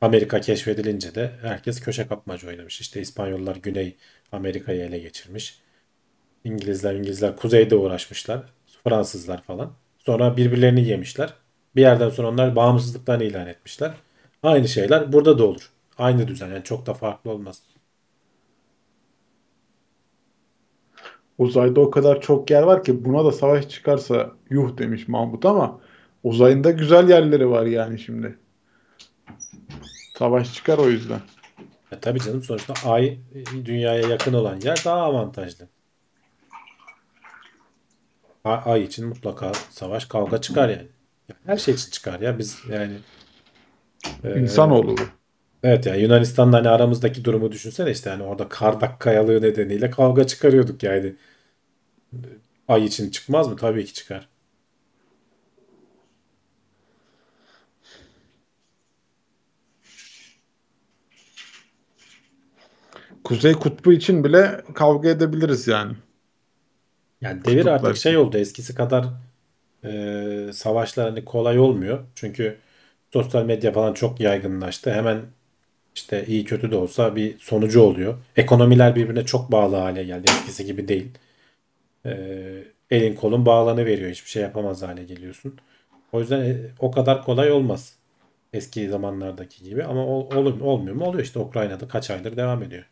Amerika 0.00 0.40
keşfedilince 0.40 1.14
de 1.14 1.32
herkes 1.42 1.80
köşe 1.80 2.06
kapmaca 2.06 2.48
oynamış. 2.48 2.80
İşte 2.80 3.00
İspanyollar 3.00 3.56
Güney 3.56 3.96
Amerika'yı 4.32 4.82
ele 4.82 4.98
geçirmiş. 4.98 5.58
İngilizler 6.44 6.94
İngilizler 6.94 7.36
kuzeyde 7.36 7.76
uğraşmışlar. 7.76 8.42
Fransızlar 8.84 9.42
falan. 9.42 9.72
Sonra 9.98 10.36
birbirlerini 10.36 10.88
yemişler. 10.88 11.34
Bir 11.76 11.80
yerden 11.80 12.10
sonra 12.10 12.28
onlar 12.28 12.56
bağımsızlıklarını 12.56 13.24
ilan 13.24 13.46
etmişler. 13.46 13.94
Aynı 14.42 14.68
şeyler 14.68 15.12
burada 15.12 15.38
da 15.38 15.44
olur. 15.46 15.70
Aynı 15.98 16.28
düzen 16.28 16.48
yani 16.48 16.64
çok 16.64 16.86
da 16.86 16.94
farklı 16.94 17.30
olmaz. 17.30 17.62
Uzayda 21.38 21.80
o 21.80 21.90
kadar 21.90 22.20
çok 22.20 22.50
yer 22.50 22.62
var 22.62 22.84
ki 22.84 23.04
buna 23.04 23.24
da 23.24 23.32
savaş 23.32 23.68
çıkarsa 23.68 24.32
yuh 24.50 24.78
demiş 24.78 25.08
Mahmut 25.08 25.44
ama 25.46 25.80
uzayında 26.22 26.70
güzel 26.70 27.08
yerleri 27.08 27.50
var 27.50 27.66
yani 27.66 27.98
şimdi. 27.98 28.38
Savaş 30.18 30.54
çıkar 30.54 30.78
o 30.78 30.88
yüzden. 30.90 31.20
Ya 31.92 32.00
tabii 32.00 32.20
canım 32.20 32.42
sonuçta 32.42 32.74
ay 32.90 33.18
dünyaya 33.64 34.08
yakın 34.08 34.32
olan 34.32 34.60
yer 34.60 34.82
daha 34.84 34.96
avantajlı. 35.02 35.68
Ay, 38.44 38.60
ay 38.64 38.82
için 38.82 39.06
mutlaka 39.08 39.52
savaş 39.70 40.04
kavga 40.04 40.40
çıkar 40.40 40.68
yani. 40.68 40.88
Her 41.46 41.56
şey 41.56 41.74
için 41.74 41.90
çıkar 41.90 42.20
ya 42.20 42.38
biz 42.38 42.62
yani 42.70 42.94
e, 42.94 42.98
İnsanoğlu 44.36 44.96
bu. 44.98 45.02
Evet 45.62 45.86
yani 45.86 46.02
Yunanistan'la 46.02 46.56
hani 46.56 46.68
aramızdaki 46.68 47.24
durumu 47.24 47.52
düşünsene 47.52 47.90
işte 47.90 48.10
hani 48.10 48.22
orada 48.22 48.48
Kardak 48.48 49.00
kayalığı 49.00 49.42
nedeniyle 49.42 49.90
kavga 49.90 50.26
çıkarıyorduk 50.26 50.82
yani. 50.82 51.14
Ay 52.68 52.84
için 52.84 53.10
çıkmaz 53.10 53.48
mı? 53.48 53.56
Tabii 53.56 53.84
ki 53.84 53.94
çıkar. 53.94 54.28
Kuzey 63.24 63.52
Kutbu 63.52 63.92
için 63.92 64.24
bile 64.24 64.64
kavga 64.74 65.08
edebiliriz 65.08 65.68
yani. 65.68 65.92
Yani 67.20 67.44
devir 67.44 67.64
Kutuplar 67.64 67.72
artık 67.72 67.96
şey 67.96 68.12
için. 68.12 68.20
oldu 68.20 68.38
eskisi 68.38 68.74
kadar 68.74 69.06
e, 69.84 70.50
savaşlar 70.52 71.08
hani 71.10 71.24
kolay 71.24 71.58
olmuyor. 71.58 72.04
Çünkü 72.14 72.58
sosyal 73.12 73.44
medya 73.44 73.72
falan 73.72 73.94
çok 73.94 74.20
yaygınlaştı. 74.20 74.92
Hemen 74.94 75.22
işte 75.96 76.26
iyi 76.26 76.44
kötü 76.44 76.70
de 76.70 76.76
olsa 76.76 77.16
bir 77.16 77.38
sonucu 77.38 77.82
oluyor. 77.82 78.18
Ekonomiler 78.36 78.96
birbirine 78.96 79.26
çok 79.26 79.52
bağlı 79.52 79.76
hale 79.76 80.04
geldi. 80.04 80.26
Eskisi 80.30 80.66
gibi 80.66 80.88
değil. 80.88 81.10
E, 82.06 82.12
elin 82.90 83.14
kolun 83.14 83.46
bağlanı 83.46 83.86
veriyor. 83.86 84.10
Hiçbir 84.10 84.30
şey 84.30 84.42
yapamaz 84.42 84.82
hale 84.82 85.04
geliyorsun. 85.04 85.58
O 86.12 86.20
yüzden 86.20 86.40
e, 86.40 86.56
o 86.78 86.90
kadar 86.90 87.24
kolay 87.24 87.52
olmaz. 87.52 87.96
Eski 88.52 88.88
zamanlardaki 88.88 89.64
gibi. 89.64 89.84
Ama 89.84 90.06
ol, 90.06 90.36
ol- 90.36 90.60
olmuyor 90.60 90.96
mu? 90.96 91.04
Oluyor 91.04 91.24
işte. 91.24 91.38
Ukrayna'da 91.38 91.88
kaç 91.88 92.10
aydır 92.10 92.36
devam 92.36 92.62
ediyor. 92.62 92.84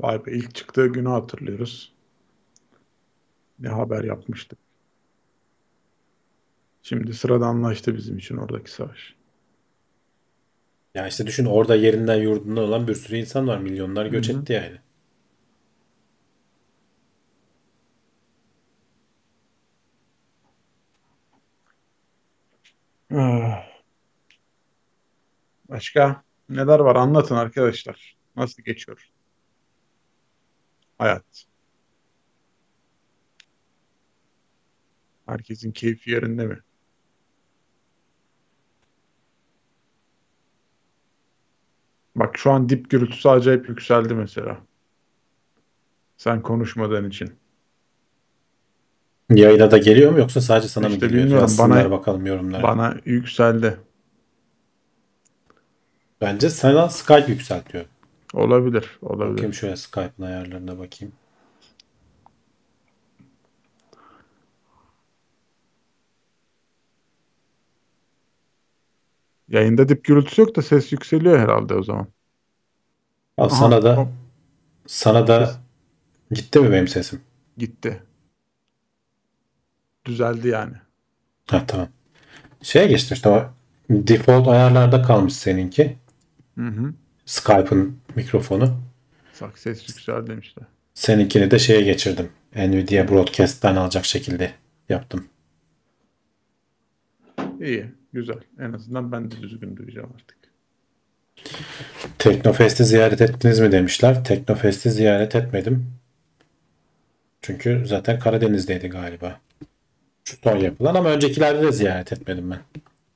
Vay 0.00 0.18
be 0.26 0.32
ilk 0.32 0.54
çıktığı 0.54 0.86
günü 0.86 1.08
hatırlıyoruz. 1.08 1.92
Ne 3.58 3.68
haber 3.68 4.04
yapmıştık. 4.04 4.58
Şimdi 6.88 7.14
sıradanlaştı 7.14 7.96
bizim 7.96 8.18
için 8.18 8.36
oradaki 8.36 8.70
savaş. 8.70 9.14
Ya 10.94 11.08
işte 11.08 11.26
düşün 11.26 11.44
orada 11.44 11.76
yerinden 11.76 12.16
yurdundan 12.16 12.64
olan 12.64 12.88
bir 12.88 12.94
sürü 12.94 13.16
insan 13.16 13.48
var. 13.48 13.58
Milyonlar 13.58 14.06
göç 14.06 14.28
Hı 14.28 14.32
hı. 14.32 14.40
etti 14.40 14.52
yani. 14.52 14.78
Ah, 23.10 23.66
Başka 25.68 26.22
neler 26.48 26.78
var 26.78 26.96
anlatın 26.96 27.34
arkadaşlar. 27.36 28.16
Nasıl 28.36 28.62
geçiyor 28.62 29.10
hayat? 30.98 31.46
Herkesin 35.26 35.72
keyfi 35.72 36.10
yerinde 36.10 36.46
mi? 36.46 36.58
Bak 42.16 42.38
şu 42.38 42.50
an 42.50 42.68
dip 42.68 42.90
gürültüsü 42.90 43.28
acayip 43.28 43.68
yükseldi 43.68 44.14
mesela. 44.14 44.56
Sen 46.16 46.42
konuşmadığın 46.42 47.08
için. 47.08 47.34
Yayına 49.30 49.70
da 49.70 49.78
geliyor 49.78 50.12
mu 50.12 50.18
yoksa 50.18 50.40
sadece 50.40 50.68
sana 50.68 50.86
İşte 50.88 50.96
mı 50.96 51.00
geliyor? 51.00 51.22
bilmiyorum, 51.24 51.42
Yazsınlar 51.42 51.70
bana- 51.84 51.90
bakalım 51.90 52.26
yorumlara. 52.26 52.62
Bana 52.62 52.96
yükseldi. 53.04 53.76
Bence 56.20 56.50
sana 56.50 56.88
Skype 56.88 57.32
yükseltiyor. 57.32 57.84
Olabilir, 58.34 58.98
olabilir. 59.02 59.32
Bakayım 59.34 59.54
şöyle 59.54 59.76
Skype'ın 59.76 60.22
ayarlarına 60.26 60.78
bakayım. 60.78 61.14
Yayında 69.48 69.88
dip 69.88 70.04
gürültüsü 70.04 70.42
yok 70.42 70.56
da 70.56 70.62
ses 70.62 70.92
yükseliyor 70.92 71.38
herhalde 71.38 71.74
o 71.74 71.82
zaman. 71.82 72.12
Al 73.36 73.48
Aha, 73.48 73.56
sana 73.58 73.82
da 73.82 73.94
hop, 73.96 74.08
sana 74.86 75.26
da 75.28 75.60
gitti 76.32 76.60
mi 76.60 76.72
benim 76.72 76.88
sesim? 76.88 77.22
gitti. 77.56 78.02
Düzeldi 80.04 80.48
yani. 80.48 80.76
Ha 81.46 81.64
tamam. 81.66 81.88
Şeye 82.62 82.86
geçtim 82.86 83.14
işte 83.14 83.28
o 83.30 83.50
default 83.90 84.48
ayarlarda 84.48 85.02
kalmış 85.02 85.34
seninki. 85.34 85.98
Hı 86.58 86.62
hı. 86.66 86.94
Skype'ın 87.26 87.98
mikrofonu. 88.16 88.80
Bak 89.40 89.58
ses 89.58 89.88
yükseldi 89.88 90.26
demişler. 90.30 90.66
Seninkini 90.94 91.50
de 91.50 91.58
şeye 91.58 91.80
geçirdim. 91.80 92.32
Nvidia 92.56 93.08
Broadcast'tan 93.08 93.76
alacak 93.76 94.04
şekilde 94.04 94.54
yaptım. 94.88 95.28
İyi, 97.60 97.94
güzel. 98.16 98.38
En 98.60 98.72
azından 98.72 99.12
ben 99.12 99.30
de 99.30 99.42
düzgün 99.42 99.76
duyacağım 99.76 100.12
artık. 100.14 100.36
Teknofest'i 102.18 102.84
ziyaret 102.84 103.20
ettiniz 103.20 103.60
mi 103.60 103.72
demişler. 103.72 104.24
Teknofest'i 104.24 104.90
ziyaret 104.90 105.34
etmedim. 105.34 105.86
Çünkü 107.42 107.82
zaten 107.86 108.18
Karadeniz'deydi 108.18 108.88
galiba. 108.88 109.40
Şu 110.24 110.36
son 110.44 110.56
yapılan 110.56 110.94
ama 110.94 111.10
öncekilerde 111.10 111.62
de 111.62 111.72
ziyaret 111.72 112.12
etmedim 112.12 112.50
ben. 112.50 112.58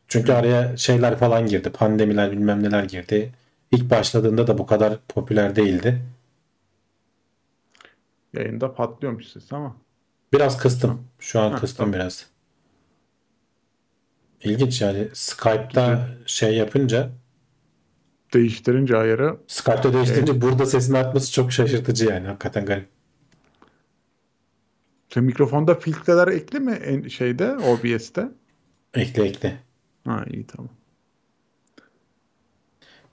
Çünkü 0.08 0.32
araya 0.32 0.76
şeyler 0.76 1.18
falan 1.18 1.46
girdi. 1.46 1.70
Pandemiler 1.70 2.32
bilmem 2.32 2.62
neler 2.62 2.84
girdi. 2.84 3.32
İlk 3.72 3.90
başladığında 3.90 4.46
da 4.46 4.58
bu 4.58 4.66
kadar 4.66 4.98
popüler 5.08 5.56
değildi. 5.56 6.02
Yayında 8.32 8.74
patlıyormuş 8.74 9.26
ses 9.26 9.52
ama. 9.52 9.76
Biraz 10.32 10.58
kıstım. 10.58 11.04
Şu 11.18 11.40
an 11.40 11.50
Ha, 11.52 11.58
kıstım 11.60 11.76
tamam. 11.84 11.92
biraz. 11.92 12.26
İlginç 14.44 14.80
yani 14.80 15.08
Skype'da 15.12 16.08
şey 16.26 16.56
yapınca 16.56 17.10
Değiştirince 18.34 18.96
ayarı 18.96 19.36
Skype'da 19.46 19.92
değiştirince 19.92 20.40
burada 20.40 20.66
sesin 20.66 20.94
artması 20.94 21.32
çok 21.32 21.52
şaşırtıcı 21.52 22.04
yani. 22.04 22.26
Hakikaten 22.26 22.66
garip. 22.66 22.88
Sen 25.08 25.24
mikrofonda 25.24 25.74
filtreler 25.74 26.28
ekli 26.28 26.60
mi 26.60 26.72
en 26.72 27.08
şeyde 27.08 27.56
OBS'te? 27.56 28.28
Ekle 28.94 29.24
ekle. 29.24 29.60
Ha 30.04 30.24
iyi 30.30 30.46
tamam. 30.46 30.70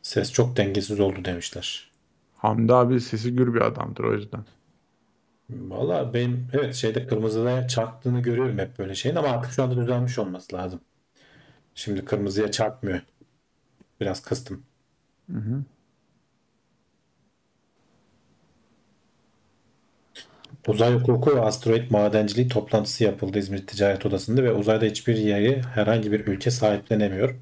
Ses 0.02 0.32
çok 0.32 0.58
dengesiz 0.58 1.00
oldu 1.00 1.26
demişler. 1.26 1.92
Hamdi 2.36 2.74
abi 2.74 3.02
sesi 3.02 3.36
gür 3.36 3.54
bir 3.54 3.62
adamdır 3.62 4.04
o 4.04 4.14
yüzden. 4.14 4.46
Valla 5.50 6.14
benim 6.14 6.48
evet 6.54 6.76
şeyde 6.76 7.08
kırmızıya 7.08 7.68
çarptığını 7.68 8.22
görüyorum 8.22 8.58
hep 8.58 8.80
böyle 8.80 8.96
şeyin 8.96 9.16
ama 9.16 9.28
artık 9.28 9.52
şu 9.52 9.64
anda 9.64 9.78
düzelmiş 9.78 10.20
olması 10.20 10.56
lazım. 10.56 10.80
Şimdi 11.78 12.06
kırmızıya 12.06 12.52
çarpmıyor. 12.52 13.02
Biraz 14.02 14.22
kıstım. 14.24 14.64
Hı 15.32 15.38
hı. 15.38 15.64
Uzay 20.68 20.94
hukuku 20.94 21.36
ve 21.36 21.42
asteroid 21.42 21.92
madenciliği 21.92 22.48
toplantısı 22.48 23.04
yapıldı 23.04 23.40
İzmir 23.40 23.68
Ticaret 23.68 24.06
Odası'nda 24.06 24.44
ve 24.44 24.54
uzayda 24.54 24.86
hiçbir 24.86 25.18
yeri 25.18 25.62
herhangi 25.64 26.12
bir 26.12 26.28
ülke 26.28 26.52
sahiplenemiyor. 26.52 27.36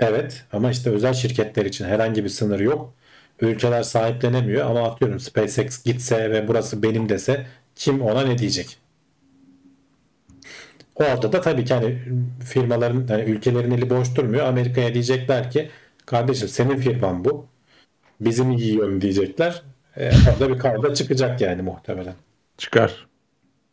Evet 0.00 0.46
ama 0.54 0.72
işte 0.72 0.90
özel 0.90 1.14
şirketler 1.14 1.66
için 1.66 1.86
herhangi 1.86 2.24
bir 2.24 2.30
sınır 2.30 2.60
yok. 2.60 2.94
Ülkeler 3.42 3.84
sahiplenemiyor 3.84 4.70
ama 4.70 4.82
atıyorum 4.92 5.20
SpaceX 5.20 5.84
gitse 5.84 6.32
ve 6.32 6.48
burası 6.48 6.84
benim 6.84 7.10
dese 7.10 7.46
kim 7.76 8.02
ona 8.02 8.22
ne 8.24 8.38
diyecek? 8.38 8.79
Orada 11.00 11.32
da 11.32 11.40
tabii 11.40 11.64
ki 11.64 11.74
hani 11.74 11.98
firmaların 12.44 13.06
hani 13.08 13.22
ülkelerin 13.22 13.70
eli 13.70 13.90
boş 13.90 14.16
durmuyor. 14.16 14.46
Amerika'ya 14.46 14.94
diyecekler 14.94 15.50
ki 15.50 15.70
kardeşim 16.06 16.48
senin 16.48 16.76
firman 16.76 17.24
bu. 17.24 17.46
Bizim 18.20 18.50
yiyorum 18.50 19.00
diyecekler. 19.00 19.62
E, 19.96 20.10
orada 20.32 20.54
bir 20.54 20.58
kavga 20.58 20.94
çıkacak 20.94 21.40
yani 21.40 21.62
muhtemelen. 21.62 22.14
Çıkar. 22.58 23.06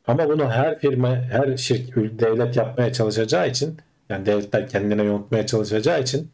Ama 0.08 0.30
bunu 0.30 0.52
her 0.52 0.80
firma, 0.80 1.16
her 1.16 1.58
şirket, 1.58 2.20
devlet 2.20 2.56
yapmaya 2.56 2.94
çalışacağı 2.94 3.50
için 3.50 3.78
yani 4.10 4.26
devletler 4.26 4.68
kendine 4.68 5.04
yontmaya 5.04 5.46
çalışacağı 5.46 6.02
için 6.02 6.32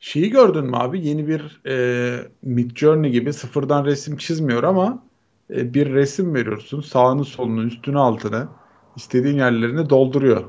Şeyi 0.00 0.30
gördün 0.30 0.64
mü 0.64 0.76
abi? 0.76 1.06
Yeni 1.06 1.28
bir 1.28 1.60
e, 1.66 2.28
Midjourney 2.42 3.10
gibi 3.10 3.32
sıfırdan 3.32 3.84
resim 3.84 4.16
çizmiyor 4.16 4.62
ama 4.62 5.02
e, 5.50 5.74
bir 5.74 5.94
resim 5.94 6.34
veriyorsun. 6.34 6.80
Sağını 6.80 7.24
solunu 7.24 7.64
üstünü 7.64 7.98
altını 7.98 8.48
istediğin 8.96 9.36
yerlerini 9.38 9.90
dolduruyor. 9.90 10.44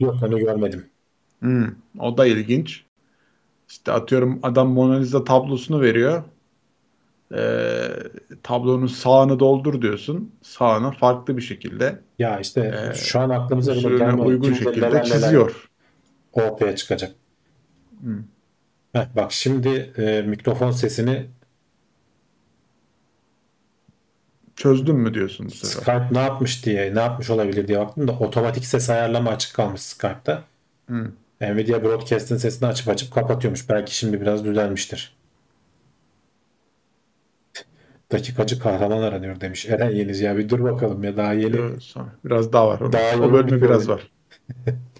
yok 0.00 0.22
onu 0.22 0.38
görmedim. 0.38 0.90
Hmm, 1.40 1.66
o 1.98 2.16
da 2.18 2.26
ilginç. 2.26 2.84
İşte 3.70 3.92
atıyorum 3.92 4.40
adam 4.42 4.68
Mona 4.72 4.94
Lisa 4.98 5.24
tablosunu 5.24 5.80
veriyor. 5.80 6.24
Ee, 7.34 7.88
tablonun 8.42 8.86
sağını 8.86 9.40
doldur 9.40 9.82
diyorsun. 9.82 10.34
Sağını 10.42 10.90
farklı 10.92 11.36
bir 11.36 11.42
şekilde 11.42 12.02
Ya 12.18 12.40
işte 12.40 12.60
Ee, 12.72 12.94
şu 12.94 13.20
an 13.20 13.30
aklımıza 13.30 13.76
bile 13.76 13.88
gelmedi. 13.94 14.22
uygun 14.22 14.52
şekilde 14.52 14.88
neler 14.88 15.04
çiziyor. 15.04 15.70
ortaya 16.32 16.76
çıkacak. 16.76 17.16
Hı. 18.04 18.24
Heh, 18.94 19.06
bak 19.16 19.32
şimdi 19.32 19.68
e, 19.98 20.22
mikrofon 20.22 20.70
sesini 20.70 21.30
Çözdün 24.56 24.96
mü 24.96 25.14
diyorsun 25.14 25.46
bu 25.46 25.50
sefer? 25.50 25.82
Skype 25.82 26.08
ne 26.10 26.18
yapmış 26.18 26.64
diye 26.66 26.94
ne 26.94 27.00
yapmış 27.00 27.30
olabilir 27.30 27.68
diye 27.68 27.78
baktım 27.78 28.08
da 28.08 28.12
otomatik 28.12 28.66
ses 28.66 28.90
ayarlama 28.90 29.30
açık 29.30 29.54
kalmış 29.54 29.80
Skype'ta. 29.80 30.44
Hı. 30.88 31.12
Nvidia 31.40 31.82
Broadcast'ın 31.82 32.36
sesini 32.36 32.68
açıp 32.68 32.88
açıp 32.88 33.14
kapatıyormuş. 33.14 33.68
Belki 33.68 33.96
şimdi 33.96 34.20
biraz 34.20 34.44
düzelmiştir. 34.44 35.16
Dakikacı 38.12 38.58
kahraman 38.58 39.02
aranıyor 39.02 39.40
demiş. 39.40 39.66
Eren 39.66 39.90
Yeniz 39.90 40.20
ya 40.20 40.36
bir 40.36 40.48
dur 40.48 40.64
bakalım 40.64 41.04
ya 41.04 41.16
daha 41.16 41.32
yeni. 41.32 41.56
Biraz 42.24 42.52
daha 42.52 42.68
var. 42.68 42.80
Onun. 42.80 42.92
Daha 42.92 43.16
o 43.16 43.32
bölümü 43.32 43.56
bir 43.56 43.62
biraz 43.62 43.88
var. 43.88 44.10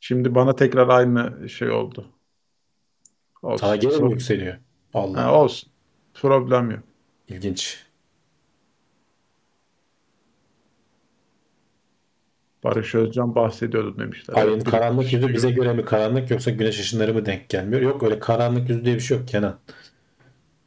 Şimdi 0.00 0.34
bana 0.34 0.56
tekrar 0.56 0.88
aynı 0.88 1.48
şey 1.48 1.70
oldu. 1.70 2.15
Olsun. 3.46 3.80
Geri 3.80 4.02
mi 4.02 4.10
yükseliyor? 4.12 4.56
Allah 4.94 5.22
Ha, 5.24 5.34
olsun. 5.42 5.70
Problem 6.14 6.70
yok. 6.70 6.80
ilginç. 7.28 7.86
Barış 12.64 12.94
Özcan 12.94 13.34
bahsediyordu 13.34 13.98
demişler. 13.98 14.34
Ayın 14.36 14.60
karanlık 14.60 15.12
yüzü 15.12 15.34
bize 15.34 15.50
göre 15.50 15.72
mi 15.72 15.84
karanlık 15.84 16.30
yoksa 16.30 16.50
güneş 16.50 16.80
ışınları 16.80 17.14
mı 17.14 17.26
denk 17.26 17.48
gelmiyor? 17.48 17.82
Yok 17.82 18.02
öyle 18.02 18.18
karanlık 18.18 18.68
yüzü 18.70 18.84
diye 18.84 18.94
bir 18.94 19.00
şey 19.00 19.18
yok 19.18 19.28
Kenan. 19.28 19.58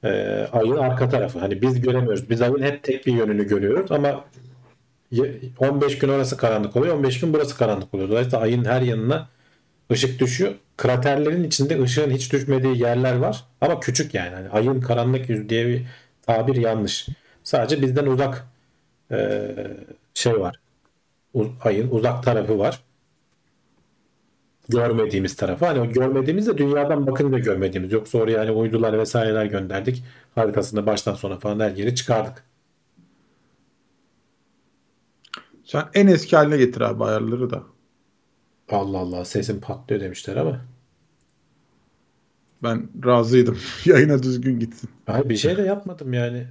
Ee, 0.03 0.09
ayın 0.51 0.77
arka 0.77 1.09
tarafı. 1.09 1.39
Hani 1.39 1.61
biz 1.61 1.81
göremiyoruz. 1.81 2.29
Biz 2.29 2.41
ayın 2.41 2.61
hep 2.61 2.83
tek 2.83 3.05
bir 3.07 3.13
yönünü 3.13 3.47
görüyoruz 3.47 3.91
ama 3.91 4.25
y- 5.11 5.39
15 5.59 5.99
gün 5.99 6.09
orası 6.09 6.37
karanlık 6.37 6.75
oluyor. 6.75 6.95
15 6.95 7.19
gün 7.19 7.33
burası 7.33 7.57
karanlık 7.57 7.93
oluyor. 7.93 8.09
Dolayısıyla 8.09 8.39
ayın 8.39 8.65
her 8.65 8.81
yanına 8.81 9.29
ışık 9.91 10.19
düşüyor. 10.19 10.55
Kraterlerin 10.77 11.43
içinde 11.43 11.81
ışığın 11.81 12.11
hiç 12.11 12.33
düşmediği 12.33 12.81
yerler 12.81 13.15
var. 13.15 13.45
Ama 13.61 13.79
küçük 13.79 14.13
yani. 14.13 14.35
Hani 14.35 14.49
ayın 14.49 14.81
karanlık 14.81 15.29
yüzü 15.29 15.49
diye 15.49 15.67
bir 15.67 15.85
tabir 16.21 16.55
yanlış. 16.55 17.07
Sadece 17.43 17.81
bizden 17.81 18.05
uzak 18.05 18.47
ee, 19.11 19.55
şey 20.13 20.39
var. 20.39 20.59
Ayın 21.63 21.91
uzak 21.91 22.23
tarafı 22.23 22.59
var 22.59 22.79
görmediğimiz 24.69 25.35
tarafı. 25.35 25.65
Hani 25.65 25.79
o 25.79 25.89
görmediğimiz 25.89 26.47
de 26.47 26.57
dünyadan 26.57 27.07
bakınca 27.07 27.39
görmediğimiz. 27.39 27.91
Yoksa 27.91 28.17
oraya 28.17 28.39
hani 28.39 28.51
uydular 28.51 28.97
vesaireler 28.99 29.45
gönderdik. 29.45 30.03
Haritasında 30.35 30.85
baştan 30.85 31.13
sona 31.13 31.39
falan 31.39 31.59
her 31.59 31.71
yeri 31.71 31.95
çıkardık. 31.95 32.43
Sen 35.65 35.83
en 35.93 36.07
eski 36.07 36.35
haline 36.35 36.57
getir 36.57 36.81
abi 36.81 37.03
ayarları 37.03 37.49
da. 37.49 37.63
Allah 38.69 38.97
Allah 38.99 39.25
sesim 39.25 39.61
patlıyor 39.61 40.01
demişler 40.01 40.35
ama. 40.35 40.65
Ben 42.63 42.89
razıydım. 43.05 43.57
Yayına 43.85 44.23
düzgün 44.23 44.59
gitsin. 44.59 44.89
Hayır 45.05 45.29
bir 45.29 45.35
şey 45.37 45.57
de 45.57 45.61
yapmadım 45.61 46.13
yani. 46.13 46.47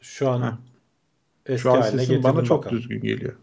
Şu 0.00 0.30
an 0.30 0.42
Ha. 0.42 0.58
eski 1.46 1.62
Şu 1.62 1.72
an 1.72 1.82
haline 1.82 2.06
sesin 2.06 2.22
bana 2.24 2.42
çok 2.44 2.70
bakalım. 2.70 2.70
düzgün 2.70 3.00
geliyor. 3.00 3.36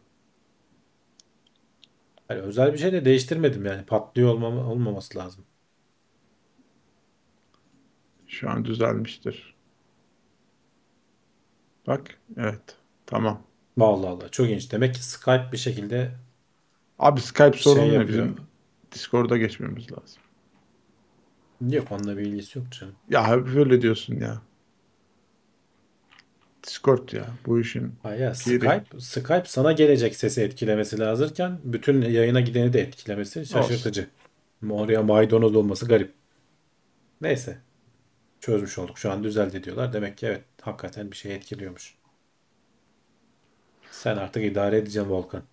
Hani 2.27 2.39
özel 2.41 2.73
bir 2.73 2.77
şey 2.77 2.93
de 2.93 3.05
değiştirmedim 3.05 3.65
yani. 3.65 3.85
Patlıyor 3.85 4.29
olmama, 4.33 4.65
olmaması 4.71 5.17
lazım. 5.17 5.45
Şu 8.27 8.49
an 8.49 8.65
düzelmiştir. 8.65 9.55
Bak, 11.87 12.19
evet. 12.37 12.77
Tamam. 13.05 13.47
Allah 13.79 14.09
Allah 14.09 14.29
çok 14.29 14.45
ilginç. 14.47 14.71
Demek 14.71 14.95
ki 14.95 15.03
Skype 15.05 15.49
bir 15.51 15.57
şekilde 15.57 16.11
Abi 16.99 17.21
Skype 17.21 17.57
sorunu 17.57 17.89
şey 17.89 17.99
ne 17.99 18.07
bizim? 18.07 18.35
Discord'a 18.91 19.37
geçmemiz 19.37 19.91
lazım. 19.91 20.21
Yok 21.61 21.91
onunla 21.91 22.17
bir 22.17 22.21
ilgisi 22.21 22.59
yok 22.59 22.67
canım. 22.71 22.95
Ya 23.09 23.27
hep 23.27 23.55
öyle 23.55 23.81
diyorsun 23.81 24.15
ya. 24.15 24.41
Discord 26.67 27.09
ya 27.11 27.25
bu 27.45 27.59
işin. 27.59 27.93
Hayır 28.03 28.19
ya. 28.19 28.35
Skype, 28.35 28.85
Skype 28.99 29.43
sana 29.45 29.71
gelecek 29.71 30.15
sesi 30.15 30.41
etkilemesi 30.41 30.99
lazımken 30.99 31.59
bütün 31.63 32.01
yayına 32.01 32.41
gideni 32.41 32.73
de 32.73 32.81
etkilemesi 32.81 33.45
şaşırtıcı. 33.45 34.07
Oraya 34.69 35.03
maydanoz 35.03 35.55
olması 35.55 35.87
garip. 35.87 36.13
Neyse. 37.21 37.57
Çözmüş 38.39 38.77
olduk. 38.77 38.97
Şu 38.97 39.11
an 39.11 39.23
düzeldi 39.23 39.63
diyorlar. 39.63 39.93
Demek 39.93 40.17
ki 40.17 40.25
evet 40.25 40.43
hakikaten 40.61 41.11
bir 41.11 41.15
şey 41.15 41.35
etkiliyormuş. 41.35 41.95
Sen 43.91 44.17
artık 44.17 44.43
idare 44.43 44.77
edeceksin 44.77 45.09
Volkan. 45.09 45.43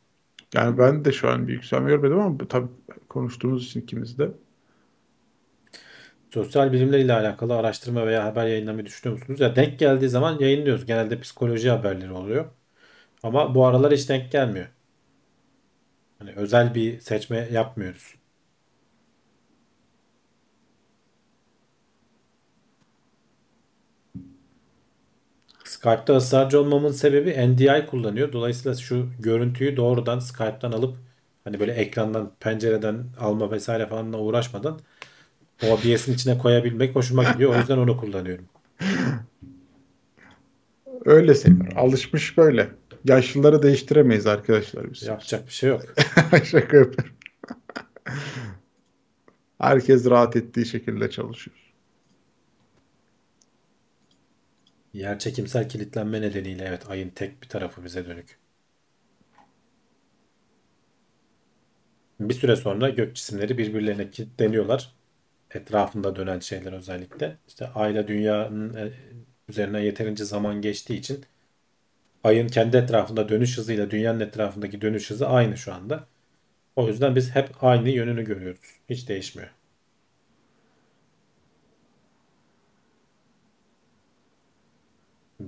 Yani 0.55 0.79
ben 0.79 1.05
de 1.05 1.13
şu 1.13 1.29
an 1.29 1.49
bir 1.49 1.53
yükselme 1.53 1.91
görmedim 1.91 2.19
ama 2.21 2.39
tabii 2.49 2.69
konuştuğumuz 3.09 3.67
için 3.67 3.81
ikimiz 3.81 4.19
de. 4.19 4.31
Sosyal 6.31 6.73
bilimler 6.73 6.99
ile 6.99 7.13
alakalı 7.13 7.57
araştırma 7.57 8.07
veya 8.07 8.25
haber 8.25 8.47
yayınlamayı 8.47 8.87
düşünüyor 8.87 9.19
musunuz? 9.19 9.41
Ya 9.41 9.57
denk 9.57 9.79
geldiği 9.79 10.09
zaman 10.09 10.39
yayınlıyoruz. 10.39 10.87
Genelde 10.87 11.21
psikoloji 11.21 11.71
haberleri 11.71 12.13
oluyor. 12.13 12.45
Ama 13.23 13.55
bu 13.55 13.67
aralar 13.67 13.93
hiç 13.93 14.09
denk 14.09 14.33
gelmiyor. 14.33 14.67
Hani 16.19 16.33
özel 16.37 16.75
bir 16.75 17.01
seçme 17.01 17.49
yapmıyoruz. 17.53 18.15
Skype'da 25.73 26.17
ısrarcı 26.17 26.61
olmamın 26.61 26.93
sebebi 26.93 27.31
NDI 27.31 27.87
kullanıyor. 27.87 28.33
Dolayısıyla 28.33 28.77
şu 28.77 29.09
görüntüyü 29.19 29.77
doğrudan 29.77 30.19
Skype'tan 30.19 30.73
alıp 30.73 30.97
hani 31.45 31.61
böyle 31.61 31.73
ekrandan, 31.73 32.33
pencereden 32.41 33.05
alma 33.21 33.51
vesaire 33.51 33.87
falanla 33.87 34.19
uğraşmadan 34.19 34.81
OBS'in 35.63 36.15
içine 36.15 36.39
koyabilmek 36.39 36.97
hoşuma 36.97 37.25
gidiyor. 37.25 37.55
O 37.55 37.59
yüzden 37.59 37.79
onu 37.79 37.97
kullanıyorum. 37.97 38.45
Öyle 41.05 41.35
seviyor. 41.35 41.77
Alışmış 41.77 42.39
böyle. 42.39 42.71
Yaşlıları 43.05 43.63
değiştiremeyiz 43.63 44.27
arkadaşlar 44.27 44.91
biz. 44.91 45.03
Yapacak 45.03 45.47
bir 45.47 45.53
şey 45.53 45.71
yok. 45.71 45.83
Şaka 46.45 46.77
yapıyorum. 46.77 47.15
Herkes 49.59 50.11
rahat 50.11 50.37
ettiği 50.37 50.67
şekilde 50.67 51.11
çalışıyor. 51.11 51.62
Yerçekimsel 54.93 55.69
kilitlenme 55.69 56.21
nedeniyle 56.21 56.65
evet 56.65 56.91
ayın 56.91 57.11
tek 57.11 57.43
bir 57.43 57.49
tarafı 57.49 57.85
bize 57.85 58.07
dönük. 58.07 58.39
Bir 62.21 62.35
süre 62.35 62.57
sonra 62.57 62.89
gök 62.89 63.17
cisimleri 63.17 63.59
birbirlerine 63.59 64.11
kilitleniyorlar. 64.11 64.93
Etrafında 65.51 66.17
dönen 66.17 66.39
şeyler 66.39 66.73
özellikle. 66.73 67.37
İşte 67.49 67.69
ayla 67.69 68.09
dünyanın 68.09 68.75
e, 68.75 68.93
üzerine 69.49 69.85
yeterince 69.85 70.25
zaman 70.25 70.61
geçtiği 70.63 70.99
için 70.99 71.25
ayın 72.25 72.49
kendi 72.49 72.77
etrafında 72.77 73.29
dönüş 73.29 73.59
hızıyla 73.59 73.91
dünyanın 73.91 74.21
etrafındaki 74.21 74.81
dönüş 74.81 75.11
hızı 75.11 75.29
aynı 75.29 75.57
şu 75.59 75.75
anda. 75.75 76.07
O 76.77 76.89
yüzden 76.89 77.17
biz 77.17 77.31
hep 77.35 77.65
aynı 77.65 77.91
yönünü 77.91 78.25
görüyoruz. 78.25 78.61
Hiç 78.91 79.09
değişmiyor. 79.09 79.51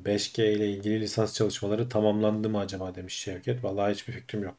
...5G 0.04 0.52
ile 0.52 0.70
ilgili 0.70 1.00
lisans 1.00 1.34
çalışmaları 1.34 1.88
tamamlandı 1.88 2.50
mı 2.50 2.58
acaba 2.58 2.94
demiş 2.94 3.14
Şevket. 3.14 3.64
Vallahi 3.64 3.92
hiçbir 3.92 4.12
fikrim 4.12 4.42
yok. 4.42 4.54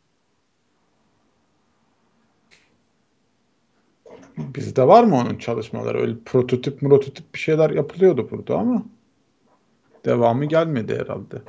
Bizde 4.37 4.87
var 4.87 5.03
mı 5.03 5.15
onun 5.15 5.37
çalışmaları? 5.37 6.01
Öyle 6.01 6.13
prototip 6.25 6.79
prototip 6.79 7.33
bir 7.33 7.39
şeyler 7.39 7.69
yapılıyordu 7.69 8.27
burada 8.31 8.57
ama 8.57 8.85
devamı 10.05 10.45
gelmedi 10.45 10.95
herhalde. 10.99 11.41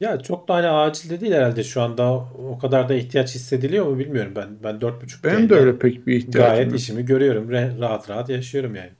Ya 0.00 0.18
çok 0.20 0.48
da 0.48 0.54
hani 0.54 0.68
acil 0.68 1.10
de 1.10 1.20
değil 1.20 1.32
herhalde 1.32 1.64
şu 1.64 1.82
anda 1.82 2.12
o 2.52 2.58
kadar 2.60 2.88
da 2.88 2.94
ihtiyaç 2.94 3.34
hissediliyor 3.34 3.86
mu 3.86 3.98
bilmiyorum 3.98 4.32
ben. 4.36 4.48
Ben 4.64 4.74
4.5 4.74 5.24
Benim 5.24 5.48
de 5.48 5.54
öyle 5.54 5.78
pek 5.78 6.06
bir 6.06 6.16
ihtiyacım 6.16 6.54
gayet 6.54 6.70
yok. 6.70 6.80
işimi 6.80 7.04
görüyorum. 7.04 7.50
Rahat 7.80 8.10
rahat 8.10 8.28
yaşıyorum 8.28 8.74
yani. 8.74 8.90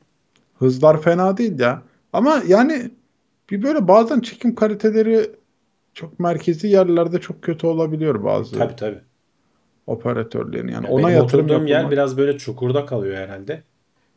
Hızlar 0.58 1.02
fena 1.02 1.36
değil 1.36 1.60
ya. 1.60 1.82
Ama 2.12 2.42
yani 2.46 2.90
bir 3.50 3.62
böyle 3.62 3.88
bazen 3.88 4.20
çekim 4.20 4.54
kaliteleri 4.54 5.30
çok 5.94 6.20
merkezi 6.20 6.68
yerlerde 6.68 7.20
çok 7.20 7.42
kötü 7.42 7.66
olabiliyor 7.66 8.24
bazı 8.24 8.58
Tabii 8.58 8.76
tabii. 8.76 9.00
operatörlerin. 9.86 10.68
Yani 10.68 10.84
Ya 10.84 10.90
ona 10.90 11.02
benim 11.02 11.14
yatırım 11.16 11.44
oturduğum 11.46 11.66
yer 11.66 11.90
biraz 11.90 12.16
böyle 12.18 12.38
çukurda 12.38 12.86
kalıyor 12.86 13.16
herhalde. 13.16 13.62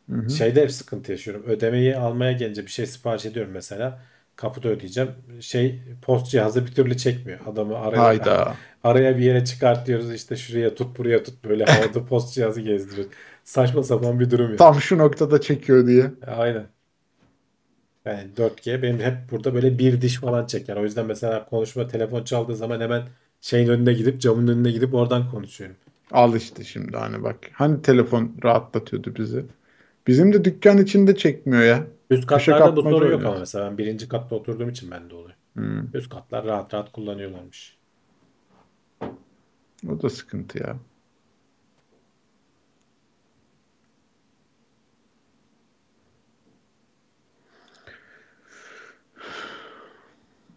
Hı 0.09 0.15
hı. 0.15 0.29
Şeyde 0.29 0.61
hep 0.61 0.71
sıkıntı 0.71 1.11
yaşıyorum. 1.11 1.43
Ödemeyi 1.47 1.97
almaya 1.97 2.31
gelince 2.31 2.61
bir 2.61 2.71
şey 2.71 2.85
sipariş 2.85 3.25
ediyorum 3.25 3.51
mesela. 3.53 4.01
Kapıda 4.35 4.69
ödeyeceğim. 4.69 5.11
Şey 5.39 5.81
post 6.01 6.27
cihazı 6.31 6.65
bir 6.65 6.71
türlü 6.71 6.97
çekmiyor. 6.97 7.39
Adamı 7.47 7.77
araya 7.77 8.03
Hayda. 8.03 8.53
araya 8.83 9.17
bir 9.17 9.23
yere 9.23 9.45
çıkartıyoruz 9.45 10.13
işte 10.13 10.35
şuraya 10.35 10.75
tut 10.75 10.97
buraya 10.97 11.23
tut 11.23 11.45
böyle 11.45 11.65
havada 11.65 12.05
post 12.05 12.33
cihazı 12.33 12.61
gezdiriyor. 12.61 13.07
Saçma 13.43 13.83
sapan 13.83 14.19
bir 14.19 14.31
durum 14.31 14.51
ya. 14.51 14.57
Tam 14.57 14.81
şu 14.81 14.97
noktada 14.97 15.41
çekiyor 15.41 15.87
diye. 15.87 16.11
Aynen. 16.27 16.74
Yani 18.05 18.29
4G 18.37 18.81
benim 18.81 18.99
hep 18.99 19.15
burada 19.31 19.53
böyle 19.53 19.79
bir 19.79 20.01
diş 20.01 20.15
falan 20.15 20.45
çeker. 20.45 20.75
O 20.75 20.83
yüzden 20.83 21.05
mesela 21.05 21.45
konuşma 21.45 21.87
telefon 21.87 22.23
çaldığı 22.23 22.55
zaman 22.55 22.79
hemen 22.79 23.03
şeyin 23.41 23.67
önüne 23.67 23.93
gidip 23.93 24.21
camın 24.21 24.47
önüne 24.47 24.71
gidip 24.71 24.93
oradan 24.93 25.31
konuşuyorum. 25.31 25.75
Al 26.11 26.35
işte 26.35 26.63
şimdi 26.63 26.97
hani 26.97 27.23
bak. 27.23 27.37
Hani 27.53 27.81
telefon 27.81 28.31
rahatlatıyordu 28.43 29.15
bizi. 29.15 29.45
Bizim 30.07 30.33
de 30.33 30.45
dükkan 30.45 30.77
içinde 30.77 31.15
çekmiyor 31.15 31.63
ya. 31.63 31.87
Üst 32.09 32.27
katlarda 32.27 32.75
bu 32.75 32.81
sorun 32.81 33.11
yok 33.11 33.25
ama 33.25 33.39
mesela 33.39 33.69
ben 33.69 33.77
birinci 33.77 34.07
katta 34.07 34.35
oturduğum 34.35 34.69
için 34.69 34.91
bende 34.91 35.15
oluyor. 35.15 35.35
Hmm. 35.53 35.83
Üst 35.93 36.09
katlar 36.09 36.45
rahat 36.45 36.73
rahat 36.73 36.91
kullanıyorlarmış. 36.91 37.77
O 39.89 40.01
da 40.01 40.09
sıkıntı 40.09 40.59
ya. 40.59 40.77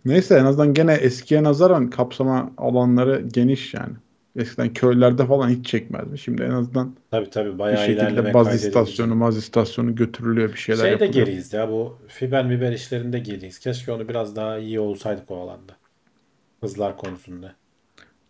Neyse 0.09 0.35
en 0.39 0.45
azından 0.45 0.75
gene 0.75 0.93
eskiye 0.95 1.43
nazaran 1.43 1.91
kapsama 1.91 2.53
alanları 2.59 3.25
geniş 3.33 3.75
yani. 3.75 3.93
Eskiden 4.37 4.73
köylerde 4.73 5.27
falan 5.27 5.49
hiç 5.49 5.67
çekmezdi. 5.67 6.19
Şimdi 6.19 6.43
en 6.43 6.51
azından 6.51 6.95
Tabii 7.11 7.31
tabii 7.31 7.55
bir 7.55 7.59
bayağı 7.59 7.79
şekilde 7.79 8.03
ilerleme 8.03 8.35
baz 8.35 8.55
istasyonu, 8.55 9.15
maz 9.15 9.37
istasyonu 9.37 9.95
götürülüyor 9.95 10.53
bir 10.53 10.57
şeyler 10.59 10.81
Şeyde 10.83 11.05
yapılıyor. 11.05 11.27
geriyiz 11.27 11.53
ya 11.53 11.69
bu 11.71 11.97
fiber 12.09 12.47
miber 12.47 12.73
işlerinde 12.73 13.19
geriyiz. 13.19 13.59
Keşke 13.59 13.93
onu 13.93 14.09
biraz 14.09 14.37
daha 14.37 14.59
iyi 14.59 14.81
olsaydık 14.81 15.31
o 15.31 15.37
alanda. 15.41 15.73
Hızlar 16.61 16.97
konusunda. 16.97 17.55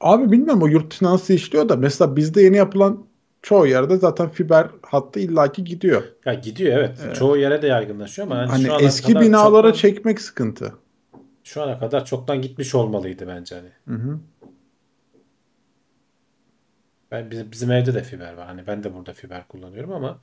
Abi 0.01 0.33
bilmiyorum 0.33 0.63
o 0.63 0.67
yurt 0.67 0.91
dışında 0.91 1.11
nasıl 1.11 1.35
işliyor 1.35 1.69
da 1.69 1.77
mesela 1.77 2.17
bizde 2.17 2.43
yeni 2.43 2.57
yapılan 2.57 3.05
çoğu 3.43 3.67
yerde 3.67 3.97
zaten 3.97 4.29
fiber 4.29 4.67
hattı 4.83 5.21
illaki 5.21 5.65
gidiyor. 5.65 6.03
Ya 6.27 6.35
gidiyor 6.35 6.79
evet. 6.79 6.99
Çoğu 7.19 7.37
yere 7.37 7.63
de 7.63 7.67
yaygınlaşıyor 7.67 8.29
ama 8.29 8.37
yani 8.37 8.49
Hani 8.49 8.65
şu 8.65 8.73
eski 8.87 9.21
binalara 9.21 9.67
çoktan- 9.69 9.81
çekmek 9.81 10.21
sıkıntı. 10.21 10.73
Şu 11.49 11.63
ana 11.63 11.79
kadar 11.79 12.05
çoktan 12.05 12.43
gitmiş 12.43 12.75
olmalıydı 12.75 13.27
bence 13.27 13.55
hani. 13.55 13.71
Hı 13.89 13.95
hı. 14.03 14.19
Ben 17.11 17.31
bizim, 17.31 17.53
bizim 17.53 17.71
evde 17.71 17.95
de 17.95 18.03
fiber 18.03 18.33
var. 18.33 18.47
Hani 18.47 18.67
ben 18.67 18.85
de 18.85 18.95
burada 18.95 19.13
fiber 19.13 19.49
kullanıyorum 19.49 19.93
ama 19.93 20.21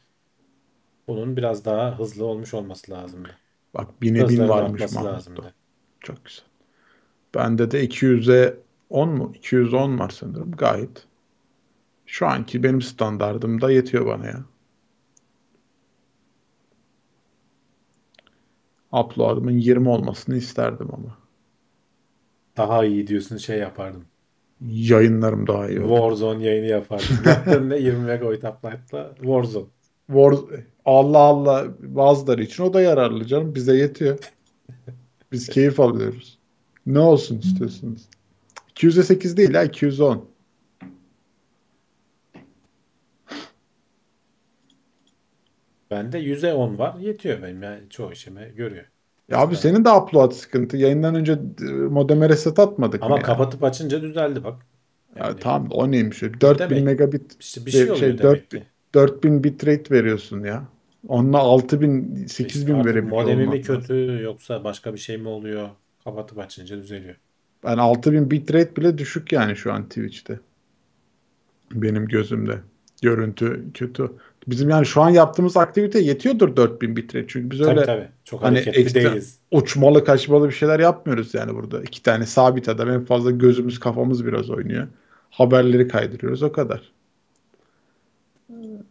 bunun 1.07 1.37
biraz 1.37 1.65
daha 1.65 1.99
hızlı 1.99 2.25
olmuş 2.25 2.53
olması 2.53 2.91
lazımdı. 2.91 3.29
Bak 3.73 4.01
bine 4.01 4.29
bin 4.29 4.49
varmış 4.49 4.91
Mahmut'ta. 4.93 5.53
Çok 5.99 6.25
güzel. 6.25 6.45
Bende 7.35 7.71
de 7.71 7.85
200'e 7.85 8.57
10 8.89 9.09
mu? 9.09 9.31
210 9.35 9.99
var 9.99 10.09
sanırım. 10.09 10.51
Gayet. 10.51 11.07
Şu 12.05 12.27
anki 12.27 12.63
benim 12.63 12.81
standardımda 12.81 13.71
yetiyor 13.71 14.05
bana 14.05 14.25
ya. 14.25 14.45
Upload'ımın 19.03 19.57
20 19.57 19.89
olmasını 19.89 20.37
isterdim 20.37 20.87
ama. 20.93 21.17
Daha 22.57 22.85
iyi 22.85 23.07
diyorsun 23.07 23.37
şey 23.37 23.59
yapardım. 23.59 24.05
Yayınlarım 24.61 25.47
daha 25.47 25.69
iyi. 25.69 25.79
Warzone 25.79 26.43
yayını 26.45 26.65
yapardım. 26.65 27.07
Yaptığın 27.25 27.69
ne 27.69 27.77
20 27.77 27.99
megabayt 28.05 28.43
upload'la 28.43 29.15
Warzone. 29.15 29.65
War- 30.09 30.63
Allah 30.85 31.17
Allah 31.17 31.65
bazıları 31.79 32.43
için 32.43 32.63
o 32.63 32.73
da 32.73 32.81
yararlı 32.81 33.25
canım. 33.25 33.55
Bize 33.55 33.77
yetiyor. 33.77 34.17
Biz 35.31 35.49
keyif 35.49 35.79
alıyoruz. 35.79 36.39
Ne 36.85 36.99
olsun 36.99 37.39
istiyorsunuz? 37.39 38.01
200'e 38.75 39.03
8 39.03 39.37
değil 39.37 39.53
ha 39.53 39.63
210. 39.63 40.25
Bende 45.91 46.19
100'e 46.19 46.53
10 46.53 46.77
var. 46.77 46.95
Yetiyor 46.99 47.41
benim 47.41 47.63
yani 47.63 47.89
çoğu 47.89 48.11
işime 48.11 48.49
görüyor. 48.55 48.85
Ya 49.29 49.37
abi 49.37 49.55
senin 49.55 49.85
de 49.85 49.89
upload 49.91 50.31
sıkıntı. 50.31 50.77
Yayından 50.77 51.15
önce 51.15 51.39
e, 51.61 51.65
modeme 51.71 52.29
reset 52.29 52.59
atmadık 52.59 53.03
Ama 53.03 53.15
mı 53.15 53.21
ya? 53.21 53.25
kapatıp 53.25 53.63
açınca 53.63 54.01
düzeldi 54.01 54.43
bak. 54.43 54.65
Ya 55.15 55.25
Yani 55.25 55.39
tamam 55.39 55.67
o 55.71 55.91
neymiş? 55.91 56.23
öyle? 56.23 56.41
4000 56.41 56.69
Demek- 56.69 56.83
megabit 56.85 57.37
işte 57.39 57.65
bir 57.65 57.71
şey 57.71 57.91
oluyor 57.91 57.95
şey, 57.95 58.17
demek 58.17 58.23
4000 58.23 58.59
ki. 58.59 58.65
4000 58.95 59.43
bitrate 59.43 59.95
veriyorsun 59.95 60.43
ya. 60.43 60.63
Onunla 61.07 61.37
6000 61.39 62.25
8000 62.27 62.73
Artık 62.73 62.85
verebiliyor 62.85 63.21
modemi 63.21 63.47
mi 63.47 63.59
lazım. 63.59 63.81
kötü 63.81 64.19
yoksa 64.23 64.63
başka 64.63 64.93
bir 64.93 64.99
şey 64.99 65.17
mi 65.17 65.27
oluyor? 65.27 65.69
Kapatıp 66.03 66.39
açınca 66.39 66.77
düzeliyor. 66.77 67.15
Ben 67.63 67.77
6000 67.77 68.31
bitrate 68.31 68.75
bile 68.75 68.97
düşük 68.97 69.31
yani 69.31 69.55
şu 69.55 69.73
an 69.73 69.83
Twitch'te. 69.89 70.39
Benim 71.71 72.07
gözümde. 72.07 72.59
Görüntü 73.01 73.63
kötü. 73.73 74.11
Bizim 74.47 74.69
yani 74.69 74.85
şu 74.85 75.01
an 75.01 75.09
yaptığımız 75.09 75.57
aktivite 75.57 75.99
yetiyordur 75.99 76.55
4000 76.55 76.95
bitrate. 76.95 77.25
Çünkü 77.27 77.51
biz 77.51 77.61
Tabii 77.65 77.69
öyle 77.69 77.85
tabii. 77.85 78.07
Çok 78.23 78.43
hani 78.43 78.59
hareketli 78.59 78.81
ekstra- 78.81 78.93
değiliz. 78.93 79.39
uçmalı 79.51 80.05
kaçmalı 80.05 80.47
bir 80.47 80.53
şeyler 80.53 80.79
yapmıyoruz 80.79 81.33
yani 81.33 81.55
burada. 81.55 81.81
İki 81.83 82.03
tane 82.03 82.25
sabit 82.25 82.69
adam 82.69 82.89
en 82.89 83.05
fazla 83.05 83.31
gözümüz 83.31 83.79
kafamız 83.79 84.25
biraz 84.25 84.49
oynuyor. 84.49 84.87
Haberleri 85.29 85.87
kaydırıyoruz 85.87 86.43
o 86.43 86.51
kadar. 86.51 86.91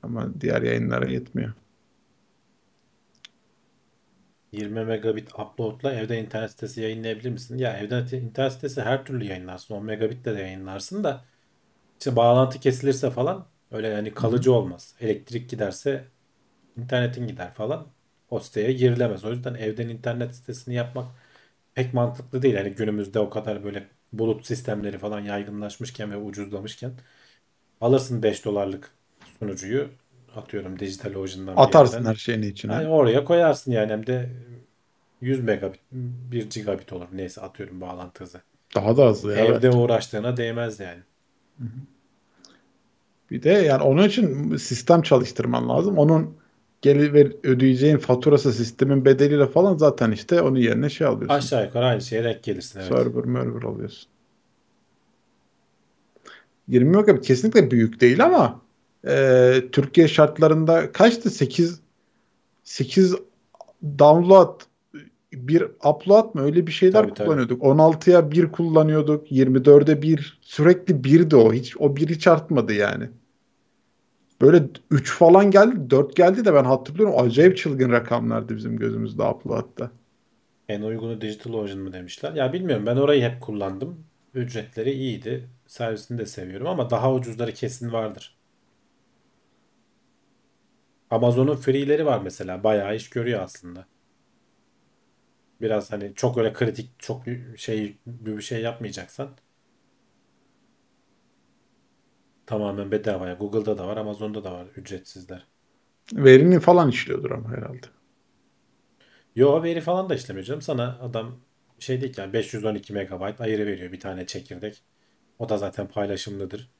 Ama 0.02 0.40
diğer 0.40 0.62
yayınlara 0.62 1.10
yetmiyor. 1.10 1.52
20 4.52 4.84
megabit 4.84 5.34
uploadla 5.38 5.92
evde 5.92 6.20
internet 6.20 6.50
sitesi 6.50 6.80
yayınlayabilir 6.80 7.30
misin? 7.30 7.58
Ya 7.58 7.76
evde 7.78 8.16
internet 8.16 8.52
sitesi 8.52 8.82
her 8.82 9.04
türlü 9.04 9.24
yayınlarsın. 9.24 9.74
10 9.74 9.84
megabitle 9.84 10.36
de 10.36 10.40
yayınlarsın 10.40 11.04
da 11.04 11.24
işte 12.00 12.16
bağlantı 12.16 12.60
kesilirse 12.60 13.10
falan 13.10 13.46
öyle 13.74 13.88
yani 13.88 14.14
kalıcı 14.14 14.52
olmaz. 14.54 14.94
Elektrik 15.00 15.50
giderse 15.50 16.04
internetin 16.76 17.28
gider 17.28 17.54
falan. 17.54 17.86
O 18.30 18.40
siteye 18.40 18.72
girilemez. 18.72 19.24
O 19.24 19.30
yüzden 19.30 19.54
evden 19.54 19.88
internet 19.88 20.36
sitesini 20.36 20.74
yapmak 20.74 21.06
pek 21.74 21.94
mantıklı 21.94 22.42
değil. 22.42 22.54
Yani 22.54 22.70
günümüzde 22.70 23.18
o 23.20 23.30
kadar 23.30 23.64
böyle 23.64 23.88
bulut 24.12 24.46
sistemleri 24.46 24.98
falan 24.98 25.20
yaygınlaşmışken 25.20 26.12
ve 26.12 26.16
ucuzlamışken 26.16 26.92
alırsın 27.80 28.22
5 28.22 28.44
dolarlık 28.44 28.90
sunucuyu 29.38 29.88
atıyorum 30.36 30.78
DigitalOcean'dan 30.78 31.56
bir 31.56 31.62
Atarsın 31.62 31.96
yerden. 31.98 32.10
her 32.10 32.14
şeyin 32.16 32.42
içine. 32.42 32.72
Yani 32.72 32.88
oraya 32.88 33.24
koyarsın 33.24 33.72
yani 33.72 33.92
hem 33.92 34.06
de 34.06 34.30
100 35.20 35.40
megabit 35.44 35.80
1 35.92 36.50
gigabit 36.50 36.92
olur 36.92 37.08
neyse 37.12 37.40
atıyorum 37.40 37.80
bağlantı 37.80 38.24
hızı. 38.24 38.40
Daha 38.74 38.96
da 38.96 39.06
hızlı 39.08 39.32
ya. 39.32 39.44
Evde 39.44 39.70
uğraştığına 39.70 40.36
değmez 40.36 40.80
yani. 40.80 41.02
Bir 43.30 43.42
de 43.42 43.50
yani 43.50 43.82
onun 43.82 44.08
için 44.08 44.56
sistem 44.56 45.02
çalıştırman 45.02 45.68
lazım. 45.68 45.98
Onun 45.98 46.34
geri 46.82 47.12
ver, 47.12 47.32
ödeyeceğin 47.42 47.98
faturası 47.98 48.52
sistemin 48.52 49.04
bedeliyle 49.04 49.46
falan 49.46 49.76
zaten 49.76 50.10
işte 50.10 50.42
onun 50.42 50.56
yerine 50.56 50.90
şey 50.90 51.06
alıyorsun. 51.06 51.34
Aşağı 51.34 51.64
yukarı 51.64 51.84
aynı 51.84 52.00
şeye 52.00 52.24
denk 52.24 52.42
gelirsin 52.42 52.80
evet. 52.80 52.88
Server 52.88 53.24
merver 53.24 53.62
alıyorsun. 53.62 54.08
20 56.68 56.96
megabit 56.96 57.26
kesinlikle 57.26 57.70
büyük 57.70 58.00
değil 58.00 58.24
ama 58.24 58.60
e, 59.06 59.62
Türkiye 59.72 60.08
şartlarında 60.08 60.92
kaçtı? 60.92 61.30
8 61.30 61.80
8 62.64 63.14
download 63.98 64.60
bir 65.36 65.62
upload 65.62 66.34
mı 66.34 66.42
öyle 66.42 66.66
bir 66.66 66.72
şeyler 66.72 67.02
Tabii, 67.02 67.14
tabii. 67.14 67.26
kullanıyorduk. 67.26 67.62
16'ya 67.62 68.30
1 68.30 68.52
kullanıyorduk. 68.52 69.32
24'e 69.32 70.02
1 70.02 70.38
sürekli 70.42 70.94
1'di 70.94 71.36
o. 71.36 71.52
Hiç 71.52 71.76
o 71.76 71.96
1 71.96 72.08
hiç 72.08 72.26
artmadı 72.26 72.72
yani. 72.72 73.08
Böyle 74.40 74.64
3 74.90 75.12
falan 75.12 75.50
geldi, 75.50 75.90
4 75.90 76.16
geldi 76.16 76.44
de 76.44 76.54
ben 76.54 76.64
hatırlıyorum. 76.64 77.14
Acayip 77.18 77.56
çılgın 77.56 77.92
rakamlardı 77.92 78.56
bizim 78.56 78.76
gözümüzde 78.76 79.22
upload'da. 79.22 79.90
En 80.68 80.82
uygunu 80.82 81.20
DigitalOcean 81.20 81.78
mı 81.78 81.92
demişler. 81.92 82.32
Ya 82.32 82.52
bilmiyorum 82.52 82.86
ben 82.86 82.96
orayı 82.96 83.22
hep 83.22 83.40
kullandım. 83.40 84.04
Ücretleri 84.34 84.92
iyiydi. 84.92 85.48
Servisini 85.66 86.18
de 86.18 86.26
seviyorum 86.26 86.66
ama 86.66 86.90
daha 86.90 87.14
ucuzları 87.14 87.52
kesin 87.52 87.92
vardır. 87.92 88.36
Amazon'un 91.10 91.56
free'leri 91.56 92.06
var 92.06 92.20
mesela. 92.24 92.64
Bayağı 92.64 92.96
iş 92.96 93.10
görüyor 93.10 93.40
aslında. 93.42 93.86
Biraz 95.64 95.92
hani 95.92 96.14
çok 96.14 96.38
öyle 96.38 96.52
kritik 96.52 96.90
çok 96.98 97.22
şey 97.56 97.98
bir 98.06 98.40
şey 98.40 98.62
yapmayacaksan 98.62 99.30
tamamen 102.46 102.90
bedavaya. 102.90 103.34
Google'da 103.34 103.78
da 103.78 103.88
var, 103.88 103.96
Amazon'da 103.96 104.44
da 104.44 104.52
var 104.52 104.66
ücretsizler. 104.76 105.46
Verini 106.12 106.60
falan 106.60 106.88
işliyordur 106.88 107.30
ama 107.30 107.48
herhalde. 107.48 107.86
Yo 109.36 109.62
veri 109.62 109.80
falan 109.80 110.08
da 110.08 110.14
işlemiyor 110.14 110.46
canım. 110.46 110.62
Sana 110.62 110.98
adam 111.00 111.36
şey 111.78 112.00
değil 112.00 112.12
ki 112.12 112.20
yani 112.20 112.32
512 112.32 112.92
megabayt 112.92 113.40
ayırı 113.40 113.66
veriyor 113.66 113.92
bir 113.92 114.00
tane 114.00 114.26
çekirdek. 114.26 114.82
O 115.38 115.48
da 115.48 115.58
zaten 115.58 115.88
paylaşımlıdır. 115.88 116.70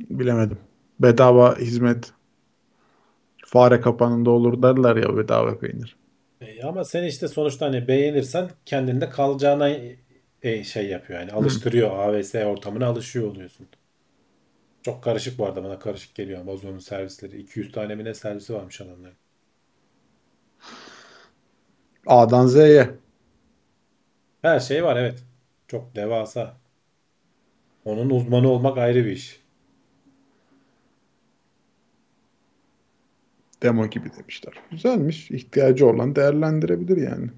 Bilemedim. 0.00 0.58
Bedava 1.00 1.58
hizmet 1.58 2.12
fare 3.50 3.80
kapanında 3.80 4.30
olur 4.30 4.62
derler 4.62 4.96
ya 4.96 5.16
bedava 5.16 5.58
peynir. 5.58 5.96
E, 6.40 6.62
ama 6.62 6.84
sen 6.84 7.04
işte 7.04 7.28
sonuçta 7.28 7.66
hani 7.66 7.88
beğenirsen 7.88 8.50
kendinde 8.66 9.10
kalacağına 9.10 9.70
e, 10.42 10.64
şey 10.64 10.86
yapıyor 10.86 11.20
yani 11.20 11.32
alıştırıyor 11.32 11.98
AWS 11.98 12.34
ortamına 12.34 12.86
alışıyor 12.86 13.28
oluyorsun. 13.30 13.68
Çok 14.82 15.04
karışık 15.04 15.38
bu 15.38 15.46
arada 15.46 15.64
bana 15.64 15.78
karışık 15.78 16.14
geliyor 16.14 16.40
Amazon'un 16.40 16.78
servisleri. 16.78 17.40
200 17.40 17.72
tane 17.72 17.94
mi 17.94 18.04
ne 18.04 18.14
servisi 18.14 18.54
varmış 18.54 18.80
adamların. 18.80 19.16
A'dan 22.06 22.46
Z'ye. 22.46 22.90
Her 24.42 24.60
şey 24.60 24.84
var 24.84 24.96
evet. 24.96 25.24
Çok 25.68 25.96
devasa. 25.96 26.56
Onun 27.84 28.10
uzmanı 28.10 28.48
olmak 28.48 28.78
ayrı 28.78 29.04
bir 29.04 29.10
iş. 29.10 29.39
Demo 33.62 33.86
gibi 33.86 34.10
demişler. 34.18 34.52
Güzelmiş. 34.70 35.30
İhtiyacı 35.30 35.86
olan 35.86 36.16
değerlendirebilir 36.16 36.96
yani. 36.96 37.30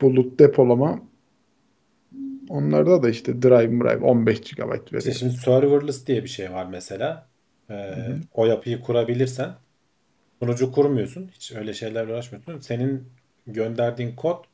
Bulut 0.00 0.38
depolama 0.38 1.02
onlarda 2.48 3.02
da 3.02 3.10
işte 3.10 3.42
drive 3.42 3.80
drive 3.80 4.04
15 4.04 4.40
GB 4.40 4.74
İşte 4.96 4.96
veriyor. 4.96 5.14
şimdi 5.14 5.32
serverless 5.34 6.06
diye 6.06 6.22
bir 6.24 6.28
şey 6.28 6.52
var 6.52 6.66
mesela. 6.66 7.28
Ee, 7.70 7.94
o 8.34 8.46
yapıyı 8.46 8.80
kurabilirsen 8.80 9.54
sunucu 10.42 10.72
kurmuyorsun. 10.72 11.28
Hiç 11.32 11.52
öyle 11.52 11.74
şeylerle 11.74 12.12
uğraşmıyorsun. 12.12 12.58
Senin 12.60 13.08
gönderdiğin 13.46 14.16
kod 14.16 14.44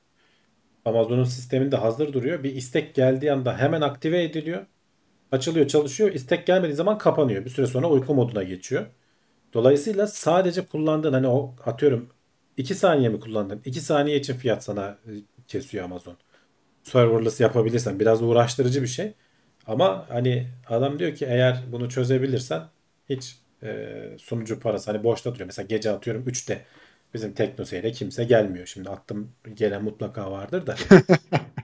Amazon'un 0.85 1.25
sisteminde 1.25 1.77
hazır 1.77 2.13
duruyor. 2.13 2.43
Bir 2.43 2.55
istek 2.55 2.95
geldiği 2.95 3.33
anda 3.33 3.59
hemen 3.59 3.81
aktive 3.81 4.25
ediliyor. 4.25 4.67
Açılıyor, 5.33 5.67
çalışıyor. 5.69 6.13
İstek 6.13 6.47
gelmediği 6.47 6.75
zaman 6.77 6.99
kapanıyor. 6.99 7.45
Bir 7.45 7.51
süre 7.51 7.67
sonra 7.67 7.91
uyku 7.91 8.15
moduna 8.15 8.43
geçiyor. 8.43 8.87
Dolayısıyla 9.55 10.07
sadece 10.07 10.67
kullandığın 10.67 11.13
hani 11.13 11.29
o 11.29 11.57
atıyorum 11.65 12.11
2 12.57 12.75
saniye 12.75 13.09
mi 13.09 13.21
kullandın? 13.21 13.63
2 13.65 13.81
saniye 13.81 14.17
için 14.17 14.35
fiyat 14.35 14.65
sana 14.65 14.99
e, 15.07 15.11
kesiyor 15.49 15.85
Amazon. 15.85 16.17
Serverless 16.83 17.41
yapabilirsen 17.41 18.01
biraz 18.01 18.23
uğraştırıcı 18.23 18.83
bir 18.83 18.87
şey. 18.87 19.15
Ama 19.67 20.07
hani 20.09 20.49
adam 20.69 20.99
diyor 20.99 21.15
ki 21.15 21.25
eğer 21.27 21.65
bunu 21.73 21.91
çözebilirsen 21.91 22.63
hiç 23.11 23.39
e, 23.63 23.95
sunucu 24.19 24.61
parası 24.61 24.91
hani 24.93 25.05
boşta 25.05 25.31
duruyor. 25.35 25.47
Mesela 25.47 25.67
gece 25.67 25.91
atıyorum 25.91 26.25
3'te 26.29 26.65
bizim 27.15 27.35
teknoseyre 27.35 27.93
kimse 27.93 28.25
gelmiyor. 28.25 28.67
Şimdi 28.67 28.91
attım 28.91 29.33
gelen 29.55 29.85
mutlaka 29.85 30.31
vardır 30.33 30.67
da 30.67 30.77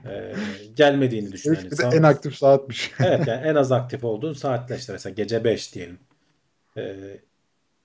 e, 0.11 0.35
gelmediğini 0.75 1.31
düşün. 1.31 1.55
De 1.55 1.75
sam- 1.75 1.95
en 1.95 2.03
aktif 2.03 2.35
saatmiş. 2.35 2.91
Evet 2.99 3.27
yani 3.27 3.47
en 3.47 3.55
az 3.55 3.71
aktif 3.71 4.03
olduğun 4.03 4.33
saatler 4.33 4.77
işte 4.77 4.93
mesela 4.93 5.13
gece 5.13 5.43
5 5.43 5.75
diyelim. 5.75 5.99
Ee, 6.77 7.21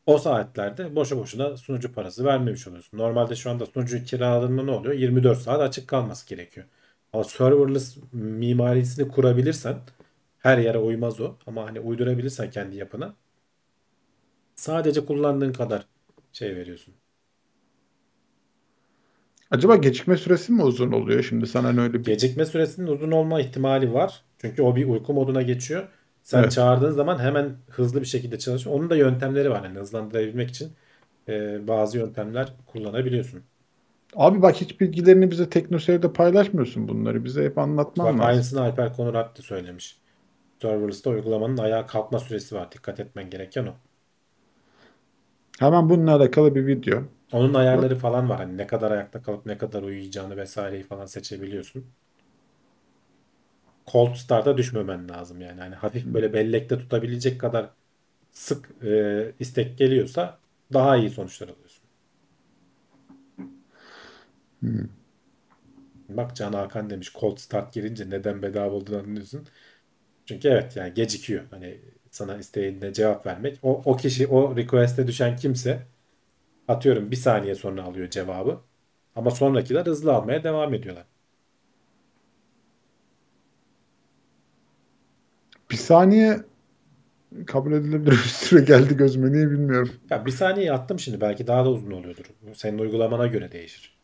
o 0.07 0.19
saatlerde 0.19 0.97
boşu 0.97 1.19
boşuna 1.19 1.57
sunucu 1.57 1.93
parası 1.95 2.25
vermemiş 2.25 2.69
oluyorsun. 2.69 2.99
Normalde 2.99 3.37
şu 3.37 3.51
anda 3.51 3.67
sunucu 3.67 4.05
kiraladığında 4.05 4.63
ne 4.63 4.71
oluyor? 4.71 4.95
24 4.95 5.39
saat 5.39 5.61
açık 5.61 5.89
kalması 5.89 6.29
gerekiyor. 6.29 6.67
Ama 7.13 7.25
serverless 7.25 7.97
mimarisini 8.13 9.09
kurabilirsen 9.09 9.77
her 10.39 10.59
yere 10.59 10.79
uymaz 10.79 11.21
o. 11.21 11.37
Ama 11.47 11.67
hani 11.67 11.81
uydurabilirsen 11.81 12.51
kendi 12.51 12.77
yapına 12.77 13.15
sadece 14.57 15.07
kullandığın 15.07 15.53
kadar 15.53 15.87
şey 16.33 16.57
veriyorsun. 16.57 16.95
Acaba 19.51 19.77
gecikme 19.77 20.17
süresi 20.17 20.53
mi 20.53 20.63
uzun 20.63 20.93
oluyor? 20.93 21.23
Şimdi 21.23 21.47
sana 21.47 21.69
hani 21.69 21.81
öyle 21.81 21.95
bir 21.95 22.05
Gecikme 22.05 22.47
süresinin 22.47 22.87
uzun 22.87 23.11
olma 23.11 23.41
ihtimali 23.41 23.93
var. 23.93 24.25
Çünkü 24.39 24.63
o 24.63 24.77
bir 24.77 24.89
uyku 24.89 25.13
moduna 25.13 25.43
geçiyor. 25.43 25.89
Sen 26.27 26.43
Evet. 26.43 26.53
çağırdığın 26.53 26.91
zaman 26.91 27.19
hemen 27.19 27.57
hızlı 27.71 28.01
bir 28.01 28.07
şekilde 28.07 28.39
çalışıyor. 28.39 28.77
Onun 28.77 28.91
da 28.91 28.97
yöntemleri 28.97 29.51
var. 29.51 29.65
Yani 29.65 29.79
hızlandırabilmek 29.79 30.51
için 30.51 30.73
e, 31.29 31.69
bazı 31.69 31.99
yöntemler 31.99 32.53
kullanabiliyorsun. 32.67 33.45
Abi 34.17 34.43
bak 34.43 34.57
hiç 34.57 34.81
bilgilerini 34.81 35.31
bize 35.31 35.51
TeknoSeyir'de 35.51 36.13
paylaşmıyorsun 36.13 36.89
bunları. 36.89 37.25
Bize 37.25 37.45
hep 37.45 37.59
anlatman 37.59 38.07
Bak 38.07 38.21
lazım. 38.21 38.27
aynısını 38.29 38.61
Alper 38.61 38.93
Konurat 38.97 39.39
da 39.39 39.43
söylemiş. 39.43 39.99
Serverless'ta 40.63 41.11
uygulamanın 41.11 41.59
ayağa 41.59 41.87
kalkma 41.87 42.19
süresi 42.21 42.55
var. 42.55 42.73
Dikkat 42.73 43.01
etmen 43.01 43.31
gereken 43.31 43.67
o. 43.67 43.75
Hemen 45.59 45.89
bununla 45.89 46.15
alakalı 46.17 46.55
bir 46.55 46.67
video. 46.67 47.03
Onun 47.33 47.55
ayarları 47.55 47.97
falan 47.99 48.29
var. 48.29 48.39
Hani 48.39 48.57
ne 48.57 48.67
kadar 48.67 48.91
ayakta 48.91 49.23
kalıp 49.23 49.47
ne 49.47 49.59
kadar 49.59 49.83
uyuyacağını 49.83 50.37
vesaireyi 50.37 50.83
falan 50.83 51.07
seçebiliyorsun. 51.07 51.87
Cold 53.87 54.15
start'a 54.15 54.57
düşmemen 54.57 55.09
lazım 55.09 55.41
yani. 55.41 55.61
Hani 55.61 55.75
hafif 55.75 56.07
böyle 56.07 56.33
bellekte 56.33 56.79
tutabilecek 56.79 57.41
kadar 57.41 57.71
sık 58.33 58.71
e, 58.85 59.35
istek 59.41 59.79
geliyorsa 59.79 60.41
daha 60.73 60.97
iyi 60.97 61.11
sonuçlar 61.11 61.49
alıyorsun. 61.49 61.85
Bak 66.09 66.37
Can 66.37 66.53
Hakan 66.53 66.91
demiş 66.91 67.13
cold 67.21 67.37
start 67.39 67.73
girince 67.75 68.11
neden 68.11 68.43
bedava 68.43 68.71
olduğunu 68.75 68.99
anlıyorsun. 68.99 69.49
Çünkü 70.27 70.49
evet 70.49 70.77
yani 70.77 70.95
gecikiyor. 70.95 71.45
Hani 71.51 71.81
sana 72.11 72.39
isteğine 72.39 72.93
cevap 72.93 73.27
vermek. 73.27 73.59
O, 73.63 73.83
o 73.85 73.97
kişi 73.97 74.27
o 74.29 74.57
request'e 74.57 75.07
düşen 75.07 75.37
kimse 75.37 75.87
atıyorum 76.69 77.11
bir 77.11 77.17
saniye 77.17 77.55
sonra 77.55 77.85
alıyor 77.85 78.11
cevabı. 78.11 78.61
Ama 79.17 79.31
sonrakiler 79.31 79.87
hızlı 79.87 80.15
almaya 80.15 80.45
devam 80.45 80.75
ediyorlar. 80.75 81.07
Saniye 85.87 86.41
kabul 87.47 87.73
edilebilir 87.73 88.11
bir 88.11 88.17
süre 88.17 88.61
geldi 88.61 88.97
gözüme 88.97 89.33
niye 89.33 89.51
bilmiyorum. 89.51 89.91
Ya 90.11 90.27
bir 90.27 90.31
saniye 90.31 90.73
attım 90.73 90.99
şimdi 90.99 91.21
belki 91.21 91.47
daha 91.47 91.65
da 91.65 91.71
uzun 91.71 91.91
oluyordur. 91.91 92.25
Senin 92.55 92.79
uygulamana 92.79 93.27
göre 93.27 93.53
değişir. 93.53 93.97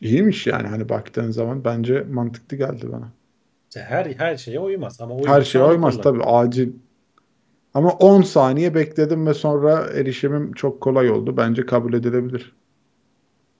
İyiymiş 0.00 0.46
yani 0.46 0.68
hani 0.68 0.88
baktığın 0.88 1.30
zaman 1.30 1.64
bence 1.64 2.00
mantıklı 2.00 2.56
geldi 2.56 2.92
bana. 2.92 3.08
Her 3.74 4.06
her 4.06 4.36
şeye 4.36 4.60
uymaz 4.60 5.00
ama 5.00 5.14
Her 5.14 5.20
uyuyorsa 5.20 5.44
şeye 5.44 5.64
uymaz 5.64 6.00
tabii 6.02 6.22
acil. 6.22 6.72
Ama 7.74 7.90
10 7.90 8.22
saniye 8.22 8.74
bekledim 8.74 9.26
ve 9.26 9.34
sonra 9.34 9.86
erişimim 9.94 10.52
çok 10.52 10.80
kolay 10.80 11.10
oldu. 11.10 11.36
Bence 11.36 11.66
kabul 11.66 11.92
edilebilir. 11.94 12.56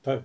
Tabii. 0.02 0.24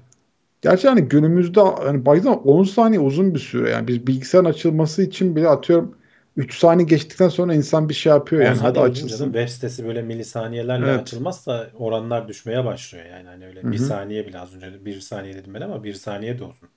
Gerçi 0.61 0.87
hani 0.87 1.01
günümüzde 1.01 1.61
hani 1.61 2.05
baktığın 2.05 2.23
zaman 2.23 2.47
10 2.47 2.63
saniye 2.63 2.99
uzun 3.01 3.33
bir 3.33 3.39
süre. 3.39 3.69
Yani 3.69 3.87
biz 3.87 4.07
bilgisayarın 4.07 4.49
açılması 4.49 5.03
için 5.03 5.35
bile 5.35 5.49
atıyorum 5.49 5.95
3 6.37 6.57
saniye 6.59 6.87
geçtikten 6.87 7.29
sonra 7.29 7.53
insan 7.53 7.89
bir 7.89 7.93
şey 7.93 8.09
yapıyor 8.13 8.41
yani. 8.41 8.59
Hadi 8.59 8.79
uzun 8.79 8.83
açılsın. 8.91 9.07
canım. 9.07 9.33
Web 9.33 9.47
sitesi 9.49 9.85
böyle 9.85 10.01
milisaniyelerle 10.01 10.91
Evet. 10.91 11.01
açılmazsa 11.01 11.71
oranlar 11.77 12.27
düşmeye 12.27 12.65
başlıyor 12.65 13.05
yani. 13.05 13.27
Hani 13.27 13.45
öyle 13.47 13.61
Hı 13.63 13.71
bir 13.71 13.77
saniye 13.77 14.27
bile 14.27 14.39
az 14.39 14.55
önce 14.55 14.85
bir 14.85 14.99
saniye 14.99 15.33
dedim 15.35 15.53
ben 15.53 15.61
ama 15.61 15.83
bir 15.83 15.93
saniye 15.93 16.39
de 16.39 16.43
olsun. 16.43 16.69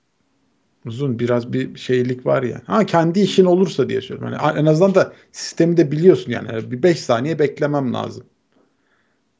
Uzun 0.85 1.19
biraz 1.19 1.53
bir 1.53 1.75
şeylik 1.77 2.25
var 2.25 2.43
yani. 2.43 2.61
Ha 2.65 2.85
kendi 2.85 3.19
işin 3.19 3.45
olursa 3.45 3.89
diye 3.89 4.01
söylüyorum. 4.01 4.37
Yani 4.43 4.59
en 4.59 4.65
azından 4.65 4.95
da 4.95 5.13
sistemi 5.31 5.77
de 5.77 5.91
biliyorsun 5.91 6.31
yani. 6.31 6.47
Yani 6.53 6.71
Bir 6.71 6.83
5 6.83 6.99
saniye 6.99 7.39
beklemem 7.39 7.93
lazım. 7.93 8.23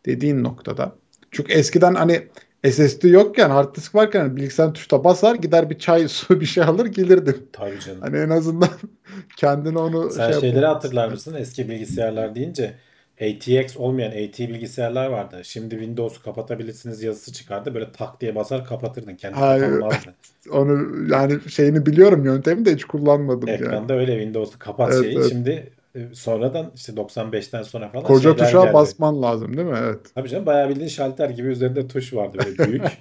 Dediğin 0.05 0.43
noktada. 0.43 0.95
Çünkü 1.31 1.53
eskiden 1.53 1.95
hani 1.95 2.27
SSD 2.65 3.03
yokken 3.03 3.49
hard 3.49 3.75
disk 3.75 3.95
varken 3.95 4.19
hani 4.19 4.35
bilgisayarın 4.35 4.73
tuşuna 4.73 5.03
basar 5.03 5.35
gider 5.35 5.69
bir 5.69 5.79
çay 5.79 6.07
su 6.07 6.41
bir 6.41 6.45
şey 6.45 6.63
alır 6.63 6.85
gelirdim. 6.85 7.47
Tabii 7.53 7.79
canım. 7.79 8.01
Hani 8.01 8.17
en 8.17 8.29
azından 8.29 8.69
kendine 9.37 9.79
onu 9.79 10.09
Sen 10.09 10.31
şey 10.31 10.41
şeyleri 10.41 10.65
hatırlar 10.65 11.09
mısın? 11.09 11.35
Eski 11.39 11.69
bilgisayarlar 11.69 12.35
deyince 12.35 12.73
ATX 13.21 13.77
olmayan 13.77 14.11
AT 14.11 14.39
bilgisayarlar 14.39 15.07
vardı. 15.07 15.41
Şimdi 15.43 15.75
Windows'u 15.75 16.23
kapatabilirsiniz 16.23 17.03
yazısı 17.03 17.33
çıkardı. 17.33 17.73
Böyle 17.73 17.91
tak 17.91 18.21
diye 18.21 18.35
basar 18.35 18.65
kapatırdın. 18.65 19.15
Kendi 19.15 19.35
kapanmazdı. 19.35 20.15
Onu 20.51 20.87
yani 21.13 21.39
şeyini 21.49 21.85
biliyorum 21.85 22.25
yöntemini 22.25 22.65
de 22.65 22.73
hiç 22.73 22.85
kullanmadım 22.85 23.47
yani. 23.47 23.57
Ekranda 23.57 23.93
öyle 23.93 24.11
Windows'u 24.11 24.59
kapat 24.59 24.93
Evet, 24.93 25.03
şeyi. 25.03 25.17
evet. 25.17 25.29
Şimdi 25.29 25.71
sonradan 26.13 26.71
işte 26.75 26.95
95'ten 26.95 27.63
sonra 27.63 27.89
falan 27.89 28.03
Koca 28.05 28.35
tuşa 28.35 28.61
geldi. 28.61 28.73
basman 28.73 29.21
lazım 29.21 29.57
değil 29.57 29.67
mi? 29.67 29.77
Evet. 29.83 30.13
Tabii 30.15 30.29
canım 30.29 30.45
bayağı 30.45 30.69
bildiğin 30.69 30.87
şalter 30.89 31.29
gibi 31.29 31.47
üzerinde 31.47 31.87
tuş 31.87 32.13
vardı 32.13 32.37
böyle 32.45 32.57
büyük. 32.71 32.97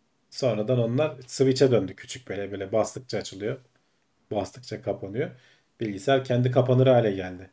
Sonradan 0.30 0.78
onlar 0.78 1.16
switch'e 1.26 1.70
döndü 1.70 1.94
küçük 1.96 2.28
böyle 2.28 2.52
böyle 2.52 2.72
bastıkça 2.72 3.18
açılıyor. 3.18 3.58
Bastıkça 4.32 4.82
kapanıyor. 4.82 5.30
Bilgisayar 5.80 6.24
kendi 6.24 6.50
kapanır 6.50 6.86
hale 6.86 7.10
geldi. 7.12 7.50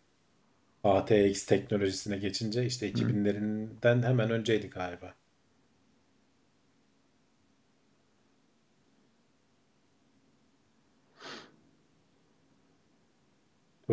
ATX 0.83 1.45
teknolojisine 1.45 2.17
geçince 2.17 2.65
işte 2.65 2.89
2000'lerinden 2.89 4.03
hemen 4.03 4.31
önceydi 4.31 4.69
galiba. 4.69 5.13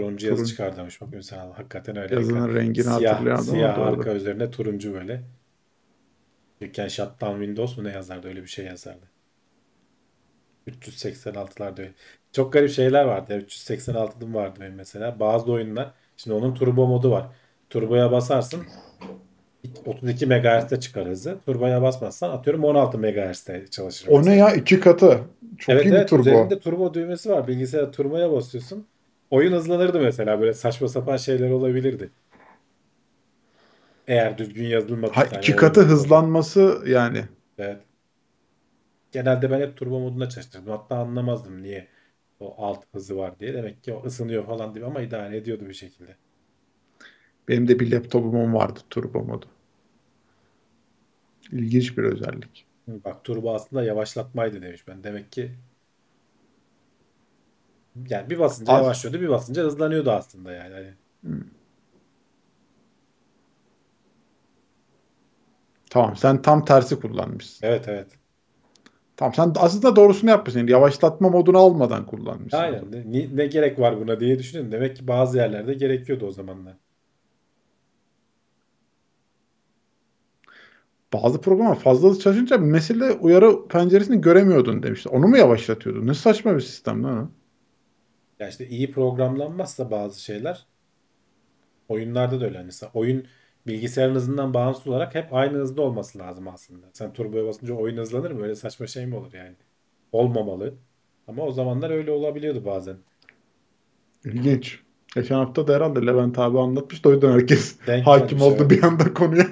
Turuncu 0.00 0.26
yazı 0.28 0.44
Turuncu. 0.44 0.46
çıkardamış 0.46 1.00
bak 1.00 1.08
mesela 1.12 1.58
hakikaten 1.58 1.96
öyle. 1.96 2.14
Yazının 2.14 2.54
rengini 2.54 2.92
siyah, 2.92 3.14
hatırlayamadım 3.14 3.58
ama 3.58 3.68
siyah 3.68 3.76
doğru. 3.76 4.00
arka 4.00 4.12
üzerine 4.14 4.50
turuncu 4.50 4.94
böyle. 4.94 5.22
Dükkan 6.60 6.88
Shutdown 6.88 7.32
Windows 7.38 7.76
mu 7.78 7.84
ne 7.84 7.90
yazardı 7.92 8.28
öyle 8.28 8.42
bir 8.42 8.48
şey 8.48 8.64
yazardı. 8.66 9.06
386'larda 10.66 11.80
öyle. 11.82 11.94
Çok 12.32 12.52
garip 12.52 12.70
şeyler 12.70 13.04
vardı. 13.04 13.34
386'dım 13.48 14.34
vardı 14.34 14.58
benim 14.60 14.74
mesela. 14.74 15.20
Bazı 15.20 15.52
oyunlar. 15.52 15.94
Şimdi 16.16 16.34
onun 16.36 16.54
turbo 16.54 16.86
modu 16.86 17.10
var. 17.10 17.26
Turboya 17.70 18.12
basarsın 18.12 18.66
32 19.86 20.26
MHz'de 20.26 20.80
çıkar 20.80 21.08
hızı. 21.08 21.38
Turboya 21.46 21.82
basmazsan 21.82 22.30
atıyorum 22.30 22.64
16 22.64 22.98
MHz'de 22.98 23.66
çalışır. 23.70 24.08
O 24.08 24.18
mesela. 24.18 24.34
ne 24.34 24.36
ya? 24.36 24.54
iki 24.54 24.80
katı. 24.80 25.20
Çok 25.58 25.76
Evet 25.76 25.84
iyi 25.86 25.94
bir 25.96 25.96
evet 25.96 26.08
turbo. 26.08 26.20
üzerinde 26.20 26.58
turbo 26.60 26.94
düğmesi 26.94 27.30
var. 27.30 27.48
Bilgisayar 27.48 27.92
turboya 27.92 28.32
basıyorsun. 28.32 28.86
Oyun 29.30 29.52
hızlanırdı 29.52 30.00
mesela. 30.00 30.40
Böyle 30.40 30.54
saçma 30.54 30.88
sapan 30.88 31.16
şeyler 31.16 31.50
olabilirdi. 31.50 32.10
Eğer 34.08 34.38
düzgün 34.38 34.66
yazılmadı. 34.66 35.12
Ha, 35.12 35.24
iki 35.24 35.56
katı 35.56 35.82
hızlanması 35.82 36.82
yani. 36.86 37.24
Evet. 37.58 37.80
Genelde 39.12 39.50
ben 39.50 39.60
hep 39.60 39.76
turbo 39.76 40.00
modunda 40.00 40.28
çalıştırdım. 40.28 40.68
Hatta 40.70 40.96
anlamazdım 40.96 41.62
niye 41.62 41.88
o 42.40 42.54
alt 42.64 42.84
hızı 42.94 43.16
var 43.16 43.40
diye. 43.40 43.54
Demek 43.54 43.84
ki 43.84 43.92
o 43.92 44.04
ısınıyor 44.04 44.46
falan 44.46 44.74
diye 44.74 44.84
ama 44.84 45.00
idare 45.00 45.36
ediyordu 45.36 45.68
bir 45.68 45.74
şekilde. 45.74 46.16
Benim 47.48 47.68
de 47.68 47.80
bir 47.80 47.92
laptopum 47.92 48.54
vardı 48.54 48.80
turbo 48.90 49.24
modu. 49.24 49.46
İlginç 51.52 51.98
bir 51.98 52.02
özellik. 52.02 52.66
Bak 52.88 53.24
turbo 53.24 53.54
aslında 53.54 53.82
yavaşlatmaydı 53.82 54.62
demiş 54.62 54.88
ben. 54.88 55.04
Demek 55.04 55.32
ki 55.32 55.52
yani 58.08 58.30
bir 58.30 58.38
basınca 58.38 58.72
Az- 58.72 58.82
yavaşlıyordu, 58.82 59.20
bir 59.20 59.28
basınca 59.28 59.62
hızlanıyordu 59.62 60.10
aslında 60.10 60.52
yani. 60.52 60.74
Hani 60.74 60.94
Tamam 65.90 66.16
sen 66.16 66.42
tam 66.42 66.64
tersi 66.64 67.00
kullanmışsın. 67.00 67.66
evet 67.66 67.88
evet. 67.88 68.06
Tamam 69.16 69.34
sen 69.34 69.52
aslında 69.56 69.96
doğrusunu 69.96 70.30
yapmışsın. 70.30 70.58
Yani 70.60 70.70
yavaşlatma 70.70 71.28
modunu 71.28 71.58
almadan 71.58 72.06
kullanmışsın. 72.06 72.58
Aynen. 72.58 72.84
Ne, 72.92 73.28
ne- 73.36 73.46
gerek 73.46 73.78
var 73.78 74.00
buna 74.00 74.20
diye 74.20 74.38
düşünüyorum. 74.38 74.72
Demek 74.72 74.96
ki 74.96 75.08
bazı 75.08 75.36
yerlerde 75.38 75.74
gerekiyordu 75.74 76.26
o 76.26 76.30
zamanlar. 76.30 76.76
Bazı 81.12 81.40
programlar 81.40 81.78
fazla 81.78 82.08
hızlı 82.08 82.22
çalışınca 82.22 82.58
mesele 82.58 83.12
uyarı 83.12 83.68
penceresini 83.68 84.20
göremiyordun 84.20 84.82
demişler. 84.82 85.12
Onu 85.12 85.26
mu 85.28 85.36
yavaşlatıyordun? 85.36 86.06
Ne 86.06 86.14
saçma 86.14 86.54
bir 86.54 86.60
sistem 86.60 87.04
lan 87.04 87.18
o. 87.18 87.30
Ya 88.40 88.48
işte 88.48 88.68
iyi 88.68 88.90
programlanmazsa 88.92 89.90
bazı 89.90 90.20
şeyler 90.22 90.66
oyunlarda 91.88 92.40
da 92.40 92.44
öyle. 92.44 92.56
Hani 92.56 92.66
Mesela 92.66 92.90
oyun 92.94 93.26
bilgisayarın 93.66 94.14
hızından 94.14 94.54
bağımsız 94.54 94.86
olarak 94.86 95.14
hep 95.14 95.34
aynı 95.34 95.58
hızda 95.58 95.82
olması 95.82 96.18
lazım 96.18 96.48
aslında. 96.48 96.86
Sen 96.92 97.12
turboya 97.12 97.46
basınca 97.46 97.74
oyun 97.74 97.96
hızlanır 97.96 98.30
mı? 98.30 98.42
Öyle 98.42 98.54
saçma 98.54 98.86
şey 98.86 99.06
mi 99.06 99.16
olur 99.16 99.32
yani? 99.32 99.56
Olmamalı. 100.12 100.74
Ama 101.28 101.42
o 101.42 101.52
zamanlar 101.52 101.90
öyle 101.90 102.10
olabiliyordu 102.10 102.64
bazen. 102.64 102.96
İlginç. 104.24 104.80
Geçen 105.14 105.34
hafta 105.34 105.66
da 105.68 105.74
herhalde 105.74 106.06
Levent 106.06 106.38
abi 106.38 106.58
anlatmış 106.58 107.04
da 107.04 107.08
o 107.08 107.12
yüzden 107.12 107.32
herkes 107.32 107.78
Denk 107.86 108.06
hakim 108.06 108.42
oldu 108.42 108.56
evet. 108.60 108.70
bir 108.70 108.82
anda 108.82 109.14
konuya. 109.14 109.46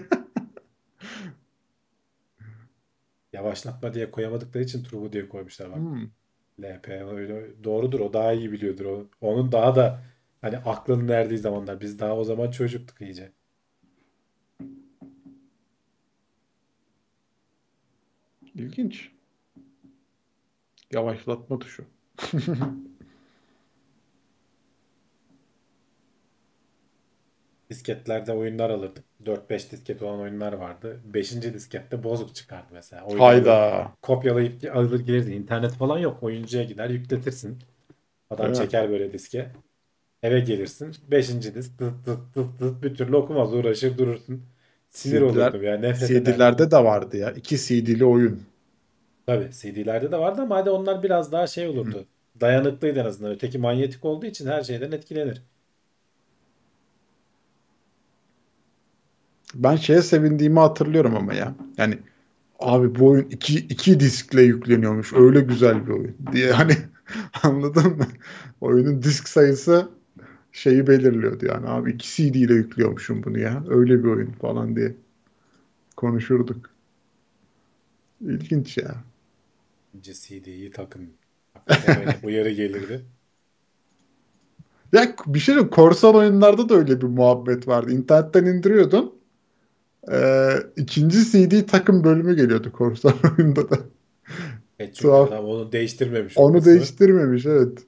Yavaşlatma 3.33 3.95
diye 3.95 4.11
koyamadıkları 4.11 4.65
için 4.65 4.83
turbo 4.83 5.13
diye 5.13 5.29
koymuşlar 5.29 5.71
bak. 5.71 5.77
Hmm. 5.77 6.11
LP 6.63 7.05
öyle 7.05 7.65
doğrudur 7.65 8.01
o 8.01 8.13
daha 8.13 8.33
iyi 8.33 8.53
biliyordur 8.53 8.85
o. 8.85 9.07
Onun 9.21 9.53
daha 9.53 9.77
da 9.77 10.03
hani 10.41 10.59
aklının 10.59 11.09
erdiği 11.09 11.39
zamanlar 11.39 11.81
biz 11.81 11.99
daha 11.99 12.17
o 12.17 12.25
zaman 12.25 12.51
çocuktuk 12.51 13.01
iyice. 13.01 13.33
İlginç. 18.55 19.13
Yavaşlatma 20.93 21.59
tuşu. 21.59 21.85
Disketlerde 27.71 28.33
oyunlar 28.33 28.71
alırdık. 28.71 29.05
4-5 29.25 29.71
disket 29.71 30.03
olan 30.03 30.21
oyunlar 30.21 30.53
vardı. 30.53 31.01
5. 31.05 31.43
diskette 31.43 32.03
bozuk 32.03 32.35
çıkardı 32.35 32.67
mesela. 32.73 33.05
Oyunu 33.05 33.25
Hayda. 33.25 33.93
kopyalayıp 34.03 34.77
alır 34.77 35.01
gelirdi. 35.01 35.33
İnternet 35.33 35.73
falan 35.73 35.99
yok. 35.99 36.23
Oyuncuya 36.23 36.65
gider 36.65 36.91
yükletirsin. 36.91 37.59
Adam 38.31 38.47
Evet. 38.47 38.57
çeker 38.57 38.91
böyle 38.91 39.13
diske. 39.13 39.51
Eve 40.23 40.41
gelirsin. 40.41 40.95
5. 41.11 41.29
disk 41.29 41.79
tıt 41.79 42.05
tıt 42.05 42.35
tıt 42.35 42.59
tıt 42.59 42.83
bir 42.83 42.95
türlü 42.95 43.17
okumaz. 43.17 43.55
Uğraşır 43.55 43.99
durursun. 43.99 44.43
Sinir 44.91 45.13
CD'ler 45.19 45.23
olurdum 45.23 45.63
ya. 45.63 45.77
Nefret. 45.79 46.09
CD'lerde 46.09 46.71
de 46.71 46.77
vardı 46.77 47.17
ya. 47.17 47.31
2 47.31 47.59
CD'li 47.59 48.05
oyun. 48.05 48.43
Tabii 49.27 49.51
CD'lerde 49.53 50.13
de 50.13 50.19
vardı 50.19 50.41
ama 50.43 50.57
hadi 50.57 50.71
onlar 50.71 51.03
biraz 51.03 51.33
daha 51.33 51.47
şey 51.47 51.69
olurdu. 51.69 52.07
Dayanıklıydı 52.41 53.01
en 53.01 53.05
azından. 53.05 53.33
Öteki 53.33 53.59
manyetik 53.59 54.05
olduğu 54.05 54.27
için 54.27 54.47
her 54.47 54.63
şeyden 54.63 54.93
etkilenir. 54.93 55.43
Ben 59.55 59.77
şeye 59.77 60.03
sevindiğimi 60.03 60.59
hatırlıyorum 60.59 61.17
ama 61.17 61.35
ya. 61.35 61.55
Yani 61.77 61.99
abi 62.59 62.95
bu 62.95 63.09
oyun 63.09 63.27
iki, 63.31 63.59
iki 63.59 64.01
diskle 64.01 64.43
yükleniyormuş. 64.43 65.13
Öyle 65.13 65.41
güzel 65.41 65.87
bir 65.87 65.93
oyun 65.93 66.17
diye 66.33 66.53
hani 66.53 66.77
anladın 67.43 67.97
mı? 67.97 68.07
Oyunun 68.61 69.03
disk 69.03 69.29
sayısı 69.29 69.89
şeyi 70.53 70.87
belirliyordu 70.87 71.47
yani. 71.47 71.69
Abi 71.69 71.93
iki 71.93 72.09
CD 72.09 72.35
ile 72.35 72.55
yüklüyormuşum 72.55 73.23
bunu 73.23 73.39
ya. 73.39 73.65
Öyle 73.69 74.05
bir 74.05 74.09
oyun 74.09 74.33
falan 74.33 74.77
diye 74.77 74.95
konuşurduk. 75.97 76.71
İlginç 78.21 78.79
ya. 78.79 78.95
CD'yi 80.03 80.71
takın. 80.71 81.11
Öyle 81.89 82.19
uyarı 82.23 82.51
gelirdi. 82.51 83.05
Ya 84.93 85.15
bir 85.27 85.39
şey 85.39 85.55
diyeyim, 85.55 85.71
korsan 85.71 86.15
oyunlarda 86.15 86.69
da 86.69 86.75
öyle 86.75 87.01
bir 87.01 87.07
muhabbet 87.07 87.69
vardı. 87.69 87.93
İnternetten 87.93 88.47
indiriyordun. 88.47 89.18
Ee, 90.13 90.55
ikinci 90.77 91.25
CD 91.25 91.67
takım 91.67 92.05
bölümü 92.05 92.37
geliyordu 92.37 92.73
korsan 92.73 93.13
oyunda 93.39 93.71
da. 93.71 93.79
Evet, 94.79 94.95
çünkü 94.95 95.03
Tuhaf. 95.03 95.33
adam 95.33 95.45
onu 95.45 95.73
değiştirmemiş. 95.73 96.39
Onu 96.39 96.57
kısmı. 96.57 96.73
değiştirmemiş 96.73 97.47
evet. 97.47 97.79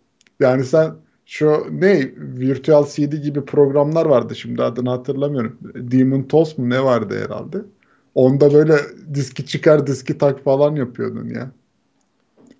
Yani 0.40 0.64
sen 0.64 0.94
şu 1.26 1.66
ne 1.70 2.12
Virtual 2.16 2.86
CD 2.86 3.12
gibi 3.12 3.44
programlar 3.44 4.06
vardı 4.06 4.36
şimdi 4.36 4.62
adını 4.62 4.90
hatırlamıyorum. 4.90 5.58
Demon 5.74 6.22
Toss 6.22 6.58
mu 6.58 6.70
ne 6.70 6.84
vardı 6.84 7.24
herhalde. 7.24 7.58
Onda 8.14 8.52
böyle 8.54 8.76
diski 9.14 9.46
çıkar 9.46 9.86
diski 9.86 10.18
tak 10.18 10.44
falan 10.44 10.76
yapıyordun 10.76 11.28
ya. 11.28 11.50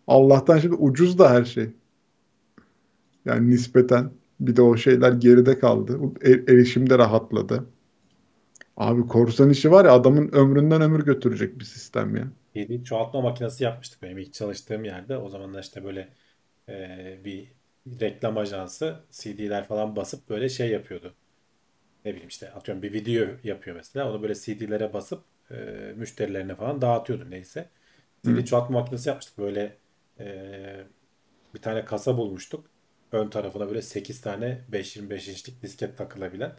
Allah'tan 0.07 0.59
şimdi 0.59 0.75
ucuz 0.75 1.19
da 1.19 1.31
her 1.31 1.45
şey. 1.45 1.71
Yani 3.25 3.51
nispeten 3.51 4.11
bir 4.41 4.57
de 4.57 4.63
o 4.63 4.77
şeyler 4.77 5.13
geride 5.13 5.59
kaldı. 5.59 5.99
Er- 6.23 6.55
erişim 6.55 6.91
de 6.91 6.99
rahatladı. 6.99 7.65
Abi 8.77 9.07
korsan 9.09 9.51
işi 9.51 9.71
var 9.71 9.85
ya 9.85 9.93
adamın 9.93 10.29
ömründen 10.33 10.81
ömür 10.83 11.05
götürecek 11.05 11.59
bir 11.59 11.65
sistem 11.65 12.17
ya. 12.17 12.33
CD 12.55 12.85
çoğaltma 12.85 13.21
makinesi 13.21 13.65
yapmıştık 13.65 14.03
benim 14.03 14.19
ilk 14.19 14.33
çalıştığım 14.35 14.85
yerde. 14.85 15.17
O 15.17 15.29
zamanlar 15.29 15.63
işte 15.63 15.85
böyle 15.85 16.09
e, 16.69 17.21
bir 17.25 17.53
reklam 18.01 18.39
ajansı 18.39 19.05
CD'ler 19.11 19.65
falan 19.69 19.97
basıp 19.97 20.29
böyle 20.29 20.49
şey 20.49 20.71
yapıyordu. 20.71 21.15
Ne 22.05 22.13
bileyim 22.13 22.29
işte 22.29 22.53
atıyorum 22.53 22.83
bir 22.83 22.93
video 22.93 23.29
yapıyor 23.45 23.77
mesela. 23.77 24.11
Onu 24.13 24.23
böyle 24.23 24.35
CD'lere 24.35 24.93
basıp 24.93 25.25
e, 25.51 25.55
müşterilerine 25.97 26.55
falan 26.57 26.83
dağıtıyordu 26.83 27.31
neyse. 27.31 27.71
CD 28.23 28.45
çoğaltma 28.45 28.81
makinesi 28.81 29.09
yapmıştık. 29.09 29.39
Böyle 29.39 29.79
e, 30.21 30.85
bir 31.55 31.63
tane 31.63 31.85
kasa 31.85 32.17
bulmuştuk. 32.19 32.71
Ön 33.13 33.31
tarafına 33.31 33.69
böyle 33.69 33.83
8 33.83 34.21
tane 34.21 34.65
525 34.69 35.29
inçlik 35.29 35.63
disket 35.63 35.99
takılabilen. 35.99 36.53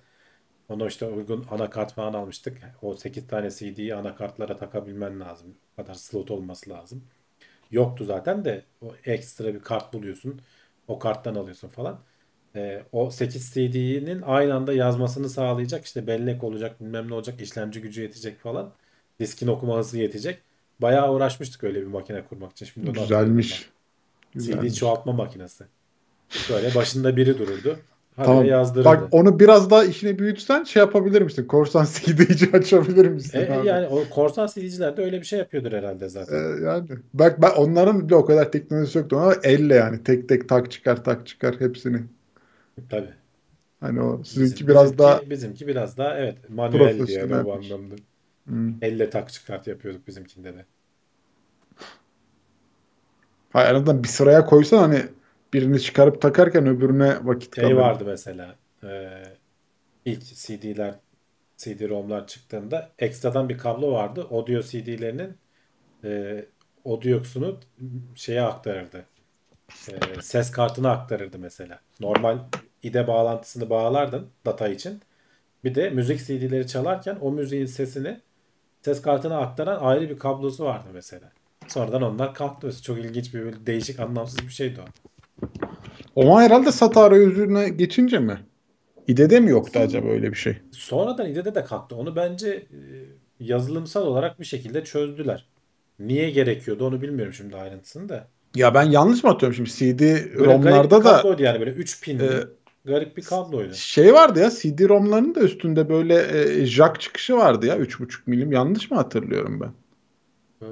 Onu 0.72 0.88
işte 0.88 1.06
uygun 1.06 1.46
anakart 1.52 1.94
falan 1.94 2.14
almıştık. 2.14 2.58
O 2.82 2.96
8 2.96 3.28
tane 3.28 3.50
CD'yi 3.52 3.96
anakartlara 3.96 4.58
takabilmen 4.58 5.20
lazım. 5.20 5.56
O 5.74 5.82
kadar 5.84 5.94
slot 5.94 6.32
olması 6.32 6.70
lazım. 6.70 7.04
Yoktu 7.72 8.06
zaten 8.06 8.46
de 8.46 8.66
o 8.82 8.94
ekstra 9.06 9.54
bir 9.54 9.60
kart 9.60 9.94
buluyorsun. 9.94 10.42
O 10.88 11.00
karttan 11.00 11.36
alıyorsun 11.36 11.70
falan. 11.70 12.00
Ee, 12.56 12.84
o 12.92 13.12
8 13.12 13.54
CD'nin 13.54 14.22
aynı 14.22 14.56
anda 14.56 14.74
yazmasını 14.74 15.30
sağlayacak 15.30 15.86
işte 15.86 16.08
bellek 16.08 16.44
olacak 16.44 16.82
bilmem 16.82 17.10
ne 17.10 17.14
olacak 17.14 17.42
işlemci 17.42 17.82
gücü 17.82 18.02
yetecek 18.02 18.40
falan. 18.40 18.74
Diskin 19.20 19.48
okuma 19.48 19.78
hızı 19.78 19.98
yetecek. 20.00 20.42
Bayağı 20.80 21.14
uğraşmıştık 21.14 21.64
öyle 21.64 21.82
bir 21.82 21.88
makine 21.88 22.26
kurmak 22.26 22.52
için. 22.52 22.66
Şimdi 22.66 22.92
Güzelmiş. 22.92 23.70
ben. 24.36 24.40
CD 24.40 24.40
Güzelmiş. 24.40 24.76
çoğaltma 24.76 25.14
makinesi. 25.14 25.66
Böyle 26.50 26.76
başında 26.76 27.18
biri 27.18 27.40
dururdu. 27.40 27.80
Tamam. 28.16 28.46
yazdırırdı. 28.46 28.86
Bak 28.86 29.08
onu 29.12 29.40
biraz 29.40 29.70
daha 29.70 29.84
işine 29.86 30.20
büyütsen 30.20 30.64
şey 30.64 30.80
yapabilir 30.80 31.22
misin? 31.22 31.48
Korsan 31.48 31.86
CD'ci 31.94 32.50
açabilir 32.58 33.08
misin 33.08 33.40
E, 33.40 33.54
abi? 33.54 33.68
yani 33.68 33.88
o 33.88 34.10
korsan 34.10 34.48
CD'ciler 34.48 34.98
de 34.98 35.02
öyle 35.02 35.20
bir 35.22 35.26
şey 35.26 35.40
yapıyordur 35.40 35.72
herhalde 35.72 36.10
zaten. 36.10 36.42
yani 36.66 36.90
bak 37.14 37.42
ben 37.42 37.50
onların 37.52 38.08
bile 38.08 38.16
o 38.16 38.26
kadar 38.26 38.52
teknolojisi 38.52 38.98
yoktu 38.98 39.18
ama 39.18 39.36
elle 39.44 39.76
yani 39.76 40.04
tek 40.04 40.30
tek 40.30 40.50
tak 40.50 40.72
çıkar 40.72 41.04
tak 41.04 41.28
çıkar 41.28 41.60
hepsini. 41.60 42.04
Tabii. 42.90 43.14
Hani 43.80 44.02
o 44.02 44.24
Bizim, 44.24 44.26
sizinki 44.26 44.68
biraz 44.68 44.98
bizimki, 44.98 44.98
daha 44.98 45.30
bizimki 45.30 45.68
biraz 45.68 45.98
daha 45.98 46.18
evet 46.18 46.50
manuel 46.50 47.08
yani 47.08 47.38
o 47.40 47.52
Profesyonelmiş. 47.52 47.62
anlamda. 47.72 47.96
Hmm. 48.48 48.74
Elle 48.82 49.10
tak 49.10 49.34
çıkart 49.34 49.68
yapıyorduk 49.68 50.08
bizimkinde 50.08 50.56
de. 50.56 50.66
Hayır, 53.54 53.70
en 53.70 53.76
azından 53.76 54.04
bir 54.04 54.08
sıraya 54.08 54.46
koysan 54.46 54.78
hani 54.78 55.02
birini 55.54 55.82
çıkarıp 55.82 56.22
takarken 56.22 56.68
öbürüne 56.68 57.26
vakit 57.26 57.56
Şey 57.56 57.78
vardı 57.78 58.04
mesela 58.08 58.56
e, 58.84 59.24
ilk 60.06 60.24
CD'ler 60.24 60.96
CD-ROM'lar 61.58 62.28
çıktığında 62.28 62.90
ekstradan 63.00 63.50
bir 63.50 63.58
kablo 63.58 63.92
vardı. 63.92 64.28
Audio 64.32 64.62
CD'lerinin 64.62 65.38
e, 66.04 66.46
audio'sunu 66.86 67.60
şeye 68.16 68.42
aktarırdı. 68.42 69.06
E, 69.88 70.22
ses 70.22 70.52
kartına 70.52 70.92
aktarırdı 70.92 71.40
mesela. 71.40 71.80
Normal 72.00 72.40
IDE 72.84 73.08
bağlantısını 73.08 73.70
bağlardın 73.70 74.30
data 74.46 74.68
için. 74.68 75.02
Bir 75.64 75.76
de 75.76 75.90
müzik 75.90 76.20
CD'leri 76.20 76.68
çalarken 76.68 77.18
o 77.22 77.32
müziğin 77.32 77.66
sesini 77.66 78.22
ses 78.82 79.02
kartına 79.02 79.38
aktaran 79.38 79.80
ayrı 79.82 80.10
bir 80.10 80.20
kablosu 80.20 80.66
vardı 80.66 80.88
mesela. 80.94 81.32
Sonradan 81.68 82.02
onlar 82.02 82.34
kalktı. 82.34 82.82
Çok 82.82 82.98
ilginç 82.98 83.34
bir 83.34 83.44
böyle 83.44 83.66
değişik 83.66 84.00
anlamsız 84.00 84.40
bir 84.40 84.54
şeydi 84.54 84.82
o. 84.82 85.11
Ama 86.16 86.42
herhalde 86.42 86.72
SATA 86.72 87.02
arayüzüne 87.04 87.70
geçince 87.70 88.20
mi? 88.20 88.40
İDE'de 89.08 89.40
mi 89.40 89.50
yoktu 89.52 89.80
acaba 89.80 90.08
öyle 90.08 90.32
bir 90.32 90.38
şey? 90.38 90.58
Sonradan 90.72 91.30
IDE'de 91.30 91.56
de 91.56 91.64
kalktı. 91.64 91.96
Onu 91.96 92.16
bence 92.16 92.50
e, 92.50 92.80
yazılımsal 93.40 94.08
olarak 94.08 94.40
bir 94.40 94.46
şekilde 94.46 94.84
çözdüler. 94.84 95.48
Niye 96.00 96.30
gerekiyordu 96.30 96.88
onu 96.88 97.02
bilmiyorum 97.02 97.34
şimdi 97.34 97.56
ayrıntısını 97.56 98.10
da. 98.10 98.28
Ya 98.56 98.74
ben 98.74 98.84
yanlış 98.84 99.24
mı 99.24 99.30
atıyorum 99.30 99.56
şimdi 99.56 99.70
CD 99.70 100.00
Böyle 100.40 100.58
garip 100.58 100.86
bir 100.86 100.92
da 100.92 101.02
kabloydu 101.02 101.44
yani 101.44 101.60
böyle 101.60 101.72
3 101.72 102.04
pinli 102.04 102.24
e, 102.24 102.30
garip 102.86 103.18
bir 103.18 103.22
kabloydu. 103.24 103.74
şey 103.74 104.14
vardı 104.14 104.40
ya 104.40 104.50
CD-ROM'ların 104.50 105.36
da 105.36 105.40
üstünde 105.40 105.90
böyle 105.90 106.16
e, 106.62 106.66
jack 106.66 107.00
çıkışı 107.02 107.38
vardı 107.38 107.66
ya 107.66 107.78
3.5 107.78 108.28
milim 108.28 108.52
yanlış 108.52 108.92
mı 108.92 108.98
hatırlıyorum 108.98 109.60
ben? 109.62 109.72
Ee, 110.62 110.66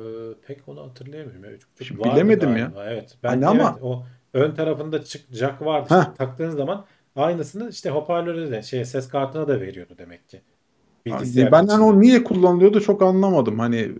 pek 0.47 0.67
onu 0.67 0.81
hatırlayamıyorum 0.89 1.43
ya. 1.43 1.51
3.5 1.51 1.87
Şimdi 1.87 2.03
bilemedim 2.03 2.57
ya. 2.57 2.65
galiba, 2.65 2.89
Evet. 2.89 3.17
Ben 3.23 3.29
Hani 3.29 3.45
evet, 3.45 3.49
ama- 3.61 3.79
o 3.81 4.05
ön 4.33 4.55
tarafında 4.55 5.03
çık 5.03 5.21
jack 5.31 5.61
vardı. 5.61 5.87
İşte 5.99 6.13
taktığınız 6.17 6.55
zaman 6.55 6.85
aynısını 7.15 7.69
işte 7.69 7.89
hoparlöre 7.89 8.51
de 8.51 8.61
şey 8.61 8.85
ses 8.85 9.07
kartına 9.09 9.47
da 9.47 9.61
veriyordu 9.61 9.93
demek 9.97 10.29
ki. 10.29 10.41
Bilgisayar 11.05 11.51
ben 11.51 11.67
hani 11.67 11.83
o 11.83 12.01
niye 12.01 12.23
kullanılıyordu 12.23 12.81
çok 12.81 13.01
anlamadım. 13.01 13.59
Hani 13.59 13.91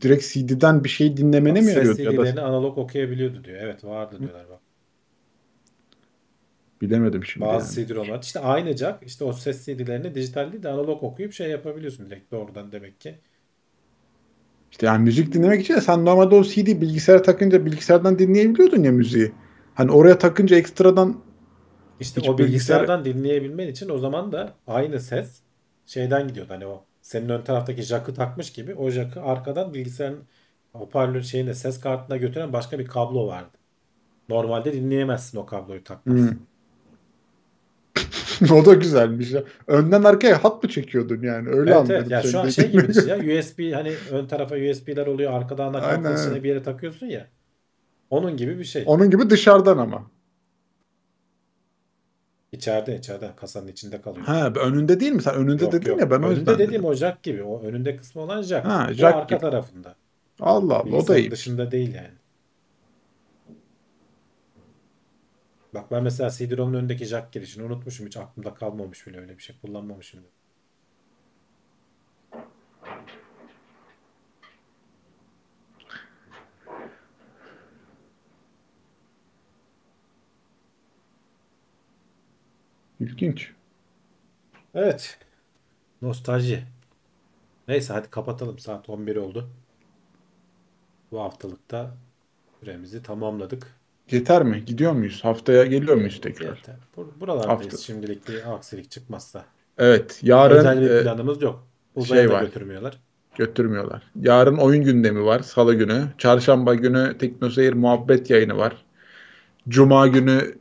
direkt 0.00 0.24
CD'den 0.32 0.84
bir 0.84 0.88
şey 0.88 1.16
dinlemene 1.16 1.60
mi 1.60 1.66
Ses 1.66 1.76
yarıyordu 1.76 2.02
ya 2.02 2.12
CD'lerini 2.12 2.36
da 2.36 2.42
analog 2.44 2.78
okuyabiliyordu 2.78 3.44
diyor. 3.44 3.58
Evet 3.60 3.84
vardı 3.84 4.18
diyorlar 4.18 4.48
bak. 4.50 4.60
bilemedim 6.80 7.24
şimdi 7.24 7.46
Bazı 7.46 7.80
yani. 7.80 7.88
CD-ROM'lar 7.88 8.22
işte 8.22 8.40
aynı 8.40 8.76
jack 8.76 9.02
işte 9.06 9.24
o 9.24 9.32
ses 9.32 9.66
CD'lerini 9.66 10.14
dijital 10.14 10.52
değil 10.52 10.62
de 10.62 10.68
analog 10.68 11.02
okuyup 11.02 11.32
şey 11.32 11.50
yapabiliyorsun 11.50 12.06
direkt 12.06 12.32
doğrudan 12.32 12.72
demek 12.72 13.00
ki. 13.00 13.18
İşte 14.70 14.86
yani 14.86 15.04
müzik 15.04 15.32
dinlemek 15.32 15.60
için 15.60 15.74
de 15.74 15.80
sen 15.80 16.04
normalde 16.04 16.34
o 16.34 16.44
CD 16.44 16.66
bilgisayara 16.66 17.22
takınca 17.22 17.66
bilgisayardan 17.66 18.18
dinleyebiliyordun 18.18 18.82
ya 18.84 18.92
müziği. 18.92 19.32
Hani 19.74 19.90
oraya 19.90 20.18
takınca 20.18 20.56
ekstradan 20.56 21.20
İşte 22.00 22.20
o 22.20 22.24
bilgisayar- 22.24 22.38
bilgisayardan 22.38 23.04
dinleyebilmen 23.04 23.68
için 23.68 23.88
o 23.88 23.98
zaman 23.98 24.32
da 24.32 24.52
aynı 24.66 25.00
ses 25.00 25.40
şeyden 25.86 26.28
gidiyordu. 26.28 26.52
Hani 26.52 26.66
o 26.66 26.84
senin 27.02 27.28
ön 27.28 27.42
taraftaki 27.42 27.82
jack'ı 27.82 28.14
takmış 28.14 28.52
gibi 28.52 28.74
o 28.74 28.90
jack'ı 28.90 29.22
arkadan 29.22 29.74
bilgisayarın 29.74 30.18
hoparlör 30.72 31.22
şeyine 31.22 31.54
ses 31.54 31.80
kartına 31.80 32.16
götüren 32.16 32.52
başka 32.52 32.78
bir 32.78 32.86
kablo 32.86 33.26
vardı. 33.26 33.58
Normalde 34.28 34.72
dinleyemezsin 34.72 35.38
o 35.38 35.46
kabloyu 35.46 35.84
takmazsın. 35.84 36.30
Hmm. 36.30 36.38
o 38.58 38.66
da 38.66 38.74
güzelmiş 38.74 39.30
ya. 39.32 39.44
Önden 39.66 40.02
arkaya 40.02 40.44
hat 40.44 40.62
mı 40.62 40.68
çekiyordun 40.68 41.22
yani? 41.22 41.48
Öyle 41.48 41.70
Evet 41.70 41.80
anladım. 41.80 41.96
evet. 41.96 42.10
Ya 42.10 42.22
şu 42.22 42.40
an 42.40 42.48
şey 42.48 42.70
gibi 42.70 42.88
düşün 42.88 43.08
ya 43.08 43.16
USB 43.38 43.74
hani 43.74 43.92
ön 44.10 44.26
tarafa 44.26 44.54
USB'ler 44.56 45.06
oluyor. 45.06 45.32
Arkadan 45.32 45.74
da 45.74 45.82
aynen. 45.82 46.44
bir 46.44 46.48
yere 46.48 46.62
takıyorsun 46.62 47.06
ya. 47.06 47.26
Onun 48.10 48.36
gibi 48.36 48.58
bir 48.58 48.64
şey. 48.64 48.84
Onun 48.86 49.10
gibi 49.10 49.30
dışarıdan 49.30 49.78
ama. 49.78 50.10
İçeride 52.52 52.96
içeride 52.98 53.30
kasanın 53.36 53.68
içinde 53.68 54.00
kalıyor. 54.00 54.26
Ha 54.26 54.52
önünde 54.54 55.00
değil 55.00 55.12
mi? 55.12 55.22
Sen 55.22 55.34
önünde 55.34 55.64
Yok, 55.64 55.72
dedin 55.72 55.90
yok. 55.90 56.00
ya 56.00 56.10
ben 56.10 56.16
o 56.22 56.26
önünde 56.26 56.38
yüzden 56.38 56.54
dediğim 56.54 56.70
dedim. 56.72 56.84
o 56.84 56.94
jack 56.94 57.22
gibi. 57.22 57.42
O 57.42 57.62
önünde 57.62 57.96
kısmı 57.96 58.22
olan 58.22 58.42
jack. 58.42 58.66
Ha, 58.66 58.86
Bu 58.90 58.92
jack 58.92 59.14
arka 59.16 59.34
gibi. 59.36 59.40
tarafında. 59.40 59.94
Allah 60.40 60.76
Allah 60.76 60.96
o 60.96 61.06
da 61.06 61.18
iyi. 61.18 61.30
dışında 61.30 61.70
değil 61.70 61.94
yani. 61.94 62.10
Bak 65.74 65.90
ben 65.90 66.02
mesela 66.02 66.30
CD-ROM'un 66.30 66.74
önündeki 66.74 67.04
jack 67.04 67.32
girişini 67.32 67.64
unutmuşum. 67.64 68.06
Hiç 68.06 68.16
aklımda 68.16 68.54
kalmamış 68.54 69.06
bile 69.06 69.20
öyle 69.20 69.38
bir 69.38 69.42
şey. 69.42 69.56
Kullanmamışım. 69.62 70.20
bile. 70.20 70.28
İlginç. 83.00 83.50
Evet. 84.74 85.18
Nostalji. 86.02 86.62
Neyse 87.68 87.92
hadi 87.92 88.10
kapatalım. 88.10 88.58
Saat 88.58 88.88
11 88.88 89.16
oldu. 89.16 89.48
Bu 91.12 91.20
haftalıkta 91.20 91.94
süremizi 92.60 93.02
tamamladık. 93.02 93.66
Yeter 94.10 94.42
mi? 94.42 94.64
Gidiyor 94.66 94.92
muyuz? 94.92 95.24
Haftaya 95.24 95.64
geliyor 95.64 95.96
muyuz 95.96 96.20
tekrar? 96.20 96.56
Yeter. 96.56 96.76
Bur- 96.96 97.20
Buralardayız 97.20 97.62
Hafta. 97.62 97.76
şimdilik 97.76 98.28
bir 98.28 98.54
aksilik 98.54 98.90
çıkmazsa. 98.90 99.44
Evet. 99.78 100.18
Yarın 100.22 100.56
Özel 100.56 100.80
bir 100.80 100.90
e, 100.90 101.02
planımız 101.02 101.42
yok. 101.42 101.66
Uzaya 101.94 102.22
şey 102.22 102.30
da 102.30 102.34
var. 102.34 102.42
götürmüyorlar. 102.42 103.00
götürmüyorlar. 103.36 104.02
Yarın 104.20 104.56
oyun 104.56 104.84
gündemi 104.84 105.24
var. 105.24 105.40
Salı 105.40 105.74
günü. 105.74 106.06
Çarşamba 106.18 106.74
günü 106.74 107.18
Teknoseyir 107.18 107.72
muhabbet 107.72 108.30
yayını 108.30 108.56
var. 108.56 108.84
Cuma 109.68 110.06
günü 110.06 110.54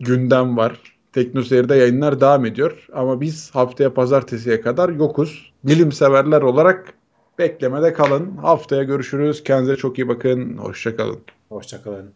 gündem 0.00 0.56
var. 0.56 0.91
Teknoseyir'de 1.12 1.74
yayınlar 1.74 2.20
devam 2.20 2.46
ediyor. 2.46 2.86
Ama 2.92 3.20
biz 3.20 3.50
haftaya 3.50 3.94
pazartesiye 3.94 4.60
kadar 4.60 4.88
yokuz. 4.88 5.52
Bilim 5.64 5.92
severler 5.92 6.42
olarak 6.42 6.94
beklemede 7.38 7.92
kalın. 7.92 8.36
Haftaya 8.36 8.82
görüşürüz. 8.82 9.44
Kendinize 9.44 9.76
çok 9.76 9.98
iyi 9.98 10.08
bakın. 10.08 10.56
Hoşçakalın. 10.56 11.20
Hoşçakalın. 11.48 12.10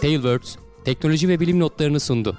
Tailwords 0.00 0.56
teknoloji 0.84 1.28
ve 1.28 1.40
bilim 1.40 1.60
notlarını 1.60 2.00
sundu. 2.00 2.36